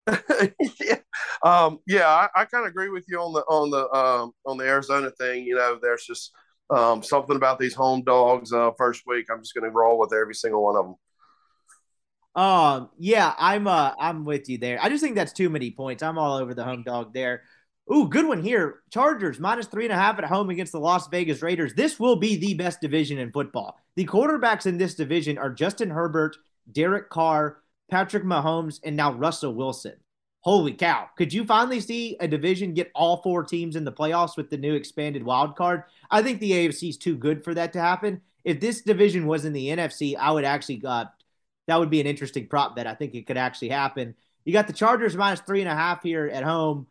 uh, 0.07 0.17
yeah, 0.81 0.97
um, 1.43 1.79
yeah, 1.87 2.07
I, 2.07 2.29
I 2.35 2.45
kind 2.45 2.67
of 2.67 2.71
agree 2.71 2.91
with 2.91 3.05
you 3.09 3.19
on 3.21 3.33
the 3.33 3.41
on 3.41 3.71
the 3.71 3.91
um, 3.97 4.33
on 4.47 4.57
the 4.57 4.65
Arizona 4.65 5.11
thing. 5.11 5.45
You 5.45 5.57
know, 5.57 5.79
there's 5.81 6.05
just 6.05 6.33
um, 6.71 7.03
something 7.03 7.37
about 7.37 7.59
these 7.59 7.75
home 7.75 8.03
dogs. 8.03 8.53
Uh, 8.53 8.71
first 8.77 9.03
week, 9.07 9.27
I'm 9.31 9.41
just 9.41 9.55
going 9.55 9.65
to 9.65 9.71
roll 9.71 9.99
with 9.99 10.13
every 10.13 10.35
single 10.35 10.65
one 10.65 10.77
of 10.77 10.85
them. 10.87 10.95
Um, 12.35 12.91
yeah, 12.99 13.35
I'm 13.39 13.67
uh, 13.67 13.93
I'm 13.99 14.25
with 14.25 14.49
you 14.49 14.59
there. 14.59 14.79
I 14.81 14.89
just 14.89 15.03
think 15.03 15.17
that's 15.17 15.33
too 15.33 15.51
many 15.51 15.71
points. 15.71 16.03
I'm 16.03 16.19
all 16.19 16.37
over 16.37 16.55
the 16.55 16.65
home 16.65 16.83
dog 16.85 17.13
there. 17.13 17.43
Ooh, 17.93 18.09
good 18.09 18.27
one 18.27 18.43
here. 18.43 18.83
Chargers 18.91 19.41
minus 19.41 19.67
three 19.67 19.85
and 19.85 19.93
a 19.93 19.97
half 19.97 20.19
at 20.19 20.25
home 20.25 20.49
against 20.49 20.71
the 20.71 20.79
Las 20.79 21.09
Vegas 21.09 21.43
Raiders. 21.43 21.75
This 21.75 21.99
will 21.99 22.17
be 22.17 22.37
the 22.37 22.55
best 22.55 22.81
division 22.81 23.19
in 23.19 23.33
football. 23.33 23.77
The 23.97 24.07
quarterbacks 24.07 24.67
in 24.67 24.79
this 24.79 24.95
division 24.95 25.39
are 25.39 25.51
Justin 25.51 25.91
Herbert, 25.91 26.37
Derek 26.71 27.11
Carr, 27.11 27.59
Patrick 27.91 28.23
Mahomes, 28.23 28.79
and 28.85 28.97
now 28.97 29.13
Russell 29.13 29.55
Wilson. 29.55 29.95
Holy 30.43 30.73
cow. 30.73 31.09
Could 31.19 31.33
you 31.33 31.45
finally 31.45 31.81
see 31.81 32.17
a 32.21 32.29
division 32.29 32.75
get 32.75 32.93
all 32.95 33.21
four 33.23 33.43
teams 33.43 33.75
in 33.75 33.85
the 33.85 33.93
playoffs 33.93 34.37
with 34.37 34.51
the 34.51 34.57
new 34.57 34.75
expanded 34.75 35.25
wild 35.25 35.57
card? 35.57 35.83
I 36.11 36.23
think 36.23 36.39
the 36.39 36.53
AFC 36.53 36.91
is 36.91 36.97
too 36.97 37.17
good 37.17 37.43
for 37.43 37.55
that 37.55 37.73
to 37.73 37.81
happen. 37.81 38.23
If 38.45 38.61
this 38.61 38.83
division 38.83 39.27
was 39.27 39.45
in 39.45 39.53
the 39.53 39.67
NFC, 39.67 40.17
I 40.17 40.31
would 40.31 40.45
actually, 40.45 40.81
uh, 40.87 41.07
that 41.67 41.79
would 41.79 41.91
be 41.91 42.01
an 42.01 42.07
interesting 42.07 42.47
prop 42.47 42.77
bet. 42.77 42.87
I 42.87 42.95
think 42.95 43.15
it 43.15 43.27
could 43.27 43.37
actually 43.37 43.69
happen. 43.69 44.15
You 44.45 44.53
got 44.53 44.69
the 44.69 44.73
Chargers 44.73 45.17
minus 45.17 45.41
three 45.41 45.61
and 45.61 45.69
a 45.69 45.75
half 45.75 46.03
here 46.03 46.31
at 46.33 46.45
home. 46.45 46.87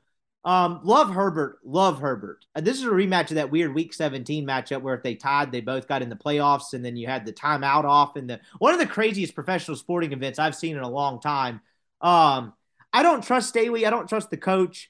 Um, 0.45 0.79
love 0.83 1.13
Herbert, 1.13 1.59
love 1.65 1.99
Herbert. 1.99 2.45
This 2.55 2.77
is 2.77 2.85
a 2.85 2.89
rematch 2.89 3.29
of 3.29 3.35
that 3.35 3.51
weird 3.51 3.73
Week 3.73 3.93
17 3.93 4.47
matchup 4.47 4.81
where 4.81 4.95
if 4.95 5.03
they 5.03 5.15
tied, 5.15 5.51
they 5.51 5.59
both 5.59 5.87
got 5.87 6.01
in 6.01 6.09
the 6.09 6.15
playoffs, 6.15 6.73
and 6.73 6.83
then 6.83 6.95
you 6.95 7.07
had 7.07 7.25
the 7.25 7.33
timeout 7.33 7.83
off, 7.83 8.15
and 8.15 8.29
the 8.29 8.39
one 8.57 8.73
of 8.73 8.79
the 8.79 8.87
craziest 8.87 9.35
professional 9.35 9.75
sporting 9.75 10.13
events 10.13 10.39
I've 10.39 10.55
seen 10.55 10.77
in 10.77 10.83
a 10.83 10.89
long 10.89 11.19
time. 11.19 11.61
Um, 12.01 12.53
I 12.93 13.03
don't 13.03 13.23
trust 13.23 13.49
Staley. 13.49 13.85
I 13.85 13.89
don't 13.89 14.07
trust 14.07 14.29
the 14.29 14.37
coach. 14.37 14.89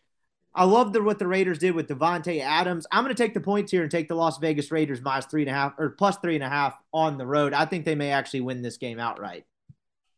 I 0.53 0.65
love 0.65 0.93
the, 0.93 1.01
what 1.01 1.19
the 1.19 1.27
Raiders 1.27 1.59
did 1.59 1.75
with 1.75 1.87
Davante 1.87 2.41
Adams. 2.41 2.87
I'm 2.91 3.03
going 3.03 3.15
to 3.15 3.23
take 3.23 3.33
the 3.33 3.39
points 3.39 3.71
here 3.71 3.81
and 3.83 3.91
take 3.91 4.07
the 4.07 4.15
Las 4.15 4.37
Vegas 4.39 4.71
Raiders 4.71 5.01
minus 5.01 5.25
three 5.25 5.43
and 5.43 5.49
a 5.49 5.53
half 5.53 5.73
or 5.77 5.89
plus 5.89 6.17
three 6.17 6.35
and 6.35 6.43
a 6.43 6.49
half 6.49 6.75
on 6.93 7.17
the 7.17 7.25
road. 7.25 7.53
I 7.53 7.65
think 7.65 7.85
they 7.85 7.95
may 7.95 8.11
actually 8.11 8.41
win 8.41 8.61
this 8.61 8.77
game 8.77 8.99
outright. 8.99 9.45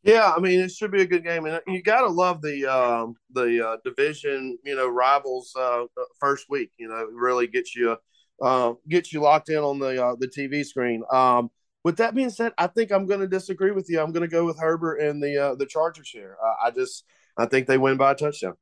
Yeah, 0.04 0.34
I 0.36 0.40
mean 0.40 0.60
it 0.60 0.72
should 0.72 0.92
be 0.92 1.02
a 1.02 1.08
good 1.08 1.24
game, 1.24 1.46
and 1.46 1.62
you 1.68 1.84
got 1.84 2.02
to 2.02 2.08
love 2.08 2.42
the 2.42 2.66
um, 2.66 3.16
the 3.32 3.68
uh, 3.68 3.78
division, 3.86 4.58
you 4.64 4.76
know, 4.76 4.88
rivals 4.88 5.54
uh, 5.56 5.84
first 6.20 6.48
week. 6.50 6.72
You 6.78 6.88
know, 6.88 7.06
really 7.12 7.48
gets 7.48 7.76
you 7.76 7.98
uh, 8.42 8.74
gets 8.90 9.14
you 9.14 9.22
locked 9.22 9.50
in 9.50 9.60
on 9.60 9.78
the 9.80 10.04
uh, 10.04 10.16
the 10.20 10.28
TV 10.28 10.66
screen. 10.66 11.04
Um, 11.12 11.52
with 11.84 11.98
that 11.98 12.16
being 12.16 12.32
said, 12.32 12.54
I 12.58 12.68
think 12.68 12.92
I'm 12.92 13.06
going 13.06 13.20
to 13.22 13.28
disagree 13.28 13.72
with 13.72 13.90
you. 13.90 14.00
I'm 14.00 14.12
going 14.12 14.28
to 14.28 14.28
go 14.28 14.46
with 14.46 14.60
Herbert 14.60 14.98
and 14.98 15.22
the 15.22 15.38
uh, 15.38 15.56
the 15.56 15.68
Chargers 15.68 16.10
here. 16.10 16.36
I 16.64 16.72
just 16.72 17.04
I 17.38 17.46
think 17.46 17.68
they 17.68 17.78
win 17.78 17.98
by 17.98 18.12
a 18.12 18.16
touchdown. 18.16 18.56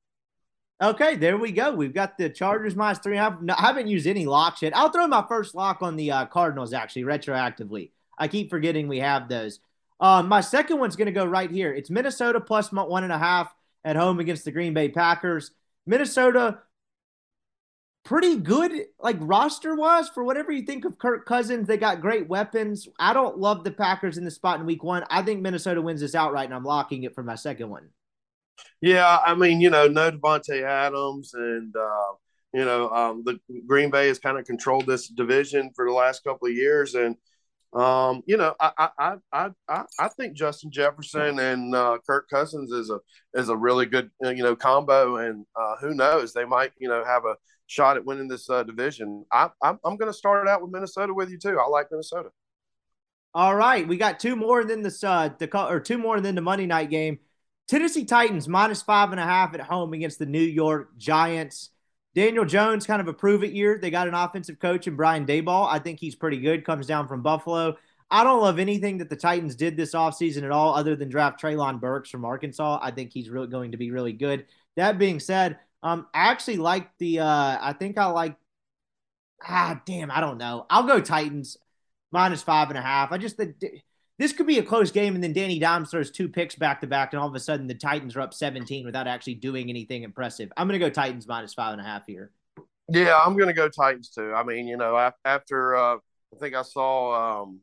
Okay, 0.82 1.16
there 1.16 1.38
we 1.38 1.52
go. 1.52 1.74
We've 1.74 1.94
got 1.94 2.18
the 2.18 2.30
Chargers 2.30 2.76
minus 2.76 3.00
three. 3.00 3.18
I 3.18 3.34
haven't 3.58 3.88
used 3.88 4.08
any 4.08 4.26
locks 4.26 4.62
yet. 4.62 4.76
I'll 4.76 4.90
throw 4.90 5.08
my 5.08 5.26
first 5.28 5.54
lock 5.54 5.82
on 5.82 5.98
the 5.98 6.12
uh, 6.12 6.26
Cardinals 6.26 6.74
actually 6.74 7.04
retroactively. 7.04 7.92
I 8.18 8.30
keep 8.30 8.50
forgetting 8.50 8.88
we 8.88 9.00
have 9.00 9.28
those. 9.28 9.60
Um, 10.00 10.28
my 10.28 10.41
second 10.41 10.80
one's 10.80 10.95
going 10.95 11.08
to 11.08 11.12
go 11.12 11.26
right 11.26 11.52
here. 11.52 11.74
It's 11.74 11.89
Minnesota 11.89 12.39
plus 12.39 12.72
one 12.72 13.04
and 13.04 13.14
a 13.14 13.18
half 13.18 13.54
at 13.84 13.95
home 13.95 14.20
against 14.20 14.45
the 14.45 14.52
Green 14.52 14.74
Bay 14.74 14.89
Packers. 14.89 15.52
Minnesota, 15.86 16.60
pretty 18.06 18.38
good, 18.38 18.72
like 19.00 19.18
roster 19.20 19.76
wise, 19.76 20.10
for 20.10 20.24
whatever 20.24 20.52
you 20.52 20.64
think 20.64 20.86
of 20.86 20.97
Kirk 20.97 21.26
Cousins. 21.26 21.68
They 21.68 21.78
got 21.78 22.02
great 22.02 22.28
weapons. 22.28 22.88
I 22.97 23.14
don't 23.14 23.38
love 23.38 23.64
the 23.64 23.72
Packers 23.72 24.18
in 24.18 24.26
the 24.26 24.32
spot 24.32 24.60
in 24.60 24.66
week 24.66 24.84
one. 24.84 25.04
I 25.10 25.22
think 25.22 25.41
Minnesota 25.41 25.82
wins 25.82 26.02
this 26.02 26.16
outright, 26.16 26.45
and 26.45 26.54
I'm 26.54 26.64
locking 26.64 27.04
it 27.04 27.16
for 27.16 27.24
my 27.24 27.36
second 27.36 27.70
one. 27.70 27.89
Yeah, 28.82 29.20
I 29.26 29.36
mean, 29.36 29.62
you 29.62 29.70
know, 29.70 29.88
no 29.88 30.12
Davante 30.12 30.64
Adams, 30.64 31.34
and 31.34 31.76
uh, 31.76 32.14
you 32.54 32.66
know, 32.66 32.89
um, 32.89 33.24
the 33.26 33.39
Green 33.68 33.89
Bay 33.89 34.08
has 34.08 34.20
kind 34.20 34.38
of 34.38 34.45
controlled 34.45 34.86
this 34.86 35.08
division 35.08 35.72
for 35.76 35.86
the 35.86 35.93
last 35.93 36.24
couple 36.24 36.47
of 36.47 36.54
years, 36.54 36.95
and 36.95 37.16
um, 37.74 38.24
you 38.26 38.38
know, 38.38 38.55
I 38.59 38.89
I 38.97 39.15
I 39.32 39.49
I 39.67 39.84
I 39.99 40.07
think 40.09 40.36
Justin 40.36 40.72
Jefferson 40.72 41.38
and 41.39 41.76
uh, 41.76 41.99
Kirk 42.05 42.28
Cousins 42.30 42.72
is 42.72 42.89
a 42.89 42.99
is 43.36 43.49
a 43.49 43.55
really 43.55 43.86
good 43.86 44.09
uh, 44.26 44.30
you 44.30 44.41
know 44.41 44.55
combo, 44.55 45.17
and 45.17 45.45
uh, 45.55 45.76
who 45.80 45.93
knows 45.93 46.34
they 46.34 46.45
might 46.45 46.72
you 46.80 46.89
know 46.89 47.03
have 47.05 47.26
a 47.26 47.36
shot 47.67 47.95
at 47.95 48.05
winning 48.05 48.28
this 48.28 48.49
uh, 48.49 48.63
division. 48.63 49.24
I 49.32 49.49
I'm, 49.61 49.80
I'm 49.86 49.97
going 49.97 50.11
to 50.11 50.17
start 50.17 50.47
it 50.47 50.49
out 50.49 50.63
with 50.63 50.72
Minnesota 50.72 51.13
with 51.13 51.30
you 51.30 51.38
too. 51.38 51.59
I 51.59 51.67
like 51.67 51.88
Minnesota. 51.91 52.30
All 53.36 53.55
right, 53.55 53.88
we 53.88 53.97
got 53.97 54.20
two 54.20 54.36
more 54.36 54.63
than 54.63 54.82
the 54.82 54.99
uh, 55.07 55.30
the 55.38 55.67
or 55.67 55.80
two 55.80 55.99
more 55.99 56.20
than 56.20 56.34
the 56.34 56.41
Monday 56.41 56.65
night 56.65 56.89
game. 56.89 57.20
Tennessee 57.67 58.05
Titans 58.05 58.47
minus 58.47 58.82
five 58.82 59.11
and 59.11 59.20
a 59.20 59.24
half 59.24 59.53
at 59.53 59.61
home 59.61 59.93
against 59.93 60.17
the 60.17 60.26
New 60.26 60.41
York 60.41 60.97
Giants. 60.97 61.70
Daniel 62.16 62.45
Jones, 62.45 62.88
kind 62.88 63.01
of 63.01 63.07
a 63.07 63.14
prove 63.14 63.43
it 63.43 63.53
year. 63.53 63.78
They 63.82 63.91
got 63.91 64.07
an 64.07 64.14
offensive 64.14 64.59
coach 64.59 64.88
in 64.88 64.96
Brian 64.96 65.25
Daboll. 65.25 65.67
I 65.70 65.79
think 65.79 66.00
he's 66.00 66.16
pretty 66.16 66.39
good. 66.39 66.66
Comes 66.66 66.88
down 66.88 67.08
from 67.08 67.21
Buffalo. 67.21 67.78
I 68.12 68.24
don't 68.24 68.42
love 68.42 68.58
anything 68.58 68.97
that 68.97 69.09
the 69.09 69.16
Titans 69.16 69.55
did 69.55 69.78
this 69.78 69.93
offseason 69.93 70.43
at 70.43 70.51
all, 70.51 70.74
other 70.74 70.96
than 70.96 71.09
draft 71.09 71.42
Treylon 71.42 71.79
Burks 71.79 72.09
from 72.09 72.25
Arkansas. 72.25 72.79
I 72.82 72.92
think 72.92 73.13
he's 73.13 73.29
really 73.29 73.47
going 73.47 73.71
to 73.71 73.78
be 73.78 73.92
really 73.92 74.13
good. 74.13 74.46
That 74.75 74.97
being 74.97 75.20
said, 75.20 75.59
um, 75.84 76.08
I 76.13 76.29
actually 76.29 76.58
like 76.58 76.89
the. 76.97 77.20
Uh, 77.20 77.58
I 77.62 77.74
think 77.78 77.97
I 77.97 78.08
like. 78.08 78.36
Ah, 79.47 79.79
damn, 79.86 80.12
I 80.12 80.20
don't 80.21 80.38
know. 80.39 80.66
I'll 80.70 80.84
go 80.84 81.00
Titans 81.00 81.58
minus 82.12 82.42
five 82.42 82.70
and 82.70 82.78
a 82.78 82.82
half. 82.82 83.12
I 83.12 83.17
just 83.20 83.38
the 83.38 83.54
this 84.20 84.33
could 84.33 84.46
be 84.46 84.59
a 84.59 84.63
close 84.63 84.91
game, 84.91 85.16
and 85.16 85.24
then 85.24 85.32
Danny 85.32 85.59
Dimes 85.59 85.89
throws 85.89 86.12
two 86.12 86.28
picks 86.28 86.54
back 86.54 86.82
to 86.82 86.87
back, 86.87 87.13
and 87.13 87.21
all 87.21 87.28
of 87.28 87.33
a 87.36 87.39
sudden 87.39 87.67
the 87.67 87.74
Titans 87.74 88.17
are 88.17 88.21
up 88.21 88.33
17 88.33 88.86
without 88.86 89.08
actually 89.08 89.36
doing 89.36 89.70
anything 89.70 90.04
impressive. 90.04 90.51
I'm 90.58 90.67
going 90.67 90.78
to 90.78 90.86
go 90.86 90.89
Titans 90.89 91.25
minus 91.25 91.54
five 91.54 91.71
and 91.71 91.82
a 91.82 91.86
half 91.86 92.05
here. 92.05 92.32
Yeah, 92.89 93.17
I'm 93.17 93.37
going 93.37 93.47
to 93.47 93.54
go 93.54 93.70
Titans 93.70 94.09
too. 94.09 94.33
I 94.33 94.43
mean, 94.43 94.67
you 94.67 94.75
know, 94.75 95.12
after 95.24 95.75
uh, 95.75 95.96
I 95.96 96.37
think 96.37 96.54
I 96.54 96.63
saw, 96.63 97.43
um, 97.43 97.62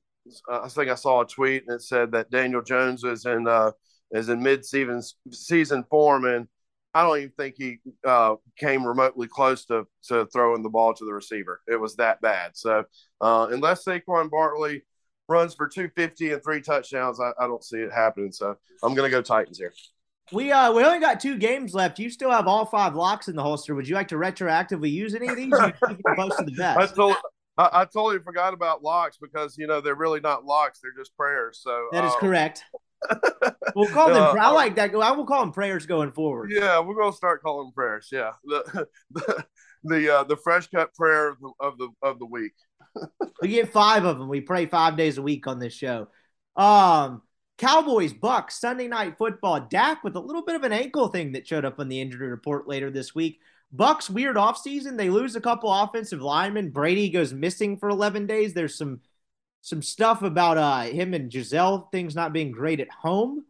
I 0.51 0.69
think 0.69 0.91
I 0.91 0.95
saw 0.95 1.21
a 1.21 1.27
tweet 1.27 1.65
and 1.67 1.77
it 1.77 1.83
said 1.83 2.13
that 2.13 2.31
Daniel 2.31 2.63
Jones 2.63 3.05
is 3.05 3.27
in 3.27 3.47
uh, 3.47 3.73
is 4.13 4.31
in 4.31 4.43
mid 4.43 4.65
season 4.65 5.03
season 5.31 5.85
form, 5.91 6.25
and 6.25 6.49
I 6.95 7.03
don't 7.03 7.19
even 7.19 7.33
think 7.33 7.57
he 7.59 7.81
uh, 8.07 8.37
came 8.59 8.87
remotely 8.87 9.29
close 9.29 9.67
to 9.67 9.87
to 10.05 10.25
throwing 10.33 10.63
the 10.63 10.71
ball 10.71 10.95
to 10.95 11.05
the 11.05 11.13
receiver. 11.13 11.61
It 11.67 11.79
was 11.79 11.97
that 11.97 12.23
bad. 12.23 12.53
So 12.55 12.85
uh, 13.21 13.49
unless 13.51 13.85
Saquon 13.85 14.31
Barkley 14.31 14.85
runs 15.29 15.55
for 15.55 15.69
250 15.69 16.33
and 16.33 16.43
three 16.43 16.61
touchdowns, 16.61 17.21
I, 17.21 17.33
I 17.39 17.47
don't 17.47 17.65
see 17.65 17.79
it 17.79 17.93
happening. 17.93 18.33
So 18.33 18.57
I'm 18.83 18.95
going 18.95 19.11
to 19.11 19.15
go 19.15 19.23
Titans 19.23 19.59
here. 19.59 19.73
We 20.33 20.51
uh 20.51 20.73
we 20.73 20.83
only 20.83 20.99
got 20.99 21.21
two 21.21 21.39
games 21.39 21.73
left. 21.73 22.01
You 22.01 22.11
still 22.11 22.33
have 22.33 22.49
all 22.49 22.67
five 22.67 22.97
locks 22.97 23.29
in 23.29 23.37
the 23.37 23.43
holster. 23.43 23.77
Would 23.77 23.87
you 23.87 23.95
like 23.95 24.09
to 24.09 24.17
retroactively 24.17 24.91
use 24.91 25.15
any 25.15 25.29
of 25.29 25.37
these? 25.37 25.53
Or 25.53 25.67
you 25.67 25.73
keep 25.89 26.01
it 26.01 26.15
close 26.17 26.37
to 26.37 26.45
the 26.45 26.75
I 26.77 26.87
told 26.87 27.15
I, 27.57 27.71
I 27.73 27.85
totally 27.85 28.19
forgot 28.19 28.53
about 28.53 28.83
locks 28.83 29.19
because 29.19 29.57
you 29.57 29.69
know 29.69 29.81
they're 29.81 29.95
really 29.95 30.19
not 30.19 30.45
locks; 30.45 30.81
they're 30.83 30.93
just 30.97 31.17
prayers. 31.17 31.61
So 31.63 31.89
That 31.93 32.05
is 32.05 32.13
um, 32.13 32.19
correct. 32.21 32.65
We'll 33.75 33.89
call 33.89 34.09
them. 34.09 34.23
Uh, 34.23 34.41
I 34.41 34.51
like 34.53 34.75
that. 34.77 34.95
I 34.95 35.11
will 35.11 35.27
call 35.27 35.41
them 35.41 35.53
prayers 35.53 35.85
going 35.85 36.11
forward. 36.11 36.51
Yeah, 36.51 36.81
we're 36.81 36.95
gonna 36.95 37.13
start 37.13 37.43
calling 37.43 37.71
prayers. 37.73 38.09
Yeah, 38.11 38.33
the 38.45 38.89
the 39.11 39.45
the, 39.85 40.15
uh, 40.15 40.25
the 40.25 40.37
fresh 40.37 40.67
cut 40.69 40.95
prayer 40.95 41.29
of 41.29 41.39
the 41.41 41.53
of 41.61 41.79
the, 41.79 41.89
of 42.03 42.19
the 42.19 42.25
week. 42.25 42.55
We 43.43 43.49
get 43.49 43.73
five 43.73 44.05
of 44.05 44.19
them. 44.19 44.29
We 44.29 44.41
pray 44.41 44.67
five 44.67 44.97
days 44.97 45.19
a 45.19 45.23
week 45.23 45.47
on 45.47 45.59
this 45.59 45.75
show. 45.75 46.09
Um, 46.57 47.23
Cowboys, 47.59 48.13
Bucks, 48.13 48.61
Sunday 48.61 48.89
night 48.89 49.17
football. 49.19 49.61
Dak 49.61 50.05
with 50.05 50.17
a 50.17 50.21
little 50.21 50.45
bit 50.45 50.57
of 50.57 50.63
an 50.63 50.73
ankle 50.73 51.09
thing 51.09 51.33
that 51.33 51.47
showed 51.47 51.65
up 51.65 51.79
on 51.79 51.89
the 51.89 52.01
injury 52.01 52.29
report 52.29 52.69
later 52.69 52.91
this 52.91 53.15
week. 53.15 53.41
Bucks 53.73 54.09
weird 54.09 54.37
offseason. 54.37 54.97
They 54.97 55.11
lose 55.11 55.37
a 55.37 55.41
couple 55.41 55.73
offensive 55.73 56.23
linemen. 56.23 56.71
Brady 56.71 57.09
goes 57.09 57.33
missing 57.33 57.77
for 57.77 57.89
11 57.89 58.27
days. 58.27 58.55
There's 58.55 58.77
some 58.77 59.01
some 59.63 59.83
stuff 59.83 60.23
about 60.23 60.59
uh 60.59 60.83
him 60.83 61.13
and 61.13 61.31
Gisele 61.31 61.89
things 61.91 62.15
not 62.15 62.33
being 62.33 62.53
great 62.53 62.81
at 62.81 62.91
home. 62.91 63.45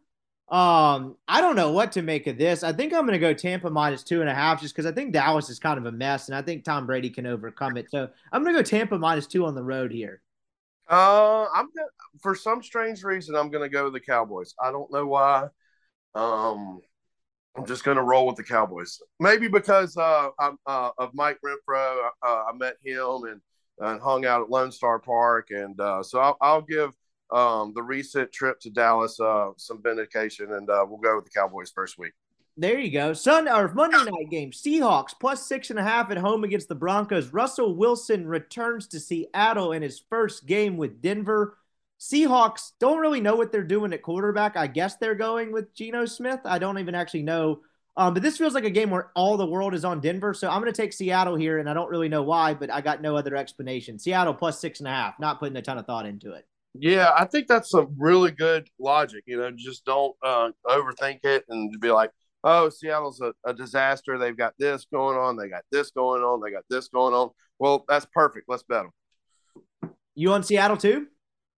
Um, 0.49 1.17
I 1.27 1.41
don't 1.41 1.57
know 1.57 1.73
what 1.73 1.91
to 1.93 2.01
make 2.01 2.25
of 2.27 2.37
this. 2.37 2.63
I 2.63 2.71
think 2.71 2.93
I'm 2.93 3.05
gonna 3.05 3.19
go 3.19 3.33
Tampa 3.33 3.69
minus 3.69 4.03
two 4.03 4.21
and 4.21 4.29
a 4.29 4.33
half 4.33 4.61
just 4.61 4.73
because 4.73 4.85
I 4.89 4.93
think 4.93 5.11
Dallas 5.11 5.49
is 5.49 5.59
kind 5.59 5.77
of 5.77 5.85
a 5.85 5.91
mess, 5.91 6.29
and 6.29 6.35
I 6.37 6.41
think 6.41 6.63
Tom 6.63 6.85
Brady 6.85 7.09
can 7.09 7.25
overcome 7.25 7.75
it. 7.75 7.91
So 7.91 8.09
I'm 8.31 8.43
gonna 8.43 8.57
go 8.57 8.63
Tampa 8.63 8.97
minus 8.97 9.27
two 9.27 9.45
on 9.45 9.55
the 9.55 9.63
road 9.63 9.91
here. 9.91 10.21
Uh, 10.89 11.47
I'm 11.53 11.67
gonna, 11.75 11.89
for 12.21 12.33
some 12.33 12.63
strange 12.63 13.03
reason 13.03 13.35
I'm 13.35 13.49
gonna 13.49 13.67
go 13.67 13.85
with 13.85 13.93
the 13.93 13.99
Cowboys. 13.99 14.53
I 14.61 14.71
don't 14.71 14.91
know 14.91 15.05
why. 15.05 15.47
Um, 16.15 16.79
I'm 17.57 17.65
just 17.65 17.83
gonna 17.83 18.03
roll 18.03 18.25
with 18.25 18.37
the 18.37 18.43
Cowboys. 18.43 19.01
Maybe 19.19 19.49
because 19.49 19.97
uh, 19.97 20.29
I'm 20.39 20.57
uh, 20.65 20.91
of 20.97 21.13
Mike 21.13 21.39
Renfro. 21.43 22.09
Uh, 22.25 22.43
I 22.47 22.53
met 22.55 22.77
him 22.81 23.23
and 23.25 23.41
and 23.79 24.01
hung 24.01 24.25
out 24.25 24.41
at 24.43 24.49
Lone 24.49 24.71
Star 24.71 24.97
Park, 24.97 25.49
and 25.51 25.79
uh, 25.79 26.03
so 26.03 26.19
I'll, 26.19 26.37
I'll 26.39 26.61
give 26.61 26.91
um, 27.31 27.73
the 27.73 27.83
recent 27.83 28.31
trip 28.31 28.59
to 28.61 28.69
Dallas 28.69 29.19
uh, 29.19 29.51
some 29.57 29.81
vindication, 29.81 30.53
and 30.53 30.69
uh, 30.69 30.85
we'll 30.87 30.99
go 30.99 31.15
with 31.15 31.25
the 31.25 31.31
Cowboys 31.31 31.71
first 31.71 31.97
week. 31.97 32.13
There 32.59 32.79
you 32.79 32.89
go. 32.89 33.13
Sun 33.13 33.47
or 33.47 33.71
Monday 33.71 33.97
night 33.97 34.31
game. 34.31 34.49
Seahawks 34.49 35.13
plus 35.19 35.45
six 35.45 35.69
and 35.69 35.77
a 35.77 35.83
half 35.83 36.09
at 36.09 36.17
home 36.17 36.43
against 36.43 36.67
the 36.69 36.75
Broncos. 36.75 37.31
Russell 37.31 37.75
Wilson 37.75 38.27
returns 38.27 38.87
to 38.87 38.99
Seattle 38.99 39.73
in 39.73 39.83
his 39.83 40.01
first 40.09 40.47
game 40.47 40.75
with 40.75 40.99
Denver. 40.99 41.55
Seahawks 41.99 42.71
don't 42.79 42.99
really 42.99 43.21
know 43.21 43.35
what 43.35 43.51
they're 43.51 43.63
doing 43.63 43.93
at 43.93 44.01
quarterback. 44.01 44.57
I 44.57 44.65
guess 44.65 44.95
they're 44.95 45.13
going 45.13 45.51
with 45.51 45.73
Geno 45.75 46.05
Smith. 46.05 46.39
I 46.45 46.57
don't 46.57 46.79
even 46.79 46.95
actually 46.95 47.23
know. 47.23 47.61
Um, 47.95 48.13
but 48.13 48.23
this 48.23 48.37
feels 48.37 48.53
like 48.53 48.63
a 48.63 48.71
game 48.71 48.89
where 48.89 49.11
all 49.15 49.37
the 49.37 49.45
world 49.45 49.75
is 49.75 49.85
on 49.85 49.99
Denver. 49.99 50.33
So 50.33 50.49
I'm 50.49 50.61
going 50.61 50.71
to 50.71 50.81
take 50.81 50.93
Seattle 50.93 51.35
here, 51.35 51.59
and 51.59 51.69
I 51.69 51.73
don't 51.73 51.89
really 51.89 52.09
know 52.09 52.23
why, 52.23 52.55
but 52.55 52.71
I 52.71 52.81
got 52.81 53.01
no 53.01 53.15
other 53.15 53.35
explanation. 53.35 53.99
Seattle 53.99 54.35
plus 54.35 54.59
six 54.59 54.79
and 54.79 54.87
a 54.87 54.91
half. 54.91 55.19
Not 55.19 55.39
putting 55.39 55.57
a 55.57 55.61
ton 55.61 55.77
of 55.77 55.85
thought 55.85 56.05
into 56.05 56.33
it. 56.33 56.47
Yeah, 56.73 57.11
I 57.17 57.25
think 57.25 57.47
that's 57.47 57.69
some 57.69 57.95
really 57.97 58.31
good 58.31 58.67
logic. 58.79 59.23
You 59.25 59.37
know, 59.37 59.51
just 59.51 59.85
don't 59.85 60.15
uh, 60.23 60.51
overthink 60.65 61.19
it 61.23 61.43
and 61.49 61.79
be 61.79 61.91
like, 61.91 62.11
oh, 62.43 62.69
Seattle's 62.69 63.21
a, 63.21 63.33
a 63.45 63.53
disaster. 63.53 64.17
They've 64.17 64.37
got 64.37 64.53
this 64.59 64.85
going 64.91 65.17
on. 65.17 65.37
They 65.37 65.49
got 65.49 65.63
this 65.71 65.91
going 65.91 66.21
on. 66.21 66.41
They 66.41 66.51
got 66.51 66.65
this 66.69 66.87
going 66.87 67.13
on. 67.13 67.29
Well, 67.59 67.85
that's 67.87 68.05
perfect. 68.05 68.47
Let's 68.47 68.63
bet 68.63 68.83
them. 69.81 69.91
You 70.15 70.31
on 70.31 70.43
Seattle 70.43 70.77
too? 70.77 71.07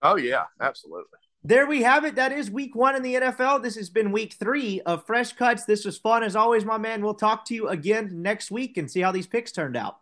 Oh, 0.02 0.16
yeah, 0.16 0.46
absolutely. 0.62 1.20
There 1.44 1.68
we 1.68 1.84
have 1.84 2.04
it. 2.04 2.16
That 2.16 2.34
is 2.34 2.52
week 2.52 2.76
one 2.76 2.96
in 2.96 3.04
the 3.04 3.16
NFL. 3.16 3.64
This 3.64 3.76
has 3.76 3.90
been 3.90 4.12
week 4.12 4.34
three 4.34 4.82
of 4.82 5.06
Fresh 5.06 5.34
Cuts. 5.34 5.64
This 5.64 5.86
was 5.86 5.98
fun 5.98 6.24
as 6.24 6.36
always, 6.36 6.66
my 6.66 6.78
man. 6.78 7.02
We'll 7.02 7.14
talk 7.14 7.46
to 7.46 7.56
you 7.56 7.70
again 7.70 8.22
next 8.22 8.52
week 8.52 8.78
and 8.78 8.92
see 8.92 9.00
how 9.00 9.14
these 9.14 9.28
picks 9.28 9.54
turned 9.54 9.78
out. 9.78 10.00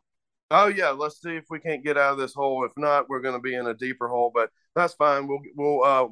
Oh, 0.50 0.68
yeah. 0.68 0.90
Let's 0.90 1.22
see 1.22 1.36
if 1.36 1.46
we 1.50 1.60
can't 1.60 1.84
get 1.84 1.98
out 1.98 2.14
of 2.14 2.18
this 2.18 2.34
hole. 2.34 2.66
If 2.66 2.72
not, 2.78 3.10
we're 3.10 3.22
going 3.22 3.36
to 3.36 3.42
be 3.42 3.56
in 3.56 3.68
a 3.68 3.74
deeper 3.74 4.08
hole, 4.08 4.32
but 4.34 4.50
that's 4.76 4.94
fine. 4.94 5.28
We'll, 5.28 5.40
we'll, 5.56 5.84
uh, 5.84 6.08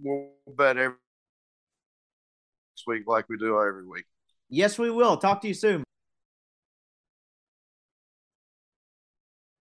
we'll 0.00 0.30
bet 0.56 0.76
every 0.76 0.96
week 2.86 3.04
like 3.06 3.28
we 3.28 3.36
do 3.38 3.58
every 3.58 3.86
week. 3.86 4.04
Yes, 4.50 4.78
we 4.78 4.90
will. 4.90 5.16
Talk 5.16 5.40
to 5.42 5.48
you 5.48 5.54
soon. 5.54 5.82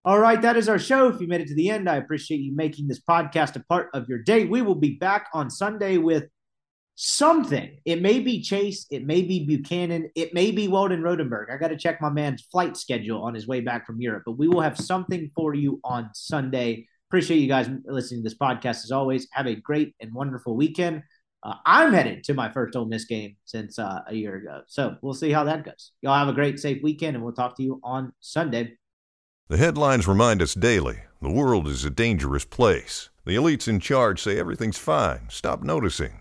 All 0.03 0.19
right, 0.19 0.41
that 0.41 0.57
is 0.57 0.67
our 0.67 0.79
show. 0.79 1.09
If 1.09 1.21
you 1.21 1.27
made 1.27 1.41
it 1.41 1.47
to 1.49 1.55
the 1.55 1.69
end, 1.69 1.87
I 1.87 1.97
appreciate 1.97 2.39
you 2.39 2.55
making 2.55 2.87
this 2.87 2.99
podcast 2.99 3.55
a 3.55 3.63
part 3.65 3.89
of 3.93 4.09
your 4.09 4.17
day. 4.17 4.45
We 4.45 4.63
will 4.63 4.75
be 4.75 4.95
back 4.95 5.27
on 5.31 5.51
Sunday 5.51 5.97
with 5.97 6.27
something. 7.03 7.79
It 7.83 7.99
may 7.99 8.19
be 8.19 8.43
Chase, 8.43 8.85
it 8.91 9.07
may 9.07 9.23
be 9.23 9.43
Buchanan, 9.43 10.11
it 10.15 10.35
may 10.35 10.51
be 10.51 10.67
Weldon 10.67 11.01
Rodenberg. 11.01 11.51
I 11.51 11.57
got 11.57 11.69
to 11.69 11.77
check 11.77 11.99
my 11.99 12.11
man's 12.11 12.43
flight 12.43 12.77
schedule 12.77 13.23
on 13.23 13.33
his 13.33 13.47
way 13.47 13.59
back 13.59 13.87
from 13.87 13.99
Europe, 13.99 14.21
but 14.23 14.37
we 14.37 14.47
will 14.47 14.61
have 14.61 14.77
something 14.77 15.31
for 15.35 15.55
you 15.55 15.79
on 15.83 16.11
Sunday. 16.13 16.87
Appreciate 17.09 17.39
you 17.39 17.47
guys 17.47 17.67
listening 17.85 18.19
to 18.21 18.29
this 18.29 18.37
podcast 18.37 18.83
as 18.83 18.91
always. 18.91 19.27
Have 19.31 19.47
a 19.47 19.55
great 19.55 19.95
and 19.99 20.13
wonderful 20.13 20.55
weekend. 20.55 21.01
Uh, 21.41 21.55
I'm 21.65 21.91
headed 21.91 22.23
to 22.25 22.35
my 22.35 22.51
first 22.51 22.75
Ole 22.75 22.85
Miss 22.85 23.05
game 23.05 23.35
since 23.45 23.79
uh, 23.79 24.01
a 24.07 24.13
year 24.13 24.35
ago. 24.35 24.61
So 24.67 24.95
we'll 25.01 25.15
see 25.15 25.31
how 25.31 25.43
that 25.45 25.65
goes. 25.65 25.93
Y'all 26.03 26.13
have 26.13 26.27
a 26.27 26.33
great, 26.33 26.59
safe 26.59 26.83
weekend, 26.83 27.15
and 27.15 27.25
we'll 27.25 27.33
talk 27.33 27.57
to 27.57 27.63
you 27.63 27.81
on 27.83 28.13
Sunday. 28.19 28.77
The 29.49 29.57
headlines 29.57 30.07
remind 30.07 30.39
us 30.43 30.53
daily 30.53 30.99
the 31.19 31.31
world 31.31 31.67
is 31.67 31.83
a 31.83 31.89
dangerous 31.89 32.45
place. 32.45 33.09
The 33.25 33.35
elites 33.35 33.67
in 33.67 33.79
charge 33.79 34.21
say 34.21 34.37
everything's 34.37 34.77
fine, 34.77 35.29
stop 35.29 35.63
noticing. 35.63 36.20